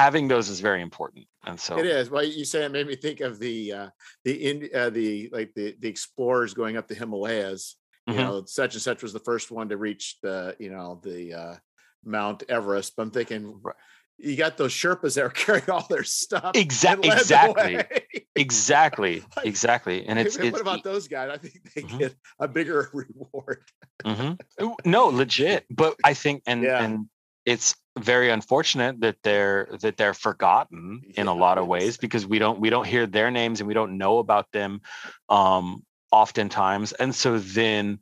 having 0.00 0.28
those 0.28 0.48
is 0.48 0.60
very 0.60 0.80
important 0.80 1.26
and 1.44 1.60
so 1.60 1.78
it 1.78 1.84
is 1.84 2.08
well 2.08 2.24
you 2.24 2.44
say 2.44 2.64
it 2.64 2.72
made 2.72 2.86
me 2.86 2.96
think 2.96 3.20
of 3.20 3.38
the 3.38 3.72
uh 3.72 3.88
the 4.24 4.32
in 4.48 4.68
uh, 4.74 4.88
the 4.88 5.28
like 5.30 5.52
the 5.54 5.76
the 5.80 5.88
explorers 5.88 6.54
going 6.54 6.78
up 6.78 6.88
the 6.88 6.94
himalayas 6.94 7.76
you 8.06 8.14
mm-hmm. 8.14 8.22
know 8.22 8.44
such 8.46 8.74
and 8.74 8.82
such 8.82 9.02
was 9.02 9.12
the 9.12 9.20
first 9.20 9.50
one 9.50 9.68
to 9.68 9.76
reach 9.76 10.16
the 10.22 10.56
you 10.58 10.70
know 10.70 11.00
the 11.04 11.34
uh 11.34 11.54
mount 12.02 12.42
everest 12.48 12.96
but 12.96 13.02
i'm 13.02 13.10
thinking 13.10 13.60
right. 13.62 13.76
you 14.16 14.36
got 14.36 14.56
those 14.56 14.72
sherpas 14.72 15.16
that 15.16 15.24
are 15.24 15.28
carrying 15.44 15.68
all 15.68 15.86
their 15.90 16.02
stuff 16.02 16.52
exactly 16.54 17.10
exactly 17.10 17.78
exactly 18.36 19.22
like, 19.36 19.46
exactly 19.46 20.06
and 20.06 20.18
it's, 20.18 20.38
what 20.38 20.46
it's, 20.46 20.60
about 20.60 20.82
those 20.82 21.08
guys 21.08 21.28
i 21.30 21.36
think 21.36 21.54
they 21.74 21.82
mm-hmm. 21.82 21.98
get 21.98 22.14
a 22.38 22.48
bigger 22.48 22.88
reward 22.94 23.62
mm-hmm. 24.02 24.70
no 24.86 25.08
legit 25.08 25.66
but 25.68 25.94
i 26.04 26.14
think 26.14 26.42
and 26.46 26.62
yeah. 26.62 26.82
and 26.82 27.06
it's 27.44 27.74
very 28.00 28.30
unfortunate 28.30 29.00
that 29.00 29.16
they're 29.22 29.68
that 29.80 29.96
they're 29.96 30.14
forgotten 30.14 31.02
in 31.16 31.26
a 31.26 31.34
lot 31.34 31.58
of 31.58 31.66
ways 31.66 31.96
because 31.96 32.26
we 32.26 32.38
don't 32.38 32.60
we 32.60 32.70
don't 32.70 32.86
hear 32.86 33.06
their 33.06 33.30
names 33.30 33.60
and 33.60 33.68
we 33.68 33.74
don't 33.74 33.98
know 33.98 34.18
about 34.18 34.50
them 34.52 34.80
um 35.28 35.82
oftentimes. 36.12 36.92
And 36.92 37.14
so 37.14 37.38
then 37.38 38.00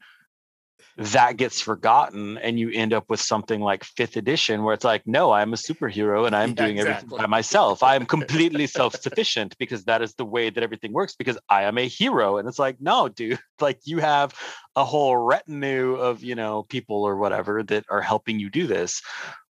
that 0.97 1.37
gets 1.37 1.61
forgotten 1.61 2.39
and 2.39 2.59
you 2.59 2.71
end 2.73 2.93
up 2.93 3.09
with 3.09 3.21
something 3.21 3.61
like 3.61 3.85
fifth 3.85 4.17
edition 4.17 4.65
where 4.65 4.75
it's 4.75 4.85
like 4.85 5.07
no 5.07 5.31
i'm 5.31 5.53
a 5.53 5.57
superhero 5.57 6.27
and 6.27 6.35
i'm 6.35 6.49
yeah, 6.51 6.55
doing 6.55 6.79
exactly. 6.79 6.97
everything 6.97 7.19
by 7.19 7.27
myself. 7.27 7.85
I 7.85 7.95
am 7.95 8.05
completely 8.17 8.67
self-sufficient 8.67 9.57
because 9.59 9.85
that 9.85 10.03
is 10.03 10.15
the 10.15 10.25
way 10.25 10.51
that 10.51 10.63
everything 10.63 10.93
works 10.93 11.15
because 11.15 11.39
i 11.49 11.63
am 11.63 11.79
a 11.79 11.87
hero. 11.87 12.39
And 12.39 12.49
it's 12.49 12.59
like 12.59 12.81
no 12.81 13.09
dude 13.09 13.39
like 13.61 13.79
you 13.85 13.99
have 13.99 14.35
a 14.75 14.85
whole 14.85 15.17
retinue 15.17 15.95
of 15.95 16.25
you 16.25 16.35
know 16.35 16.65
people 16.65 17.05
or 17.05 17.17
whatever 17.17 17.63
that 17.63 17.85
are 17.89 18.03
helping 18.03 18.41
you 18.41 18.51
do 18.51 18.67
this 18.67 19.01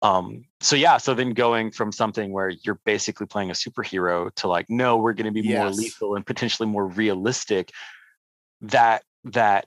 um 0.05 0.45
so 0.61 0.75
yeah 0.75 0.97
so 0.97 1.13
then 1.13 1.31
going 1.31 1.71
from 1.71 1.91
something 1.91 2.31
where 2.31 2.49
you're 2.49 2.79
basically 2.85 3.25
playing 3.25 3.49
a 3.49 3.53
superhero 3.53 4.33
to 4.35 4.47
like 4.47 4.69
no 4.69 4.97
we're 4.97 5.13
going 5.13 5.25
to 5.25 5.31
be 5.31 5.47
yes. 5.47 5.59
more 5.59 5.71
lethal 5.71 6.15
and 6.15 6.25
potentially 6.25 6.67
more 6.67 6.87
realistic 6.87 7.71
that 8.61 9.03
that 9.23 9.65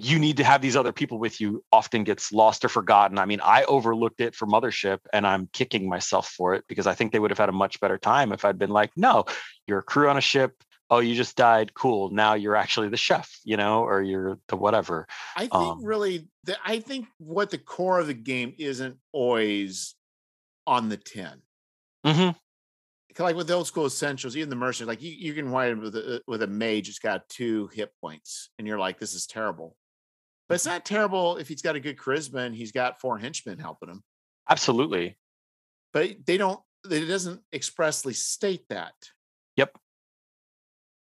you 0.00 0.18
need 0.18 0.36
to 0.36 0.44
have 0.44 0.60
these 0.60 0.76
other 0.76 0.92
people 0.92 1.18
with 1.18 1.40
you 1.40 1.64
often 1.72 2.04
gets 2.04 2.32
lost 2.32 2.64
or 2.64 2.68
forgotten. 2.68 3.18
I 3.18 3.24
mean, 3.24 3.40
I 3.42 3.64
overlooked 3.64 4.20
it 4.20 4.34
for 4.34 4.46
Mothership 4.46 4.98
and 5.12 5.26
I'm 5.26 5.48
kicking 5.52 5.88
myself 5.88 6.28
for 6.28 6.54
it 6.54 6.64
because 6.68 6.86
I 6.86 6.94
think 6.94 7.12
they 7.12 7.18
would 7.18 7.30
have 7.30 7.38
had 7.38 7.48
a 7.48 7.52
much 7.52 7.80
better 7.80 7.98
time 7.98 8.32
if 8.32 8.44
I'd 8.44 8.58
been 8.58 8.70
like, 8.70 8.90
no, 8.96 9.24
you're 9.66 9.80
a 9.80 9.82
crew 9.82 10.08
on 10.08 10.16
a 10.16 10.20
ship. 10.20 10.62
Oh, 10.90 11.00
you 11.00 11.14
just 11.14 11.36
died. 11.36 11.74
Cool. 11.74 12.10
Now 12.10 12.34
you're 12.34 12.56
actually 12.56 12.88
the 12.88 12.96
chef, 12.96 13.38
you 13.44 13.56
know, 13.56 13.84
or 13.84 14.00
you're 14.00 14.38
the 14.48 14.56
whatever. 14.56 15.06
I 15.36 15.40
think 15.40 15.54
um, 15.54 15.84
really, 15.84 16.28
the, 16.44 16.56
I 16.64 16.80
think 16.80 17.06
what 17.18 17.50
the 17.50 17.58
core 17.58 18.00
of 18.00 18.06
the 18.06 18.14
game 18.14 18.54
isn't 18.58 18.96
always 19.12 19.94
on 20.66 20.88
the 20.88 20.96
10. 20.96 21.42
Mm-hmm 22.06 22.30
like 23.18 23.36
with 23.36 23.46
the 23.46 23.54
old 23.54 23.66
school 23.66 23.86
essentials, 23.86 24.36
even 24.36 24.50
the 24.50 24.56
mercenaries, 24.56 24.88
like 24.88 25.02
you, 25.02 25.10
you 25.10 25.34
can 25.34 25.50
wind 25.50 25.80
with 25.80 25.96
a, 25.96 26.22
with 26.26 26.42
a 26.42 26.46
mage, 26.46 26.88
it's 26.88 26.98
got 26.98 27.28
two 27.28 27.68
hit 27.72 27.92
points, 28.00 28.50
and 28.58 28.66
you're 28.66 28.78
like, 28.78 28.98
this 28.98 29.14
is 29.14 29.26
terrible. 29.26 29.76
But 30.48 30.56
it's 30.56 30.66
not 30.66 30.84
terrible 30.84 31.36
if 31.36 31.48
he's 31.48 31.62
got 31.62 31.76
a 31.76 31.80
good 31.80 31.98
charisma 31.98 32.46
and 32.46 32.54
he's 32.54 32.72
got 32.72 33.00
four 33.00 33.18
henchmen 33.18 33.58
helping 33.58 33.90
him. 33.90 34.02
Absolutely. 34.48 35.18
But 35.92 36.24
they 36.24 36.38
don't, 36.38 36.60
it 36.90 37.06
doesn't 37.06 37.42
expressly 37.52 38.14
state 38.14 38.66
that. 38.70 38.94
Yep. 39.56 39.76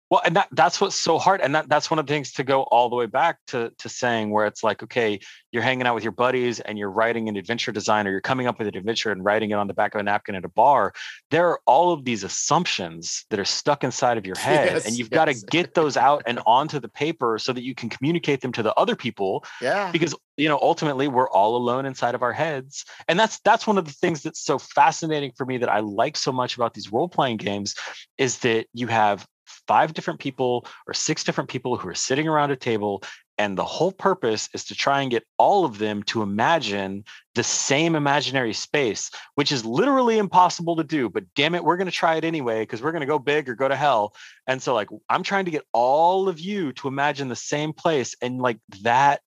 Well, 0.09 0.21
and 0.25 0.35
that 0.35 0.47
that's 0.51 0.81
what's 0.81 0.95
so 0.95 1.19
hard. 1.19 1.41
And 1.41 1.53
that 1.53 1.69
that's 1.69 1.91
one 1.91 1.99
of 1.99 2.07
the 2.07 2.13
things 2.13 2.31
to 2.33 2.43
go 2.43 2.63
all 2.63 2.89
the 2.89 2.95
way 2.95 3.05
back 3.05 3.37
to 3.47 3.71
to 3.77 3.89
saying 3.89 4.31
where 4.31 4.47
it's 4.47 4.63
like, 4.63 4.81
okay, 4.83 5.19
you're 5.51 5.63
hanging 5.63 5.85
out 5.85 5.95
with 5.95 6.03
your 6.03 6.11
buddies 6.11 6.59
and 6.59 6.77
you're 6.79 6.89
writing 6.89 7.29
an 7.29 7.35
adventure 7.35 7.71
design 7.71 8.07
or 8.07 8.11
you're 8.11 8.21
coming 8.21 8.47
up 8.47 8.57
with 8.57 8.67
an 8.67 8.75
adventure 8.75 9.11
and 9.11 9.23
writing 9.23 9.51
it 9.51 9.53
on 9.53 9.67
the 9.67 9.73
back 9.73 9.93
of 9.93 10.01
a 10.01 10.03
napkin 10.03 10.35
at 10.35 10.45
a 10.45 10.49
bar. 10.49 10.93
There 11.29 11.47
are 11.47 11.59
all 11.65 11.91
of 11.91 12.05
these 12.05 12.23
assumptions 12.23 13.25
that 13.29 13.39
are 13.39 13.45
stuck 13.45 13.83
inside 13.83 14.17
of 14.17 14.25
your 14.25 14.35
head. 14.39 14.71
Yes, 14.73 14.85
and 14.85 14.97
you've 14.97 15.09
yes. 15.11 15.15
got 15.15 15.25
to 15.25 15.45
get 15.47 15.75
those 15.75 15.95
out 15.95 16.23
and 16.25 16.39
onto 16.47 16.79
the 16.79 16.89
paper 16.89 17.37
so 17.37 17.53
that 17.53 17.63
you 17.63 17.75
can 17.75 17.89
communicate 17.89 18.41
them 18.41 18.51
to 18.53 18.63
the 18.63 18.73
other 18.75 18.95
people. 18.95 19.45
Yeah. 19.61 19.91
Because 19.91 20.15
you 20.37 20.47
know, 20.47 20.57
ultimately 20.61 21.07
we're 21.09 21.29
all 21.29 21.57
alone 21.57 21.85
inside 21.85 22.15
of 22.15 22.23
our 22.23 22.31
heads. 22.31 22.85
And 23.07 23.19
that's 23.19 23.39
that's 23.41 23.67
one 23.67 23.77
of 23.77 23.85
the 23.85 23.91
things 23.91 24.23
that's 24.23 24.39
so 24.39 24.57
fascinating 24.57 25.33
for 25.35 25.45
me 25.45 25.57
that 25.57 25.69
I 25.69 25.81
like 25.81 26.15
so 26.15 26.31
much 26.31 26.55
about 26.55 26.73
these 26.73 26.91
role-playing 26.91 27.37
games 27.37 27.75
is 28.17 28.39
that 28.39 28.67
you 28.73 28.87
have 28.87 29.27
five 29.67 29.93
different 29.93 30.19
people 30.19 30.65
or 30.87 30.93
six 30.93 31.23
different 31.23 31.49
people 31.49 31.77
who 31.77 31.87
are 31.87 31.95
sitting 31.95 32.27
around 32.27 32.51
a 32.51 32.55
table 32.55 33.03
and 33.37 33.57
the 33.57 33.63
whole 33.63 33.91
purpose 33.91 34.49
is 34.53 34.65
to 34.65 34.75
try 34.75 35.01
and 35.01 35.11
get 35.11 35.25
all 35.37 35.63
of 35.63 35.77
them 35.77 36.03
to 36.03 36.21
imagine 36.21 37.05
the 37.35 37.43
same 37.43 37.95
imaginary 37.95 38.53
space 38.53 39.09
which 39.35 39.51
is 39.51 39.65
literally 39.65 40.17
impossible 40.17 40.75
to 40.75 40.83
do 40.83 41.09
but 41.09 41.23
damn 41.35 41.55
it 41.55 41.63
we're 41.63 41.77
going 41.77 41.85
to 41.85 41.91
try 41.91 42.15
it 42.15 42.25
anyway 42.25 42.61
because 42.61 42.81
we're 42.81 42.91
going 42.91 43.01
to 43.01 43.07
go 43.07 43.19
big 43.19 43.49
or 43.49 43.55
go 43.55 43.67
to 43.67 43.75
hell. 43.75 44.13
And 44.47 44.61
so 44.61 44.73
like 44.73 44.89
i'm 45.09 45.23
trying 45.23 45.45
to 45.45 45.51
get 45.51 45.65
all 45.73 46.29
of 46.29 46.39
you 46.39 46.73
to 46.73 46.87
imagine 46.87 47.27
the 47.27 47.35
same 47.35 47.73
place 47.73 48.15
and 48.21 48.39
like 48.39 48.59
that 48.83 49.21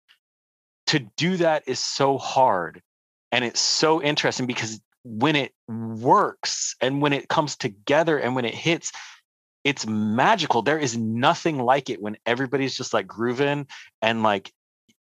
to 0.88 1.00
do 1.16 1.36
that 1.38 1.64
is 1.66 1.78
so 1.78 2.18
hard 2.18 2.82
and 3.32 3.44
it's 3.44 3.60
so 3.60 4.02
interesting 4.02 4.46
because 4.46 4.80
when 5.04 5.34
it 5.34 5.52
works 5.68 6.76
and 6.80 7.02
when 7.02 7.12
it 7.12 7.28
comes 7.28 7.56
together 7.56 8.18
and 8.18 8.36
when 8.36 8.44
it 8.44 8.54
hits 8.54 8.92
it's 9.64 9.86
magical. 9.86 10.62
There 10.62 10.78
is 10.78 10.96
nothing 10.96 11.58
like 11.58 11.90
it 11.90 12.02
when 12.02 12.16
everybody's 12.26 12.76
just 12.76 12.92
like 12.92 13.06
grooving 13.06 13.66
and 14.00 14.22
like 14.22 14.52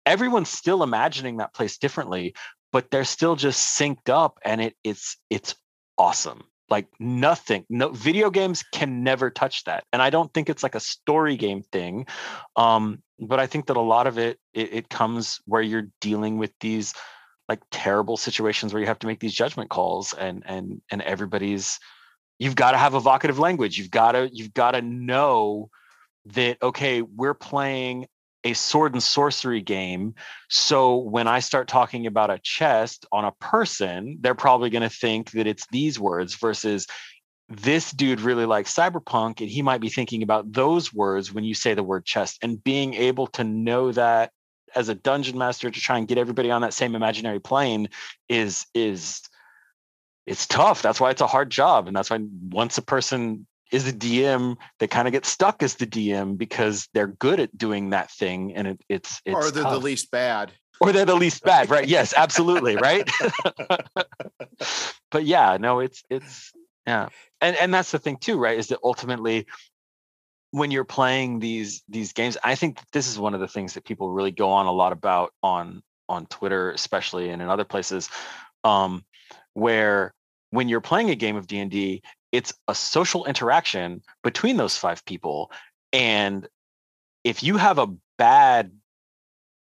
everyone's 0.05 0.49
still 0.49 0.83
imagining 0.83 1.37
that 1.37 1.53
place 1.53 1.77
differently, 1.77 2.33
but 2.71 2.91
they're 2.91 3.05
still 3.05 3.35
just 3.35 3.79
synced 3.79 4.09
up 4.09 4.39
and 4.43 4.61
it 4.61 4.75
it's 4.83 5.17
it's 5.29 5.55
awesome. 5.97 6.43
Like 6.69 6.87
nothing, 6.99 7.65
no 7.69 7.89
video 7.89 8.29
games 8.29 8.63
can 8.71 9.03
never 9.03 9.29
touch 9.29 9.63
that. 9.65 9.83
And 9.91 10.01
I 10.01 10.09
don't 10.09 10.33
think 10.33 10.49
it's 10.49 10.63
like 10.63 10.75
a 10.75 10.79
story 10.79 11.35
game 11.35 11.61
thing. 11.61 12.07
Um, 12.55 13.03
but 13.19 13.39
I 13.39 13.47
think 13.47 13.67
that 13.67 13.77
a 13.77 13.81
lot 13.81 14.07
of 14.07 14.17
it, 14.17 14.39
it 14.53 14.73
it 14.73 14.89
comes 14.89 15.39
where 15.45 15.61
you're 15.61 15.89
dealing 15.99 16.37
with 16.37 16.51
these 16.59 16.93
like 17.49 17.59
terrible 17.71 18.17
situations 18.17 18.73
where 18.73 18.81
you 18.81 18.87
have 18.87 18.99
to 18.99 19.07
make 19.07 19.19
these 19.19 19.33
judgment 19.33 19.69
calls 19.69 20.13
and 20.13 20.43
and 20.45 20.81
and 20.89 21.01
everybody's 21.01 21.79
you've 22.43 22.55
got 22.55 22.71
to 22.71 22.77
have 22.77 22.93
evocative 22.93 23.39
language. 23.39 23.77
You've 23.77 23.91
got 23.91 24.11
to 24.11 24.29
you've 24.31 24.53
got 24.53 24.71
to 24.71 24.81
know 24.81 25.69
that 26.25 26.57
okay 26.61 27.01
we're 27.01 27.33
playing 27.33 28.07
a 28.43 28.53
sword 28.53 28.91
and 28.91 29.01
sorcery 29.01 29.61
game. 29.61 30.15
So 30.49 30.97
when 30.97 31.27
i 31.27 31.39
start 31.39 31.67
talking 31.67 32.05
about 32.05 32.29
a 32.29 32.39
chest 32.39 33.05
on 33.11 33.23
a 33.23 33.31
person 33.31 34.17
they're 34.19 34.35
probably 34.35 34.69
going 34.69 34.83
to 34.89 34.89
think 34.89 35.31
that 35.31 35.47
it's 35.47 35.65
these 35.71 35.99
words 35.99 36.35
versus 36.35 36.85
this 37.49 37.91
dude 37.91 38.21
really 38.21 38.45
likes 38.45 38.73
cyberpunk 38.73 39.39
and 39.39 39.49
he 39.49 39.61
might 39.61 39.81
be 39.81 39.89
thinking 39.89 40.23
about 40.23 40.51
those 40.51 40.93
words 40.93 41.33
when 41.33 41.43
you 41.43 41.53
say 41.53 41.73
the 41.73 41.83
word 41.83 42.05
chest. 42.05 42.39
And 42.41 42.63
being 42.63 42.93
able 42.93 43.27
to 43.27 43.43
know 43.43 43.91
that 43.91 44.31
as 44.75 44.89
a 44.89 44.95
dungeon 44.95 45.37
master 45.37 45.69
to 45.69 45.79
try 45.79 45.97
and 45.97 46.07
get 46.07 46.17
everybody 46.17 46.51
on 46.51 46.61
that 46.61 46.73
same 46.73 46.95
imaginary 46.95 47.39
plane 47.39 47.89
is 48.27 48.65
is 48.73 49.21
it's 50.25 50.47
tough. 50.47 50.81
That's 50.81 50.99
why 50.99 51.11
it's 51.11 51.21
a 51.21 51.27
hard 51.27 51.49
job. 51.49 51.87
And 51.87 51.95
that's 51.95 52.09
why 52.09 52.19
once 52.49 52.77
a 52.77 52.81
person 52.81 53.45
is 53.71 53.87
a 53.87 53.93
DM, 53.93 54.55
they 54.79 54.87
kind 54.87 55.07
of 55.07 55.11
get 55.11 55.25
stuck 55.25 55.63
as 55.63 55.75
the 55.75 55.87
DM 55.87 56.37
because 56.37 56.87
they're 56.93 57.07
good 57.07 57.39
at 57.39 57.57
doing 57.57 57.89
that 57.89 58.11
thing. 58.11 58.53
And 58.55 58.67
it, 58.67 58.81
it's, 58.87 59.21
it's, 59.25 59.35
or 59.35 59.51
they're 59.51 59.63
tough. 59.63 59.73
the 59.73 59.79
least 59.79 60.11
bad. 60.11 60.51
Or 60.79 60.91
they're 60.91 61.05
the 61.05 61.15
least 61.15 61.43
bad, 61.43 61.69
right? 61.69 61.87
Yes, 61.87 62.13
absolutely, 62.17 62.75
right. 62.75 63.09
but 65.11 65.23
yeah, 65.23 65.57
no, 65.59 65.79
it's 65.79 66.03
it's 66.09 66.51
yeah, 66.85 67.09
and 67.39 67.55
and 67.55 67.73
that's 67.73 67.91
the 67.91 67.99
thing 67.99 68.17
too, 68.17 68.37
right? 68.37 68.57
Is 68.57 68.67
that 68.67 68.79
ultimately 68.83 69.45
when 70.51 70.71
you're 70.71 70.83
playing 70.83 71.39
these 71.39 71.83
these 71.87 72.11
games, 72.11 72.37
I 72.43 72.55
think 72.55 72.79
this 72.91 73.07
is 73.07 73.17
one 73.17 73.33
of 73.33 73.39
the 73.39 73.47
things 73.47 73.75
that 73.75 73.85
people 73.85 74.11
really 74.11 74.31
go 74.31 74.49
on 74.49 74.65
a 74.65 74.71
lot 74.71 74.91
about 74.91 75.31
on 75.41 75.83
on 76.09 76.25
Twitter, 76.25 76.71
especially 76.71 77.29
and 77.29 77.41
in 77.41 77.49
other 77.49 77.63
places. 77.63 78.09
Um, 78.63 79.05
where 79.53 80.13
when 80.51 80.69
you're 80.69 80.81
playing 80.81 81.09
a 81.09 81.15
game 81.15 81.35
of 81.35 81.47
D&D, 81.47 82.01
it's 82.31 82.53
a 82.67 82.75
social 82.75 83.25
interaction 83.25 84.01
between 84.23 84.57
those 84.57 84.77
five 84.77 85.05
people 85.05 85.51
and 85.91 86.47
if 87.23 87.43
you 87.43 87.57
have 87.57 87.77
a 87.77 87.87
bad 88.17 88.71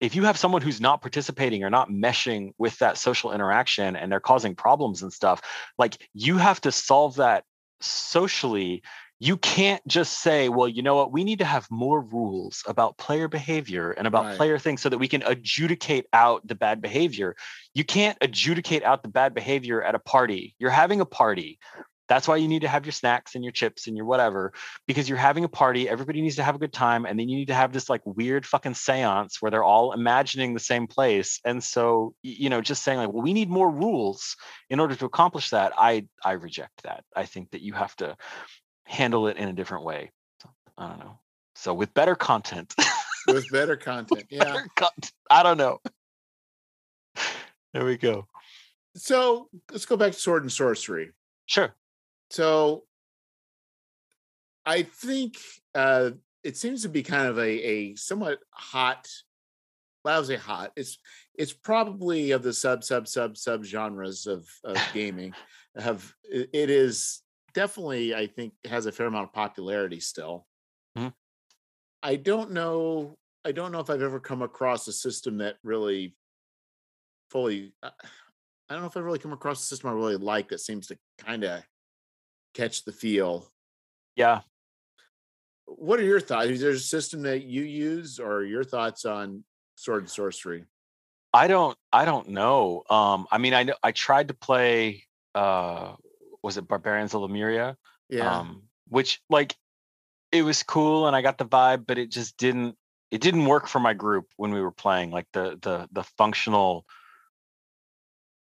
if 0.00 0.16
you 0.16 0.24
have 0.24 0.36
someone 0.36 0.62
who's 0.62 0.80
not 0.80 1.00
participating 1.00 1.62
or 1.62 1.70
not 1.70 1.88
meshing 1.88 2.50
with 2.58 2.76
that 2.78 2.98
social 2.98 3.30
interaction 3.32 3.94
and 3.94 4.10
they're 4.10 4.18
causing 4.18 4.56
problems 4.56 5.02
and 5.02 5.12
stuff 5.12 5.40
like 5.78 5.96
you 6.12 6.38
have 6.38 6.60
to 6.62 6.72
solve 6.72 7.16
that 7.16 7.44
socially 7.80 8.82
you 9.22 9.36
can't 9.36 9.86
just 9.86 10.20
say, 10.20 10.48
well, 10.48 10.66
you 10.66 10.82
know 10.82 10.96
what, 10.96 11.12
we 11.12 11.22
need 11.22 11.38
to 11.38 11.44
have 11.44 11.70
more 11.70 12.00
rules 12.00 12.64
about 12.66 12.98
player 12.98 13.28
behavior 13.28 13.92
and 13.92 14.08
about 14.08 14.24
right. 14.24 14.36
player 14.36 14.58
things 14.58 14.82
so 14.82 14.88
that 14.88 14.98
we 14.98 15.06
can 15.06 15.22
adjudicate 15.22 16.06
out 16.12 16.44
the 16.44 16.56
bad 16.56 16.82
behavior. 16.82 17.36
You 17.72 17.84
can't 17.84 18.18
adjudicate 18.20 18.82
out 18.82 19.04
the 19.04 19.08
bad 19.08 19.32
behavior 19.32 19.80
at 19.80 19.94
a 19.94 20.00
party. 20.00 20.56
You're 20.58 20.70
having 20.70 21.00
a 21.00 21.06
party. 21.06 21.60
That's 22.08 22.26
why 22.26 22.34
you 22.34 22.48
need 22.48 22.62
to 22.62 22.68
have 22.68 22.84
your 22.84 22.92
snacks 22.92 23.36
and 23.36 23.44
your 23.44 23.52
chips 23.52 23.86
and 23.86 23.96
your 23.96 24.06
whatever, 24.06 24.52
because 24.88 25.08
you're 25.08 25.18
having 25.18 25.44
a 25.44 25.48
party. 25.48 25.88
Everybody 25.88 26.20
needs 26.20 26.36
to 26.36 26.42
have 26.42 26.56
a 26.56 26.58
good 26.58 26.72
time. 26.72 27.06
And 27.06 27.16
then 27.16 27.28
you 27.28 27.36
need 27.36 27.46
to 27.46 27.54
have 27.54 27.72
this 27.72 27.88
like 27.88 28.02
weird 28.04 28.44
fucking 28.44 28.74
seance 28.74 29.40
where 29.40 29.52
they're 29.52 29.62
all 29.62 29.92
imagining 29.92 30.52
the 30.52 30.58
same 30.60 30.88
place. 30.88 31.38
And 31.44 31.62
so, 31.62 32.16
you 32.24 32.50
know, 32.50 32.60
just 32.60 32.82
saying 32.82 32.98
like, 32.98 33.12
well, 33.12 33.22
we 33.22 33.32
need 33.32 33.48
more 33.48 33.70
rules 33.70 34.36
in 34.68 34.80
order 34.80 34.96
to 34.96 35.04
accomplish 35.04 35.50
that. 35.50 35.74
I 35.78 36.08
I 36.24 36.32
reject 36.32 36.82
that. 36.82 37.04
I 37.14 37.26
think 37.26 37.52
that 37.52 37.62
you 37.62 37.72
have 37.74 37.94
to 37.96 38.16
handle 38.92 39.26
it 39.26 39.38
in 39.38 39.48
a 39.48 39.52
different 39.52 39.84
way. 39.84 40.10
So, 40.42 40.50
I 40.76 40.88
don't 40.88 40.98
know. 41.00 41.18
So 41.54 41.72
with 41.72 41.92
better 41.94 42.14
content. 42.14 42.74
with 43.26 43.50
better 43.50 43.76
content, 43.90 44.24
yeah. 44.30 44.44
Better 44.44 44.66
content. 44.76 45.12
I 45.30 45.42
don't 45.42 45.56
know. 45.56 45.80
There 47.72 47.84
we 47.84 47.96
go. 47.96 48.26
So 48.94 49.48
let's 49.70 49.86
go 49.86 49.96
back 49.96 50.12
to 50.12 50.18
sword 50.18 50.42
and 50.42 50.52
sorcery. 50.52 51.10
Sure. 51.46 51.74
So 52.30 52.84
I 54.66 54.82
think 54.82 55.38
uh, 55.74 56.10
it 56.44 56.56
seems 56.58 56.82
to 56.82 56.90
be 56.90 57.02
kind 57.02 57.28
of 57.28 57.38
a, 57.38 57.42
a 57.42 57.94
somewhat 57.96 58.40
hot. 58.50 59.08
I 60.04 60.36
hot. 60.36 60.72
It's 60.76 60.98
it's 61.34 61.52
probably 61.52 62.32
of 62.32 62.42
the 62.42 62.52
sub 62.52 62.84
sub 62.84 63.06
sub 63.08 63.36
sub 63.36 63.64
genres 63.64 64.26
of, 64.26 64.46
of 64.64 64.76
gaming. 64.92 65.32
Have 65.78 66.12
it 66.24 66.68
is 66.68 67.22
definitely, 67.54 68.14
I 68.14 68.26
think, 68.26 68.54
has 68.64 68.86
a 68.86 68.92
fair 68.92 69.06
amount 69.06 69.28
of 69.28 69.32
popularity 69.32 70.00
still. 70.00 70.46
Mm-hmm. 70.96 71.08
I 72.02 72.16
don't 72.16 72.52
know. 72.52 73.16
I 73.44 73.52
don't 73.52 73.72
know 73.72 73.80
if 73.80 73.90
I've 73.90 74.02
ever 74.02 74.20
come 74.20 74.42
across 74.42 74.86
a 74.88 74.92
system 74.92 75.38
that 75.38 75.56
really 75.62 76.16
fully. 77.30 77.72
Uh, 77.82 77.90
I 78.68 78.74
don't 78.74 78.82
know 78.82 78.88
if 78.88 78.96
I've 78.96 79.04
really 79.04 79.18
come 79.18 79.32
across 79.32 79.62
a 79.62 79.66
system 79.66 79.90
I 79.90 79.92
really 79.92 80.16
like 80.16 80.48
that 80.48 80.60
seems 80.60 80.86
to 80.88 80.98
kind 81.18 81.44
of 81.44 81.62
catch 82.54 82.84
the 82.84 82.92
feel. 82.92 83.50
Yeah. 84.16 84.40
What 85.66 86.00
are 86.00 86.04
your 86.04 86.20
thoughts? 86.20 86.48
Is 86.48 86.60
there 86.60 86.70
a 86.70 86.78
system 86.78 87.22
that 87.22 87.44
you 87.44 87.62
use, 87.62 88.18
or 88.18 88.44
your 88.44 88.64
thoughts 88.64 89.04
on 89.04 89.44
sword 89.76 90.02
and 90.02 90.10
sorcery? 90.10 90.64
I 91.32 91.46
don't. 91.46 91.76
I 91.92 92.04
don't 92.04 92.28
know. 92.28 92.82
Um, 92.90 93.26
I 93.30 93.38
mean, 93.38 93.54
I 93.54 93.62
know 93.62 93.74
I 93.82 93.92
tried 93.92 94.28
to 94.28 94.34
play. 94.34 95.04
Uh, 95.34 95.94
was 96.42 96.56
it 96.56 96.68
Barbarians 96.68 97.14
of 97.14 97.22
Lemuria? 97.22 97.76
Yeah. 98.08 98.38
Um, 98.38 98.64
which 98.88 99.20
like 99.30 99.56
it 100.30 100.42
was 100.42 100.62
cool 100.62 101.06
and 101.06 101.14
I 101.14 101.22
got 101.22 101.38
the 101.38 101.46
vibe, 101.46 101.86
but 101.86 101.98
it 101.98 102.10
just 102.10 102.36
didn't 102.36 102.76
it 103.10 103.20
didn't 103.20 103.44
work 103.44 103.66
for 103.66 103.78
my 103.78 103.92
group 103.92 104.26
when 104.36 104.52
we 104.52 104.60
were 104.60 104.72
playing 104.72 105.10
like 105.10 105.26
the 105.32 105.58
the 105.60 105.88
the 105.92 106.02
functional 106.16 106.86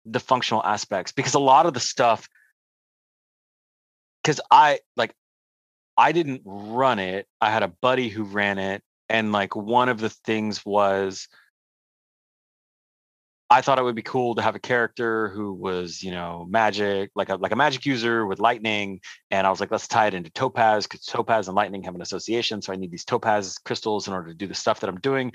the 0.05 0.21
functional 0.21 0.63
aspects 0.65 1.13
because 1.13 1.35
a 1.35 1.39
lot 1.39 1.67
of 1.67 1.75
the 1.75 1.81
stuff 1.81 2.29
because 4.23 4.41
I 4.51 4.81
like 4.97 5.15
I 5.97 6.13
didn't 6.13 6.43
run 6.45 6.99
it. 6.99 7.27
I 7.41 7.51
had 7.51 7.63
a 7.63 7.69
buddy 7.69 8.09
who 8.09 8.25
ran 8.25 8.59
it 8.59 8.83
and 9.09 9.33
like 9.33 9.55
one 9.55 9.89
of 9.89 10.01
the 10.01 10.11
things 10.11 10.65
was 10.65 11.29
I 13.49 13.61
thought 13.61 13.79
it 13.79 13.85
would 13.85 13.95
be 13.95 14.03
cool 14.03 14.35
to 14.35 14.43
have 14.43 14.57
a 14.57 14.61
character 14.61 15.29
who 15.29 15.53
was, 15.53 16.03
you 16.03 16.11
know, 16.11 16.47
magic, 16.49 17.11
like 17.15 17.29
a 17.29 17.37
like 17.37 17.53
a 17.53 17.57
magic 17.57 17.87
user 17.87 18.27
with 18.27 18.41
lightning. 18.41 19.01
And 19.31 19.47
I 19.47 19.51
was 19.51 19.61
like, 19.61 19.71
let's 19.71 19.87
tie 19.87 20.09
it 20.09 20.15
into 20.15 20.31
topaz 20.31 20.87
because 20.87 21.07
topaz 21.07 21.47
and 21.47 21.55
lightning 21.55 21.85
have 21.85 21.95
an 21.95 22.03
association. 22.03 22.61
So 22.61 22.73
I 22.73 22.77
need 22.77 22.91
these 22.91 23.05
topaz 23.05 23.59
crystals 23.59 24.09
in 24.09 24.15
order 24.15 24.29
to 24.29 24.35
do 24.35 24.49
the 24.49 24.55
stuff 24.55 24.81
that 24.81 24.91
I'm 24.91 25.01
doing. 25.01 25.33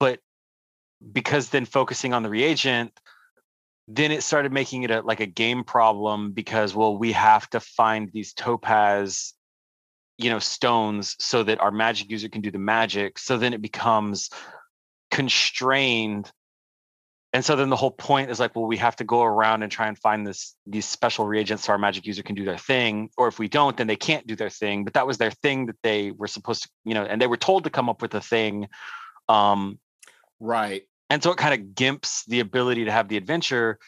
But 0.00 0.18
because 1.12 1.50
then 1.50 1.64
focusing 1.64 2.12
on 2.12 2.24
the 2.24 2.30
reagent, 2.30 2.92
then 3.86 4.10
it 4.10 4.24
started 4.24 4.52
making 4.52 4.82
it 4.82 4.90
a 4.90 5.02
like 5.02 5.20
a 5.20 5.26
game 5.26 5.62
problem 5.62 6.32
because 6.32 6.74
well, 6.74 6.98
we 6.98 7.12
have 7.12 7.48
to 7.50 7.60
find 7.60 8.10
these 8.12 8.32
topaz 8.32 9.34
you 10.18 10.30
know 10.30 10.38
stones 10.38 11.16
so 11.18 11.42
that 11.42 11.60
our 11.60 11.70
magic 11.70 12.10
user 12.10 12.28
can 12.28 12.40
do 12.40 12.50
the 12.50 12.58
magic 12.58 13.18
so 13.18 13.36
then 13.36 13.52
it 13.52 13.60
becomes 13.60 14.30
constrained 15.10 16.30
and 17.34 17.44
so 17.44 17.56
then 17.56 17.68
the 17.68 17.76
whole 17.76 17.90
point 17.90 18.30
is 18.30 18.38
like 18.38 18.54
well 18.54 18.64
we 18.64 18.76
have 18.76 18.96
to 18.96 19.04
go 19.04 19.22
around 19.22 19.62
and 19.64 19.70
try 19.70 19.88
and 19.88 19.98
find 19.98 20.26
this 20.26 20.54
these 20.66 20.86
special 20.86 21.26
reagents 21.26 21.64
so 21.64 21.72
our 21.72 21.78
magic 21.78 22.06
user 22.06 22.22
can 22.22 22.36
do 22.36 22.44
their 22.44 22.56
thing 22.56 23.10
or 23.18 23.26
if 23.26 23.38
we 23.38 23.48
don't 23.48 23.76
then 23.76 23.88
they 23.88 23.96
can't 23.96 24.26
do 24.26 24.36
their 24.36 24.48
thing. 24.48 24.84
But 24.84 24.94
that 24.94 25.06
was 25.06 25.18
their 25.18 25.32
thing 25.32 25.66
that 25.66 25.76
they 25.82 26.12
were 26.12 26.28
supposed 26.28 26.62
to 26.62 26.68
you 26.84 26.94
know 26.94 27.04
and 27.04 27.20
they 27.20 27.26
were 27.26 27.36
told 27.36 27.64
to 27.64 27.70
come 27.70 27.90
up 27.90 28.00
with 28.00 28.14
a 28.14 28.20
thing 28.20 28.68
um 29.28 29.78
right. 30.40 30.82
and 31.10 31.22
so 31.22 31.32
it 31.32 31.36
kind 31.36 31.60
of 31.60 31.74
gimps 31.74 32.24
the 32.26 32.40
ability 32.40 32.86
to 32.86 32.92
have 32.92 33.08
the 33.08 33.18
adventure. 33.18 33.78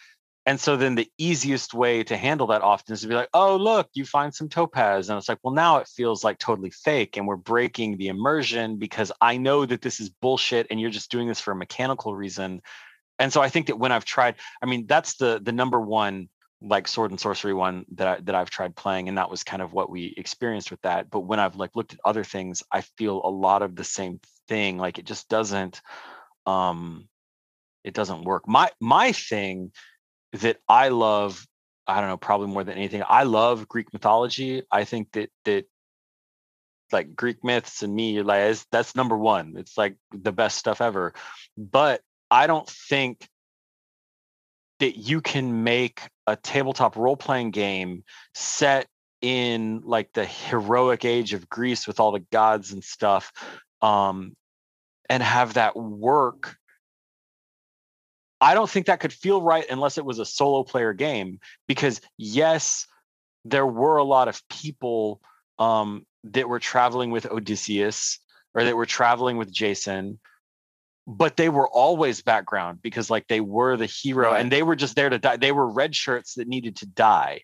And 0.48 0.60
so 0.60 0.76
then 0.76 0.94
the 0.94 1.10
easiest 1.18 1.74
way 1.74 2.04
to 2.04 2.16
handle 2.16 2.46
that 2.48 2.62
often 2.62 2.92
is 2.94 3.02
to 3.02 3.08
be 3.08 3.14
like 3.14 3.28
oh 3.32 3.56
look 3.56 3.88
you 3.94 4.04
find 4.04 4.34
some 4.34 4.48
topaz. 4.48 5.08
And 5.08 5.18
it's 5.18 5.28
like 5.28 5.38
well 5.44 5.54
now 5.54 5.76
it 5.78 5.86
feels 5.86 6.24
like 6.24 6.38
totally 6.38 6.70
fake 6.70 7.16
and 7.16 7.28
we're 7.28 7.36
breaking 7.36 7.96
the 7.96 8.08
immersion 8.08 8.76
because 8.78 9.12
i 9.20 9.36
know 9.36 9.64
that 9.64 9.82
this 9.82 10.00
is 10.00 10.08
bullshit 10.08 10.66
and 10.70 10.80
you're 10.80 10.90
just 10.90 11.12
doing 11.12 11.28
this 11.28 11.40
for 11.40 11.52
a 11.52 11.56
mechanical 11.56 12.14
reason 12.14 12.60
and 13.18 13.32
so 13.32 13.40
I 13.40 13.48
think 13.48 13.66
that 13.66 13.78
when 13.78 13.92
I've 13.92 14.04
tried, 14.04 14.36
I 14.62 14.66
mean, 14.66 14.86
that's 14.86 15.16
the 15.16 15.40
the 15.42 15.52
number 15.52 15.80
one 15.80 16.28
like 16.62 16.88
sword 16.88 17.10
and 17.10 17.20
sorcery 17.20 17.52
one 17.52 17.84
that 17.92 18.06
I, 18.08 18.20
that 18.22 18.34
I've 18.34 18.50
tried 18.50 18.76
playing, 18.76 19.08
and 19.08 19.18
that 19.18 19.30
was 19.30 19.44
kind 19.44 19.62
of 19.62 19.72
what 19.72 19.90
we 19.90 20.14
experienced 20.16 20.70
with 20.70 20.80
that. 20.82 21.10
But 21.10 21.20
when 21.20 21.38
I've 21.38 21.56
like 21.56 21.76
looked 21.76 21.92
at 21.92 22.00
other 22.04 22.24
things, 22.24 22.62
I 22.72 22.82
feel 22.98 23.20
a 23.24 23.30
lot 23.30 23.62
of 23.62 23.76
the 23.76 23.84
same 23.84 24.20
thing. 24.48 24.78
Like 24.78 24.98
it 24.98 25.06
just 25.06 25.28
doesn't, 25.28 25.80
um, 26.46 27.08
it 27.84 27.94
doesn't 27.94 28.24
work. 28.24 28.48
My 28.48 28.70
my 28.80 29.12
thing 29.12 29.72
that 30.32 30.58
I 30.68 30.88
love, 30.88 31.46
I 31.86 32.00
don't 32.00 32.10
know, 32.10 32.16
probably 32.16 32.48
more 32.48 32.64
than 32.64 32.76
anything, 32.76 33.02
I 33.06 33.24
love 33.24 33.68
Greek 33.68 33.92
mythology. 33.92 34.62
I 34.70 34.84
think 34.84 35.12
that 35.12 35.30
that 35.44 35.66
like 36.92 37.14
Greek 37.16 37.42
myths 37.44 37.82
and 37.82 37.94
me, 37.94 38.22
like 38.22 38.58
that's 38.70 38.94
number 38.94 39.16
one. 39.16 39.54
It's 39.56 39.76
like 39.76 39.96
the 40.12 40.32
best 40.32 40.58
stuff 40.58 40.80
ever. 40.80 41.14
But 41.56 42.00
I 42.30 42.46
don't 42.46 42.68
think 42.68 43.28
that 44.80 44.96
you 44.96 45.20
can 45.20 45.64
make 45.64 46.02
a 46.26 46.36
tabletop 46.36 46.96
role 46.96 47.16
playing 47.16 47.50
game 47.50 48.04
set 48.34 48.86
in 49.22 49.80
like 49.84 50.12
the 50.12 50.24
heroic 50.24 51.04
age 51.04 51.32
of 51.32 51.48
Greece 51.48 51.86
with 51.86 52.00
all 52.00 52.12
the 52.12 52.24
gods 52.32 52.72
and 52.72 52.84
stuff 52.84 53.32
um, 53.80 54.36
and 55.08 55.22
have 55.22 55.54
that 55.54 55.76
work. 55.76 56.56
I 58.40 58.54
don't 58.54 58.68
think 58.68 58.86
that 58.86 59.00
could 59.00 59.12
feel 59.12 59.40
right 59.40 59.64
unless 59.70 59.96
it 59.96 60.04
was 60.04 60.18
a 60.18 60.26
solo 60.26 60.62
player 60.62 60.92
game 60.92 61.40
because, 61.66 62.02
yes, 62.18 62.86
there 63.46 63.66
were 63.66 63.96
a 63.96 64.04
lot 64.04 64.28
of 64.28 64.42
people 64.48 65.22
um, 65.58 66.04
that 66.24 66.48
were 66.48 66.58
traveling 66.58 67.10
with 67.10 67.26
Odysseus 67.26 68.18
or 68.54 68.64
that 68.64 68.76
were 68.76 68.86
traveling 68.86 69.38
with 69.38 69.50
Jason 69.50 70.18
but 71.06 71.36
they 71.36 71.48
were 71.48 71.68
always 71.68 72.20
background 72.22 72.80
because 72.82 73.10
like 73.10 73.26
they 73.28 73.40
were 73.40 73.76
the 73.76 73.86
hero 73.86 74.32
right. 74.32 74.40
and 74.40 74.50
they 74.50 74.62
were 74.62 74.76
just 74.76 74.96
there 74.96 75.08
to 75.08 75.18
die. 75.18 75.36
They 75.36 75.52
were 75.52 75.70
red 75.70 75.94
shirts 75.94 76.34
that 76.34 76.48
needed 76.48 76.76
to 76.76 76.86
die. 76.86 77.42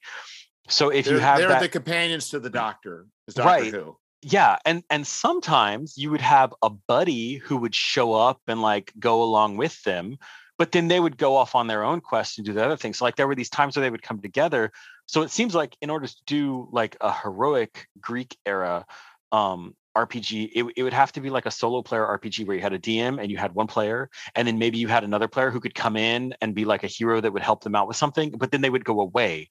So 0.68 0.88
if 0.88 1.04
they're, 1.04 1.14
you 1.14 1.20
have 1.20 1.38
they're 1.38 1.48
that, 1.48 1.62
the 1.62 1.68
companions 1.68 2.28
to 2.30 2.40
the 2.40 2.50
doctor, 2.50 3.06
Doctor 3.28 3.42
right. 3.42 3.72
Who. 3.72 3.96
Yeah, 4.24 4.56
and 4.64 4.84
and 4.88 5.04
sometimes 5.04 5.98
you 5.98 6.10
would 6.10 6.20
have 6.20 6.54
a 6.62 6.70
buddy 6.70 7.36
who 7.36 7.56
would 7.56 7.74
show 7.74 8.12
up 8.12 8.40
and 8.46 8.62
like 8.62 8.92
go 8.98 9.22
along 9.22 9.56
with 9.56 9.82
them, 9.82 10.16
but 10.58 10.70
then 10.70 10.86
they 10.86 11.00
would 11.00 11.16
go 11.16 11.36
off 11.36 11.56
on 11.56 11.66
their 11.66 11.82
own 11.82 12.00
quest 12.00 12.38
and 12.38 12.46
do 12.46 12.52
the 12.52 12.64
other 12.64 12.76
things. 12.76 12.98
So 12.98 13.04
like 13.04 13.16
there 13.16 13.26
were 13.26 13.34
these 13.34 13.50
times 13.50 13.76
where 13.76 13.82
they 13.82 13.90
would 13.90 14.02
come 14.02 14.20
together. 14.20 14.70
So 15.06 15.22
it 15.22 15.32
seems 15.32 15.56
like 15.56 15.76
in 15.82 15.90
order 15.90 16.06
to 16.06 16.16
do 16.26 16.68
like 16.70 16.96
a 17.00 17.12
heroic 17.12 17.86
Greek 18.00 18.36
era 18.46 18.86
um 19.32 19.74
RPG, 19.96 20.50
it, 20.54 20.64
it 20.76 20.82
would 20.82 20.92
have 20.92 21.12
to 21.12 21.20
be 21.20 21.30
like 21.30 21.46
a 21.46 21.50
solo 21.50 21.82
player 21.82 22.06
RPG 22.06 22.46
where 22.46 22.56
you 22.56 22.62
had 22.62 22.72
a 22.72 22.78
DM 22.78 23.20
and 23.20 23.30
you 23.30 23.36
had 23.36 23.54
one 23.54 23.66
player, 23.66 24.10
and 24.34 24.46
then 24.46 24.58
maybe 24.58 24.78
you 24.78 24.88
had 24.88 25.04
another 25.04 25.28
player 25.28 25.50
who 25.50 25.60
could 25.60 25.74
come 25.74 25.96
in 25.96 26.34
and 26.40 26.54
be 26.54 26.64
like 26.64 26.84
a 26.84 26.88
hero 26.88 27.20
that 27.20 27.32
would 27.32 27.42
help 27.42 27.62
them 27.62 27.74
out 27.74 27.88
with 27.88 27.96
something, 27.96 28.30
but 28.30 28.50
then 28.50 28.60
they 28.60 28.70
would 28.70 28.84
go 28.84 29.00
away. 29.00 29.48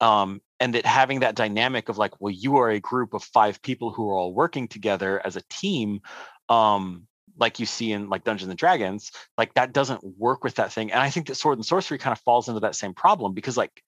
Um, 0.00 0.40
and 0.60 0.74
that 0.74 0.86
having 0.86 1.20
that 1.20 1.34
dynamic 1.34 1.88
of 1.88 1.98
like, 1.98 2.20
well, 2.20 2.32
you 2.32 2.56
are 2.56 2.70
a 2.70 2.80
group 2.80 3.14
of 3.14 3.24
five 3.24 3.60
people 3.62 3.90
who 3.90 4.08
are 4.10 4.16
all 4.16 4.34
working 4.34 4.68
together 4.68 5.20
as 5.24 5.36
a 5.36 5.42
team, 5.50 6.00
um, 6.48 7.06
like 7.38 7.60
you 7.60 7.66
see 7.66 7.92
in 7.92 8.08
like 8.08 8.24
Dungeons 8.24 8.50
and 8.50 8.58
Dragons, 8.58 9.12
like 9.36 9.54
that 9.54 9.72
doesn't 9.72 10.02
work 10.18 10.44
with 10.44 10.56
that 10.56 10.72
thing. 10.72 10.92
And 10.92 11.00
I 11.00 11.10
think 11.10 11.26
that 11.26 11.36
Sword 11.36 11.58
and 11.58 11.66
Sorcery 11.66 11.98
kind 11.98 12.12
of 12.12 12.20
falls 12.20 12.48
into 12.48 12.60
that 12.60 12.74
same 12.74 12.94
problem 12.94 13.32
because 13.32 13.56
like 13.56 13.82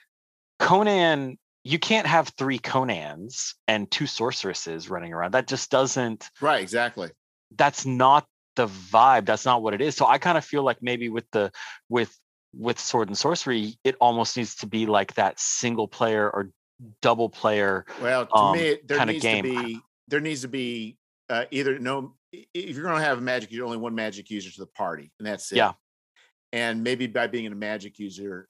Conan 0.59 1.39
you 1.65 1.78
can't 1.78 2.07
have 2.07 2.32
three 2.39 2.59
Conans 2.59 3.55
and 3.69 3.91
two 3.91 4.07
sorceresses 4.07 4.89
running 4.89 5.12
around. 5.12 5.32
That 5.32 5.47
just 5.47 5.70
doesn't 5.70 6.31
right. 6.41 6.62
Exactly. 6.62 7.11
That's 7.57 7.85
not 7.85 8.27
the 8.57 8.66
vibe. 8.66 9.27
That's 9.27 9.45
not 9.45 9.62
what 9.62 9.74
it 9.74 9.81
is. 9.81 9.97
So 9.97 10.07
I 10.07 10.19
kind 10.19 10.39
of 10.39 10.45
feel 10.45 10.62
like 10.62 10.78
maybe 10.81 11.09
with 11.09 11.27
the 11.32 11.53
with 11.89 12.16
with 12.55 12.78
sword 12.78 13.09
and 13.09 13.16
sorcery, 13.16 13.78
it 13.85 13.97
almost 14.01 14.37
needs 14.37 14.57
to 14.57 14.66
be 14.66 14.87
like 14.87 15.15
that 15.15 15.39
single 15.39 15.89
player 15.89 16.31
or 16.31 16.51
double 17.03 17.28
player. 17.28 17.85
Well, 18.01 18.27
to 18.27 18.35
um, 18.35 18.57
me, 18.57 18.78
there 18.87 19.05
needs 19.05 19.24
to 19.24 19.43
be 19.43 19.81
there 20.09 20.20
needs 20.20 20.43
to 20.43 20.49
be 20.49 20.97
uh, 21.28 21.45
either 21.51 21.78
no. 21.78 22.15
If 22.32 22.77
you're 22.77 22.85
going 22.85 22.97
to 22.97 23.05
have 23.05 23.19
a 23.19 23.23
magic, 23.23 23.51
you're 23.51 23.65
only 23.65 23.77
one 23.77 23.95
magic 23.95 24.31
user 24.31 24.51
to 24.51 24.61
the 24.61 24.66
party, 24.66 25.11
and 25.19 25.27
that's 25.27 25.51
it. 25.51 25.57
Yeah. 25.57 25.73
And 26.53 26.82
maybe 26.82 27.07
by 27.07 27.27
being 27.27 27.47
a 27.47 27.55
magic 27.55 27.99
user, 27.99 28.49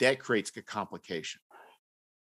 that 0.00 0.18
creates 0.18 0.50
a 0.56 0.62
complication. 0.62 1.40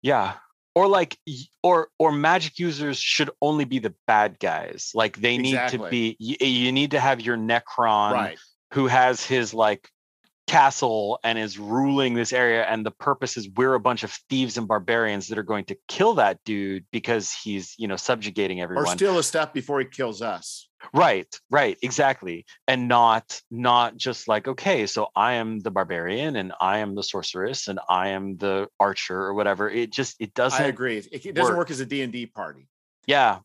Yeah. 0.04 0.34
Or 0.76 0.88
like 0.88 1.18
or 1.64 1.90
or 1.98 2.12
magic 2.12 2.60
users 2.60 3.00
should 3.00 3.30
only 3.42 3.66
be 3.66 3.80
the 3.80 3.94
bad 4.06 4.40
guys. 4.40 4.92
Like 4.94 5.18
they 5.18 5.38
need 5.38 5.54
exactly. 5.54 5.78
to 5.80 5.90
be 5.90 6.18
you, 6.20 6.36
you, 6.48 6.72
need 6.72 6.92
to 6.92 7.00
have 7.00 7.22
your 7.22 7.38
Nekron 7.38 8.12
right. 8.12 8.40
who 8.74 8.88
has 8.88 9.24
his 9.24 9.54
like 9.54 9.88
castle 10.48 11.20
and 11.24 11.40
is 11.40 11.58
ruling 11.58 12.14
this 12.14 12.34
area 12.34 12.64
and 12.66 12.86
the 12.86 12.92
purpose 12.92 13.38
is 13.38 13.50
we're 13.56 13.76
a 13.76 13.80
bunch 13.80 14.04
of 14.04 14.12
thieves 14.30 14.58
and 14.58 14.68
barbarians 14.68 15.28
that 15.28 15.38
are 15.38 15.44
going 15.44 15.64
to 15.66 15.76
kill 15.88 16.16
that 16.16 16.38
dude 16.44 16.86
because 16.92 17.32
he's 17.32 17.76
you 17.78 17.88
know 17.88 17.96
subjugating 17.96 18.62
everyone. 18.62 18.86
or 18.86 18.88
steal 18.88 19.18
a 19.18 19.24
step 19.24 19.54
before 19.54 19.80
he 19.80 19.86
kills 19.86 20.22
us. 20.22 20.68
Right 20.94 21.28
right 21.50 21.78
exactly. 21.82 22.46
And 22.68 22.88
not 22.88 23.42
not 23.50 23.96
just 23.96 24.28
like 24.28 24.48
okay 24.48 24.86
so 24.86 25.08
i 25.16 25.34
am 25.34 25.60
the 25.60 25.72
barbarian 25.72 26.36
and 26.36 26.52
i 26.60 26.80
am 26.80 26.94
the 26.94 27.04
sorceress 27.04 27.70
and 27.70 27.80
i 27.90 28.10
am 28.10 28.38
the 28.38 28.68
archer 28.80 29.18
or 29.18 29.34
whatever. 29.34 29.70
It 29.70 29.92
just 29.92 30.18
it 30.20 30.34
doesn't 30.34 30.62
i 30.62 30.68
agree. 30.68 30.98
It, 30.98 31.26
it 31.26 31.36
doesn't 31.36 31.54
work. 31.54 31.70
work 31.70 31.72
as 31.72 31.80
a 31.80 31.86
d&d 31.86 32.28
party. 32.28 32.68
Yeah 33.08 33.40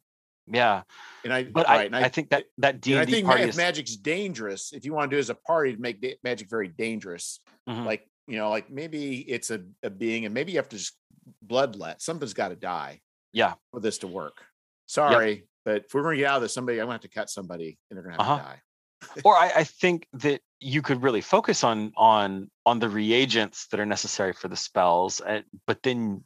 yeah 0.53 0.83
and 1.25 1.33
i 1.33 1.45
but 1.45 1.67
right, 1.67 1.93
I, 1.93 2.01
I, 2.01 2.05
I 2.05 2.09
think 2.09 2.31
that 2.31 2.45
that 2.59 2.81
d&d 2.81 2.99
i 2.99 3.05
think 3.05 3.27
party 3.27 3.43
if 3.43 3.51
is, 3.51 3.57
magic's 3.57 3.97
dangerous 3.97 4.73
if 4.73 4.85
you 4.85 4.93
want 4.93 5.11
to 5.11 5.17
do 5.17 5.19
as 5.19 5.31
a 5.31 5.35
party 5.35 5.75
to 5.75 5.81
make 5.81 6.19
magic 6.23 6.49
very 6.49 6.69
dangerous 6.69 7.41
mm-hmm. 7.69 7.85
like 7.85 8.09
you 8.27 8.37
know 8.37 8.51
like 8.51 8.71
maybe 8.71 9.19
it's 9.19 9.51
a, 9.51 9.63
a 9.83 9.91
being 9.91 10.25
and 10.25 10.35
maybe 10.35 10.53
you 10.53 10.59
have 10.59 10.69
to 10.69 10.77
just 10.77 10.95
bloodlet 11.47 12.01
something's 12.01 12.35
got 12.35 12.49
to 12.49 12.57
die 12.57 13.01
yeah 13.33 13.55
for 13.71 13.81
this 13.81 13.99
to 13.99 14.07
work 14.07 14.45
sorry 14.87 15.31
yep. 15.31 15.45
But 15.69 15.85
if 15.85 15.93
we're 15.93 16.01
going 16.03 16.17
to 16.17 16.23
get 16.23 16.31
out 16.31 16.37
of 16.37 16.43
this, 16.43 16.55
somebody, 16.55 16.79
I'm 16.79 16.87
going 16.87 16.99
to 16.99 17.03
have 17.05 17.11
to 17.11 17.15
cut 17.15 17.29
somebody, 17.29 17.77
and 17.91 17.97
they're 17.99 18.03
going 18.03 18.17
to 18.17 18.23
have 18.23 18.41
uh-huh. 18.41 18.55
to 19.03 19.13
die. 19.21 19.23
or 19.23 19.37
I, 19.37 19.53
I 19.57 19.65
think 19.83 20.07
that 20.15 20.41
you 20.61 20.81
could 20.81 21.03
really 21.03 21.21
focus 21.21 21.63
on 21.63 21.93
on 21.95 22.51
on 22.65 22.79
the 22.79 22.89
reagents 22.89 23.67
that 23.67 23.79
are 23.79 23.85
necessary 23.85 24.33
for 24.33 24.49
the 24.49 24.57
spells, 24.57 25.21
and, 25.21 25.45
but 25.67 25.83
then 25.83 26.25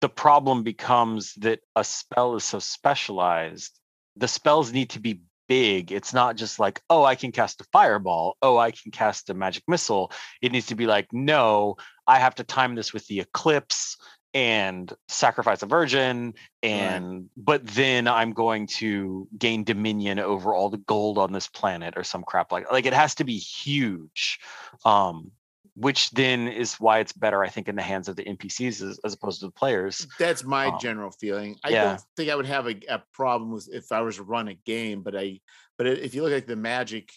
the 0.00 0.08
problem 0.08 0.62
becomes 0.62 1.34
that 1.34 1.60
a 1.76 1.84
spell 1.84 2.34
is 2.36 2.44
so 2.44 2.58
specialized. 2.58 3.78
The 4.16 4.28
spells 4.28 4.72
need 4.72 4.90
to 4.90 5.00
be 5.00 5.20
big. 5.48 5.92
It's 5.92 6.14
not 6.14 6.36
just 6.36 6.58
like, 6.58 6.80
oh, 6.88 7.04
I 7.04 7.16
can 7.16 7.32
cast 7.32 7.60
a 7.60 7.64
fireball. 7.72 8.36
Oh, 8.40 8.56
I 8.56 8.70
can 8.70 8.92
cast 8.92 9.30
a 9.30 9.34
magic 9.34 9.64
missile. 9.68 10.12
It 10.40 10.52
needs 10.52 10.66
to 10.66 10.74
be 10.74 10.86
like, 10.86 11.08
no, 11.12 11.76
I 12.06 12.18
have 12.18 12.36
to 12.36 12.44
time 12.44 12.74
this 12.74 12.92
with 12.92 13.06
the 13.08 13.20
eclipse 13.20 13.96
and 14.32 14.92
sacrifice 15.08 15.62
a 15.62 15.66
virgin 15.66 16.34
and 16.62 17.12
right. 17.12 17.24
but 17.36 17.66
then 17.66 18.06
i'm 18.06 18.32
going 18.32 18.64
to 18.64 19.26
gain 19.36 19.64
dominion 19.64 20.20
over 20.20 20.54
all 20.54 20.70
the 20.70 20.78
gold 20.78 21.18
on 21.18 21.32
this 21.32 21.48
planet 21.48 21.94
or 21.96 22.04
some 22.04 22.22
crap 22.22 22.52
like 22.52 22.70
like 22.70 22.86
it 22.86 22.92
has 22.92 23.16
to 23.16 23.24
be 23.24 23.36
huge 23.36 24.38
um 24.84 25.32
which 25.74 26.10
then 26.10 26.48
is 26.48 26.74
why 26.74 26.98
it's 26.98 27.12
better 27.12 27.42
i 27.42 27.48
think 27.48 27.68
in 27.68 27.76
the 27.76 27.82
hands 27.82 28.08
of 28.08 28.16
the 28.16 28.24
npcs 28.24 28.82
as, 28.82 28.98
as 29.04 29.14
opposed 29.14 29.40
to 29.40 29.46
the 29.46 29.52
players. 29.52 30.06
That's 30.18 30.44
my 30.44 30.66
um, 30.66 30.78
general 30.80 31.10
feeling. 31.10 31.56
I 31.64 31.70
yeah. 31.70 31.84
don't 31.84 32.02
think 32.16 32.30
i 32.30 32.34
would 32.34 32.46
have 32.46 32.66
a, 32.66 32.76
a 32.88 33.02
problem 33.12 33.52
with 33.52 33.68
if 33.72 33.92
i 33.92 34.00
was 34.00 34.16
to 34.16 34.22
run 34.22 34.48
a 34.48 34.54
game 34.54 35.02
but 35.02 35.16
i 35.16 35.40
but 35.78 35.86
if 35.86 36.14
you 36.14 36.22
look 36.22 36.32
at 36.32 36.46
the 36.46 36.56
magic 36.56 37.10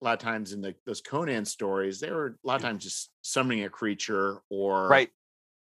a 0.00 0.04
lot 0.04 0.14
of 0.14 0.20
times 0.20 0.52
in 0.52 0.60
the 0.60 0.74
those 0.86 1.00
conan 1.00 1.44
stories 1.44 2.00
they 2.00 2.10
were 2.10 2.38
a 2.42 2.46
lot 2.46 2.56
of 2.56 2.62
times 2.62 2.84
just 2.84 3.10
summoning 3.22 3.64
a 3.64 3.68
creature 3.68 4.40
or 4.50 4.88
right. 4.88 5.10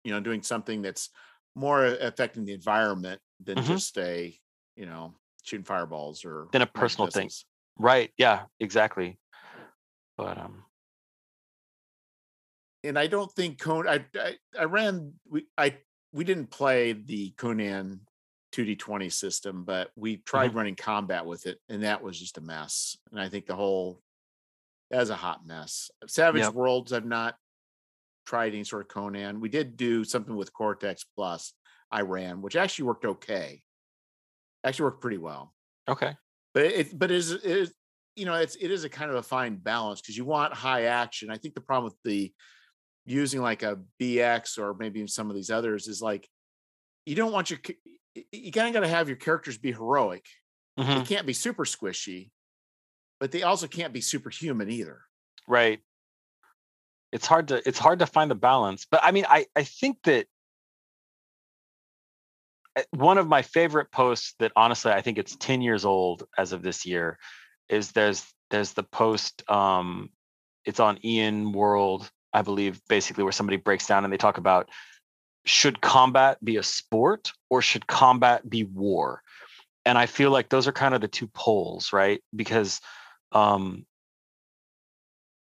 you 0.03 0.13
know 0.13 0.21
doing 0.21 0.43
something 0.43 0.83
that's 0.83 1.11
more 1.55 1.85
affecting 1.85 2.45
the 2.45 2.53
environment 2.53 3.21
than 3.43 3.57
mm-hmm. 3.57 3.73
just 3.73 3.97
a 3.99 4.35
you 4.77 4.87
know 4.87 5.15
shooting 5.43 5.65
fireballs 5.65 6.25
or 6.25 6.49
than 6.53 6.63
a 6.63 6.67
personal 6.67 7.11
thing. 7.11 7.31
right. 7.79 8.11
Yeah 8.17 8.43
exactly. 8.61 9.19
But 10.17 10.39
um 10.39 10.65
and 12.85 12.99
i 12.99 13.07
don't 13.07 13.33
think 13.33 13.59
conan 13.59 13.89
i 13.89 14.19
i, 14.21 14.35
I 14.59 14.65
ran 14.65 15.13
we 15.29 15.47
i 15.59 15.77
we 16.13 16.25
didn't 16.25 16.51
play 16.51 16.93
the 16.93 17.31
conan 17.37 18.01
2d20 18.55 19.13
system, 19.13 19.65
but 19.65 19.91
we 19.97 20.19
tried 20.19 20.49
mm-hmm. 20.49 20.59
running 20.59 20.77
combat 20.77 21.27
with 21.27 21.47
it, 21.47 21.59
and 21.69 21.83
that 21.83 22.03
was 22.03 22.19
just 22.19 22.39
a 22.39 22.41
mess. 22.41 22.97
And 23.11 23.21
I 23.21 23.29
think 23.29 23.47
the 23.47 23.57
whole 23.57 24.01
was 24.91 25.11
a 25.11 25.17
hot 25.17 25.47
mess. 25.47 25.91
Savage 26.07 26.43
yep. 26.43 26.55
Worlds, 26.55 26.93
I've 26.93 27.05
not 27.05 27.35
tried 28.27 28.55
any 28.55 28.65
sort 28.65 28.83
of 28.83 28.89
Conan. 28.89 29.41
We 29.41 29.49
did 29.49 29.77
do 29.77 30.05
something 30.05 30.37
with 30.37 30.53
Cortex 30.53 31.05
Plus. 31.17 31.53
I 31.91 32.03
ran, 32.03 32.43
which 32.43 32.57
actually 32.57 32.87
worked 32.87 33.05
okay. 33.05 33.63
Actually 34.65 34.85
worked 34.85 35.03
pretty 35.03 35.19
well. 35.19 35.53
Okay. 35.89 36.17
But 36.55 36.65
it 36.65 36.99
but 36.99 37.11
it 37.11 37.17
is, 37.17 37.33
it 37.33 37.45
is 37.45 37.75
you 38.17 38.25
know 38.25 38.35
it's 38.35 38.57
it 38.57 38.71
is 38.71 38.85
a 38.85 38.89
kind 38.89 39.11
of 39.11 39.17
a 39.17 39.23
fine 39.23 39.57
balance 39.57 40.01
because 40.01 40.17
you 40.17 40.25
want 40.25 40.55
high 40.55 40.85
action. 40.85 41.31
I 41.31 41.37
think 41.37 41.55
the 41.55 41.61
problem 41.61 41.85
with 41.85 41.97
the 42.05 42.33
using 43.07 43.41
like 43.43 43.63
a 43.63 43.79
BX 44.01 44.59
or 44.59 44.75
maybe 44.75 45.07
some 45.07 45.31
of 45.31 45.37
these 45.37 45.51
others 45.51 45.89
is 45.89 46.01
like 46.01 46.29
you 47.07 47.15
don't 47.15 47.33
want 47.33 47.51
your 47.51 47.61
you 48.33 48.53
kind 48.53 48.69
of 48.69 48.75
got 48.75 48.81
to 48.81 48.89
have 48.89 49.09
your 49.09 49.17
characters 49.17 49.59
be 49.59 49.73
heroic. 49.73 50.25
Mm-hmm. 50.79 50.99
They 50.99 51.05
can't 51.05 51.27
be 51.27 51.33
super 51.33 51.65
squishy, 51.65 52.31
but 53.21 53.31
they 53.31 53.43
also 53.43 53.67
can't 53.67 53.93
be 53.93 54.01
superhuman 54.01 54.71
either. 54.71 55.01
Right. 55.47 55.81
It's 57.13 57.27
hard 57.27 57.49
to 57.49 57.67
it's 57.69 57.79
hard 57.79 58.01
to 58.01 58.07
find 58.07 58.31
the 58.31 58.37
balance. 58.37 58.87
But 58.91 59.01
I 59.03 59.11
mean, 59.13 59.25
I 59.29 59.47
I 59.55 59.65
think 59.65 59.99
that 60.05 60.27
eh, 62.77 62.83
one 62.91 63.19
of 63.19 63.29
my 63.29 63.43
favorite 63.43 63.91
posts 63.93 64.35
that 64.39 64.53
honestly 64.57 64.93
I 64.93 65.01
think 65.01 65.19
it's 65.19 65.37
10 65.37 65.63
years 65.63 65.85
old 65.85 66.25
as 66.37 66.53
of 66.53 66.63
this 66.63 66.87
year 66.87 67.19
is 67.69 67.93
there's 67.93 68.25
there's 68.51 68.73
the 68.73 68.83
post 68.83 69.49
um 69.51 70.11
it's 70.65 70.81
on 70.81 70.99
EN 71.05 71.53
World 71.53 72.11
I 72.35 72.43
believe 72.43 72.83
basically 72.89 73.23
where 73.23 73.33
somebody 73.33 73.57
breaks 73.57 73.87
down 73.87 74.05
and 74.05 74.13
they 74.13 74.19
talk 74.19 74.37
about 74.39 74.69
should 75.47 75.81
combat 75.81 76.45
be 76.45 76.57
a 76.57 76.63
sport 76.63 77.33
or 77.49 77.63
should 77.63 77.87
combat 77.87 78.49
be 78.49 78.65
war? 78.65 79.23
And 79.87 79.97
I 79.97 80.07
feel 80.07 80.31
like 80.31 80.49
those 80.49 80.67
are 80.67 80.73
kind 80.73 80.95
of 80.95 81.01
the 81.01 81.09
two 81.09 81.29
poles, 81.29 81.93
right? 81.93 82.23
Because 82.35 82.81
um, 83.33 83.87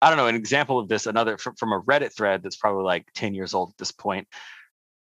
I 0.01 0.10
don't 0.10 0.18
know, 0.18 0.27
an 0.27 0.35
example 0.35 0.80
of 0.80 0.89
this, 0.89 1.05
another 1.05 1.38
from, 1.38 1.55
from 1.55 1.72
a 1.72 1.81
Reddit 1.81 2.14
thread 2.14 2.43
that's 2.43 2.57
probably 2.57 2.84
like 2.84 3.07
10 3.15 3.34
years 3.34 3.53
old 3.53 3.69
at 3.69 3.77
this 3.77 3.91
point. 3.91 4.27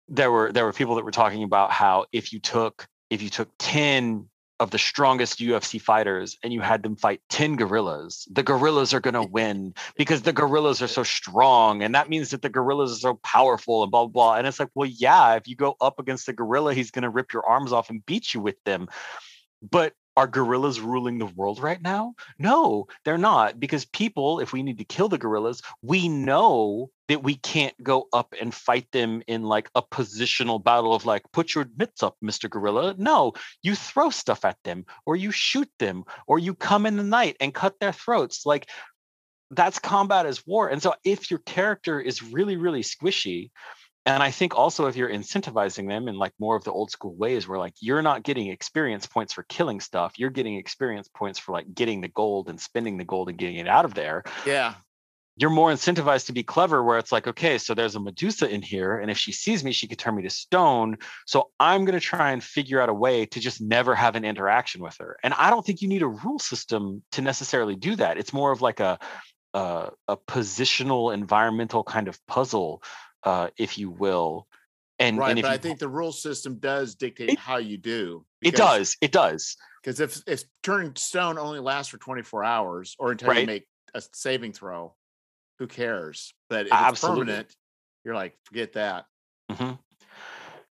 There 0.08 0.32
were 0.32 0.54
there 0.54 0.64
were 0.64 0.74
people 0.74 0.96
that 0.96 1.04
were 1.04 1.12
talking 1.12 1.44
about 1.44 1.72
how 1.72 2.06
if 2.14 2.32
you 2.32 2.40
took 2.40 2.88
if 3.10 3.22
you 3.22 3.30
took 3.30 3.50
10 3.58 4.30
of 4.60 4.72
the 4.72 4.78
strongest 4.78 5.40
UFC 5.40 5.82
fighters 5.82 6.38
and 6.42 6.54
you 6.54 6.62
had 6.62 6.82
them 6.82 6.96
fight 6.96 7.22
10 7.30 7.58
gorillas, 7.58 8.28
the 8.32 8.44
gorillas 8.44 8.94
are 8.94 9.00
going 9.00 9.14
to 9.14 9.24
win 9.24 9.74
because 9.98 10.22
the 10.22 10.34
gorillas 10.34 10.82
are 10.82 10.88
so 10.88 11.04
strong. 11.04 11.84
And 11.84 11.96
that 11.96 12.10
means 12.10 12.30
that 12.30 12.42
the 12.42 12.50
gorillas 12.50 12.94
are 12.94 13.00
so 13.00 13.14
powerful 13.16 13.84
and 13.84 13.92
blah, 13.92 14.06
blah, 14.06 14.12
blah. 14.12 14.36
And 14.36 14.48
it's 14.48 14.60
like, 14.60 14.70
well, 14.74 14.90
yeah, 14.90 15.36
if 15.36 15.48
you 15.48 15.56
go 15.56 15.76
up 15.82 16.00
against 16.00 16.30
a 16.30 16.34
gorilla, 16.34 16.74
he's 16.74 16.92
going 16.92 17.04
to 17.04 17.10
rip 17.10 17.34
your 17.34 17.46
arms 17.46 17.74
off 17.74 17.90
and 17.90 18.06
beat 18.06 18.34
you 18.34 18.40
with 18.40 18.64
them. 18.64 18.88
But 19.62 19.94
are 20.18 20.28
gorillas 20.28 20.80
ruling 20.80 21.18
the 21.18 21.26
world 21.26 21.60
right 21.60 21.82
now? 21.82 22.16
No, 22.40 22.88
they're 23.04 23.18
not. 23.18 23.60
Because 23.60 23.86
people, 23.86 24.40
if 24.40 24.54
we 24.54 24.64
need 24.64 24.78
to 24.78 24.86
kill 24.86 25.10
the 25.10 25.18
gorillas, 25.18 25.62
we 25.82 26.08
know 26.08 26.90
that 27.08 27.24
we 27.24 27.36
can't 27.36 27.76
go 27.84 28.08
up 28.14 28.34
and 28.40 28.54
fight 28.54 28.92
them 28.92 29.22
in 29.28 29.44
like 29.44 29.70
a 29.76 29.82
positional 29.82 30.64
battle 30.64 30.94
of 30.94 31.06
like, 31.06 31.24
put 31.32 31.54
your 31.54 31.68
mitts 31.78 32.02
up, 32.02 32.16
Mr. 32.24 32.50
Gorilla. 32.50 32.96
No, 32.98 33.34
you 33.62 33.76
throw 33.76 34.10
stuff 34.10 34.46
at 34.46 34.58
them, 34.64 34.86
or 35.06 35.16
you 35.16 35.32
shoot 35.32 35.70
them, 35.80 36.04
or 36.28 36.40
you 36.40 36.56
come 36.56 36.86
in 36.86 36.98
the 36.98 37.04
night 37.04 37.36
and 37.40 37.54
cut 37.54 37.80
their 37.80 37.94
throats. 37.94 38.46
Like, 38.46 38.70
that's 39.52 39.80
combat 39.80 40.26
as 40.26 40.46
war. 40.48 40.70
And 40.70 40.82
so 40.82 40.96
if 41.04 41.30
your 41.30 41.40
character 41.40 42.00
is 42.00 42.24
really, 42.24 42.58
really 42.58 42.82
squishy, 42.82 43.52
and 44.06 44.22
i 44.22 44.32
think 44.32 44.56
also 44.56 44.88
if 44.88 44.96
you're 44.96 45.10
incentivizing 45.10 45.88
them 45.88 46.08
in 46.08 46.16
like 46.16 46.34
more 46.40 46.56
of 46.56 46.64
the 46.64 46.72
old 46.72 46.92
school 46.92 47.16
ways 47.16 47.48
where 47.48 47.60
like 47.60 47.74
you're 47.80 48.02
not 48.02 48.24
getting 48.24 48.48
experience 48.48 49.06
points 49.06 49.34
for 49.34 49.44
killing 49.44 49.80
stuff 49.80 50.14
you're 50.18 50.30
getting 50.30 50.56
experience 50.56 51.10
points 51.14 51.40
for 51.40 51.52
like 51.52 51.74
getting 51.74 52.02
the 52.02 52.08
gold 52.08 52.50
and 52.50 52.60
spending 52.60 52.98
the 52.98 53.06
gold 53.06 53.30
and 53.30 53.38
getting 53.38 53.58
it 53.58 53.68
out 53.68 53.86
of 53.86 53.94
there 53.94 54.24
yeah. 54.46 54.76
you're 55.38 55.50
more 55.50 55.72
incentivized 55.72 56.28
to 56.28 56.34
be 56.34 56.44
clever 56.44 56.84
where 56.84 56.98
it's 56.98 57.12
like 57.12 57.28
okay 57.28 57.58
so 57.58 57.74
there's 57.74 57.96
a 57.96 58.00
medusa 58.00 58.50
in 58.50 58.62
here 58.62 58.98
and 58.98 59.10
if 59.10 59.18
she 59.18 59.32
sees 59.32 59.64
me 59.64 59.72
she 59.72 59.88
could 59.88 60.00
turn 60.00 60.16
me 60.16 60.24
to 60.24 60.30
stone 60.30 60.98
so 61.26 61.50
i'm 61.60 61.86
going 61.86 61.98
to 61.98 62.06
try 62.06 62.32
and 62.32 62.44
figure 62.44 62.82
out 62.82 62.90
a 62.90 62.94
way 62.94 63.26
to 63.26 63.40
just 63.40 63.62
never 63.62 63.96
have 63.96 64.16
an 64.16 64.26
interaction 64.26 64.82
with 64.82 64.96
her. 65.00 65.18
And 65.24 65.34
i 65.34 65.50
don't 65.50 65.66
think 65.66 65.82
you 65.82 65.88
need 65.88 66.04
a 66.04 66.08
rule 66.08 66.40
system 66.40 67.04
to 67.14 67.22
necessarily 67.22 67.76
do 67.76 67.96
that. 67.96 68.18
It's 68.18 68.34
more 68.34 68.52
of 68.52 68.62
like 68.62 68.80
a 68.80 69.00
a, 69.56 69.90
a 70.10 70.18
positional 70.18 71.14
environmental 71.14 71.84
kind 71.84 72.10
of 72.10 72.20
puzzle 72.28 72.84
uh, 73.26 73.50
if 73.58 73.78
you 73.78 73.90
will. 73.90 74.48
And, 74.98 75.18
right, 75.18 75.32
and 75.32 75.42
but 75.42 75.48
you, 75.50 75.54
I 75.54 75.58
think 75.58 75.80
the 75.80 75.90
rule 75.90 76.14
system 76.14 76.56
does 76.58 76.96
dictate 76.96 77.30
it, 77.30 77.40
how 77.40 77.58
you 77.58 77.78
do. 77.78 78.26
Because, 78.40 78.54
it 78.54 78.58
does. 78.58 78.98
It 79.02 79.12
does. 79.12 79.58
Because 79.84 80.00
if 80.00 80.22
if 80.26 80.44
turning 80.64 80.96
stone 80.96 81.38
only 81.38 81.60
lasts 81.60 81.92
for 81.92 81.98
24 81.98 82.44
hours 82.44 82.96
or 82.98 83.12
until 83.12 83.30
right. 83.30 83.42
you 83.42 83.46
make 83.46 83.68
a 83.94 84.02
saving 84.14 84.54
throw, 84.54 84.94
who 85.60 85.68
cares? 85.68 86.34
But 86.50 86.68
if 86.68 86.72
Absolutely. 86.72 87.22
it's 87.22 87.28
permanent, 87.28 87.56
you're 88.06 88.16
like, 88.16 88.38
forget 88.46 88.74
that. 88.74 89.06
Mm-hmm. 89.52 89.74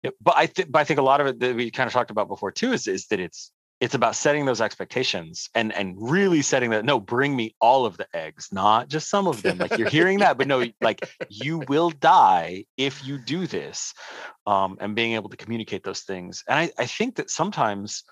Yeah, 0.03 0.11
but 0.21 0.35
I 0.37 0.47
think, 0.47 0.71
but 0.71 0.79
I 0.81 0.85
think 0.85 0.99
a 1.01 1.03
lot 1.03 1.21
of 1.21 1.27
it 1.27 1.41
that 1.41 1.57
we 1.57 1.71
kind 1.71 1.87
of 1.87 1.93
talked 1.93 2.11
about 2.11 2.29
before 2.29 2.53
too 2.53 2.73
is 2.73 2.87
is 2.87 3.07
that 3.09 3.21
it's 3.21 3.53
it's 3.83 3.95
about 3.97 4.15
setting 4.15 4.45
those 4.45 4.61
expectations 4.61 5.51
and 5.57 5.73
and 5.73 5.97
really 5.99 6.41
setting 6.41 6.71
that 6.71 6.85
no 6.85 7.01
bring 7.01 7.35
me 7.35 7.53
all 7.61 7.85
of 7.85 7.97
the 7.97 8.07
eggs 8.15 8.49
not 8.53 8.87
just 8.87 9.11
some 9.11 9.27
of 9.27 9.43
them. 9.43 9.59
Like 9.59 9.77
you're 9.77 9.89
hearing 9.89 10.21
that 10.21 10.39
but 10.39 10.47
no 10.47 10.65
like 10.81 11.05
you 11.29 11.59
will 11.69 11.91
die 11.91 12.65
if 12.77 13.05
you 13.05 13.19
do 13.19 13.49
this 13.49 13.93
um, 14.47 14.79
and 14.81 14.95
being 14.95 15.15
able 15.15 15.31
to 15.31 15.37
communicate 15.37 15.83
those 15.83 16.03
things. 16.03 16.45
And 16.49 16.61
I, 16.61 16.71
I 16.79 16.87
think 16.87 17.17
that 17.17 17.29
sometimes 17.29 18.05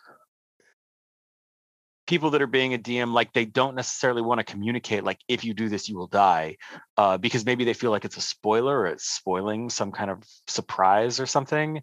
people 2.09 2.31
that 2.31 2.43
are 2.43 2.49
being 2.49 2.75
a 2.75 2.79
dm 2.79 3.13
like 3.13 3.33
they 3.33 3.45
don't 3.45 3.77
necessarily 3.77 4.23
want 4.23 4.41
to 4.41 4.45
communicate 4.45 5.05
like 5.05 5.21
if 5.29 5.45
you 5.45 5.55
do 5.55 5.69
this 5.69 5.89
you 5.89 5.97
will 5.97 6.09
die 6.09 6.57
uh, 6.97 7.17
because 7.17 7.47
maybe 7.47 7.63
they 7.65 7.75
feel 7.75 7.93
like 7.93 8.05
it's 8.05 8.17
a 8.17 8.21
spoiler 8.21 8.81
or 8.81 8.87
it's 8.87 9.05
spoiling 9.09 9.71
some 9.71 9.93
kind 9.93 10.11
of 10.11 10.25
surprise 10.49 11.21
or 11.21 11.27
something. 11.27 11.81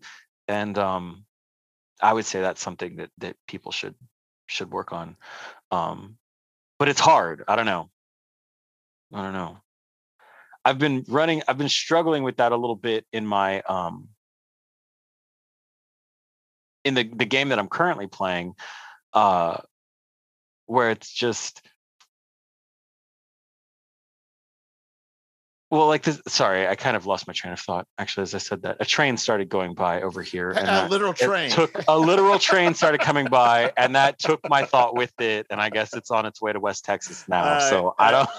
And 0.49 0.77
um 0.77 1.23
I 2.01 2.13
would 2.13 2.25
say 2.25 2.41
that's 2.41 2.61
something 2.61 2.97
that 2.97 3.09
that 3.19 3.35
people 3.47 3.71
should 3.71 3.95
should 4.47 4.71
work 4.71 4.93
on. 4.93 5.15
Um, 5.71 6.17
but 6.79 6.89
it's 6.89 6.99
hard. 6.99 7.43
I 7.47 7.55
don't 7.55 7.65
know. 7.65 7.89
I 9.13 9.23
don't 9.23 9.33
know. 9.33 9.57
I've 10.63 10.79
been 10.79 11.05
running. 11.07 11.43
I've 11.47 11.57
been 11.57 11.69
struggling 11.69 12.23
with 12.23 12.37
that 12.37 12.51
a 12.51 12.57
little 12.57 12.75
bit 12.75 13.05
in 13.13 13.25
my 13.25 13.61
um, 13.61 14.09
in 16.83 16.93
the 16.93 17.03
the 17.03 17.25
game 17.25 17.49
that 17.49 17.59
I'm 17.59 17.69
currently 17.69 18.07
playing, 18.07 18.55
uh, 19.13 19.57
where 20.65 20.91
it's 20.91 21.11
just 21.11 21.61
Well, 25.69 25.87
like 25.87 26.03
this, 26.03 26.21
sorry, 26.27 26.65
I 26.65 26.75
kind 26.75 26.95
of 26.95 27.05
lost 27.05 27.27
my 27.27 27.33
train 27.33 27.51
of 27.51 27.59
thought. 27.59 27.87
Actually, 27.97 28.23
as 28.23 28.33
I 28.33 28.37
said 28.37 28.61
that, 28.61 28.77
a 28.79 28.85
train 28.85 29.17
started 29.17 29.49
going 29.49 29.73
by 29.73 30.01
over 30.01 30.21
here. 30.21 30.51
And 30.51 30.69
a 30.69 30.87
literal 30.87 31.13
train. 31.13 31.51
Took 31.51 31.83
a 31.89 31.97
literal 31.97 32.39
train 32.39 32.73
started 32.73 33.01
coming 33.01 33.25
by, 33.31 33.73
and 33.75 33.95
that 33.95 34.17
took 34.17 34.39
my 34.49 34.63
thought 34.63 34.95
with 34.95 35.11
it. 35.19 35.45
And 35.49 35.59
I 35.59 35.69
guess 35.69 35.93
it's 35.93 36.09
on 36.09 36.25
its 36.25 36.41
way 36.41 36.53
to 36.53 36.59
West 36.61 36.85
Texas 36.85 37.27
now. 37.27 37.43
Uh, 37.43 37.69
so 37.69 37.95
I 37.99 38.11
don't. 38.11 38.29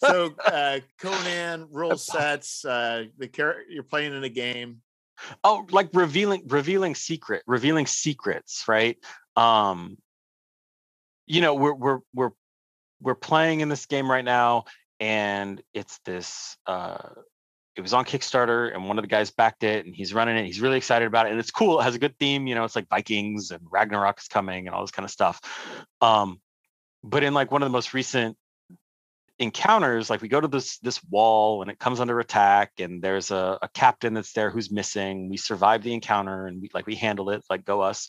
so 0.00 0.34
uh, 0.44 0.80
Conan 0.98 1.68
rule 1.70 1.96
sets. 1.96 2.64
Uh, 2.64 3.04
the 3.16 3.28
character 3.28 3.62
you're 3.68 3.84
playing 3.84 4.12
in 4.12 4.24
a 4.24 4.28
game. 4.28 4.82
Oh, 5.44 5.68
like 5.70 5.90
revealing 5.92 6.42
revealing 6.48 6.96
secret, 6.96 7.44
revealing 7.46 7.86
secrets, 7.86 8.64
right? 8.66 8.96
Um, 9.36 9.98
you 11.26 11.42
know, 11.42 11.54
we're 11.54 11.74
we're 11.74 11.98
we're 12.12 12.30
we're 13.00 13.14
playing 13.14 13.60
in 13.60 13.68
this 13.68 13.86
game 13.86 14.10
right 14.10 14.24
now 14.24 14.64
and 15.00 15.60
it's 15.74 15.98
this 16.04 16.56
uh 16.66 16.98
it 17.76 17.80
was 17.80 17.94
on 17.94 18.04
Kickstarter 18.04 18.74
and 18.74 18.86
one 18.86 18.98
of 18.98 19.02
the 19.02 19.08
guys 19.08 19.30
backed 19.30 19.62
it 19.62 19.86
and 19.86 19.94
he's 19.94 20.12
running 20.12 20.36
it. 20.36 20.44
He's 20.44 20.60
really 20.60 20.76
excited 20.76 21.06
about 21.06 21.26
it. 21.26 21.30
And 21.30 21.40
it's 21.40 21.52
cool. 21.52 21.80
It 21.80 21.84
has 21.84 21.94
a 21.94 22.00
good 22.00 22.18
theme, 22.18 22.46
you 22.46 22.54
know, 22.54 22.64
it's 22.64 22.76
like 22.76 22.88
Vikings 22.88 23.52
and 23.52 23.62
Ragnarok 23.70 24.18
is 24.18 24.28
coming 24.28 24.66
and 24.66 24.74
all 24.74 24.82
this 24.82 24.90
kind 24.90 25.04
of 25.04 25.10
stuff. 25.10 25.40
Um, 26.00 26.40
but 27.02 27.22
in 27.22 27.32
like 27.32 27.50
one 27.50 27.62
of 27.62 27.66
the 27.66 27.72
most 27.72 27.94
recent 27.94 28.36
encounters, 29.38 30.10
like 30.10 30.20
we 30.20 30.28
go 30.28 30.40
to 30.40 30.48
this 30.48 30.78
this 30.78 31.02
wall 31.04 31.62
and 31.62 31.70
it 31.70 31.78
comes 31.78 32.00
under 32.00 32.20
attack, 32.20 32.72
and 32.78 33.00
there's 33.02 33.30
a, 33.30 33.58
a 33.62 33.68
captain 33.68 34.14
that's 34.14 34.32
there 34.34 34.50
who's 34.50 34.70
missing. 34.70 35.30
We 35.30 35.38
survive 35.38 35.82
the 35.82 35.94
encounter 35.94 36.46
and 36.46 36.60
we 36.60 36.70
like 36.74 36.86
we 36.86 36.96
handle 36.96 37.30
it, 37.30 37.42
like 37.48 37.64
go 37.64 37.80
us 37.80 38.08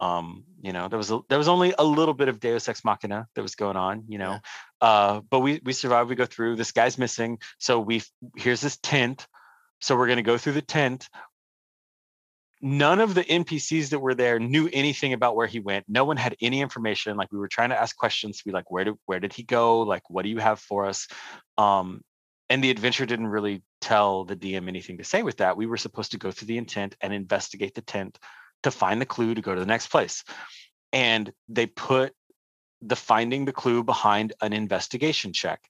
um 0.00 0.44
you 0.62 0.72
know 0.72 0.88
there 0.88 0.98
was 0.98 1.10
a, 1.10 1.20
there 1.28 1.38
was 1.38 1.48
only 1.48 1.74
a 1.78 1.84
little 1.84 2.14
bit 2.14 2.28
of 2.28 2.40
deus 2.40 2.68
ex 2.68 2.84
machina 2.84 3.26
that 3.34 3.42
was 3.42 3.54
going 3.54 3.76
on 3.76 4.04
you 4.08 4.18
know 4.18 4.38
yeah. 4.82 4.88
uh 4.88 5.20
but 5.30 5.40
we 5.40 5.60
we 5.64 5.72
survived 5.72 6.08
we 6.08 6.16
go 6.16 6.26
through 6.26 6.56
this 6.56 6.72
guy's 6.72 6.98
missing 6.98 7.38
so 7.58 7.78
we 7.78 8.02
here's 8.36 8.60
this 8.60 8.78
tent 8.82 9.26
so 9.80 9.96
we're 9.96 10.06
going 10.06 10.18
to 10.18 10.22
go 10.22 10.38
through 10.38 10.52
the 10.52 10.62
tent. 10.62 11.08
None 12.62 13.00
of 13.00 13.14
the 13.14 13.24
npcs 13.24 13.88
that 13.88 14.00
were 14.00 14.14
there 14.14 14.38
knew 14.38 14.68
anything 14.70 15.14
about 15.14 15.34
where 15.34 15.46
he 15.46 15.60
went 15.60 15.86
no 15.88 16.04
one 16.04 16.18
had 16.18 16.36
any 16.42 16.60
information 16.60 17.16
like 17.16 17.32
we 17.32 17.38
were 17.38 17.48
trying 17.48 17.70
to 17.70 17.80
ask 17.80 17.96
questions 17.96 18.36
to 18.36 18.44
be 18.44 18.50
like 18.50 18.70
where 18.70 18.84
did 18.84 18.94
where 19.06 19.18
did 19.18 19.32
he 19.32 19.42
go? 19.42 19.80
Like 19.80 20.02
what 20.10 20.24
do 20.24 20.28
you 20.28 20.38
have 20.38 20.60
for 20.60 20.84
us? 20.84 21.08
Um 21.56 22.02
and 22.50 22.62
the 22.62 22.70
adventure 22.70 23.06
didn't 23.06 23.28
really 23.28 23.62
tell 23.80 24.24
the 24.24 24.36
dm 24.36 24.68
anything 24.68 24.98
to 24.98 25.04
say 25.04 25.22
with 25.22 25.38
that 25.38 25.56
we 25.56 25.64
were 25.64 25.78
supposed 25.78 26.10
to 26.10 26.18
go 26.18 26.30
through 26.30 26.48
the 26.48 26.58
intent 26.58 26.96
and 27.00 27.14
investigate 27.14 27.74
the 27.74 27.80
tent 27.80 28.18
to 28.62 28.70
find 28.70 29.00
the 29.00 29.06
clue 29.06 29.34
to 29.34 29.40
go 29.40 29.54
to 29.54 29.60
the 29.60 29.66
next 29.66 29.88
place. 29.88 30.24
And 30.92 31.32
they 31.48 31.66
put 31.66 32.12
the 32.82 32.96
finding 32.96 33.44
the 33.44 33.52
clue 33.52 33.84
behind 33.84 34.32
an 34.40 34.52
investigation 34.52 35.32
check. 35.32 35.60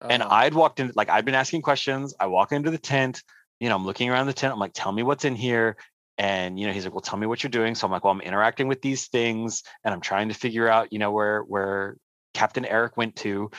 And 0.00 0.22
oh. 0.22 0.28
I'd 0.30 0.54
walked 0.54 0.80
in, 0.80 0.92
like 0.94 1.10
I'd 1.10 1.24
been 1.24 1.34
asking 1.34 1.62
questions. 1.62 2.14
I 2.18 2.26
walk 2.26 2.52
into 2.52 2.70
the 2.70 2.78
tent, 2.78 3.22
you 3.58 3.68
know, 3.68 3.76
I'm 3.76 3.84
looking 3.84 4.08
around 4.08 4.26
the 4.26 4.32
tent. 4.32 4.52
I'm 4.52 4.58
like, 4.58 4.72
tell 4.72 4.92
me 4.92 5.02
what's 5.02 5.24
in 5.24 5.36
here. 5.36 5.76
And 6.16 6.58
you 6.58 6.66
know, 6.66 6.72
he's 6.72 6.84
like, 6.84 6.94
well, 6.94 7.00
tell 7.00 7.18
me 7.18 7.26
what 7.26 7.42
you're 7.42 7.50
doing. 7.50 7.74
So 7.74 7.86
I'm 7.86 7.92
like, 7.92 8.04
well, 8.04 8.12
I'm 8.12 8.20
interacting 8.20 8.68
with 8.68 8.82
these 8.82 9.08
things 9.08 9.62
and 9.84 9.92
I'm 9.92 10.00
trying 10.00 10.28
to 10.28 10.34
figure 10.34 10.68
out, 10.68 10.92
you 10.92 10.98
know, 10.98 11.12
where 11.12 11.42
where 11.42 11.96
Captain 12.34 12.64
Eric 12.64 12.96
went 12.96 13.16
to. 13.16 13.50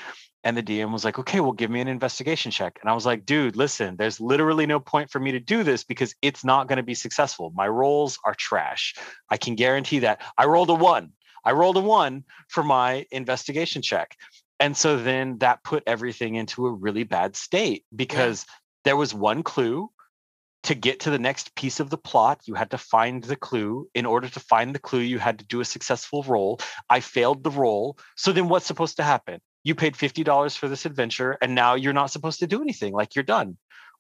And 0.43 0.57
the 0.57 0.63
DM 0.63 0.91
was 0.91 1.05
like, 1.05 1.19
okay, 1.19 1.39
well, 1.39 1.51
give 1.51 1.69
me 1.69 1.81
an 1.81 1.87
investigation 1.87 2.51
check. 2.51 2.79
And 2.81 2.89
I 2.89 2.93
was 2.93 3.05
like, 3.05 3.25
dude, 3.25 3.55
listen, 3.55 3.95
there's 3.95 4.19
literally 4.19 4.65
no 4.65 4.79
point 4.79 5.11
for 5.11 5.19
me 5.19 5.31
to 5.33 5.39
do 5.39 5.63
this 5.63 5.83
because 5.83 6.15
it's 6.21 6.43
not 6.43 6.67
going 6.67 6.77
to 6.77 6.83
be 6.83 6.95
successful. 6.95 7.51
My 7.55 7.67
rolls 7.67 8.17
are 8.25 8.33
trash. 8.33 8.95
I 9.29 9.37
can 9.37 9.55
guarantee 9.55 9.99
that. 9.99 10.21
I 10.37 10.45
rolled 10.45 10.71
a 10.71 10.75
one. 10.75 11.11
I 11.45 11.51
rolled 11.51 11.77
a 11.77 11.81
one 11.81 12.23
for 12.49 12.63
my 12.63 13.05
investigation 13.11 13.81
check. 13.81 14.15
And 14.59 14.75
so 14.75 14.97
then 14.97 15.39
that 15.39 15.63
put 15.63 15.83
everything 15.87 16.35
into 16.35 16.67
a 16.67 16.71
really 16.71 17.03
bad 17.03 17.35
state 17.35 17.85
because 17.95 18.45
yeah. 18.47 18.53
there 18.85 18.97
was 18.97 19.13
one 19.13 19.43
clue 19.43 19.89
to 20.63 20.75
get 20.75 21.01
to 21.01 21.09
the 21.09 21.19
next 21.19 21.55
piece 21.55 21.79
of 21.79 21.89
the 21.89 21.97
plot, 21.97 22.41
you 22.45 22.53
had 22.53 22.71
to 22.71 22.77
find 22.77 23.23
the 23.23 23.35
clue. 23.35 23.87
In 23.95 24.05
order 24.05 24.29
to 24.29 24.39
find 24.39 24.75
the 24.75 24.79
clue, 24.79 24.99
you 24.99 25.17
had 25.17 25.39
to 25.39 25.45
do 25.45 25.59
a 25.59 25.65
successful 25.65 26.23
roll. 26.23 26.59
I 26.89 26.99
failed 26.99 27.43
the 27.43 27.49
roll. 27.49 27.97
So 28.15 28.31
then 28.31 28.47
what's 28.47 28.67
supposed 28.67 28.97
to 28.97 29.03
happen? 29.03 29.41
You 29.63 29.75
paid 29.75 29.93
$50 29.93 30.57
for 30.57 30.67
this 30.67 30.85
adventure 30.85 31.37
and 31.41 31.53
now 31.53 31.75
you're 31.75 31.93
not 31.93 32.11
supposed 32.11 32.39
to 32.39 32.47
do 32.47 32.61
anything, 32.61 32.93
like 32.93 33.15
you're 33.15 33.23
done. 33.23 33.57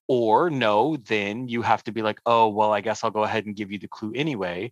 Or 0.07 0.49
no, 0.49 0.97
then 0.97 1.47
you 1.47 1.61
have 1.61 1.83
to 1.83 1.91
be 1.91 2.01
like, 2.01 2.19
oh, 2.25 2.49
well, 2.49 2.73
I 2.73 2.81
guess 2.81 3.03
I'll 3.03 3.11
go 3.11 3.23
ahead 3.23 3.45
and 3.45 3.55
give 3.55 3.71
you 3.71 3.79
the 3.79 3.87
clue 3.87 4.11
anyway, 4.15 4.71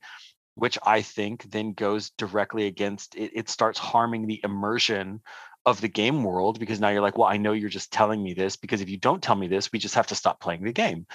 which 0.55 0.77
I 0.85 1.01
think 1.01 1.49
then 1.51 1.73
goes 1.73 2.09
directly 2.11 2.65
against 2.65 3.15
it. 3.15 3.31
It 3.33 3.49
starts 3.49 3.79
harming 3.79 4.27
the 4.27 4.41
immersion 4.43 5.21
of 5.65 5.81
the 5.81 5.87
game 5.87 6.23
world 6.23 6.59
because 6.59 6.79
now 6.79 6.89
you're 6.89 7.01
like, 7.01 7.17
well, 7.17 7.27
I 7.27 7.37
know 7.37 7.53
you're 7.53 7.69
just 7.69 7.91
telling 7.91 8.21
me 8.23 8.33
this 8.33 8.55
because 8.55 8.81
if 8.81 8.89
you 8.89 8.97
don't 8.97 9.21
tell 9.21 9.35
me 9.35 9.47
this, 9.47 9.71
we 9.71 9.79
just 9.79 9.95
have 9.95 10.07
to 10.07 10.15
stop 10.15 10.41
playing 10.41 10.63
the 10.63 10.73
game. 10.73 11.05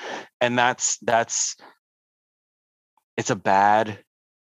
And 0.41 0.57
that's 0.59 0.99
that's 0.99 1.57
it's 3.17 3.31
a 3.31 3.37
bad 3.37 3.99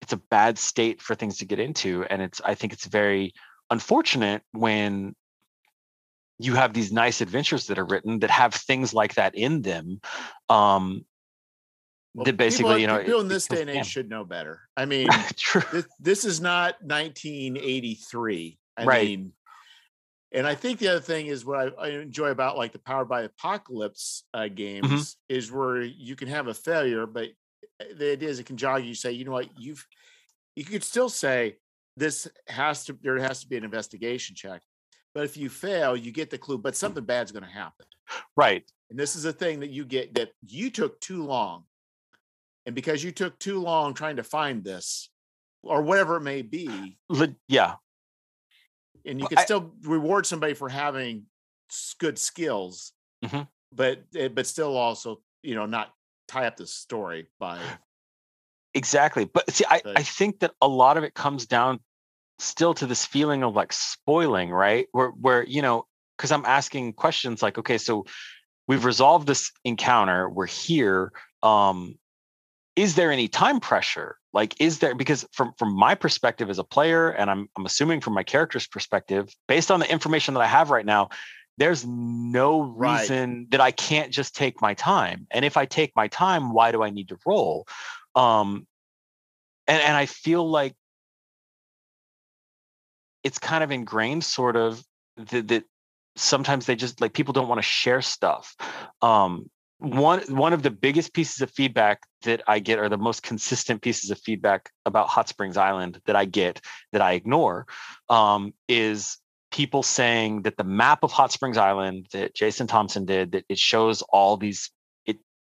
it's 0.03 0.13
a 0.13 0.23
bad 0.31 0.59
state 0.59 1.03
for 1.03 1.15
things 1.15 1.39
to 1.39 1.45
get 1.45 1.59
into 1.59 2.05
and 2.05 2.23
it's 2.23 2.41
I 2.45 2.55
think 2.55 2.73
it's 2.73 2.87
very 2.87 3.35
unfortunate 3.71 4.43
when 4.53 5.15
you 6.39 6.55
have 6.55 6.73
these 6.73 6.93
nice 6.93 7.21
adventures 7.21 7.67
that 7.67 7.79
are 7.79 7.85
written 7.85 8.21
that 8.21 8.31
have 8.31 8.55
things 8.55 8.95
like 8.95 9.15
that 9.15 9.35
in 9.35 9.63
them 9.63 10.01
um 10.49 11.05
well, 12.15 12.25
that 12.25 12.37
basically 12.37 12.79
people, 12.79 12.81
you 12.81 12.87
know 12.87 12.99
people 13.05 13.21
in 13.21 13.29
this 13.29 13.47
day 13.47 13.61
and 13.61 13.71
age 13.71 13.87
should 13.87 14.09
know 14.09 14.25
better 14.25 14.61
i 14.77 14.85
mean 14.93 15.09
this, 15.73 15.87
this, 16.01 16.25
is 16.25 16.41
not 16.41 16.75
1983 16.83 18.59
i 18.77 18.85
right. 18.85 19.09
mean 19.09 19.33
and 20.33 20.47
I 20.47 20.55
think 20.55 20.79
the 20.79 20.89
other 20.89 21.01
thing 21.01 21.27
is 21.27 21.45
what 21.45 21.75
I, 21.79 21.87
I 21.87 21.89
enjoy 21.89 22.29
about 22.29 22.59
like 22.59 22.73
the 22.73 22.79
Powered 22.79 23.09
by 23.09 23.23
Apocalypse 23.23 24.25
uh, 24.35 24.41
mm-hmm. 24.41 24.55
games 24.55 24.87
mm-hmm. 24.87 25.37
is 25.37 25.51
where 25.51 25.81
you 25.81 26.17
can 26.17 26.29
have 26.29 26.49
a 26.49 26.55
failure, 26.55 27.07
but 27.07 27.29
eh, 27.81 27.85
the 27.97 28.13
idea 28.13 28.29
is 28.29 28.39
it 28.39 28.47
can 28.47 28.57
jog 28.57 28.85
you. 28.85 28.95
Say, 28.95 29.13
you 29.13 29.25
know 29.25 29.33
what, 29.33 29.49
you've 29.59 29.87
you 30.55 30.65
could 30.65 30.85
still 30.85 31.09
say 31.09 31.57
this 31.97 32.29
has 32.47 32.85
to 32.85 32.99
there 33.03 33.19
has 33.19 33.41
to 33.41 33.49
be 33.49 33.57
an 33.57 33.65
investigation 33.65 34.37
check, 34.37 34.63
but 35.15 35.25
if 35.25 35.37
you 35.37 35.49
fail, 35.49 35.97
you 35.97 36.13
get 36.13 36.31
the 36.31 36.39
clue, 36.39 36.59
but 36.59 36.77
something 36.77 37.05
bad's 37.05 37.33
going 37.33 37.45
to 37.45 37.51
happen. 37.51 37.87
Right. 38.37 38.65
And 38.91 38.99
this 38.99 39.17
is 39.17 39.25
a 39.25 39.33
thing 39.33 39.61
that 39.61 39.71
you 39.71 39.85
get 39.85 40.15
that 40.15 40.31
you 40.47 40.71
took 40.71 41.01
too 41.01 41.25
long, 41.25 41.65
and 42.65 42.75
because 42.75 43.05
you 43.05 43.13
took 43.13 43.39
too 43.39 43.61
long 43.61 43.95
trying 43.95 44.17
to 44.17 44.25
find 44.25 44.65
this, 44.65 45.11
or 45.63 45.83
whatever 45.83 46.17
it 46.17 46.23
may 46.23 46.43
be. 46.43 46.97
Yeah, 47.49 47.75
and 49.05 49.21
you 49.21 49.27
can 49.27 49.39
I, 49.39 49.45
still 49.45 49.73
reward 49.83 50.27
somebody 50.27 50.55
for 50.55 50.69
having 50.69 51.25
good 51.99 52.19
skills, 52.19 52.93
mm-hmm. 53.25 53.43
but 53.75 54.05
eh, 54.15 54.29
but 54.29 54.47
still 54.47 54.77
also 54.77 55.21
you 55.43 55.55
know 55.55 55.67
not 55.67 55.93
tie 56.29 56.47
up 56.47 56.57
the 56.57 56.67
story 56.67 57.29
by 57.41 57.59
exactly. 58.75 59.25
But 59.25 59.51
see, 59.51 59.65
I 59.69 59.83
I 59.85 60.03
think 60.03 60.41
that 60.41 60.53
a 60.61 60.69
lot 60.69 60.97
of 60.97 61.05
it 61.05 61.15
comes 61.15 61.47
down 61.47 61.81
still 62.39 62.75
to 62.75 62.87
this 62.87 63.05
feeling 63.05 63.43
of 63.43 63.55
like 63.55 63.73
spoiling, 63.73 64.51
right? 64.51 64.87
Where 64.93 65.09
where 65.09 65.45
you 65.45 65.63
know 65.63 65.87
because 66.17 66.33
I'm 66.33 66.45
asking 66.45 66.95
questions 66.95 67.43
like, 67.43 67.59
okay, 67.59 67.79
so 67.79 68.05
we've 68.67 68.85
resolved 68.85 69.27
this 69.27 69.53
encounter, 69.65 70.29
we're 70.29 70.47
here. 70.47 71.13
Um, 71.43 71.97
is 72.77 72.95
there 72.95 73.11
any 73.11 73.29
time 73.29 73.61
pressure? 73.61 74.19
like 74.33 74.55
is 74.61 74.79
there 74.79 74.95
because 74.95 75.27
from 75.33 75.53
from 75.59 75.75
my 75.75 75.95
perspective 75.95 76.51
as 76.51 76.59
a 76.59 76.65
player 76.65 77.11
and 77.11 77.31
i'm 77.31 77.49
i'm 77.57 77.67
assuming 77.67 78.01
from 78.01 78.15
my 78.15 78.23
character's 78.23 78.67
perspective 78.67 79.29
based 79.47 79.71
on 79.71 79.81
the 79.81 79.91
information 79.91 80.35
that 80.35 80.41
i 80.41 80.47
have 80.47 80.71
right 80.71 80.87
now 80.87 81.09
there's 81.57 81.85
no 81.87 82.61
reason 82.61 83.39
right. 83.39 83.51
that 83.51 83.61
i 83.61 83.71
can't 83.71 84.13
just 84.13 84.37
take 84.37 84.61
my 84.61 84.75
time 84.75 85.27
and 85.31 85.45
if 85.45 85.57
i 85.57 85.65
take 85.65 85.93
my 85.97 86.09
time 86.09 86.53
why 86.53 86.73
do 86.73 86.83
i 86.83 86.91
need 86.91 87.09
to 87.09 87.19
roll 87.27 87.67
um 88.15 88.67
and 89.67 89.83
and 89.83 89.97
i 89.97 90.07
feel 90.07 90.49
like 90.49 90.75
it's 93.29 93.39
kind 93.39 93.63
of 93.63 93.71
ingrained 93.71 94.25
sort 94.25 94.57
of 94.57 94.83
that, 95.17 95.49
that 95.49 95.65
sometimes 96.17 96.65
they 96.65 96.75
just 96.75 96.99
like 97.01 97.13
people 97.13 97.35
don't 97.35 97.47
want 97.49 97.59
to 97.59 97.63
share 97.63 98.01
stuff. 98.01 98.57
Um 99.03 99.51
one 99.79 100.21
one 100.29 100.53
of 100.53 100.63
the 100.63 100.71
biggest 100.71 101.13
pieces 101.13 101.41
of 101.41 101.51
feedback 101.51 102.01
that 102.23 102.43
I 102.49 102.59
get 102.59 102.79
are 102.79 102.89
the 102.89 102.99
most 102.99 103.23
consistent 103.23 103.83
pieces 103.83 104.11
of 104.11 104.19
feedback 104.19 104.71
about 104.87 105.09
Hot 105.09 105.29
Springs 105.29 105.57
Island 105.57 106.01
that 106.07 106.17
I 106.17 106.25
get 106.25 106.61
that 106.93 107.03
I 107.03 107.13
ignore 107.13 107.67
um, 108.09 108.55
is 108.67 109.19
people 109.53 109.85
saying 109.85 110.43
that 110.43 110.57
the 110.57 110.65
map 110.65 111.05
of 111.05 111.13
Hot 111.13 111.31
Springs 111.31 111.57
Island 111.57 112.09
that 112.13 112.35
Jason 112.35 112.67
Thompson 112.67 113.05
did 113.05 113.33
that 113.33 113.45
it 113.49 113.59
shows 113.59 114.03
all 114.03 114.37
these 114.37 114.71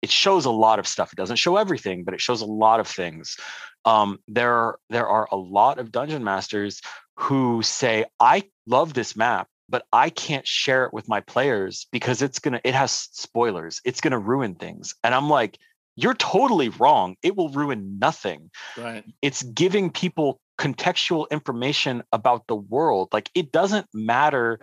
it 0.03 0.11
shows 0.11 0.45
a 0.45 0.51
lot 0.51 0.79
of 0.79 0.87
stuff. 0.87 1.13
It 1.13 1.17
doesn't 1.17 1.37
show 1.37 1.57
everything, 1.57 2.05
but 2.05 2.15
it 2.15 2.21
shows 2.21 2.41
a 2.41 2.47
lot 2.47 2.81
of 2.81 2.89
things. 2.89 3.37
Um, 3.85 4.19
there 4.29 4.53
are 4.53 4.79
there 4.91 5.07
are 5.07 5.29
a 5.31 5.37
lot 5.37 5.79
of 5.79 5.91
dungeon 5.91 6.25
masters 6.25 6.81
who 7.17 7.63
say 7.63 8.05
I 8.21 8.45
love 8.67 8.95
this 8.95 9.17
map 9.17 9.49
but 9.73 9.87
I 9.91 10.11
can't 10.11 10.47
share 10.47 10.85
it 10.85 10.93
with 10.93 11.09
my 11.09 11.21
players 11.21 11.87
because 11.93 12.21
it's 12.21 12.39
going 12.39 12.53
to, 12.53 12.61
it 12.63 12.75
has 12.75 12.93
spoilers. 12.93 13.81
It's 13.87 14.03
going 14.03 14.11
to 14.11 14.19
ruin 14.19 14.55
things. 14.55 14.95
And 15.03 15.15
I'm 15.15 15.31
like, 15.31 15.59
you're 15.97 16.15
totally 16.15 16.69
wrong. 16.69 17.17
It 17.23 17.37
will 17.37 17.49
ruin 17.49 17.99
nothing. 17.99 18.51
Right. 18.77 19.03
It's 19.23 19.43
giving 19.43 19.91
people 19.91 20.41
contextual 20.59 21.29
information 21.31 22.03
about 22.13 22.47
the 22.49 22.57
world. 22.57 23.09
Like 23.13 23.31
it 23.35 23.51
doesn't 23.51 23.87
matter 23.95 24.61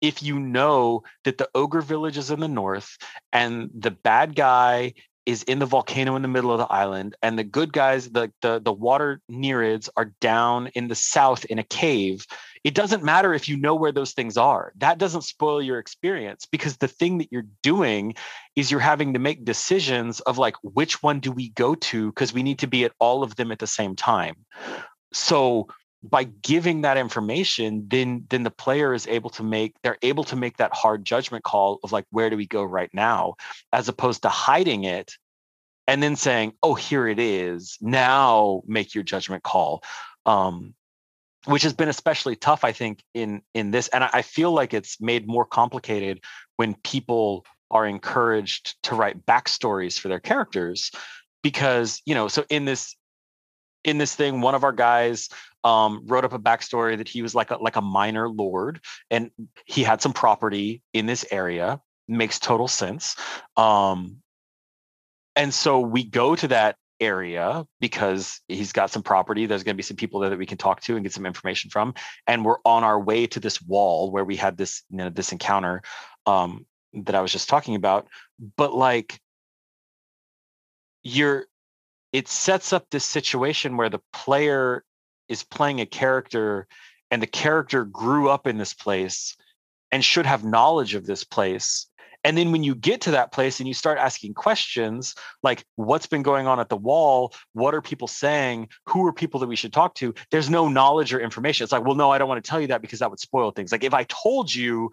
if 0.00 0.22
you 0.22 0.38
know 0.38 1.02
that 1.24 1.38
the 1.38 1.48
ogre 1.54 1.80
village 1.80 2.18
is 2.18 2.30
in 2.30 2.40
the 2.40 2.48
north 2.48 2.96
and 3.32 3.70
the 3.74 3.90
bad 3.90 4.34
guy 4.34 4.94
is 5.26 5.42
in 5.42 5.58
the 5.58 5.66
volcano 5.66 6.16
in 6.16 6.22
the 6.22 6.28
middle 6.28 6.52
of 6.52 6.58
the 6.58 6.72
island 6.72 7.14
and 7.22 7.38
the 7.38 7.44
good 7.44 7.72
guys 7.72 8.08
the 8.10 8.32
the, 8.42 8.60
the 8.60 8.72
water 8.72 9.20
nereids 9.30 9.88
are 9.96 10.12
down 10.20 10.68
in 10.68 10.88
the 10.88 10.94
south 10.94 11.44
in 11.46 11.58
a 11.58 11.64
cave 11.64 12.24
it 12.64 12.74
doesn't 12.74 13.02
matter 13.02 13.34
if 13.34 13.48
you 13.48 13.56
know 13.56 13.74
where 13.74 13.92
those 13.92 14.12
things 14.12 14.36
are. 14.36 14.72
That 14.76 14.98
doesn't 14.98 15.22
spoil 15.22 15.62
your 15.62 15.78
experience 15.78 16.46
because 16.50 16.76
the 16.76 16.88
thing 16.88 17.18
that 17.18 17.28
you're 17.30 17.46
doing 17.62 18.14
is 18.56 18.70
you're 18.70 18.80
having 18.80 19.14
to 19.14 19.18
make 19.18 19.44
decisions 19.44 20.20
of 20.20 20.38
like, 20.38 20.56
which 20.62 21.02
one 21.02 21.20
do 21.20 21.32
we 21.32 21.50
go 21.50 21.74
to? 21.74 22.10
Because 22.10 22.32
we 22.32 22.42
need 22.42 22.58
to 22.60 22.66
be 22.66 22.84
at 22.84 22.92
all 22.98 23.22
of 23.22 23.36
them 23.36 23.52
at 23.52 23.58
the 23.58 23.66
same 23.66 23.96
time. 23.96 24.34
So 25.12 25.68
by 26.02 26.24
giving 26.24 26.82
that 26.82 26.96
information, 26.96 27.86
then 27.88 28.24
then 28.28 28.44
the 28.44 28.50
player 28.50 28.94
is 28.94 29.06
able 29.06 29.30
to 29.30 29.42
make 29.42 29.74
they're 29.82 29.98
able 30.02 30.24
to 30.24 30.36
make 30.36 30.58
that 30.58 30.74
hard 30.74 31.04
judgment 31.04 31.44
call 31.44 31.80
of 31.82 31.92
like 31.92 32.04
where 32.10 32.30
do 32.30 32.36
we 32.36 32.46
go 32.46 32.62
right 32.62 32.90
now, 32.92 33.34
as 33.72 33.88
opposed 33.88 34.22
to 34.22 34.28
hiding 34.28 34.84
it 34.84 35.12
and 35.86 36.02
then 36.02 36.16
saying, 36.16 36.52
oh, 36.62 36.74
here 36.74 37.08
it 37.08 37.18
is. 37.18 37.78
Now 37.80 38.62
make 38.66 38.94
your 38.94 39.04
judgment 39.04 39.42
call. 39.42 39.82
Um, 40.26 40.74
which 41.46 41.62
has 41.62 41.72
been 41.72 41.88
especially 41.88 42.34
tough 42.34 42.64
i 42.64 42.72
think 42.72 43.02
in 43.14 43.40
in 43.54 43.70
this 43.70 43.88
and 43.88 44.02
i 44.04 44.22
feel 44.22 44.52
like 44.52 44.74
it's 44.74 45.00
made 45.00 45.26
more 45.26 45.46
complicated 45.46 46.20
when 46.56 46.74
people 46.82 47.46
are 47.70 47.86
encouraged 47.86 48.76
to 48.82 48.94
write 48.94 49.24
backstories 49.24 49.98
for 49.98 50.08
their 50.08 50.20
characters 50.20 50.90
because 51.42 52.02
you 52.04 52.14
know 52.14 52.28
so 52.28 52.44
in 52.50 52.64
this 52.64 52.96
in 53.84 53.98
this 53.98 54.14
thing 54.14 54.40
one 54.40 54.54
of 54.54 54.64
our 54.64 54.72
guys 54.72 55.28
um, 55.64 56.02
wrote 56.06 56.24
up 56.24 56.32
a 56.32 56.38
backstory 56.38 56.96
that 56.96 57.08
he 57.08 57.22
was 57.22 57.34
like 57.34 57.50
a 57.50 57.56
like 57.56 57.76
a 57.76 57.80
minor 57.80 58.28
lord 58.28 58.80
and 59.10 59.30
he 59.64 59.82
had 59.82 60.00
some 60.00 60.12
property 60.12 60.82
in 60.92 61.06
this 61.06 61.24
area 61.30 61.80
makes 62.06 62.38
total 62.38 62.68
sense 62.68 63.16
um, 63.56 64.16
and 65.36 65.52
so 65.52 65.80
we 65.80 66.04
go 66.04 66.34
to 66.34 66.48
that 66.48 66.76
area 67.00 67.64
because 67.80 68.40
he's 68.48 68.72
got 68.72 68.90
some 68.90 69.02
property. 69.02 69.46
There's 69.46 69.62
going 69.62 69.74
to 69.74 69.78
be 69.78 69.82
some 69.82 69.96
people 69.96 70.20
there 70.20 70.30
that 70.30 70.38
we 70.38 70.46
can 70.46 70.58
talk 70.58 70.80
to 70.82 70.96
and 70.96 71.04
get 71.04 71.12
some 71.12 71.26
information 71.26 71.70
from. 71.70 71.94
And 72.26 72.44
we're 72.44 72.58
on 72.64 72.84
our 72.84 73.00
way 73.00 73.26
to 73.28 73.40
this 73.40 73.62
wall 73.62 74.10
where 74.10 74.24
we 74.24 74.36
had 74.36 74.56
this, 74.56 74.82
you 74.90 74.98
know, 74.98 75.10
this 75.10 75.32
encounter 75.32 75.82
um, 76.26 76.66
that 76.92 77.14
I 77.14 77.20
was 77.20 77.32
just 77.32 77.48
talking 77.48 77.74
about. 77.74 78.08
But 78.56 78.74
like, 78.74 79.20
you're 81.02 81.46
it 82.12 82.26
sets 82.26 82.72
up 82.72 82.86
this 82.90 83.04
situation 83.04 83.76
where 83.76 83.90
the 83.90 84.00
player 84.12 84.82
is 85.28 85.42
playing 85.44 85.80
a 85.80 85.86
character 85.86 86.66
and 87.10 87.22
the 87.22 87.26
character 87.26 87.84
grew 87.84 88.28
up 88.28 88.46
in 88.46 88.58
this 88.58 88.74
place 88.74 89.36
and 89.90 90.04
should 90.04 90.26
have 90.26 90.44
knowledge 90.44 90.94
of 90.94 91.06
this 91.06 91.24
place 91.24 91.86
and 92.24 92.36
then 92.36 92.50
when 92.50 92.64
you 92.64 92.74
get 92.74 93.02
to 93.02 93.12
that 93.12 93.32
place 93.32 93.60
and 93.60 93.68
you 93.68 93.74
start 93.74 93.96
asking 93.96 94.34
questions 94.34 95.14
like 95.42 95.64
what's 95.76 96.06
been 96.06 96.22
going 96.22 96.46
on 96.46 96.60
at 96.60 96.68
the 96.68 96.76
wall 96.76 97.32
what 97.52 97.74
are 97.74 97.82
people 97.82 98.08
saying 98.08 98.68
who 98.86 99.06
are 99.06 99.12
people 99.12 99.40
that 99.40 99.46
we 99.46 99.56
should 99.56 99.72
talk 99.72 99.94
to 99.94 100.14
there's 100.30 100.50
no 100.50 100.68
knowledge 100.68 101.14
or 101.14 101.20
information 101.20 101.64
it's 101.64 101.72
like 101.72 101.84
well 101.84 101.94
no 101.94 102.10
i 102.10 102.18
don't 102.18 102.28
want 102.28 102.42
to 102.42 102.48
tell 102.48 102.60
you 102.60 102.66
that 102.66 102.82
because 102.82 102.98
that 102.98 103.10
would 103.10 103.20
spoil 103.20 103.50
things 103.50 103.72
like 103.72 103.84
if 103.84 103.94
i 103.94 104.04
told 104.04 104.52
you 104.54 104.90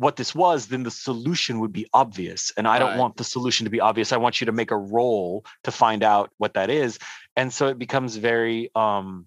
what 0.00 0.16
this 0.16 0.34
was, 0.34 0.68
then 0.68 0.82
the 0.82 0.90
solution 0.90 1.60
would 1.60 1.74
be 1.74 1.86
obvious. 1.92 2.54
And 2.56 2.66
I 2.66 2.78
don't 2.78 2.96
want 2.96 3.18
the 3.18 3.24
solution 3.24 3.64
to 3.64 3.70
be 3.70 3.80
obvious. 3.80 4.12
I 4.12 4.16
want 4.16 4.40
you 4.40 4.46
to 4.46 4.52
make 4.52 4.70
a 4.70 4.76
roll 4.76 5.44
to 5.64 5.70
find 5.70 6.02
out 6.02 6.30
what 6.38 6.54
that 6.54 6.70
is. 6.70 6.98
And 7.36 7.52
so 7.52 7.68
it 7.68 7.78
becomes 7.78 8.16
very 8.16 8.70
um 8.74 9.26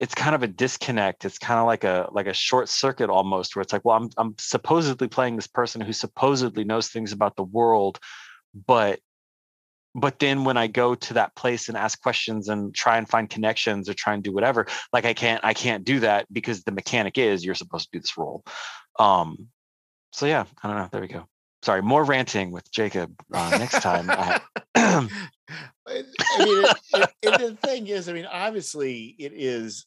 it's 0.00 0.14
kind 0.14 0.34
of 0.34 0.42
a 0.42 0.48
disconnect. 0.48 1.26
It's 1.26 1.38
kind 1.38 1.60
of 1.60 1.66
like 1.66 1.84
a 1.84 2.08
like 2.10 2.26
a 2.26 2.32
short 2.32 2.68
circuit 2.70 3.10
almost 3.10 3.54
where 3.54 3.62
it's 3.62 3.72
like, 3.72 3.84
well, 3.84 3.96
I'm 3.96 4.10
I'm 4.16 4.34
supposedly 4.38 5.08
playing 5.08 5.36
this 5.36 5.46
person 5.46 5.82
who 5.82 5.92
supposedly 5.92 6.64
knows 6.64 6.88
things 6.88 7.12
about 7.12 7.36
the 7.36 7.44
world, 7.44 7.98
but 8.66 8.98
but 9.94 10.18
then 10.18 10.44
when 10.44 10.56
I 10.56 10.68
go 10.68 10.94
to 10.94 11.14
that 11.14 11.34
place 11.34 11.68
and 11.68 11.76
ask 11.76 12.00
questions 12.00 12.48
and 12.48 12.74
try 12.74 12.96
and 12.96 13.08
find 13.08 13.28
connections 13.28 13.88
or 13.88 13.94
try 13.94 14.14
and 14.14 14.22
do 14.22 14.32
whatever, 14.32 14.66
like 14.92 15.04
I 15.04 15.12
can't 15.12 15.44
I 15.44 15.52
can't 15.52 15.84
do 15.84 16.00
that 16.00 16.32
because 16.32 16.62
the 16.62 16.72
mechanic 16.72 17.18
is 17.18 17.44
you're 17.44 17.54
supposed 17.54 17.90
to 17.90 17.98
do 17.98 18.00
this 18.00 18.16
roll. 18.16 18.42
Um, 18.98 19.48
so 20.12 20.24
yeah, 20.24 20.44
I 20.62 20.68
don't 20.68 20.76
know. 20.76 20.88
There 20.90 21.00
we 21.02 21.08
go. 21.08 21.26
Sorry, 21.62 21.82
more 21.82 22.04
ranting 22.04 22.52
with 22.52 22.70
Jacob 22.72 23.14
uh, 23.34 23.50
next 23.58 23.82
time. 23.82 24.08
I, 24.08 24.40
I 25.90 26.44
mean, 26.44 26.64
it, 26.64 26.76
it, 26.94 27.10
it, 27.22 27.40
the 27.40 27.56
thing 27.66 27.86
is, 27.86 28.08
I 28.08 28.12
mean, 28.12 28.26
obviously, 28.26 29.14
it 29.18 29.32
is. 29.34 29.86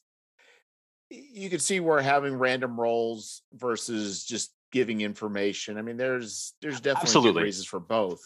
You 1.10 1.50
can 1.50 1.60
see 1.60 1.80
where 1.80 2.00
having 2.00 2.34
random 2.34 2.78
rolls 2.80 3.42
versus 3.52 4.24
just 4.24 4.52
giving 4.72 5.00
information. 5.00 5.78
I 5.78 5.82
mean, 5.82 5.96
there's 5.96 6.54
there's 6.60 6.80
definitely 6.80 7.08
Absolutely. 7.08 7.42
reasons 7.44 7.66
for 7.66 7.80
both. 7.80 8.22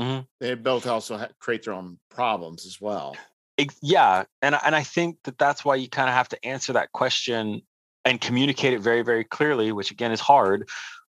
Mm-hmm. 0.00 0.22
They 0.40 0.54
both 0.54 0.86
also 0.86 1.18
ha- 1.18 1.28
create 1.38 1.64
their 1.64 1.74
own 1.74 1.98
problems 2.10 2.66
as 2.66 2.80
well. 2.80 3.16
It, 3.58 3.72
yeah, 3.82 4.24
and 4.40 4.56
and 4.64 4.74
I 4.74 4.82
think 4.82 5.18
that 5.24 5.38
that's 5.38 5.64
why 5.64 5.76
you 5.76 5.88
kind 5.88 6.08
of 6.08 6.14
have 6.14 6.28
to 6.30 6.44
answer 6.44 6.72
that 6.72 6.92
question 6.92 7.62
and 8.04 8.20
communicate 8.20 8.72
it 8.72 8.80
very 8.80 9.02
very 9.02 9.24
clearly, 9.24 9.70
which 9.70 9.90
again 9.90 10.12
is 10.12 10.20
hard 10.20 10.68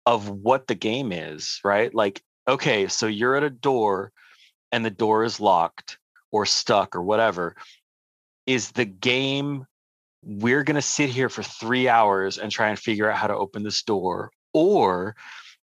of 0.06 0.30
what 0.30 0.68
the 0.68 0.76
game 0.76 1.12
is, 1.12 1.60
right? 1.66 1.94
Like, 1.94 2.22
okay, 2.48 2.88
so 2.88 3.08
you're 3.08 3.36
at 3.36 3.44
a 3.44 3.50
door 3.50 4.12
and 4.72 4.86
the 4.86 4.90
door 4.90 5.24
is 5.24 5.40
locked 5.40 5.98
or 6.32 6.46
stuck 6.46 6.96
or 6.96 7.02
whatever. 7.02 7.56
Is 8.46 8.72
the 8.72 8.86
game 8.86 9.66
we're 10.24 10.64
going 10.64 10.76
to 10.76 10.82
sit 10.82 11.10
here 11.10 11.30
for 11.30 11.44
three 11.44 11.88
hours 11.88 12.38
and 12.38 12.52
try 12.52 12.70
and 12.70 12.80
figure 12.80 13.10
out 13.10 13.18
how 13.18 13.28
to 13.28 13.36
open 13.36 13.64
this 13.64 13.84
door? 13.84 14.32
Or 14.54 15.16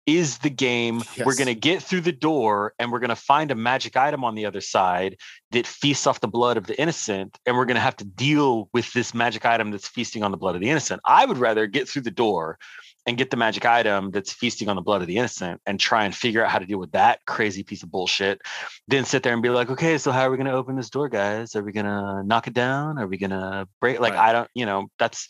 is 0.06 0.38
the 0.38 0.50
game 0.50 1.02
yes. 1.16 1.24
we're 1.24 1.36
going 1.36 1.46
to 1.46 1.54
get 1.54 1.82
through 1.82 2.02
the 2.02 2.12
door 2.12 2.74
and 2.78 2.92
we're 2.92 2.98
going 2.98 3.08
to 3.08 3.16
find 3.16 3.50
a 3.50 3.54
magic 3.54 3.96
item 3.96 4.22
on 4.22 4.34
the 4.34 4.44
other 4.44 4.60
side 4.60 5.16
that 5.52 5.66
feasts 5.66 6.06
off 6.06 6.20
the 6.20 6.28
blood 6.28 6.56
of 6.56 6.66
the 6.66 6.78
innocent 6.80 7.38
and 7.46 7.56
we're 7.56 7.64
going 7.64 7.76
to 7.76 7.80
have 7.80 7.96
to 7.96 8.04
deal 8.04 8.68
with 8.74 8.92
this 8.92 9.14
magic 9.14 9.46
item 9.46 9.70
that's 9.70 9.88
feasting 9.88 10.22
on 10.22 10.30
the 10.30 10.36
blood 10.36 10.54
of 10.54 10.60
the 10.60 10.68
innocent 10.68 11.00
i 11.06 11.24
would 11.24 11.38
rather 11.38 11.66
get 11.66 11.88
through 11.88 12.02
the 12.02 12.10
door 12.10 12.58
and 13.06 13.18
get 13.18 13.30
the 13.30 13.36
magic 13.36 13.66
item 13.66 14.10
that's 14.10 14.32
feasting 14.32 14.68
on 14.68 14.76
the 14.76 14.82
blood 14.82 15.02
of 15.02 15.06
the 15.06 15.16
innocent 15.16 15.60
and 15.66 15.78
try 15.78 16.04
and 16.04 16.14
figure 16.14 16.42
out 16.42 16.50
how 16.50 16.58
to 16.58 16.66
deal 16.66 16.78
with 16.78 16.92
that 16.92 17.20
crazy 17.26 17.62
piece 17.62 17.82
of 17.82 17.90
bullshit. 17.90 18.40
Then 18.88 19.04
sit 19.04 19.22
there 19.22 19.34
and 19.34 19.42
be 19.42 19.50
like, 19.50 19.70
okay, 19.70 19.98
so 19.98 20.10
how 20.10 20.22
are 20.22 20.30
we 20.30 20.38
going 20.38 20.46
to 20.46 20.54
open 20.54 20.76
this 20.76 20.90
door, 20.90 21.08
guys? 21.08 21.54
Are 21.54 21.62
we 21.62 21.72
going 21.72 21.86
to 21.86 22.22
knock 22.24 22.46
it 22.46 22.54
down? 22.54 22.98
Are 22.98 23.06
we 23.06 23.18
going 23.18 23.30
to 23.30 23.68
break? 23.80 24.00
Like, 24.00 24.14
right. 24.14 24.30
I 24.30 24.32
don't, 24.32 24.48
you 24.54 24.64
know, 24.64 24.88
that's, 24.98 25.28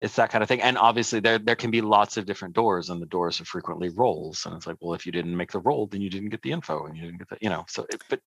it's 0.00 0.16
that 0.16 0.30
kind 0.30 0.42
of 0.42 0.48
thing. 0.48 0.60
And 0.60 0.76
obviously 0.76 1.20
there, 1.20 1.38
there 1.38 1.56
can 1.56 1.70
be 1.70 1.80
lots 1.80 2.16
of 2.16 2.26
different 2.26 2.54
doors 2.54 2.90
and 2.90 3.00
the 3.00 3.06
doors 3.06 3.40
are 3.40 3.44
frequently 3.44 3.90
rolls. 3.90 4.44
And 4.44 4.56
it's 4.56 4.66
like, 4.66 4.76
well, 4.80 4.94
if 4.94 5.06
you 5.06 5.12
didn't 5.12 5.36
make 5.36 5.52
the 5.52 5.60
roll, 5.60 5.86
then 5.86 6.00
you 6.00 6.10
didn't 6.10 6.30
get 6.30 6.42
the 6.42 6.52
info 6.52 6.86
and 6.86 6.96
you 6.96 7.02
didn't 7.02 7.18
get 7.18 7.28
the, 7.28 7.38
you 7.40 7.48
know, 7.48 7.64
so, 7.68 7.86
it, 7.90 8.02
but. 8.10 8.20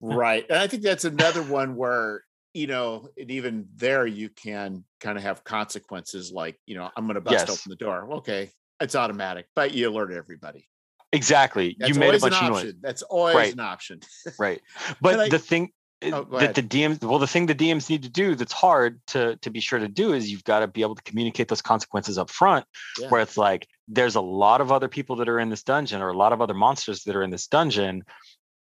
Right. 0.00 0.44
And 0.50 0.58
I 0.58 0.66
think 0.66 0.82
that's 0.82 1.04
another 1.04 1.42
one 1.42 1.76
where 1.76 2.24
you 2.54 2.66
know, 2.66 3.08
and 3.18 3.30
even 3.30 3.68
there 3.76 4.06
you 4.06 4.28
can 4.28 4.84
kind 5.00 5.16
of 5.16 5.24
have 5.24 5.44
consequences 5.44 6.30
like, 6.32 6.58
you 6.66 6.74
know, 6.74 6.90
I'm 6.96 7.04
going 7.06 7.14
to 7.14 7.20
bust 7.20 7.48
yes. 7.48 7.50
open 7.50 7.70
the 7.70 7.76
door. 7.76 8.14
Okay, 8.16 8.50
it's 8.80 8.94
automatic, 8.94 9.46
but 9.54 9.72
you 9.72 9.88
alert 9.88 10.12
everybody. 10.12 10.68
Exactly. 11.12 11.76
That's 11.78 11.92
you 11.92 12.00
made 12.00 12.14
a 12.14 12.18
bunch 12.18 12.34
of 12.34 12.50
noise. 12.50 12.74
That's 12.80 13.02
always 13.02 13.36
right. 13.36 13.52
an 13.52 13.60
option. 13.60 14.00
right. 14.38 14.60
But 15.00 15.20
I, 15.20 15.28
the 15.28 15.38
thing 15.38 15.70
uh, 16.02 16.24
oh, 16.30 16.38
that 16.38 16.54
the 16.54 16.62
DMs 16.62 17.02
well, 17.04 17.18
the 17.18 17.26
thing 17.26 17.46
the 17.46 17.54
DMs 17.54 17.88
need 17.88 18.02
to 18.02 18.08
do 18.08 18.34
that's 18.34 18.52
hard 18.52 19.00
to 19.08 19.36
to 19.36 19.50
be 19.50 19.60
sure 19.60 19.78
to 19.78 19.88
do 19.88 20.14
is 20.14 20.30
you've 20.30 20.44
got 20.44 20.60
to 20.60 20.66
be 20.66 20.82
able 20.82 20.94
to 20.94 21.02
communicate 21.02 21.48
those 21.48 21.62
consequences 21.62 22.18
up 22.18 22.30
front, 22.30 22.64
yeah. 22.98 23.08
where 23.08 23.20
it's 23.20 23.36
like 23.36 23.68
there's 23.88 24.14
a 24.14 24.20
lot 24.20 24.60
of 24.60 24.72
other 24.72 24.88
people 24.88 25.16
that 25.16 25.28
are 25.28 25.38
in 25.38 25.50
this 25.50 25.62
dungeon 25.62 26.00
or 26.00 26.08
a 26.08 26.16
lot 26.16 26.32
of 26.32 26.40
other 26.40 26.54
monsters 26.54 27.04
that 27.04 27.14
are 27.14 27.22
in 27.22 27.30
this 27.30 27.46
dungeon 27.46 28.02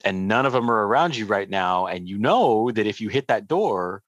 and 0.04 0.28
none 0.28 0.46
of 0.46 0.54
them 0.54 0.70
are 0.70 0.88
around 0.88 1.16
you 1.16 1.26
right 1.26 1.50
now 1.50 1.88
and 1.88 2.08
you 2.08 2.18
know 2.18 2.72
that 2.72 2.88
if 2.88 3.02
you 3.02 3.10
hit 3.10 3.28
that 3.28 3.48
door 3.48 4.02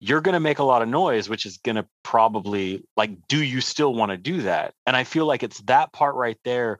you're 0.00 0.20
going 0.20 0.34
to 0.34 0.40
make 0.40 0.58
a 0.58 0.64
lot 0.64 0.82
of 0.82 0.88
noise 0.88 1.28
which 1.28 1.46
is 1.46 1.58
going 1.58 1.76
to 1.76 1.86
probably 2.02 2.84
like 2.96 3.10
do 3.28 3.42
you 3.42 3.60
still 3.60 3.94
want 3.94 4.10
to 4.10 4.16
do 4.16 4.42
that? 4.42 4.74
And 4.86 4.96
i 4.96 5.04
feel 5.04 5.26
like 5.26 5.42
it's 5.42 5.60
that 5.62 5.92
part 5.92 6.14
right 6.14 6.38
there 6.44 6.78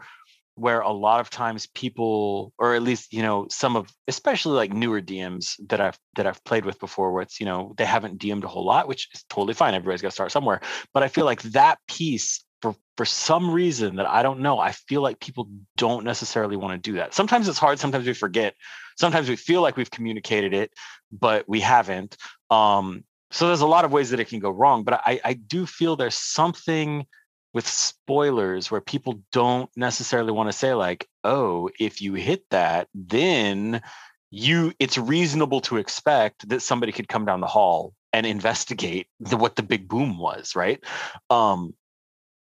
where 0.54 0.80
a 0.80 0.90
lot 0.90 1.20
of 1.20 1.30
times 1.30 1.68
people 1.68 2.52
or 2.58 2.74
at 2.74 2.82
least 2.82 3.12
you 3.12 3.22
know 3.22 3.46
some 3.48 3.76
of 3.76 3.92
especially 4.08 4.56
like 4.56 4.72
newer 4.72 5.00
dms 5.00 5.54
that 5.68 5.80
i've 5.80 5.98
that 6.16 6.26
i've 6.26 6.42
played 6.44 6.64
with 6.64 6.80
before 6.80 7.12
where 7.12 7.22
it's 7.22 7.38
you 7.38 7.46
know 7.46 7.74
they 7.76 7.84
haven't 7.84 8.18
dm'd 8.18 8.42
a 8.42 8.48
whole 8.48 8.64
lot 8.64 8.88
which 8.88 9.08
is 9.14 9.24
totally 9.30 9.54
fine 9.54 9.74
everybody's 9.74 10.02
got 10.02 10.08
to 10.08 10.14
start 10.14 10.32
somewhere 10.32 10.60
but 10.92 11.04
i 11.04 11.08
feel 11.08 11.24
like 11.24 11.42
that 11.42 11.78
piece 11.86 12.44
for 12.62 12.74
for 12.96 13.04
some 13.04 13.50
reason 13.50 13.96
that 13.96 14.08
I 14.08 14.22
don't 14.22 14.40
know, 14.40 14.58
I 14.58 14.72
feel 14.72 15.02
like 15.02 15.20
people 15.20 15.48
don't 15.76 16.04
necessarily 16.04 16.56
want 16.56 16.72
to 16.72 16.90
do 16.90 16.96
that. 16.96 17.14
Sometimes 17.14 17.48
it's 17.48 17.58
hard. 17.58 17.78
Sometimes 17.78 18.06
we 18.06 18.14
forget. 18.14 18.54
Sometimes 18.96 19.28
we 19.28 19.36
feel 19.36 19.62
like 19.62 19.76
we've 19.76 19.90
communicated 19.90 20.52
it, 20.52 20.72
but 21.12 21.48
we 21.48 21.60
haven't. 21.60 22.16
Um, 22.50 23.04
so 23.30 23.46
there's 23.46 23.60
a 23.60 23.66
lot 23.66 23.84
of 23.84 23.92
ways 23.92 24.10
that 24.10 24.20
it 24.20 24.28
can 24.28 24.40
go 24.40 24.50
wrong. 24.50 24.82
But 24.82 25.02
I, 25.06 25.20
I 25.24 25.32
do 25.34 25.66
feel 25.66 25.94
there's 25.94 26.16
something 26.16 27.06
with 27.52 27.66
spoilers 27.66 28.70
where 28.70 28.80
people 28.80 29.22
don't 29.32 29.70
necessarily 29.76 30.32
want 30.32 30.48
to 30.50 30.56
say 30.56 30.74
like, 30.74 31.06
oh, 31.24 31.70
if 31.78 32.00
you 32.02 32.14
hit 32.14 32.44
that, 32.50 32.88
then 32.94 33.82
you 34.30 34.72
it's 34.78 34.98
reasonable 34.98 35.60
to 35.62 35.78
expect 35.78 36.48
that 36.48 36.60
somebody 36.60 36.92
could 36.92 37.08
come 37.08 37.24
down 37.24 37.40
the 37.40 37.46
hall 37.46 37.94
and 38.12 38.26
investigate 38.26 39.06
the, 39.20 39.36
what 39.36 39.56
the 39.56 39.62
big 39.62 39.88
boom 39.88 40.18
was, 40.18 40.54
right? 40.54 40.82
Um, 41.30 41.74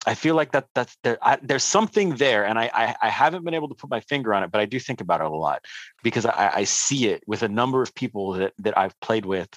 I 0.05 0.15
feel 0.15 0.35
like 0.35 0.51
that 0.53 0.67
that's 0.73 0.97
there. 1.03 1.19
I, 1.21 1.37
there's 1.41 1.63
something 1.63 2.15
there, 2.15 2.45
and 2.45 2.57
I, 2.57 2.71
I, 2.73 2.95
I 3.03 3.09
haven't 3.09 3.45
been 3.45 3.53
able 3.53 3.69
to 3.69 3.75
put 3.75 3.89
my 3.89 3.99
finger 3.99 4.33
on 4.33 4.43
it, 4.43 4.51
but 4.51 4.59
I 4.59 4.65
do 4.65 4.79
think 4.79 4.99
about 4.99 5.21
it 5.21 5.27
a 5.27 5.29
lot 5.29 5.63
because 6.03 6.25
I, 6.25 6.51
I 6.55 6.63
see 6.63 7.07
it 7.07 7.23
with 7.27 7.43
a 7.43 7.47
number 7.47 7.81
of 7.83 7.93
people 7.93 8.33
that 8.33 8.53
that 8.59 8.77
I've 8.77 8.99
played 8.99 9.25
with 9.25 9.49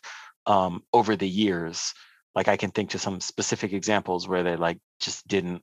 um, 0.47 0.83
over 0.93 1.17
the 1.17 1.29
years. 1.29 1.95
Like 2.35 2.49
I 2.49 2.57
can 2.57 2.71
think 2.71 2.91
to 2.91 2.99
some 2.99 3.21
specific 3.21 3.73
examples 3.73 4.29
where 4.29 4.43
they 4.43 4.57
like 4.57 4.79
just 5.01 5.27
didn't 5.27 5.63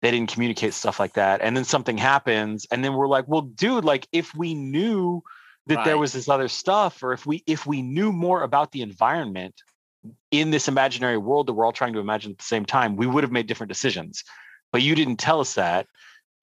they 0.00 0.10
didn't 0.10 0.32
communicate 0.32 0.72
stuff 0.72 0.98
like 0.98 1.14
that, 1.14 1.42
and 1.42 1.54
then 1.54 1.64
something 1.64 1.98
happens, 1.98 2.66
and 2.70 2.82
then 2.82 2.94
we're 2.94 3.08
like, 3.08 3.28
well, 3.28 3.42
dude, 3.42 3.84
like 3.84 4.08
if 4.10 4.34
we 4.34 4.54
knew 4.54 5.22
that 5.66 5.76
right. 5.76 5.84
there 5.84 5.98
was 5.98 6.14
this 6.14 6.30
other 6.30 6.48
stuff, 6.48 7.02
or 7.02 7.12
if 7.12 7.26
we 7.26 7.42
if 7.46 7.66
we 7.66 7.82
knew 7.82 8.10
more 8.10 8.42
about 8.42 8.72
the 8.72 8.80
environment 8.80 9.60
in 10.30 10.50
this 10.50 10.68
imaginary 10.68 11.18
world 11.18 11.46
that 11.46 11.52
we're 11.52 11.64
all 11.64 11.72
trying 11.72 11.92
to 11.92 11.98
imagine 11.98 12.32
at 12.32 12.38
the 12.38 12.44
same 12.44 12.64
time, 12.64 12.96
we 12.96 13.06
would 13.06 13.24
have 13.24 13.32
made 13.32 13.46
different 13.46 13.68
decisions. 13.68 14.24
But 14.72 14.82
you 14.82 14.94
didn't 14.94 15.16
tell 15.16 15.40
us 15.40 15.54
that. 15.54 15.86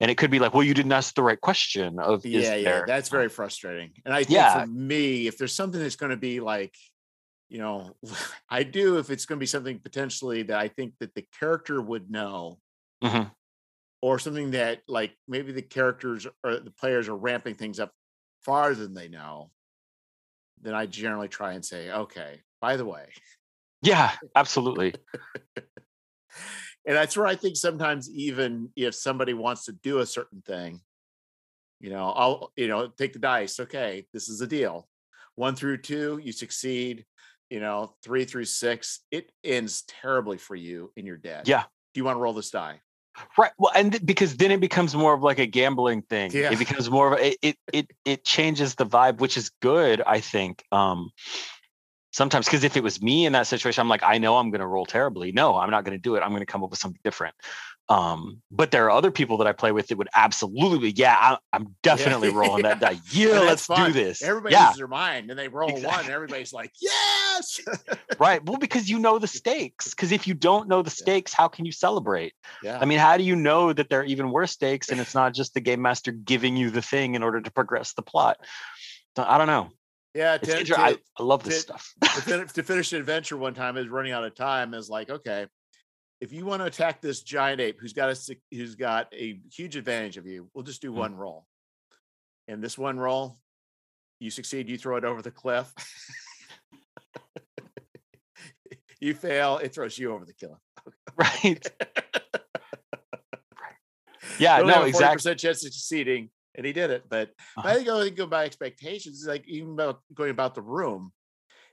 And 0.00 0.10
it 0.10 0.16
could 0.16 0.30
be 0.30 0.38
like, 0.38 0.54
well, 0.54 0.62
you 0.62 0.72
didn't 0.72 0.92
ask 0.92 1.14
the 1.14 1.22
right 1.22 1.40
question 1.40 1.98
of 1.98 2.24
yeah, 2.24 2.54
yeah. 2.54 2.82
That's 2.86 3.10
very 3.10 3.28
frustrating. 3.28 3.90
And 4.06 4.14
I 4.14 4.24
think 4.24 4.30
yeah. 4.30 4.62
for 4.62 4.66
me, 4.66 5.26
if 5.26 5.36
there's 5.36 5.54
something 5.54 5.80
that's 5.80 5.96
going 5.96 6.10
to 6.10 6.16
be 6.16 6.40
like, 6.40 6.74
you 7.50 7.58
know, 7.58 7.94
I 8.50 8.62
do 8.62 8.98
if 8.98 9.10
it's 9.10 9.26
going 9.26 9.38
to 9.38 9.40
be 9.40 9.46
something 9.46 9.78
potentially 9.78 10.44
that 10.44 10.58
I 10.58 10.68
think 10.68 10.94
that 11.00 11.14
the 11.14 11.26
character 11.38 11.82
would 11.82 12.10
know. 12.10 12.58
Mm-hmm. 13.04 13.28
Or 14.02 14.18
something 14.18 14.52
that 14.52 14.80
like 14.88 15.12
maybe 15.28 15.52
the 15.52 15.60
characters 15.60 16.26
or 16.42 16.58
the 16.58 16.70
players 16.70 17.08
are 17.08 17.16
ramping 17.16 17.54
things 17.54 17.78
up 17.78 17.92
farther 18.42 18.74
than 18.74 18.94
they 18.94 19.08
know, 19.08 19.50
then 20.62 20.74
I 20.74 20.86
generally 20.86 21.28
try 21.28 21.52
and 21.52 21.62
say, 21.62 21.90
okay, 21.90 22.40
by 22.62 22.76
the 22.76 22.86
way, 22.86 23.08
yeah, 23.82 24.12
absolutely. 24.34 24.94
and 25.56 26.96
that's 26.96 27.16
where 27.16 27.26
I 27.26 27.36
think 27.36 27.56
sometimes 27.56 28.10
even 28.10 28.70
if 28.76 28.94
somebody 28.94 29.34
wants 29.34 29.66
to 29.66 29.72
do 29.72 29.98
a 29.98 30.06
certain 30.06 30.42
thing, 30.42 30.80
you 31.80 31.90
know, 31.90 32.10
I'll, 32.10 32.52
you 32.56 32.68
know, 32.68 32.88
take 32.88 33.12
the 33.12 33.18
dice. 33.18 33.60
Okay, 33.60 34.06
this 34.12 34.28
is 34.28 34.40
a 34.40 34.46
deal. 34.46 34.88
One 35.34 35.56
through 35.56 35.78
two, 35.78 36.20
you 36.22 36.32
succeed. 36.32 37.06
You 37.48 37.58
know, 37.58 37.94
three 38.04 38.26
through 38.26 38.44
six, 38.44 39.00
it 39.10 39.32
ends 39.42 39.82
terribly 39.88 40.38
for 40.38 40.54
you 40.54 40.92
and 40.96 41.04
you're 41.04 41.16
dead. 41.16 41.48
Yeah. 41.48 41.62
Do 41.94 41.98
you 41.98 42.04
want 42.04 42.16
to 42.16 42.20
roll 42.20 42.32
this 42.32 42.50
die? 42.50 42.80
Right. 43.36 43.50
Well, 43.58 43.72
and 43.74 43.90
th- 43.90 44.06
because 44.06 44.36
then 44.36 44.52
it 44.52 44.60
becomes 44.60 44.94
more 44.94 45.14
of 45.14 45.22
like 45.22 45.40
a 45.40 45.46
gambling 45.46 46.02
thing. 46.02 46.30
Yeah. 46.32 46.52
It 46.52 46.60
becomes 46.60 46.88
more 46.88 47.12
of 47.12 47.18
a, 47.18 47.36
it 47.44 47.56
it 47.72 47.90
it 48.04 48.24
changes 48.24 48.76
the 48.76 48.86
vibe, 48.86 49.18
which 49.18 49.36
is 49.36 49.50
good, 49.60 50.00
I 50.06 50.20
think. 50.20 50.62
Um 50.70 51.10
sometimes 52.10 52.46
because 52.46 52.64
if 52.64 52.76
it 52.76 52.82
was 52.82 53.00
me 53.02 53.26
in 53.26 53.32
that 53.32 53.46
situation, 53.46 53.80
I'm 53.80 53.88
like, 53.88 54.02
I 54.02 54.18
know 54.18 54.36
I'm 54.36 54.50
gonna 54.50 54.66
roll 54.66 54.86
terribly. 54.86 55.32
No, 55.32 55.56
I'm 55.56 55.70
not 55.70 55.84
gonna 55.84 55.98
do 55.98 56.16
it. 56.16 56.20
I'm 56.20 56.32
gonna 56.32 56.46
come 56.46 56.64
up 56.64 56.70
with 56.70 56.78
something 56.78 57.00
different. 57.04 57.34
Um, 57.88 58.40
but 58.52 58.70
there 58.70 58.84
are 58.84 58.92
other 58.92 59.10
people 59.10 59.38
that 59.38 59.48
I 59.48 59.52
play 59.52 59.72
with 59.72 59.88
that 59.88 59.98
would 59.98 60.08
absolutely, 60.14 60.90
yeah, 60.92 61.16
I, 61.18 61.38
I'm 61.52 61.74
definitely 61.82 62.28
Yeah. 62.28 62.36
rolling 62.36 62.62
that 62.62 62.78
die. 62.78 62.98
Yeah, 63.10 63.40
let's 63.40 63.66
do 63.66 63.92
this. 63.92 64.22
Everybody 64.22 64.52
yeah, 64.52 64.66
loses 64.66 64.76
their 64.76 64.86
mind 64.86 65.28
and 65.28 65.36
they 65.36 65.48
roll 65.48 65.72
one, 65.72 66.00
and 66.00 66.08
everybody's 66.08 66.52
like, 66.52 66.72
yes. 66.80 67.60
right. 68.20 68.44
Well, 68.44 68.58
because 68.58 68.88
you 68.88 69.00
know 69.00 69.18
the 69.18 69.26
stakes. 69.26 69.90
Because 69.90 70.12
if 70.12 70.28
you 70.28 70.34
don't 70.34 70.68
know 70.68 70.82
the 70.82 70.90
stakes, 70.90 71.32
how 71.34 71.48
can 71.48 71.64
you 71.64 71.72
celebrate? 71.72 72.32
yeah. 72.62 72.78
I 72.80 72.84
mean, 72.84 73.00
how 73.00 73.16
do 73.16 73.24
you 73.24 73.34
know 73.34 73.72
that 73.72 73.88
there 73.88 74.02
are 74.02 74.04
even 74.04 74.30
worse 74.30 74.52
stakes 74.52 74.90
and 74.90 75.00
it's 75.00 75.14
not 75.14 75.34
just 75.34 75.54
the 75.54 75.60
game 75.60 75.82
master 75.82 76.12
giving 76.12 76.56
you 76.56 76.70
the 76.70 76.82
thing 76.82 77.16
in 77.16 77.24
order 77.24 77.40
to 77.40 77.50
progress 77.50 77.94
the 77.94 78.02
plot? 78.02 78.38
So, 79.16 79.24
I 79.26 79.36
don't 79.36 79.48
know. 79.48 79.70
Yeah. 80.14 80.38
To, 80.38 80.58
inter- 80.60 80.74
to, 80.74 80.80
I, 80.80 80.96
I 81.18 81.22
love 81.22 81.42
this 81.44 81.64
to- 81.64 81.78
stuff. 81.78 81.94
to, 82.02 82.08
fin- 82.22 82.46
to 82.46 82.62
finish 82.62 82.92
an 82.92 83.00
adventure 83.00 83.36
one 83.36 83.54
time 83.54 83.76
is 83.76 83.88
running 83.88 84.12
out 84.12 84.24
of 84.24 84.34
time 84.34 84.74
is 84.74 84.88
like 84.90 85.10
okay 85.10 85.46
if 86.20 86.32
you 86.32 86.44
want 86.44 86.60
to 86.60 86.66
attack 86.66 87.00
this 87.00 87.22
giant 87.22 87.60
ape 87.60 87.78
who's 87.80 87.92
got 87.94 88.10
a 88.10 88.36
who's 88.50 88.74
got 88.74 89.06
a 89.14 89.40
huge 89.52 89.76
advantage 89.76 90.16
of 90.16 90.26
you 90.26 90.48
we'll 90.54 90.64
just 90.64 90.82
do 90.82 90.90
Mm. 90.90 90.94
one 90.96 91.14
roll 91.16 91.46
and 92.48 92.62
this 92.62 92.76
one 92.76 92.98
roll 92.98 93.36
you 94.18 94.30
succeed 94.30 94.68
you 94.68 94.76
throw 94.76 94.96
it 94.96 95.04
over 95.04 95.22
the 95.22 95.30
cliff 95.30 95.72
you 99.00 99.14
fail 99.14 99.58
it 99.58 99.72
throws 99.74 99.98
you 99.98 100.12
over 100.12 100.24
the 100.24 100.34
cliff 100.34 100.58
right. 101.16 101.66
Yeah, 104.38 104.60
only 104.60 104.72
have 104.72 104.82
no, 104.82 104.88
exactly. 104.88 105.32
40% 105.32 105.38
chance 105.38 105.64
of 105.66 105.72
succeeding 105.72 106.30
and 106.54 106.66
he 106.66 106.72
did 106.72 106.90
it 106.90 107.08
but 107.08 107.32
Uh-huh. 107.56 107.74
I 107.74 107.76
think 107.76 107.88
I 107.88 108.02
think 108.04 108.16
go 108.16 108.26
by 108.26 108.44
expectations. 108.44 109.18
It's 109.20 109.28
like 109.28 109.46
even 109.48 109.72
about 109.72 110.02
going 110.14 110.30
about 110.30 110.54
the 110.54 110.62
room. 110.62 111.12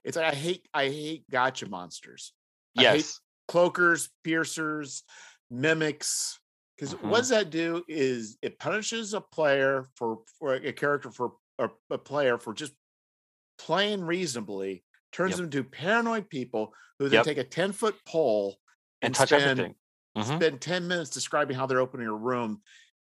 It's 0.04 0.18
like 0.18 0.34
I 0.34 0.36
hate 0.36 0.68
I 0.74 0.86
hate 0.90 1.30
gotcha 1.30 1.68
monsters. 1.70 2.34
Yes. 2.74 3.20
cloakers, 3.48 4.10
piercers, 4.24 5.04
mimics. 5.50 6.40
Because 6.76 6.94
Mhm. 7.04 7.04
what 7.04 7.20
does 7.20 7.30
that 7.30 7.50
do 7.50 7.84
is 7.88 8.38
it 8.42 8.60
punishes 8.60 9.14
a 9.14 9.22
player 9.22 9.86
for 9.96 10.22
for 10.38 10.54
a 10.54 10.74
character 10.74 11.10
for 11.12 11.34
a, 11.58 11.70
a 11.90 11.98
player 11.98 12.38
for 12.38 12.54
just 12.54 12.74
playing 13.58 14.04
reasonably, 14.04 14.86
turns 15.12 15.36
Yep. 15.36 15.38
them 15.38 15.46
into 15.46 15.64
paranoid 15.64 16.30
people 16.30 16.74
who 17.00 17.10
then 17.10 17.22
Yep. 17.22 17.24
take 17.24 17.38
a 17.38 17.44
10 17.44 17.72
foot 17.74 17.96
pole 18.06 18.58
And 19.02 19.16
touch 19.16 19.32
spend, 19.32 19.34
everything. 19.34 19.76
Mhm. 20.16 20.44
spend 20.44 20.62
10 20.62 20.88
minutes 20.88 21.12
describing 21.12 21.56
how 21.58 21.66
they're 21.68 21.80
opening 21.82 22.08
a 22.08 22.16
room, 22.16 22.62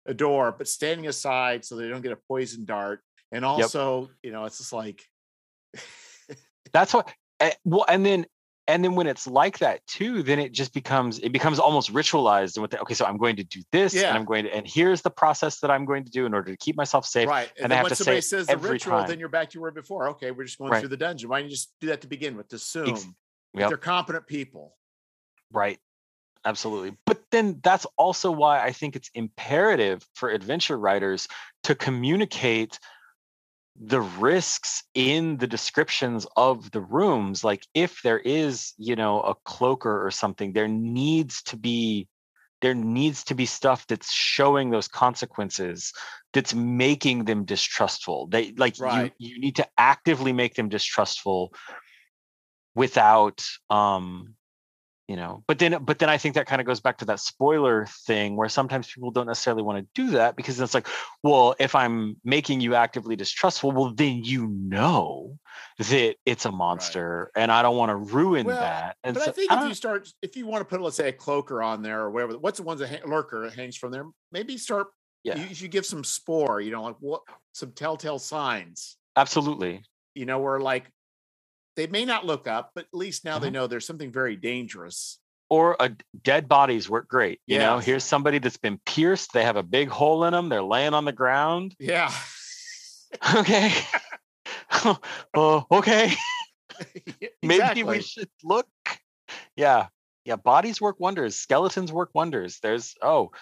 a 0.06 0.14
door, 0.14 0.52
but 0.56 0.66
standing 0.68 1.06
aside 1.06 1.64
so 1.64 1.76
they 1.76 1.88
don't 1.88 2.00
get 2.02 2.12
a 2.12 2.18
poison 2.28 2.64
dart. 2.64 3.00
And 3.32 3.44
also, 3.44 4.10
you 4.22 4.32
know, 4.32 4.44
it's 4.44 4.58
just 4.58 4.72
like 4.72 5.02
That's 6.72 6.94
what. 6.94 7.12
eh, 7.40 7.52
Well, 7.64 7.84
and 7.88 8.04
then 8.04 8.26
and 8.66 8.84
then 8.84 8.94
when 8.94 9.08
it's 9.08 9.26
like 9.26 9.58
that 9.58 9.84
too, 9.88 10.22
then 10.22 10.38
it 10.38 10.52
just 10.52 10.72
becomes 10.72 11.18
it 11.18 11.32
becomes 11.32 11.58
almost 11.58 11.92
ritualized. 11.92 12.56
And 12.56 12.62
with 12.62 12.70
the, 12.70 12.80
okay, 12.82 12.94
so 12.94 13.04
I'm 13.04 13.16
going 13.16 13.36
to 13.36 13.44
do 13.44 13.60
this, 13.72 13.94
Yeah. 13.94 14.08
and 14.10 14.18
I'm 14.18 14.24
going 14.24 14.44
to, 14.44 14.54
and 14.54 14.66
here's 14.66 15.02
the 15.02 15.10
process 15.10 15.58
that 15.60 15.70
I'm 15.72 15.84
going 15.84 16.04
to 16.04 16.10
do 16.10 16.24
in 16.26 16.34
order 16.34 16.50
to 16.52 16.56
keep 16.56 16.76
myself 16.76 17.04
safe. 17.04 17.28
right. 17.28 17.50
and 17.56 17.64
And, 17.64 17.66
I 17.66 17.68
then 17.68 17.76
have 17.78 17.84
when 17.84 17.90
to 17.90 17.96
somebody 17.96 18.18
it 18.18 18.22
says 18.22 18.46
the 18.46 18.56
ritual, 18.58 18.98
time. 18.98 19.08
then 19.08 19.18
you're 19.18 19.28
back 19.28 19.50
to 19.50 19.60
where 19.60 19.72
before. 19.72 20.08
Okay, 20.10 20.30
we're 20.30 20.44
just 20.44 20.58
going 20.58 20.70
Right. 20.70 20.80
through 20.80 20.90
the 20.90 20.96
dungeon. 20.96 21.28
Why 21.30 21.40
don't 21.40 21.48
you 21.50 21.56
just 21.56 21.72
do 21.80 21.88
that 21.88 22.00
to 22.02 22.06
begin 22.06 22.36
with? 22.36 22.52
Assume 22.52 22.90
Ex- 22.90 23.06
Yep. 23.54 23.68
they're 23.70 23.76
competent 23.76 24.26
people. 24.28 24.76
Right. 25.50 25.80
Absolutely. 26.44 26.96
But 27.04 27.22
then 27.30 27.60
that's 27.62 27.86
also 27.96 28.30
why 28.30 28.64
I 28.64 28.72
think 28.72 28.96
it's 28.96 29.10
imperative 29.14 30.06
for 30.14 30.30
adventure 30.30 30.78
writers 30.78 31.28
to 31.64 31.74
communicate 31.74 32.78
the 33.82 34.00
risks 34.00 34.82
in 34.94 35.36
the 35.36 35.46
descriptions 35.46 36.26
of 36.36 36.70
the 36.70 36.80
rooms. 36.80 37.44
Like 37.44 37.66
if 37.74 38.02
there 38.02 38.18
is, 38.18 38.72
you 38.78 38.96
know, 38.96 39.20
a 39.20 39.34
cloaker 39.44 40.04
or 40.04 40.10
something, 40.10 40.52
there 40.52 40.68
needs 40.68 41.42
to 41.44 41.56
be 41.56 42.08
there 42.62 42.74
needs 42.74 43.24
to 43.24 43.34
be 43.34 43.46
stuff 43.46 43.86
that's 43.86 44.12
showing 44.12 44.68
those 44.68 44.86
consequences 44.86 45.94
that's 46.34 46.54
making 46.54 47.24
them 47.24 47.44
distrustful. 47.44 48.26
They 48.26 48.52
like 48.52 48.78
Right. 48.78 49.14
you 49.18 49.30
you 49.30 49.40
need 49.40 49.56
to 49.56 49.68
actively 49.78 50.32
make 50.32 50.54
them 50.54 50.68
distrustful 50.68 51.54
without 52.74 53.42
um 53.70 54.34
you 55.10 55.16
know 55.16 55.42
but 55.48 55.58
then 55.58 55.82
but 55.82 55.98
then 55.98 56.08
i 56.08 56.16
think 56.16 56.36
that 56.36 56.46
kind 56.46 56.60
of 56.60 56.66
goes 56.68 56.78
back 56.78 56.98
to 56.98 57.04
that 57.04 57.18
spoiler 57.18 57.86
thing 58.06 58.36
where 58.36 58.48
sometimes 58.48 58.86
people 58.86 59.10
don't 59.10 59.26
necessarily 59.26 59.62
want 59.62 59.76
to 59.76 59.86
do 60.00 60.12
that 60.12 60.36
because 60.36 60.60
it's 60.60 60.72
like 60.72 60.86
well 61.24 61.56
if 61.58 61.74
i'm 61.74 62.16
making 62.24 62.60
you 62.60 62.76
actively 62.76 63.16
distrustful 63.16 63.72
well 63.72 63.92
then 63.92 64.22
you 64.22 64.46
know 64.46 65.36
that 65.78 66.14
it's 66.24 66.44
a 66.44 66.52
monster 66.52 67.32
and 67.34 67.50
i 67.50 67.60
don't 67.60 67.76
want 67.76 67.90
to 67.90 67.96
ruin 67.96 68.46
Well, 68.46 68.60
that 68.60 68.96
and 69.02 69.14
But 69.14 69.24
so, 69.24 69.30
I 69.30 69.32
think 69.32 69.50
I 69.50 69.62
if 69.62 69.68
you 69.68 69.74
start, 69.74 70.08
if 70.22 70.36
you 70.36 70.46
want 70.46 70.60
to 70.60 70.64
put, 70.64 70.80
let's 70.80 70.96
say, 70.96 71.08
a 71.08 71.12
cloaker 71.12 71.62
on 71.62 71.82
there 71.82 72.02
or 72.02 72.10
whatever, 72.10 72.38
what's 72.38 72.58
the 72.58 72.64
ones 72.64 72.80
that 72.80 72.88
hang, 72.88 73.00
lurker 73.06 73.42
that 73.44 73.54
hangs 73.54 73.76
from 73.76 73.92
there? 73.92 74.04
Maybe 74.30 74.58
start. 74.58 74.88
Yeah. 75.24 75.36
You, 75.36 75.46
you 75.50 75.68
give 75.68 75.86
some 75.86 76.04
spore. 76.04 76.60
You 76.60 76.70
know, 76.70 76.82
like 76.82 76.96
what 77.00 77.22
some 77.52 77.72
telltale 77.72 78.18
signs. 78.18 78.96
absolutely 79.16 79.82
You 80.14 80.26
know, 80.26 80.38
where 80.38 80.60
like 80.60 80.90
they 81.80 81.86
may 81.86 82.04
not 82.04 82.26
look 82.26 82.46
up, 82.46 82.72
but 82.74 82.84
at 82.84 82.92
least 82.92 83.24
now 83.24 83.38
they 83.38 83.48
Mhm. 83.48 83.52
know 83.52 83.66
there's 83.66 83.86
something 83.86 84.12
very 84.12 84.36
dangerous. 84.36 85.18
or 85.52 85.74
a 85.80 85.90
dead 86.22 86.48
bodies 86.48 86.88
work 86.88 87.08
great 87.08 87.40
you 87.46 87.58
know? 87.58 87.78
Here's 87.80 88.04
somebody 88.04 88.38
that's 88.38 88.56
been 88.58 88.78
pierced 88.86 89.32
they 89.32 89.42
have 89.42 89.56
a 89.56 89.64
big 89.64 89.88
hole 89.88 90.22
in 90.24 90.32
them 90.32 90.48
they're 90.48 90.62
laying 90.62 90.94
on 90.94 91.04
the 91.04 91.10
ground. 91.12 91.74
Yeah. 91.80 92.12
okay. 93.34 93.72
Oh 95.34 95.66
okay. 95.72 96.12
Maybe 97.42 97.54
Exactly. 97.56 97.82
we 97.82 98.00
should 98.02 98.30
look. 98.44 98.68
Yeah. 99.56 99.88
Yeah 100.24 100.36
bodies 100.36 100.80
work 100.80 101.00
wonders 101.00 101.34
skeletons 101.36 101.92
work 101.92 102.10
wonders. 102.14 102.60
There's 102.62 102.94
oh 103.02 103.32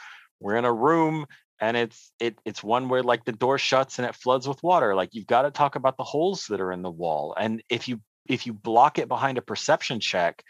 we're 0.40 0.56
in 0.56 0.64
a 0.64 0.72
room 0.72 1.26
and 1.60 1.76
it's 1.76 2.10
it 2.20 2.38
it's 2.46 2.62
one 2.64 2.88
where 2.88 3.02
like 3.02 3.26
the 3.26 3.32
door 3.32 3.58
shuts 3.58 3.98
and 3.98 4.08
it 4.08 4.14
floods 4.14 4.48
with 4.48 4.62
water. 4.62 4.94
Like 4.94 5.10
you've 5.12 5.26
got 5.26 5.42
to 5.42 5.50
talk 5.50 5.76
about 5.76 5.98
the 5.98 6.04
holes 6.04 6.46
that 6.46 6.60
are 6.62 6.72
in 6.72 6.80
the 6.80 6.90
wall. 6.90 7.34
And 7.38 7.62
if 7.68 7.86
you 7.88 8.00
if 8.28 8.46
you 8.46 8.52
block 8.52 8.98
it 8.98 9.08
behind 9.08 9.38
a 9.38 9.42
perception 9.42 10.00
check 10.00 10.42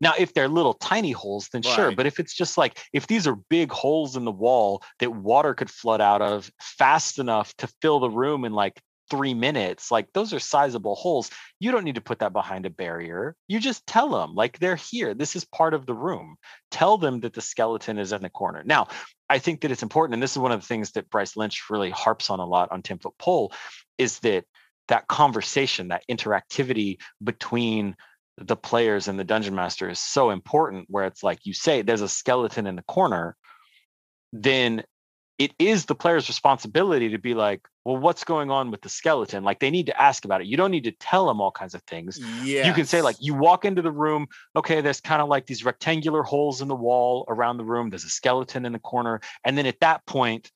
now 0.00 0.12
if 0.18 0.34
they're 0.34 0.48
little 0.48 0.74
tiny 0.74 1.12
holes 1.12 1.48
then 1.52 1.62
sure 1.62 1.92
but 1.92 2.06
if 2.06 2.18
it's 2.18 2.34
just 2.34 2.58
like 2.58 2.78
if 2.92 3.06
these 3.06 3.26
are 3.26 3.36
big 3.48 3.70
holes 3.70 4.16
in 4.16 4.24
the 4.24 4.32
wall 4.32 4.82
that 4.98 5.14
water 5.14 5.54
could 5.54 5.70
flood 5.70 6.00
out 6.00 6.22
of 6.22 6.50
fast 6.60 7.18
enough 7.18 7.54
to 7.56 7.68
fill 7.80 8.00
the 8.00 8.10
room 8.10 8.44
in 8.44 8.52
like 8.52 8.80
three 9.10 9.34
minutes 9.34 9.90
like 9.90 10.06
those 10.14 10.32
are 10.32 10.38
sizable 10.38 10.94
holes. 10.94 11.28
You 11.60 11.70
don't 11.70 11.84
need 11.84 11.96
to 11.96 12.00
put 12.00 12.20
that 12.20 12.32
behind 12.32 12.64
a 12.64 12.70
barrier. 12.70 13.36
You 13.46 13.60
just 13.60 13.86
tell 13.86 14.08
them 14.08 14.34
like 14.34 14.58
they're 14.58 14.74
here. 14.74 15.12
This 15.12 15.36
is 15.36 15.44
part 15.44 15.74
of 15.74 15.84
the 15.84 15.92
room. 15.92 16.36
Tell 16.70 16.96
them 16.96 17.20
that 17.20 17.34
the 17.34 17.42
skeleton 17.42 17.98
is 17.98 18.12
in 18.12 18.22
the 18.22 18.30
corner. 18.30 18.62
Now 18.64 18.88
i 19.32 19.38
think 19.38 19.62
that 19.62 19.70
it's 19.70 19.82
important 19.82 20.14
and 20.14 20.22
this 20.22 20.32
is 20.32 20.38
one 20.38 20.52
of 20.52 20.60
the 20.60 20.66
things 20.66 20.92
that 20.92 21.08
bryce 21.08 21.36
lynch 21.36 21.70
really 21.70 21.90
harps 21.90 22.28
on 22.28 22.38
a 22.38 22.46
lot 22.46 22.70
on 22.70 22.82
10 22.82 22.98
foot 22.98 23.14
pole 23.18 23.52
is 23.98 24.18
that 24.20 24.44
that 24.88 25.08
conversation 25.08 25.88
that 25.88 26.04
interactivity 26.10 26.98
between 27.22 27.96
the 28.38 28.56
players 28.56 29.08
and 29.08 29.18
the 29.18 29.24
dungeon 29.24 29.54
master 29.54 29.88
is 29.88 29.98
so 29.98 30.30
important 30.30 30.86
where 30.88 31.04
it's 31.04 31.22
like 31.22 31.40
you 31.44 31.52
say 31.52 31.82
there's 31.82 32.00
a 32.00 32.08
skeleton 32.08 32.66
in 32.66 32.76
the 32.76 32.82
corner 32.82 33.36
then 34.32 34.82
it 35.38 35.52
is 35.58 35.86
the 35.86 35.94
player's 35.94 36.28
responsibility 36.28 37.10
to 37.10 37.18
be 37.18 37.34
like 37.34 37.62
well 37.84 37.96
what's 37.96 38.22
going 38.22 38.50
on 38.50 38.70
with 38.70 38.80
the 38.82 38.88
skeleton? 38.88 39.42
Like 39.42 39.58
they 39.58 39.70
need 39.70 39.86
to 39.86 40.00
ask 40.00 40.24
about 40.24 40.40
it. 40.40 40.46
You 40.46 40.56
don't 40.56 40.70
need 40.70 40.84
to 40.84 40.92
tell 40.92 41.26
them 41.26 41.40
all 41.40 41.50
kinds 41.50 41.74
of 41.74 41.82
things. 41.82 42.20
Yeah. 42.44 42.66
you 42.66 42.72
can 42.72 42.86
say 42.86 43.02
like 43.02 43.16
you 43.18 43.34
walk 43.34 43.64
into 43.64 43.82
the 43.82 43.90
room 43.90 44.26
okay 44.54 44.80
there's 44.80 45.00
kind 45.00 45.20
of 45.20 45.28
like 45.28 45.46
these 45.46 45.64
rectangular 45.64 46.22
holes 46.22 46.62
in 46.62 46.68
the 46.68 46.76
wall 46.76 47.24
around 47.28 47.56
the 47.56 47.64
room. 47.64 47.90
There's 47.90 48.04
a 48.04 48.10
skeleton 48.10 48.64
in 48.64 48.72
the 48.72 48.78
corner. 48.78 49.20
And 49.44 49.58
then 49.58 49.66
at 49.66 49.80
that 49.80 50.06
point 50.06 50.50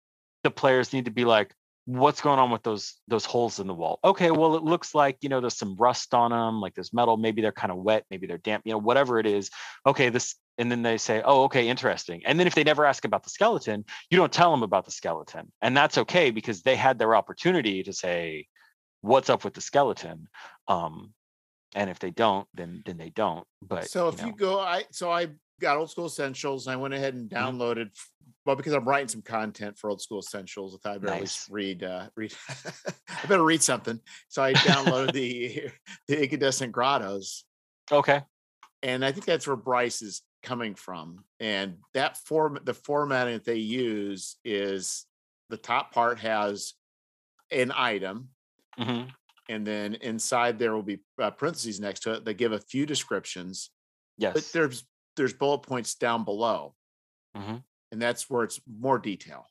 the 0.45 0.51
players 0.51 0.93
need 0.93 1.07
to 1.07 1.11
be 1.11 1.25
like 1.25 1.53
what's 1.87 2.21
going 2.21 2.41
on 2.41 2.51
with 2.51 2.65
those 2.65 2.95
those 3.07 3.25
holes 3.25 3.61
in 3.61 3.69
the 3.69 3.75
wall? 3.75 4.01
Okay 4.03 4.33
well 4.33 4.57
it 4.57 4.63
looks 4.65 4.95
like 4.95 5.17
you 5.21 5.29
know 5.29 5.41
there's 5.41 5.57
some 5.57 5.77
rust 5.77 6.13
on 6.15 6.33
them 6.33 6.61
like 6.61 6.75
there's 6.75 6.93
metal 6.93 7.17
maybe 7.17 7.41
they're 7.41 7.53
kind 7.53 7.71
of 7.71 7.79
wet 7.79 8.05
maybe 8.11 8.27
they're 8.27 8.39
damp 8.39 8.63
you 8.67 8.73
know 8.73 8.79
whatever 8.79 9.19
it 9.19 9.27
is. 9.27 9.51
Okay 9.87 10.09
this 10.09 10.35
and 10.59 10.71
then 10.71 10.83
they 10.83 10.99
say 10.99 11.23
oh 11.25 11.45
okay 11.45 11.69
interesting. 11.69 12.23
And 12.27 12.39
then 12.39 12.49
if 12.49 12.57
they 12.57 12.65
never 12.65 12.85
ask 12.85 13.05
about 13.05 13.23
the 13.23 13.31
skeleton 13.31 13.85
you 14.11 14.19
don't 14.19 14.33
tell 14.33 14.51
them 14.51 14.65
about 14.65 14.85
the 14.85 14.91
skeleton 14.91 15.53
and 15.63 15.77
that's 15.77 15.97
okay 15.99 16.33
because 16.33 16.63
they 16.63 16.75
had 16.75 16.99
their 16.99 17.15
opportunity 17.15 17.85
to 17.85 17.93
say 17.93 18.47
what's 19.01 19.31
up 19.31 19.45
with 19.45 19.55
the 19.55 19.61
skeleton? 19.61 20.27
Um 20.67 21.15
and 21.77 21.89
if 21.89 22.01
they 22.01 22.11
don't 22.11 22.49
then 22.53 22.83
then 22.85 22.97
they 22.97 23.11
don't 23.11 23.47
but 23.63 23.89
so 23.89 24.09
if 24.09 24.21
know, 24.21 24.27
you 24.27 24.33
go, 24.35 24.59
I 24.59 24.85
so 24.91 25.11
I 25.11 25.29
got 25.61 25.77
old 25.77 25.91
school 25.91 26.07
essentials 26.07 26.67
and 26.67 26.75
I 26.75 26.77
went 26.77 26.95
ahead 26.95 27.15
and 27.15 27.29
Mm-hmm. 27.31 27.61
downloaded. 27.61 27.91
Well, 28.45 28.57
because 28.57 28.73
I'm 28.75 28.87
writing 28.87 29.09
some 29.09 29.23
content 29.23 29.77
for 29.79 29.91
old 29.91 30.01
school 30.01 30.21
essentials, 30.21 30.75
I 30.75 30.79
thought 30.89 30.95
I 30.97 30.99
better 30.99 31.15
at 31.15 31.21
least 31.21 31.49
read. 31.51 31.83
Uh, 31.83 32.09
read. 32.17 32.33
I 33.09 33.27
better 33.27 33.43
read 33.45 33.63
something. 33.63 34.01
So 34.29 34.43
I 34.43 34.53
downloaded 34.55 35.13
the 35.13 35.71
the 36.09 36.23
incandescent 36.23 36.73
grottos, 36.73 37.45
okay 37.91 38.23
and 38.83 39.05
I 39.05 39.11
think 39.11 39.25
that's 39.25 39.47
where 39.47 39.57
Bryce 39.57 40.01
is 40.03 40.23
coming 40.43 40.75
from. 40.75 41.25
And 41.41 41.79
that 41.95 42.19
form, 42.19 42.59
the 42.63 42.75
formatting 42.75 43.33
that 43.35 43.45
they 43.45 43.57
use 43.57 44.37
is 44.45 45.07
the 45.49 45.57
top 45.57 45.93
part 45.93 46.21
has 46.21 46.75
an 47.51 47.73
item, 47.75 48.29
Mhm. 48.79 49.11
and 49.49 49.67
then 49.67 49.95
inside 49.95 50.59
there 50.59 50.73
will 50.75 50.83
be 50.85 51.01
uh, 51.21 51.31
parentheses 51.33 51.81
next 51.81 52.01
to 52.01 52.13
it. 52.13 52.25
They 52.25 52.35
give 52.35 52.53
a 52.53 52.61
few 52.61 52.87
descriptions, 52.87 53.71
Yes. 54.19 54.35
but 54.35 54.45
there's 54.53 54.85
there's 55.17 55.33
bullet 55.33 55.59
points 55.61 55.95
down 55.95 56.25
below, 56.25 56.75
Mhm. 57.37 57.63
and 57.93 58.03
that's 58.03 58.29
where 58.31 58.45
it's 58.45 58.61
more 58.67 58.99
detail. 58.99 59.47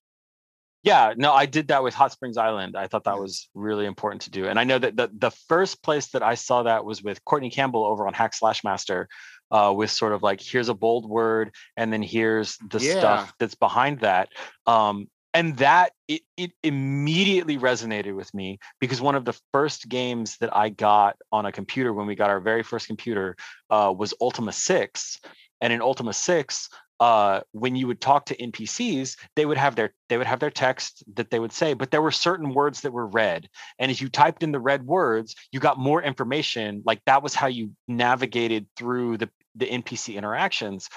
Yeah, 0.84 1.16
no, 1.18 1.34
I 1.34 1.48
did 1.48 1.70
that 1.70 1.82
with 1.82 1.96
Hot 1.96 2.12
Springs 2.12 2.38
Island. 2.38 2.78
I 2.78 2.86
thought 2.86 3.06
that 3.06 3.18
was 3.18 3.50
really 3.56 3.88
important 3.88 4.22
to 4.24 4.30
do. 4.30 4.48
And 4.48 4.60
I 4.60 4.66
know 4.66 4.78
that 4.78 4.96
the, 4.96 5.10
the 5.18 5.32
first 5.32 5.82
place 5.82 6.10
that 6.12 6.22
I 6.22 6.36
saw 6.36 6.62
that 6.62 6.86
was 6.86 7.02
with 7.02 7.26
Courtney 7.26 7.50
Campbell 7.50 7.84
over 7.86 8.06
on 8.06 8.14
Hack 8.14 8.36
Slash 8.36 8.64
Master, 8.64 9.08
uh, 9.50 9.74
with 9.76 9.90
sort 9.90 10.14
of 10.14 10.22
like 10.22 10.40
here's 10.42 10.70
a 10.70 10.76
bold 10.76 11.10
word, 11.10 11.56
and 11.76 11.92
then 11.92 12.04
here's 12.04 12.58
the 12.70 12.78
Yeah. 12.80 13.00
stuff 13.00 13.34
that's 13.40 13.56
behind 13.56 14.02
that. 14.02 14.30
Um, 14.68 15.10
and 15.34 15.58
that 15.58 15.92
it, 16.08 16.22
it 16.38 16.52
immediately 16.64 17.58
resonated 17.58 18.16
with 18.16 18.32
me 18.34 18.60
because 18.80 19.02
one 19.02 19.16
of 19.16 19.26
the 19.26 19.38
first 19.52 19.90
games 19.90 20.38
that 20.38 20.56
I 20.56 20.70
got 20.70 21.18
on 21.32 21.48
a 21.48 21.52
computer 21.52 21.94
when 21.94 22.06
we 22.06 22.14
got 22.16 22.30
our 22.30 22.40
very 22.40 22.62
first 22.64 22.86
computer 22.88 23.36
uh, 23.72 23.94
was 23.98 24.14
Ultima 24.22 24.54
6. 24.54 25.20
And 25.62 25.72
in 25.72 25.82
Ultima 25.82 26.14
6, 26.14 26.70
uh, 27.00 27.42
when 27.52 27.76
you 27.76 27.88
would 27.88 28.00
talk 28.00 28.26
to 28.26 28.38
NPCs, 28.38 29.18
they 29.36 29.46
would 29.46 29.58
have 29.58 29.76
their 29.76 29.94
they 30.08 30.18
would 30.18 30.28
have 30.28 30.40
their 30.40 30.50
text 30.50 31.04
that 31.16 31.30
they 31.30 31.40
would 31.40 31.52
say, 31.52 31.74
but 31.74 31.92
there 31.92 32.02
were 32.02 32.12
certain 32.12 32.54
words 32.54 32.82
that 32.82 32.94
were 32.94 33.08
red, 33.08 33.50
and 33.80 33.92
if 33.92 34.02
you 34.02 34.08
typed 34.08 34.44
in 34.44 34.54
the 34.54 34.60
red 34.60 34.86
words, 34.86 35.36
you 35.52 35.60
got 35.60 35.78
more 35.78 36.02
information. 36.02 36.84
Like 36.86 37.02
that 37.06 37.22
was 37.22 37.36
how 37.36 37.48
you 37.48 37.72
navigated 37.88 38.68
through 38.78 39.18
the 39.18 39.30
the 39.56 39.66
NPC 39.66 40.16
interactions. 40.16 40.90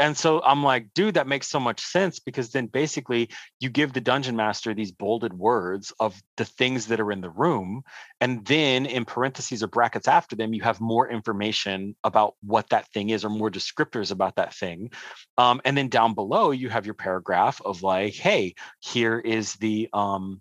And 0.00 0.16
so 0.16 0.42
I'm 0.42 0.62
like, 0.62 0.94
dude, 0.94 1.14
that 1.14 1.28
makes 1.28 1.46
so 1.46 1.60
much 1.60 1.82
sense 1.82 2.18
because 2.18 2.50
then 2.50 2.66
basically 2.66 3.28
you 3.60 3.68
give 3.68 3.92
the 3.92 4.00
dungeon 4.00 4.34
master 4.34 4.72
these 4.72 4.92
bolded 4.92 5.34
words 5.34 5.92
of 6.00 6.18
the 6.38 6.46
things 6.46 6.86
that 6.86 7.00
are 7.00 7.12
in 7.12 7.20
the 7.20 7.28
room. 7.28 7.82
And 8.18 8.42
then 8.46 8.86
in 8.86 9.04
parentheses 9.04 9.62
or 9.62 9.66
brackets 9.66 10.08
after 10.08 10.34
them, 10.34 10.54
you 10.54 10.62
have 10.62 10.80
more 10.80 11.06
information 11.06 11.94
about 12.02 12.34
what 12.42 12.70
that 12.70 12.88
thing 12.88 13.10
is 13.10 13.26
or 13.26 13.28
more 13.28 13.50
descriptors 13.50 14.10
about 14.10 14.36
that 14.36 14.54
thing. 14.54 14.90
Um, 15.36 15.60
and 15.66 15.76
then 15.76 15.88
down 15.88 16.14
below, 16.14 16.50
you 16.50 16.70
have 16.70 16.86
your 16.86 16.94
paragraph 16.94 17.60
of 17.62 17.82
like, 17.82 18.14
hey, 18.14 18.54
here 18.80 19.18
is 19.18 19.52
the 19.56 19.90
um, 19.92 20.40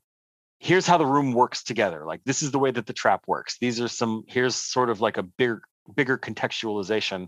here's 0.60 0.88
how 0.88 0.98
the 0.98 1.06
room 1.06 1.34
works 1.34 1.64
together. 1.64 2.06
Like 2.06 2.24
this 2.24 2.44
is 2.44 2.52
the 2.52 2.60
way 2.60 2.72
that 2.72 2.86
the 2.86 2.94
trap 2.94 3.24
works. 3.28 3.58
These 3.60 3.82
are 3.82 3.90
some 3.90 4.24
here's 4.28 4.56
sort 4.56 4.90
of 4.90 5.02
like 5.02 5.18
a 5.18 5.24
bigger 5.24 5.62
bigger 5.94 6.18
contextualization. 6.18 7.28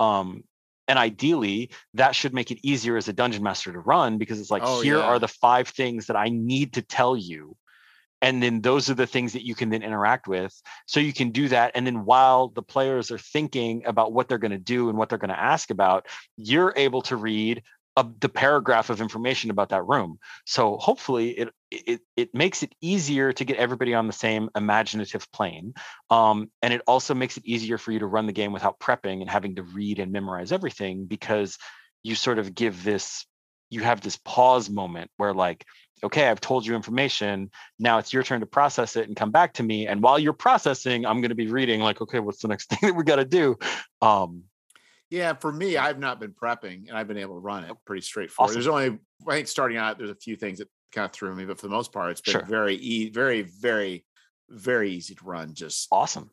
Um, 0.00 0.44
and 0.88 0.98
ideally, 0.98 1.70
that 1.94 2.16
should 2.16 2.34
make 2.34 2.50
it 2.50 2.58
easier 2.62 2.96
as 2.96 3.08
a 3.08 3.12
dungeon 3.12 3.42
master 3.42 3.72
to 3.72 3.78
run 3.78 4.18
because 4.18 4.40
it's 4.40 4.50
like, 4.50 4.62
Oh, 4.64 4.80
here 4.80 4.96
yeah. 4.96 5.04
are 5.04 5.18
the 5.18 5.28
five 5.28 5.68
things 5.68 6.06
that 6.06 6.16
I 6.16 6.30
need 6.30 6.72
to 6.74 6.82
tell 6.82 7.16
you. 7.16 7.56
And 8.20 8.42
then 8.42 8.60
those 8.62 8.90
are 8.90 8.94
the 8.94 9.06
things 9.06 9.34
that 9.34 9.46
you 9.46 9.54
can 9.54 9.70
then 9.70 9.82
interact 9.84 10.26
with. 10.26 10.52
So 10.86 10.98
you 10.98 11.12
can 11.12 11.30
do 11.30 11.48
that. 11.48 11.72
And 11.76 11.86
then 11.86 12.04
while 12.04 12.48
the 12.48 12.62
players 12.62 13.12
are 13.12 13.18
thinking 13.18 13.84
about 13.86 14.12
what 14.12 14.28
they're 14.28 14.38
going 14.38 14.50
to 14.50 14.58
do 14.58 14.88
and 14.88 14.98
what 14.98 15.08
they're 15.08 15.18
going 15.18 15.28
to 15.28 15.38
ask 15.38 15.70
about, 15.70 16.06
you're 16.36 16.72
able 16.74 17.02
to 17.02 17.16
read 17.16 17.62
a, 17.98 18.06
the 18.20 18.28
paragraph 18.28 18.90
of 18.90 19.00
information 19.00 19.50
about 19.50 19.70
that 19.70 19.84
room. 19.84 20.18
So 20.46 20.76
hopefully 20.76 21.30
it 21.30 21.48
it 21.70 22.00
it 22.16 22.34
makes 22.34 22.62
it 22.62 22.72
easier 22.80 23.32
to 23.32 23.44
get 23.44 23.56
everybody 23.56 23.92
on 23.92 24.06
the 24.06 24.12
same 24.12 24.50
imaginative 24.56 25.30
plane. 25.32 25.74
Um, 26.08 26.50
and 26.62 26.72
it 26.72 26.82
also 26.86 27.14
makes 27.14 27.36
it 27.36 27.44
easier 27.44 27.76
for 27.76 27.90
you 27.90 27.98
to 27.98 28.06
run 28.06 28.26
the 28.26 28.32
game 28.32 28.52
without 28.52 28.78
prepping 28.78 29.20
and 29.20 29.28
having 29.28 29.56
to 29.56 29.62
read 29.62 29.98
and 29.98 30.12
memorize 30.12 30.52
everything 30.52 31.06
because 31.06 31.58
you 32.04 32.14
sort 32.14 32.38
of 32.38 32.54
give 32.54 32.84
this 32.84 33.26
you 33.70 33.80
have 33.82 34.00
this 34.00 34.16
pause 34.24 34.70
moment 34.70 35.10
where 35.16 35.34
like 35.34 35.66
okay 36.02 36.28
i've 36.28 36.40
told 36.40 36.64
you 36.64 36.74
information 36.74 37.50
now 37.78 37.98
it's 37.98 38.12
your 38.12 38.22
turn 38.22 38.40
to 38.40 38.46
process 38.46 38.96
it 38.96 39.08
and 39.08 39.16
come 39.16 39.30
back 39.30 39.52
to 39.54 39.62
me 39.62 39.86
and 39.86 40.00
while 40.00 40.18
you're 40.18 40.32
processing 40.32 41.04
i'm 41.04 41.20
going 41.20 41.28
to 41.28 41.34
be 41.34 41.48
reading 41.48 41.80
like 41.80 42.00
okay 42.00 42.18
what's 42.18 42.40
the 42.40 42.48
next 42.48 42.70
thing 42.70 42.88
that 42.88 42.94
we 42.94 43.04
got 43.04 43.16
to 43.16 43.26
do 43.26 43.56
um 44.00 44.44
Yeah, 45.10 45.32
for 45.34 45.52
me, 45.52 45.76
I've 45.76 45.98
not 45.98 46.20
been 46.20 46.32
prepping 46.34 46.88
and 46.88 46.96
I've 46.96 47.08
been 47.08 47.16
able 47.16 47.34
to 47.36 47.40
run 47.40 47.64
it 47.64 47.74
pretty 47.86 48.02
straightforward. 48.02 48.50
Awesome. 48.50 48.54
There's 48.62 48.66
only, 48.66 48.98
I 49.26 49.34
think, 49.36 49.48
starting 49.48 49.78
out, 49.78 49.96
there's 49.98 50.10
a 50.10 50.14
few 50.14 50.36
things 50.36 50.58
that 50.58 50.68
kind 50.92 51.06
of 51.06 51.12
threw 51.12 51.34
me, 51.34 51.44
but 51.46 51.58
for 51.58 51.66
the 51.66 51.72
most 51.72 51.92
part, 51.92 52.10
it's 52.10 52.20
been 52.20 52.32
Sure. 52.32 52.42
very, 52.44 52.74
e- 52.76 53.10
very, 53.10 53.42
very, 53.42 54.04
very 54.50 54.90
easy 54.90 55.14
to 55.14 55.24
run. 55.24 55.54
Just 55.54 55.88
awesome 55.90 56.30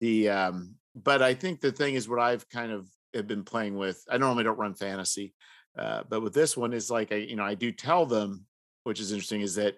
the, 0.00 0.28
um, 0.28 0.76
but 0.94 1.22
I 1.22 1.34
think 1.34 1.60
the 1.60 1.72
thing 1.72 1.94
is 1.94 2.08
what 2.08 2.18
I've 2.18 2.48
kind 2.48 2.72
of 2.72 2.88
have 3.14 3.26
been 3.26 3.44
playing 3.44 3.76
with. 3.76 4.02
I 4.10 4.18
normally 4.18 4.44
don't 4.44 4.58
run 4.58 4.74
fantasy, 4.74 5.34
uh, 5.78 6.02
but 6.08 6.20
with 6.22 6.34
this 6.34 6.56
one 6.56 6.72
is 6.72 6.90
like 6.90 7.12
I, 7.12 7.16
you 7.16 7.36
know, 7.36 7.44
I 7.44 7.54
do 7.54 7.72
tell 7.72 8.06
them, 8.06 8.46
which 8.84 9.00
is 9.00 9.12
interesting, 9.12 9.40
is 9.42 9.54
that 9.56 9.76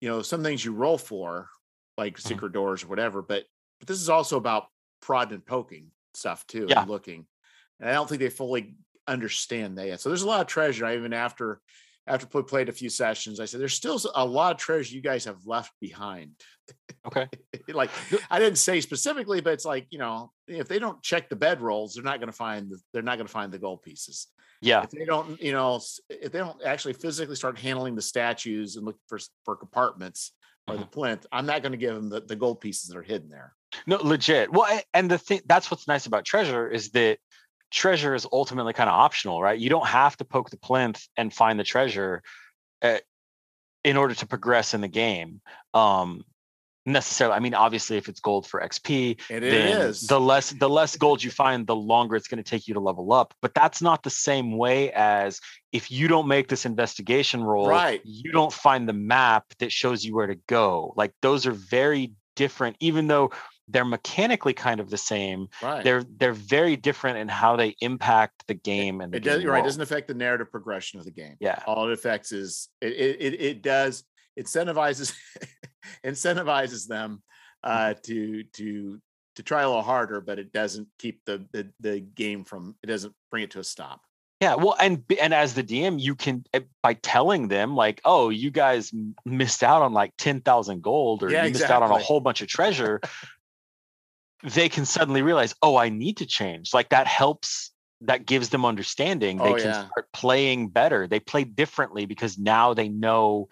you 0.00 0.08
know 0.08 0.22
some 0.22 0.42
things 0.42 0.64
you 0.64 0.72
roll 0.72 0.98
for, 0.98 1.48
like 1.96 2.16
Mhm. 2.16 2.22
secret 2.22 2.52
doors 2.52 2.82
or 2.84 2.88
whatever, 2.88 3.22
but 3.22 3.44
but 3.78 3.88
this 3.88 4.00
is 4.00 4.08
also 4.10 4.36
about 4.36 4.68
prodding 5.00 5.34
and 5.34 5.46
poking 5.46 5.90
stuff 6.14 6.46
too, 6.46 6.66
Yeah. 6.68 6.82
and 6.82 6.90
looking. 6.90 7.26
And 7.78 7.88
I 7.88 7.92
don't 7.94 8.08
think 8.08 8.20
they 8.20 8.30
fully 8.30 8.76
understand 9.06 9.78
that 9.78 9.86
yet. 9.86 10.00
So 10.00 10.08
there's 10.08 10.22
a 10.22 10.26
lot 10.26 10.40
of 10.40 10.46
treasure. 10.46 10.86
I 10.86 10.96
even 10.96 11.12
after 11.12 11.60
after 12.06 12.26
we 12.32 12.42
played 12.42 12.68
a 12.68 12.72
few 12.72 12.88
sessions, 12.88 13.40
I 13.40 13.44
said 13.44 13.60
there's 13.60 13.74
still 13.74 14.00
a 14.14 14.24
lot 14.24 14.52
of 14.52 14.58
treasure 14.58 14.94
you 14.94 15.02
guys 15.02 15.24
have 15.24 15.46
left 15.46 15.72
behind. 15.80 16.32
okay 17.06 17.28
like 17.68 17.90
I 18.30 18.38
didn't 18.38 18.58
say 18.58 18.80
specifically, 18.80 19.40
but 19.40 19.52
it's 19.52 19.64
like 19.64 19.86
you 19.90 19.98
know 19.98 20.32
if 20.46 20.68
they 20.68 20.78
don't 20.78 21.02
check 21.02 21.28
the 21.28 21.36
bed 21.36 21.60
rolls, 21.60 21.94
they're 21.94 22.04
not 22.04 22.18
going 22.18 22.30
to 22.30 22.36
find 22.36 22.70
the, 22.70 22.78
they're 22.92 23.02
not 23.02 23.16
going 23.16 23.26
to 23.26 23.32
find 23.32 23.52
the 23.52 23.58
gold 23.58 23.82
pieces. 23.82 24.28
yeah 24.60 24.82
If 24.82 24.90
they 24.90 25.04
don't, 25.04 25.40
you 25.40 25.52
know, 25.52 25.80
if 26.08 26.32
they 26.32 26.38
don't 26.38 26.62
actually 26.64 26.94
physically 26.94 27.36
start 27.36 27.58
handling 27.58 27.94
the 27.94 28.02
statues 28.02 28.76
and 28.76 28.84
look 28.84 28.96
for 29.08 29.18
for 29.44 29.56
compartments 29.56 30.32
or 30.68 30.76
the 30.76 30.82
mm-hmm. 30.82 30.90
plinth, 30.90 31.26
I'm 31.32 31.46
not 31.46 31.62
going 31.62 31.72
to 31.72 31.78
give 31.78 31.94
them 31.94 32.08
the, 32.08 32.20
the 32.20 32.36
gold 32.36 32.60
pieces 32.60 32.88
that 32.88 32.96
are 32.96 33.02
hidden 33.02 33.28
there. 33.30 33.54
No, 33.86 33.96
legit. 33.96 34.52
Well, 34.52 34.80
and 34.94 35.10
the 35.10 35.18
thing 35.18 35.40
that's 35.46 35.70
what's 35.70 35.86
nice 35.88 36.06
about 36.06 36.24
treasure 36.24 36.68
is 36.68 36.90
that 36.90 37.18
treasure 37.70 38.14
is 38.14 38.26
ultimately 38.32 38.72
kind 38.72 38.88
of 38.90 38.94
optional, 38.94 39.40
right? 39.40 39.58
You 39.58 39.70
don't 39.70 39.86
have 39.86 40.16
to 40.18 40.24
poke 40.24 40.50
the 40.50 40.56
plinth 40.56 41.06
and 41.16 41.32
find 41.32 41.58
the 41.58 41.64
treasure 41.64 42.22
uh, 42.82 42.98
in 43.84 43.96
order 43.96 44.14
to 44.14 44.26
progress 44.26 44.74
in 44.74 44.80
the 44.80 44.88
game. 44.88 45.40
Um, 45.72 46.24
necessarily. 46.86 47.36
I 47.36 47.40
mean, 47.40 47.54
obviously, 47.54 47.96
if 47.96 48.08
it's 48.08 48.20
gold 48.20 48.46
for 48.46 48.60
XP, 48.60 49.20
it 49.30 49.42
is. 49.42 50.06
the 50.06 50.20
less 50.20 50.50
the 50.50 50.68
less 50.68 50.96
gold 50.96 51.22
you 51.22 51.30
find, 51.30 51.66
the 51.66 51.76
longer 51.76 52.16
it's 52.16 52.28
going 52.28 52.42
to 52.42 52.48
take 52.48 52.66
you 52.66 52.74
to 52.74 52.80
level 52.80 53.12
up. 53.12 53.34
But 53.42 53.54
that's 53.54 53.82
not 53.82 54.02
the 54.02 54.10
same 54.10 54.56
way 54.56 54.90
as 54.92 55.40
if 55.72 55.90
you 55.90 56.08
don't 56.08 56.26
make 56.26 56.48
this 56.48 56.66
investigation 56.66 57.42
roll, 57.42 57.68
Right. 57.68 58.00
you 58.04 58.32
don't 58.32 58.52
find 58.52 58.88
the 58.88 58.92
map 58.92 59.44
that 59.58 59.70
shows 59.72 60.04
you 60.04 60.14
where 60.14 60.26
to 60.26 60.36
go. 60.48 60.92
Like 60.96 61.12
those 61.22 61.46
are 61.46 61.52
very 61.52 62.12
different, 62.34 62.76
even 62.80 63.06
though 63.06 63.30
they're 63.70 63.84
mechanically 63.84 64.52
kind 64.52 64.80
of 64.80 64.90
the 64.90 64.98
same. 64.98 65.48
right. 65.62 65.84
They're 65.84 66.04
they're 66.04 66.32
very 66.32 66.76
different 66.76 67.18
in 67.18 67.28
how 67.28 67.56
they 67.56 67.76
impact 67.80 68.46
the 68.46 68.54
game 68.54 69.00
and 69.00 69.12
the 69.12 69.18
it 69.18 69.24
does 69.24 69.44
right. 69.44 69.60
It 69.60 69.64
doesn't 69.64 69.82
affect 69.82 70.08
the 70.08 70.14
narrative 70.14 70.50
progression 70.50 70.98
of 70.98 71.04
the 71.04 71.10
game. 71.12 71.36
Yeah. 71.40 71.62
All 71.66 71.88
it 71.88 71.92
affects 71.92 72.32
is 72.32 72.68
it 72.80 72.92
it 72.92 73.16
it, 73.20 73.40
it 73.40 73.62
does 73.62 74.04
incentivizes 74.38 75.14
incentivizes 76.04 76.86
them 76.86 77.22
uh 77.62 77.94
Mm-hmm. 77.94 78.00
to 78.04 78.42
to 78.44 79.00
to 79.36 79.42
try 79.42 79.62
a 79.62 79.66
little 79.68 79.82
harder, 79.82 80.20
but 80.20 80.38
it 80.38 80.52
doesn't 80.52 80.88
keep 80.98 81.24
the 81.24 81.46
the, 81.52 81.68
the 81.80 82.00
game 82.00 82.44
from 82.44 82.74
it 82.82 82.86
doesn't 82.86 83.14
bring 83.30 83.44
it 83.44 83.50
to 83.52 83.60
a 83.60 83.64
stop. 83.64 84.00
Yeah, 84.40 84.54
well, 84.54 84.74
and 84.80 85.04
and 85.20 85.34
as 85.34 85.52
the 85.54 85.62
DM, 85.62 86.00
you 86.00 86.14
can 86.14 86.44
eh, 86.54 86.60
by 86.82 86.94
telling 86.94 87.48
them 87.48 87.76
like, 87.76 88.00
"Oh, 88.06 88.30
you 88.30 88.50
guys 88.50 88.90
missed 89.26 89.62
out 89.62 89.82
on 89.82 89.92
like 89.92 90.12
ten 90.16 90.40
thousand 90.40 90.82
gold, 90.82 91.22
or 91.22 91.30
Yeah, 91.30 91.44
you 91.44 91.52
missed 91.52 91.64
out 91.64 91.82
on 91.82 91.90
a 91.90 91.98
whole 91.98 92.20
bunch 92.20 92.40
of 92.40 92.48
treasure." 92.48 93.00
they 94.42 94.68
can 94.68 94.84
suddenly 94.86 95.22
realize, 95.22 95.54
"Oh, 95.62 95.76
I 95.76 95.88
need 95.88 96.18
to 96.18 96.26
change." 96.26 96.72
Like 96.74 96.90
that 96.90 97.06
helps. 97.06 97.70
That 98.02 98.24
gives 98.24 98.48
them 98.48 98.64
understanding. 98.64 99.40
Oh, 99.40 99.44
they 99.44 99.50
Oh, 99.50 99.56
can 99.56 99.64
yeah. 99.66 99.86
start 99.88 100.10
playing 100.12 100.68
better. 100.68 101.06
They 101.06 101.20
play 101.20 101.44
differently 101.44 102.06
because 102.06 102.38
now 102.38 102.72
they 102.74 102.88
know. 102.88 103.48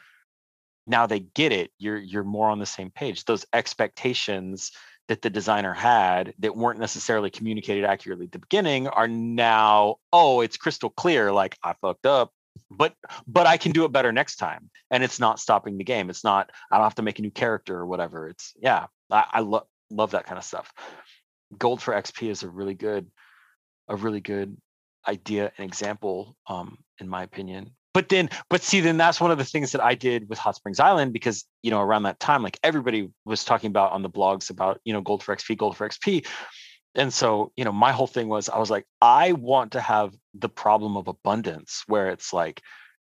Now 0.87 1.07
they 1.07 1.21
get 1.21 1.53
it. 1.53 1.71
You're 1.79 1.99
you're 1.99 2.25
more 2.25 2.49
on 2.49 2.59
the 2.59 2.67
same 2.67 2.91
page. 2.91 3.25
Those 3.27 3.45
expectations 3.53 4.73
that 5.09 5.23
the 5.23 5.31
designer 5.31 5.73
had 5.73 6.35
that 6.39 6.55
weren't 6.57 6.79
necessarily 6.79 7.31
communicated 7.31 7.85
accurately 7.85 8.27
at 8.27 8.33
the 8.33 8.39
beginning 8.39 8.89
are 8.89 9.09
now 9.09 9.97
oh 10.13 10.41
it's 10.43 10.57
crystal 10.57 10.91
clear 10.91 11.33
like 11.33 11.57
i 11.63 11.75
fucked 11.81 12.07
up 12.07 12.31
but 12.71 12.95
but 13.27 13.47
i 13.47 13.57
can 13.57 13.73
do 13.73 13.85
it 13.85 13.93
better 13.93 14.13
next 14.13 14.37
time 14.37 14.71
and 14.91 15.03
it's 15.03 15.19
not 15.19 15.41
stopping 15.41 15.79
the 15.79 15.85
game 15.85 16.11
it's 16.11 16.25
not 16.25 16.51
i 16.71 16.77
don't 16.77 16.85
have 16.85 16.95
to 16.95 17.03
make 17.03 17.19
a 17.19 17.23
new 17.23 17.31
character 17.31 17.75
or 17.75 17.87
whatever 17.87 18.29
it's 18.29 18.53
yeah 18.61 18.87
i, 19.11 19.25
I 19.33 19.41
love 19.41 19.67
love 19.91 20.13
that 20.13 20.27
kind 20.27 20.39
of 20.39 20.45
stuff. 20.45 20.73
Gold 21.57 21.81
for 21.81 21.95
xp 21.95 22.29
is 22.29 22.43
a 22.43 22.49
really 22.49 22.75
good 22.75 23.11
a 23.89 23.97
really 23.97 24.21
good 24.21 24.57
idea 25.07 25.51
and 25.57 25.67
example 25.67 26.37
um 26.47 26.79
in 27.01 27.09
my 27.09 27.23
opinion. 27.23 27.71
But 27.95 28.11
then 28.11 28.29
but 28.51 28.63
see 28.63 28.81
then 28.81 28.97
that's 28.97 29.21
one 29.21 29.31
of 29.31 29.39
the 29.39 29.45
things 29.45 29.73
that 29.73 29.83
i 29.83 29.95
did 29.95 30.29
with 30.29 30.39
hot 30.39 30.55
springs 30.57 30.79
island 30.79 31.13
because 31.13 31.45
you 31.63 31.71
know 31.71 31.81
around 31.81 32.05
that 32.05 32.21
time 32.21 32.43
like 32.43 32.59
everybody 32.63 33.09
was 33.25 33.45
talking 33.45 33.69
about 33.69 33.93
on 33.93 34.03
the 34.03 34.11
blogs 34.11 34.51
about 34.51 34.81
you 34.85 34.93
know 34.93 35.01
gold 35.01 35.23
for 35.23 35.35
xp 35.35 35.57
gold 35.57 35.77
for 35.77 35.89
xp 35.89 36.25
and 36.95 37.13
so 37.13 37.53
you 37.57 37.65
know 37.65 37.73
my 37.73 37.93
whole 37.93 38.07
thing 38.07 38.29
was 38.29 38.49
i 38.49 38.59
was 38.59 38.71
like 38.71 38.85
i 39.01 39.33
want 39.33 39.73
to 39.73 39.81
have 39.81 40.15
the 40.35 40.49
problem 40.49 40.97
of 40.97 41.09
abundance 41.09 41.83
where 41.87 42.11
it's 42.11 42.33
like 42.33 42.61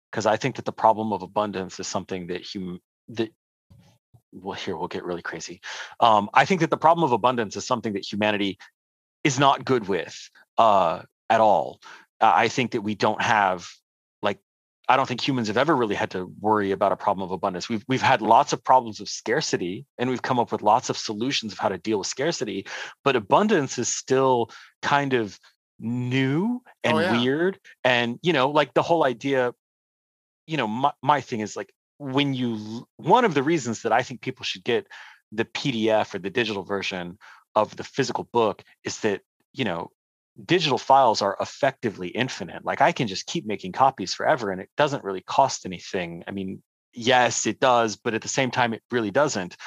because 0.09 0.25
i 0.25 0.37
think 0.37 0.55
that 0.55 0.65
the 0.65 0.71
problem 0.71 1.11
of 1.13 1.21
abundance 1.21 1.79
is 1.79 1.87
something 1.87 2.27
that 2.27 2.45
hum 2.53 2.79
that 3.09 3.31
well 4.31 4.55
here 4.55 4.75
we'll 4.77 4.87
get 4.87 5.03
really 5.03 5.21
crazy. 5.21 5.61
Um, 5.99 6.29
i 6.33 6.45
think 6.45 6.61
that 6.61 6.69
the 6.69 6.77
problem 6.77 7.03
of 7.03 7.11
abundance 7.11 7.55
is 7.55 7.65
something 7.65 7.93
that 7.93 8.05
humanity 8.11 8.57
is 9.23 9.37
not 9.39 9.65
good 9.65 9.87
with 9.87 10.29
uh, 10.57 11.01
at 11.29 11.41
all. 11.41 11.79
Uh, 12.21 12.31
i 12.35 12.47
think 12.47 12.71
that 12.71 12.81
we 12.81 12.95
don't 12.95 13.21
have 13.21 13.67
like 14.21 14.39
i 14.87 14.95
don't 14.97 15.07
think 15.07 15.25
humans 15.25 15.47
have 15.47 15.57
ever 15.57 15.75
really 15.75 15.95
had 15.95 16.11
to 16.11 16.31
worry 16.39 16.71
about 16.71 16.91
a 16.91 16.95
problem 16.97 17.23
of 17.23 17.31
abundance. 17.31 17.69
We've 17.69 17.83
we've 17.87 18.01
had 18.01 18.21
lots 18.21 18.53
of 18.53 18.63
problems 18.63 18.99
of 18.99 19.07
scarcity 19.09 19.85
and 19.97 20.09
we've 20.09 20.21
come 20.21 20.39
up 20.39 20.51
with 20.51 20.61
lots 20.61 20.89
of 20.89 20.97
solutions 20.97 21.53
of 21.53 21.59
how 21.59 21.69
to 21.69 21.77
deal 21.77 21.97
with 21.99 22.07
scarcity 22.07 22.65
but 23.03 23.15
abundance 23.15 23.77
is 23.77 23.89
still 23.89 24.49
kind 24.81 25.13
of 25.13 25.39
new 25.79 26.61
and 26.83 26.97
Oh, 26.97 26.99
yeah. 26.99 27.11
weird 27.11 27.59
and 27.85 28.19
you 28.21 28.33
know 28.33 28.49
like 28.51 28.73
the 28.73 28.81
whole 28.81 29.03
idea 29.05 29.53
you 30.45 30.57
know 30.57 30.67
my, 30.67 30.91
my 31.01 31.21
thing 31.21 31.39
is 31.39 31.55
like 31.55 31.71
when 31.99 32.33
you 32.33 32.87
one 32.97 33.25
of 33.25 33.33
the 33.33 33.43
reasons 33.43 33.83
that 33.83 33.91
i 33.91 34.01
think 34.01 34.21
people 34.21 34.43
should 34.43 34.63
get 34.63 34.87
the 35.31 35.45
pdf 35.45 36.15
or 36.15 36.19
the 36.19 36.29
digital 36.29 36.63
version 36.63 37.17
of 37.55 37.75
the 37.75 37.83
physical 37.83 38.27
book 38.31 38.63
is 38.83 38.99
that 39.01 39.21
you 39.53 39.65
know 39.65 39.91
digital 40.45 40.77
files 40.77 41.21
are 41.21 41.37
effectively 41.39 42.07
infinite. 42.09 42.63
Like 42.63 42.81
i 42.81 42.91
can 42.91 43.07
just 43.07 43.25
keep 43.25 43.45
making 43.45 43.73
copies 43.73 44.13
forever 44.13 44.51
and 44.51 44.61
it 44.61 44.69
doesn't 44.77 45.03
really 45.03 45.21
cost 45.21 45.65
anything. 45.65 46.23
I 46.27 46.31
mean 46.31 46.61
yes 46.93 47.45
it 47.45 47.59
does 47.59 47.95
but 47.95 48.15
at 48.15 48.21
the 48.21 48.27
same 48.27 48.51
time 48.51 48.73
it 48.73 48.81
really 48.91 49.11
doesn't. 49.11 49.57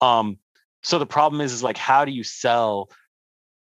Um 0.00 0.38
so 0.82 0.98
the 0.98 1.06
problem 1.06 1.40
is 1.40 1.52
is 1.52 1.62
like 1.62 1.78
how 1.78 2.04
do 2.04 2.12
you 2.12 2.24
sell 2.24 2.90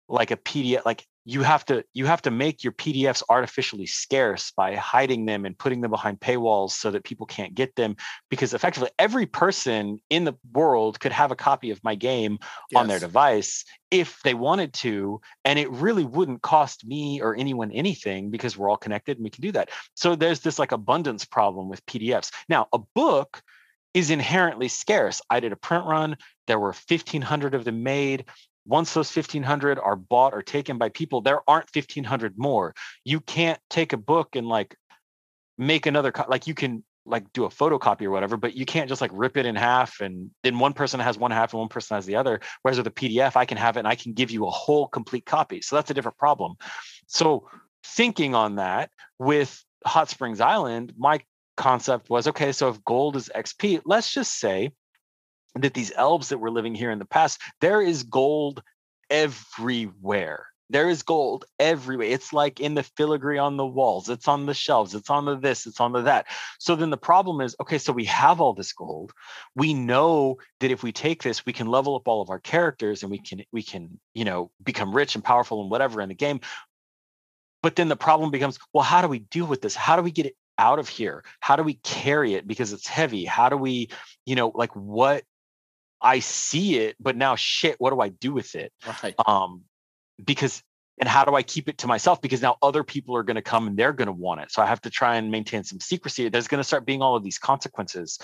like 0.09 0.31
a 0.31 0.37
pdf 0.37 0.85
like 0.85 1.07
you 1.29 1.43
have 1.43 1.65
to 1.65 1.85
you 1.93 2.07
have 2.07 2.23
to 2.23 2.31
make 2.31 2.63
your 2.63 2.73
pdfs 2.73 3.23
artificially 3.29 3.85
scarce 3.85 4.53
by 4.57 4.77
hiding 4.77 5.27
them 5.27 5.45
and 5.45 5.59
putting 5.59 5.81
them 5.81 5.91
behind 5.91 6.21
paywalls 6.21 6.71
so 6.71 6.91
that 6.93 7.03
people 7.03 7.27
can't 7.27 7.55
get 7.55 7.75
them 7.75 7.97
because 8.31 8.55
effectively 8.55 8.89
every 8.99 9.27
person 9.27 9.99
in 10.09 10.25
the 10.25 10.35
world 10.53 11.01
could 11.01 11.11
have 11.11 11.33
a 11.33 11.37
copy 11.37 11.71
of 11.71 11.83
my 11.83 11.97
game 11.97 12.39
on 12.75 12.87
their 12.87 13.01
device 13.01 13.65
if 13.91 14.21
they 14.23 14.35
wanted 14.35 14.73
to 14.73 15.21
and 15.45 15.59
it 15.59 15.71
really 15.71 16.05
wouldn't 16.05 16.43
cost 16.43 16.87
me 16.87 17.21
or 17.21 17.35
anyone 17.35 17.73
anything 17.73 18.31
because 18.31 18.57
we're 18.57 18.71
all 18.71 18.77
connected 18.77 19.19
and 19.19 19.25
we 19.25 19.31
can 19.31 19.43
do 19.43 19.53
that. 19.53 19.71
So 19.95 20.15
there's 20.15 20.41
this 20.41 20.61
like 20.61 20.71
abundance 20.71 21.25
problem 21.25 21.69
with 21.69 21.85
pdfs 21.87 22.31
now 22.49 22.69
a 22.73 22.79
book 22.79 23.43
is 23.95 24.11
inherently 24.11 24.69
scarce. 24.69 25.23
I 25.31 25.41
did 25.41 25.53
a 25.53 25.57
print 25.57 25.87
run. 25.87 26.19
There 26.47 26.59
were 26.59 26.75
1500 26.87 27.55
of 27.55 27.65
them 27.65 27.83
made 27.83 28.27
once 28.67 28.93
those 28.93 29.15
1500 29.15 29.79
are 29.79 29.97
bought 29.97 30.35
or 30.35 30.43
taken 30.43 30.79
by 30.79 30.89
people 30.89 31.21
there 31.21 31.41
aren't 31.49 31.75
1500 31.75 32.35
more. 32.37 32.75
You 33.05 33.21
can't 33.21 33.61
take 33.71 33.93
a 33.93 33.97
book 33.97 34.37
and 34.37 34.47
like 34.47 34.77
make 35.57 35.87
another 35.87 36.13
co- 36.13 36.27
like 36.29 36.47
you 36.47 36.55
can 36.55 36.85
like 37.09 37.33
do 37.33 37.45
a 37.45 37.49
photocopy 37.49 38.03
or 38.03 38.11
whatever 38.11 38.37
but 38.37 38.57
you 38.57 38.67
can't 38.67 38.89
just 38.89 39.01
like 39.01 39.13
rip 39.15 39.37
it 39.37 39.47
in 39.47 39.55
half 39.55 40.01
and 40.01 40.29
then 40.43 40.59
one 40.59 40.73
person 40.73 40.99
has 40.99 41.17
one 41.17 41.31
half 41.31 41.53
and 41.53 41.61
one 41.61 41.69
person 41.69 41.95
has 41.95 42.05
the 42.05 42.17
other. 42.17 42.41
Whereas 42.63 42.79
with 42.79 42.87
a 42.87 42.91
pdf 42.91 43.37
i 43.37 43.45
can 43.45 43.59
have 43.59 43.77
it 43.77 43.81
and 43.81 43.89
i 43.89 43.95
can 43.95 44.13
give 44.13 44.31
you 44.31 44.47
a 44.47 44.51
whole 44.51 44.89
complete 44.89 45.25
copy. 45.25 45.61
So 45.63 45.77
that's 45.77 45.91
a 45.91 45.95
different 45.95 46.19
problem. 46.19 46.57
So 47.07 47.49
thinking 47.85 48.35
on 48.35 48.57
that 48.57 48.91
with 49.19 49.63
hot 49.85 50.11
springs 50.11 50.41
island 50.41 50.93
my 50.99 51.21
concept 51.57 52.11
was 52.11 52.27
okay 52.27 52.53
so 52.53 52.69
if 52.69 52.85
gold 52.85 53.17
is 53.17 53.31
xp 53.35 53.81
let's 53.85 54.13
just 54.13 54.39
say 54.39 54.73
that 55.57 55.75
these 55.75 55.93
elves 55.95 56.29
that 56.31 56.39
were 56.39 56.51
living 56.51 56.75
here 56.75 56.91
in 56.91 56.99
the 56.99 57.05
past 57.05 57.41
there 57.61 57.81
is 57.81 58.03
gold 58.03 58.63
everywhere. 59.11 60.47
There 60.69 60.89
is 60.91 61.05
gold 61.05 61.45
everywhere. 61.61 62.09
It's 62.09 62.33
like 62.33 62.59
in 62.59 62.75
the 62.75 62.83
filigree 62.83 63.39
on 63.39 63.57
the 63.57 63.67
walls. 63.67 64.09
It's 64.09 64.27
on 64.27 64.47
the 64.47 64.55
shelves. 64.55 64.97
It's 64.97 65.11
on 65.11 65.25
the 65.25 65.37
this. 65.37 65.65
It's 65.65 65.81
on 65.81 65.93
the 65.93 66.03
that. 66.03 66.27
So 66.59 66.75
then 66.75 66.91
the 66.91 66.97
problem 66.97 67.41
is 67.41 67.55
okay 67.61 67.79
so 67.79 67.93
we 67.93 68.07
have 68.07 68.41
all 68.41 68.53
this 68.53 68.73
gold. 68.73 69.13
We 69.55 69.75
know 69.75 70.39
that 70.61 70.73
if 70.73 70.83
we 70.83 70.91
take 70.91 71.23
this 71.23 71.47
we 71.47 71.53
can 71.53 71.69
level 71.69 71.95
up 71.95 72.09
all 72.09 72.21
of 72.21 72.31
our 72.31 72.41
characters 72.41 73.03
and 73.03 73.11
we 73.11 73.19
can 73.19 73.45
we 73.53 73.63
can 73.63 74.01
you 74.13 74.25
know 74.25 74.51
become 74.63 74.95
rich 74.95 75.15
and 75.15 75.23
powerful 75.23 75.61
and 75.63 75.71
whatever 75.71 76.01
in 76.01 76.09
the 76.09 76.15
game. 76.15 76.41
But 77.63 77.77
then 77.77 77.89
the 77.89 77.97
problem 77.97 78.31
becomes 78.33 78.59
well 78.73 78.85
how 78.85 79.03
do 79.03 79.09
we 79.09 79.21
deal 79.21 79.47
with 79.47 79.63
this? 79.63 79.77
How 79.77 79.95
do 79.95 80.03
we 80.03 80.11
get 80.11 80.27
it 80.27 80.37
out 80.59 80.81
of 80.81 80.89
here? 80.89 81.23
How 81.39 81.55
do 81.55 81.63
we 81.63 81.75
carry 81.75 82.35
it 82.35 82.47
because 82.47 82.73
it's 82.73 82.89
heavy? 82.89 83.25
How 83.25 83.49
do 83.49 83.57
we 83.57 83.91
you 84.25 84.35
know 84.35 84.51
like 84.53 84.75
what 84.75 85.23
i 86.01 86.19
see 86.19 86.79
it 86.79 86.97
but 87.01 87.17
now 87.17 87.37
shit 87.37 87.77
what 87.79 87.91
do 87.91 88.01
i 88.01 88.09
do 88.09 88.33
with 88.33 88.55
it? 88.55 88.73
Right. 89.03 89.15
um 89.27 89.63
because 90.25 90.63
and 90.99 91.09
how 91.09 91.25
do 91.25 91.35
i 91.35 91.43
keep 91.43 91.69
it 91.69 91.79
to 91.79 91.87
myself? 91.87 92.23
Because 92.23 92.41
now 92.41 92.57
other 92.63 92.83
people 92.83 93.17
are 93.17 93.23
going 93.23 93.37
to 93.37 93.43
come 93.43 93.67
and 93.67 93.77
they're 93.77 93.93
going 93.93 94.07
to 94.07 94.13
want 94.13 94.41
it. 94.41 94.51
So 94.51 94.63
i 94.63 94.67
have 94.67 94.81
to 94.83 94.91
try 94.91 95.17
and 95.17 95.31
maintain 95.31 95.65
some 95.65 95.81
secrecy. 95.81 96.29
There's 96.29 96.49
going 96.49 96.61
to 96.61 96.65
start 96.65 96.87
being 96.87 97.03
all 97.03 97.17
of 97.17 97.23
these 97.23 97.39
consequences 97.39 98.19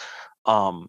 um 0.46 0.88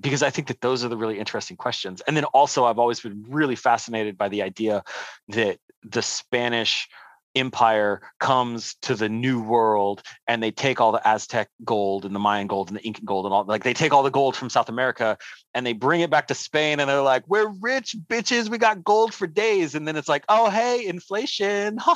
because 0.00 0.22
i 0.22 0.30
think 0.30 0.48
that 0.48 0.60
those 0.60 0.84
are 0.84 0.88
the 0.88 0.96
really 0.96 1.18
interesting 1.18 1.56
questions. 1.56 2.02
And 2.06 2.16
then 2.16 2.24
also 2.24 2.64
i've 2.64 2.78
always 2.78 3.00
been 3.00 3.24
really 3.28 3.56
fascinated 3.56 4.18
by 4.18 4.28
the 4.28 4.42
idea 4.42 4.82
that 5.28 5.58
the 5.82 6.02
spanish 6.02 6.88
empire 7.34 8.00
comes 8.18 8.74
to 8.82 8.94
the 8.94 9.08
new 9.08 9.40
world 9.40 10.02
and 10.26 10.42
they 10.42 10.50
take 10.50 10.80
all 10.80 10.92
the 10.92 11.08
aztec 11.08 11.48
gold 11.64 12.04
and 12.04 12.14
the 12.14 12.18
mayan 12.18 12.46
gold 12.46 12.68
and 12.68 12.76
the 12.76 12.86
incan 12.86 13.04
gold 13.04 13.24
and 13.24 13.32
all 13.32 13.44
like 13.44 13.62
they 13.62 13.74
take 13.74 13.92
all 13.92 14.02
the 14.02 14.10
gold 14.10 14.34
from 14.34 14.50
south 14.50 14.68
america 14.68 15.16
and 15.54 15.66
they 15.66 15.72
bring 15.72 16.00
it 16.00 16.10
back 16.10 16.28
to 16.28 16.34
Spain 16.34 16.80
and 16.80 16.88
they're 16.88 17.02
like, 17.02 17.24
"We're 17.26 17.48
rich 17.60 17.96
bitches. 18.08 18.48
We 18.48 18.58
got 18.58 18.84
gold 18.84 19.12
for 19.12 19.26
days." 19.26 19.74
And 19.74 19.86
then 19.86 19.96
it's 19.96 20.08
like, 20.08 20.24
"Oh, 20.28 20.50
hey, 20.50 20.86
inflation." 20.86 21.78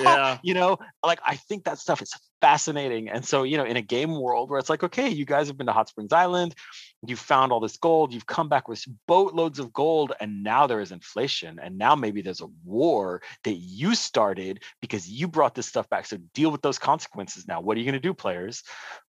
Yeah. 0.00 0.38
You 0.42 0.54
know, 0.54 0.78
like 1.04 1.20
I 1.24 1.36
think 1.36 1.64
that 1.64 1.78
stuff 1.78 2.00
is 2.00 2.12
fascinating. 2.40 3.08
And 3.08 3.24
so, 3.24 3.42
you 3.42 3.56
know, 3.56 3.64
in 3.64 3.76
a 3.76 3.82
game 3.82 4.18
world 4.18 4.48
where 4.48 4.58
it's 4.58 4.70
like, 4.70 4.82
"Okay, 4.82 5.08
you 5.08 5.24
guys 5.24 5.48
have 5.48 5.56
been 5.56 5.66
to 5.66 5.72
Hot 5.72 5.88
Springs 5.88 6.12
Island. 6.12 6.54
You 7.06 7.16
found 7.16 7.50
all 7.50 7.60
this 7.60 7.78
gold. 7.78 8.12
You've 8.12 8.26
come 8.26 8.48
back 8.48 8.68
with 8.68 8.84
boatloads 9.06 9.58
of 9.58 9.72
gold 9.72 10.12
and 10.20 10.42
now 10.42 10.66
there 10.66 10.80
is 10.80 10.92
inflation 10.92 11.58
and 11.58 11.78
now 11.78 11.94
maybe 11.94 12.20
there's 12.20 12.42
a 12.42 12.48
war 12.62 13.22
that 13.44 13.54
you 13.54 13.94
started 13.94 14.62
because 14.82 15.08
you 15.08 15.26
brought 15.26 15.54
this 15.54 15.66
stuff 15.66 15.88
back. 15.88 16.04
So 16.04 16.18
deal 16.34 16.50
with 16.50 16.60
those 16.60 16.78
consequences 16.78 17.48
now. 17.48 17.60
What 17.62 17.76
are 17.76 17.80
you 17.80 17.86
going 17.86 17.94
to 17.94 18.00
do, 18.00 18.12
players? 18.12 18.62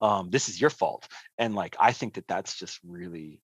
Um, 0.02 0.30
this 0.30 0.50
is 0.50 0.62
your 0.62 0.70
fault." 0.70 1.08
And 1.40 1.56
like 1.56 1.76
I 1.80 1.92
think 1.92 2.14
that 2.14 2.28
that's 2.28 2.58
just 2.60 2.80
really 2.86 3.42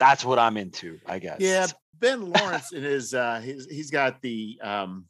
that's 0.00 0.24
what 0.24 0.38
I'm 0.38 0.56
into, 0.56 0.98
I 1.06 1.18
guess. 1.18 1.40
Yeah, 1.40 1.66
Ben 1.98 2.22
Laurence 2.30 2.72
in 2.72 2.82
his 2.82 3.12
uh 3.12 3.40
he's 3.44 3.66
he's 3.66 3.90
got 3.90 4.22
the 4.22 4.58
um 4.62 5.04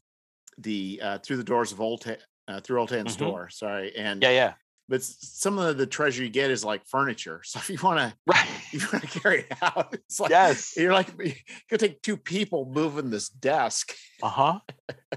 the 0.59 0.99
uh 1.01 1.19
through 1.19 1.37
the 1.37 1.45
doors 1.45 1.71
of 1.71 1.81
old 1.81 2.01
Ta- 2.01 2.17
uh, 2.49 2.61
through 2.61 2.81
Ultan's 2.81 3.15
Mhm. 3.17 3.21
door, 3.21 3.51
sorry. 3.51 3.95
And 3.95 4.21
Yeah, 4.21 4.31
yeah. 4.31 4.55
But 4.89 5.03
some 5.03 5.59
of 5.59 5.77
the 5.77 5.87
treasure 5.87 6.23
you 6.23 6.31
get 6.31 6.51
is 6.51 6.65
like 6.65 6.87
furniture. 6.87 7.43
So 7.49 7.59
if 7.59 7.71
you 7.71 7.79
want 7.83 7.99
to 8.01 8.15
Right. 8.27 8.49
you 8.73 8.81
want 8.93 9.09
to 9.09 9.21
carry 9.21 9.41
it 9.41 9.53
out, 9.63 9.95
it's 9.95 10.21
like 10.21 10.31
yes. 10.31 10.77
you're 10.77 10.93
like 10.93 11.09
you 11.19 11.33
could 11.69 11.81
take 11.81 12.03
two 12.03 12.17
people 12.17 12.71
moving 12.73 13.11
this 13.11 13.29
desk. 13.29 13.95
Uh-huh. 14.23 14.59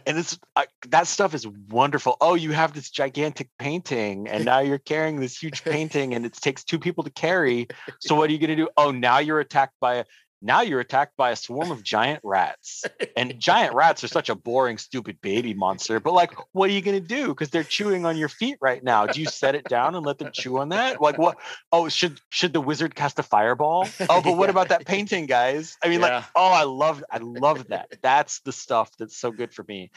And 0.05 0.17
it's 0.17 0.37
uh, 0.55 0.63
that 0.89 1.07
stuff 1.07 1.33
is 1.33 1.47
wonderful. 1.47 2.17
Oh, 2.21 2.35
you 2.35 2.51
have 2.51 2.73
this 2.73 2.89
gigantic 2.89 3.49
painting 3.59 4.27
and 4.27 4.45
now 4.45 4.59
you're 4.59 4.77
carrying 4.77 5.19
this 5.19 5.37
huge 5.37 5.63
painting 5.75 6.13
and 6.13 6.25
it 6.25 6.33
takes 6.33 6.63
two 6.63 6.79
people 6.79 7.03
to 7.03 7.09
carry. 7.09 7.67
So 7.99 8.15
what 8.15 8.29
are 8.29 8.33
you 8.33 8.39
going 8.39 8.55
to 8.55 8.55
do? 8.55 8.69
Oh, 8.77 8.91
now 8.91 9.19
you're 9.19 9.39
attacked 9.39 9.75
by 9.79 9.95
a 9.95 10.05
now 10.41 10.61
you're 10.61 10.79
attacked 10.79 11.15
by 11.17 11.31
a 11.31 11.35
swarm 11.35 11.71
of 11.71 11.83
giant 11.83 12.21
rats. 12.23 12.83
And 13.15 13.39
giant 13.39 13.75
rats 13.75 14.03
are 14.03 14.07
such 14.07 14.29
a 14.29 14.35
boring 14.35 14.77
stupid 14.77 15.21
baby 15.21 15.53
monster, 15.53 15.99
but 15.99 16.13
like 16.13 16.33
what 16.51 16.69
are 16.69 16.73
you 16.73 16.81
going 16.81 17.01
to 17.01 17.07
do 17.07 17.27
because 17.27 17.49
they're 17.49 17.63
chewing 17.63 18.05
on 18.05 18.17
your 18.17 18.29
feet 18.29 18.57
right 18.61 18.83
now? 18.83 19.05
Do 19.05 19.19
you 19.19 19.27
set 19.27 19.55
it 19.55 19.65
down 19.65 19.95
and 19.95 20.05
let 20.05 20.17
them 20.17 20.31
chew 20.33 20.57
on 20.57 20.69
that? 20.69 21.01
Like 21.01 21.17
what 21.17 21.37
Oh, 21.71 21.89
should 21.89 22.19
should 22.29 22.53
the 22.53 22.61
wizard 22.61 22.95
cast 22.95 23.19
a 23.19 23.23
fireball? 23.23 23.87
Oh, 24.09 24.21
but 24.21 24.35
what 24.35 24.49
about 24.49 24.69
that 24.69 24.85
painting, 24.85 25.25
guys? 25.25 25.77
I 25.83 25.87
mean, 25.87 26.01
like, 26.01 26.23
oh, 26.35 26.51
I 26.51 26.63
love, 26.63 27.03
I 27.09 27.19
love 27.19 27.67
that. 27.67 27.87
That's 28.01 28.39
the 28.41 28.51
stuff 28.51 28.91
that's 28.97 29.15
so 29.15 29.31
good 29.31 29.53
for 29.53 29.63
me, 29.63 29.91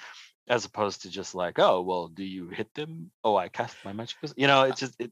as 0.46 0.64
opposed 0.64 1.02
to 1.02 1.10
just 1.10 1.34
like, 1.34 1.58
oh, 1.58 1.80
well, 1.82 2.08
do 2.08 2.22
you 2.22 2.48
hit 2.48 2.72
them? 2.74 3.10
Oh, 3.24 3.34
I 3.36 3.48
cast 3.48 3.76
my 3.84 3.92
magic. 3.92 4.18
You 4.36 4.46
know, 4.46 4.64
it's 4.64 4.78
just, 4.78 4.94
it, 5.00 5.10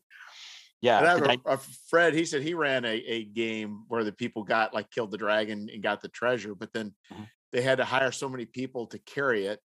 yeah. 0.83 0.99
And 0.99 1.07
I 1.07 1.11
have 1.13 1.21
the 1.21 1.31
a, 1.31 1.37
dy- 1.37 1.43
a 1.47 1.59
Fred, 1.89 2.13
he 2.13 2.25
said 2.27 2.43
he 2.43 2.53
ran 2.55 2.85
a, 2.85 2.89
a 2.95 3.25
game 3.25 3.85
where 3.89 4.05
the 4.05 4.13
people 4.13 4.43
got 4.45 4.75
like 4.75 4.91
killed 4.91 5.11
the 5.11 5.17
dragon 5.19 5.71
and 5.73 5.83
got 5.83 6.03
the 6.03 6.09
treasure, 6.09 6.55
but 6.55 6.73
then 6.75 6.95
Mhm. 7.11 7.27
they 7.53 7.63
had 7.63 7.79
to 7.79 7.85
hire 7.87 8.13
so 8.13 8.29
many 8.29 8.45
people 8.45 8.87
to 8.89 8.99
carry 8.99 9.47
it, 9.47 9.61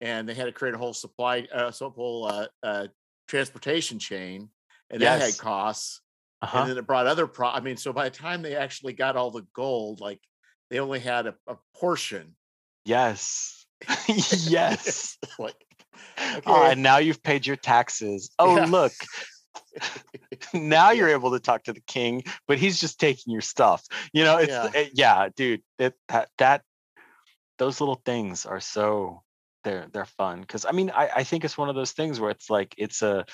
and 0.00 0.28
they 0.28 0.34
had 0.34 0.46
to 0.46 0.52
create 0.52 0.74
a 0.74 0.78
whole 0.78 0.94
supply, 0.94 1.46
uh, 1.52 1.70
so 1.70 1.90
whole 1.90 2.26
uh, 2.26 2.46
uh, 2.62 2.86
transportation 3.28 3.98
chain, 3.98 4.48
and 4.90 5.02
that 5.02 5.20
had 5.20 5.38
costs. 5.38 6.00
uh-huh. 6.42 6.58
And 6.58 6.70
then 6.70 6.78
it 6.78 6.86
brought 6.86 7.06
other 7.06 7.26
pro. 7.26 7.48
I 7.48 7.60
mean, 7.60 7.76
so 7.76 7.92
by 7.92 8.08
the 8.08 8.16
time 8.16 8.42
they 8.42 8.56
actually 8.56 8.92
got 8.94 9.16
all 9.16 9.30
the 9.30 9.46
gold, 9.54 10.00
like 10.00 10.20
they 10.70 10.78
only 10.80 10.98
had 11.00 11.26
a, 11.26 11.34
a 11.46 11.56
portion. 11.74 12.34
Yes. 12.84 13.64
yes. 14.08 15.18
like, 15.38 15.54
Oh, 16.46 16.62
and 16.64 16.82
now 16.82 16.98
you've 16.98 17.22
paid 17.22 17.46
your 17.46 17.56
taxes. 17.56 18.30
Oh, 18.38 18.56
Yeah. 18.56 18.64
look. 18.66 18.92
now 20.54 20.90
you're 20.90 21.08
able 21.08 21.32
to 21.32 21.40
talk 21.40 21.64
to 21.64 21.72
the 21.72 21.80
king, 21.80 22.24
but 22.46 22.58
he's 22.58 22.80
just 22.80 23.00
taking 23.00 23.32
your 23.32 23.42
stuff. 23.42 23.84
You 24.12 24.24
know, 24.24 24.38
it's 24.38 24.50
Yeah. 24.50 24.70
Eh, 24.74 24.88
yeah, 24.94 25.28
dude. 25.34 25.62
That 25.78 25.94
that 26.08 26.28
that 26.38 26.62
those 27.58 27.80
little 27.80 28.00
things 28.04 28.46
are 28.46 28.60
so 28.60 29.22
they're 29.64 29.86
they're 29.92 30.04
fun 30.04 30.40
because 30.40 30.64
I 30.64 30.72
mean 30.72 30.90
I, 30.90 31.08
I 31.16 31.24
think 31.24 31.44
it's 31.44 31.58
one 31.58 31.68
of 31.68 31.74
those 31.74 31.92
things 31.92 32.18
where 32.18 32.30
it's 32.30 32.50
like 32.50 32.74
it's 32.76 33.02
a 33.02 33.24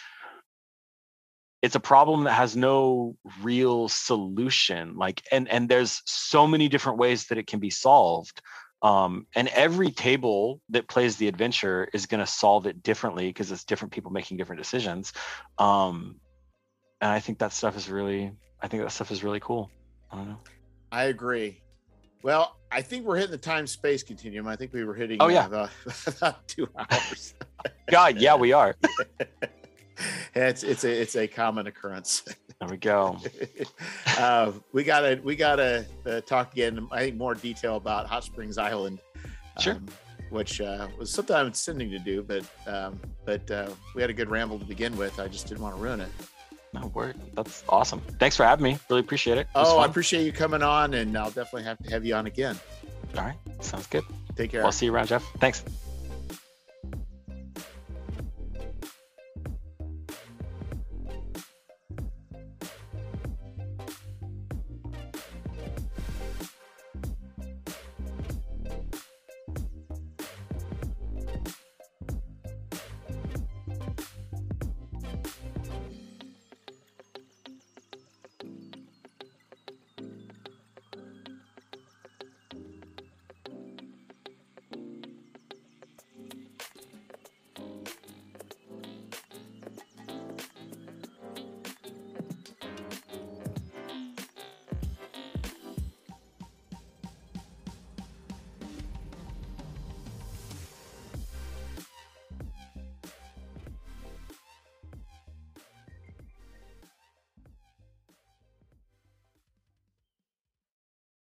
it's 1.63 1.75
a 1.75 1.81
problem 1.81 2.25
that 2.25 2.35
has 2.35 2.57
no 2.57 3.17
real 3.43 3.89
solution 3.89 4.97
like 4.97 5.23
and 5.33 5.49
and 5.49 5.69
there's 5.69 6.03
so 6.05 6.47
many 6.47 6.69
different 6.69 6.99
ways 6.99 7.27
that 7.27 7.39
it 7.39 7.47
can 7.47 7.59
be 7.59 7.71
solved 7.71 8.43
um, 8.83 9.27
and 9.35 9.49
every 9.49 9.91
table 9.91 10.61
that 10.71 10.89
plays 10.89 11.17
the 11.17 11.29
adventure 11.29 11.89
is 11.93 12.07
going 12.07 12.21
to 12.21 12.27
solve 12.27 12.67
it 12.67 12.83
differently 12.83 13.29
because 13.29 13.51
it's 13.51 13.65
different 13.65 13.93
people 13.93 14.11
making 14.11 14.37
different 14.37 14.61
decisions 14.61 15.13
um, 15.59 16.17
and 17.01 17.11
i 17.11 17.21
think 17.21 17.39
that 17.39 17.53
stuff 17.53 17.77
is 17.77 17.89
really 17.89 18.33
i 18.63 18.69
think 18.69 18.83
that 18.83 18.91
stuff 18.91 19.11
is 19.11 19.25
really 19.25 19.41
cool. 19.41 19.71
I 20.11 20.17
don't 20.17 20.29
know. 20.29 20.39
I 20.91 21.05
agree. 21.05 21.61
Well 22.23 22.57
i 22.71 22.83
think 22.83 23.05
we're 23.05 23.17
hitting 23.17 23.31
the 23.31 23.39
time 23.39 23.67
space 23.67 24.03
continuum. 24.03 24.47
I 24.47 24.57
think 24.57 24.73
we 24.73 24.85
were 24.85 24.95
hitting 24.95 25.19
oh 25.21 25.29
yeah. 25.29 25.47
about, 25.47 25.71
about 26.07 26.47
two 26.49 26.69
hours. 26.77 27.35
God 27.91 28.19
yeah 28.19 28.35
we 28.35 28.53
are. 28.53 28.77
It's 30.35 30.63
it's 30.63 30.85
a 30.85 31.03
it's 31.03 31.17
a 31.17 31.27
common 31.27 31.67
occurrence. 31.67 32.23
There 32.61 32.69
we 32.69 32.77
go. 32.77 33.19
uh, 34.19 34.53
we 34.73 34.83
gotta 34.83 35.21
we 35.23 35.37
gotta 35.37 35.87
uh, 36.05 36.21
talk 36.23 36.53
again. 36.53 36.89
I 36.91 37.01
think 37.01 37.17
more 37.17 37.35
detail 37.35 37.77
about 37.77 38.07
Hot 38.07 38.25
Springs 38.25 38.59
Island. 38.59 38.99
Sure. 39.61 39.75
Um, 39.75 39.87
which 40.31 40.61
uh, 40.61 40.89
was 40.99 41.11
sometimes 41.11 41.59
sending 41.59 41.91
to 41.91 41.99
do, 41.99 42.23
but 42.23 42.45
um, 42.67 43.01
but 43.25 43.51
uh, 43.51 43.71
we 43.95 44.03
had 44.03 44.11
a 44.11 44.15
good 44.15 44.29
ramble 44.29 44.59
to 44.59 44.65
begin 44.65 44.97
with. 44.97 45.19
I 45.19 45.29
just 45.29 45.47
didn't 45.47 45.63
want 45.63 45.77
to 45.77 45.83
ruin 45.83 46.01
it. 46.01 46.11
No 46.75 46.89
word. 46.89 47.17
That's 47.35 47.65
awesome. 47.69 48.01
Thanks 48.19 48.37
for 48.37 48.45
having 48.45 48.65
me. 48.65 48.79
Really 48.91 49.01
appreciate 49.01 49.39
it. 49.39 49.43
it 49.43 49.49
oh, 49.55 49.77
fun. 49.77 49.85
I 49.85 49.87
appreciate 49.87 50.25
you 50.25 50.33
coming 50.33 50.63
on, 50.63 50.95
and 50.95 51.17
I'll 51.17 51.31
definitely 51.31 51.63
have 51.63 51.79
to 51.79 51.91
have 51.91 52.05
you 52.05 52.15
on 52.15 52.27
again. 52.27 52.59
All 53.17 53.25
right. 53.25 53.37
Sounds 53.61 53.87
good. 53.87 54.05
Take 54.37 54.51
care. 54.51 54.65
I'll 54.65 54.73
see 54.73 54.87
you 54.87 54.95
around, 54.95 55.09
Jeff. 55.09 55.25
Thanks. 55.39 55.65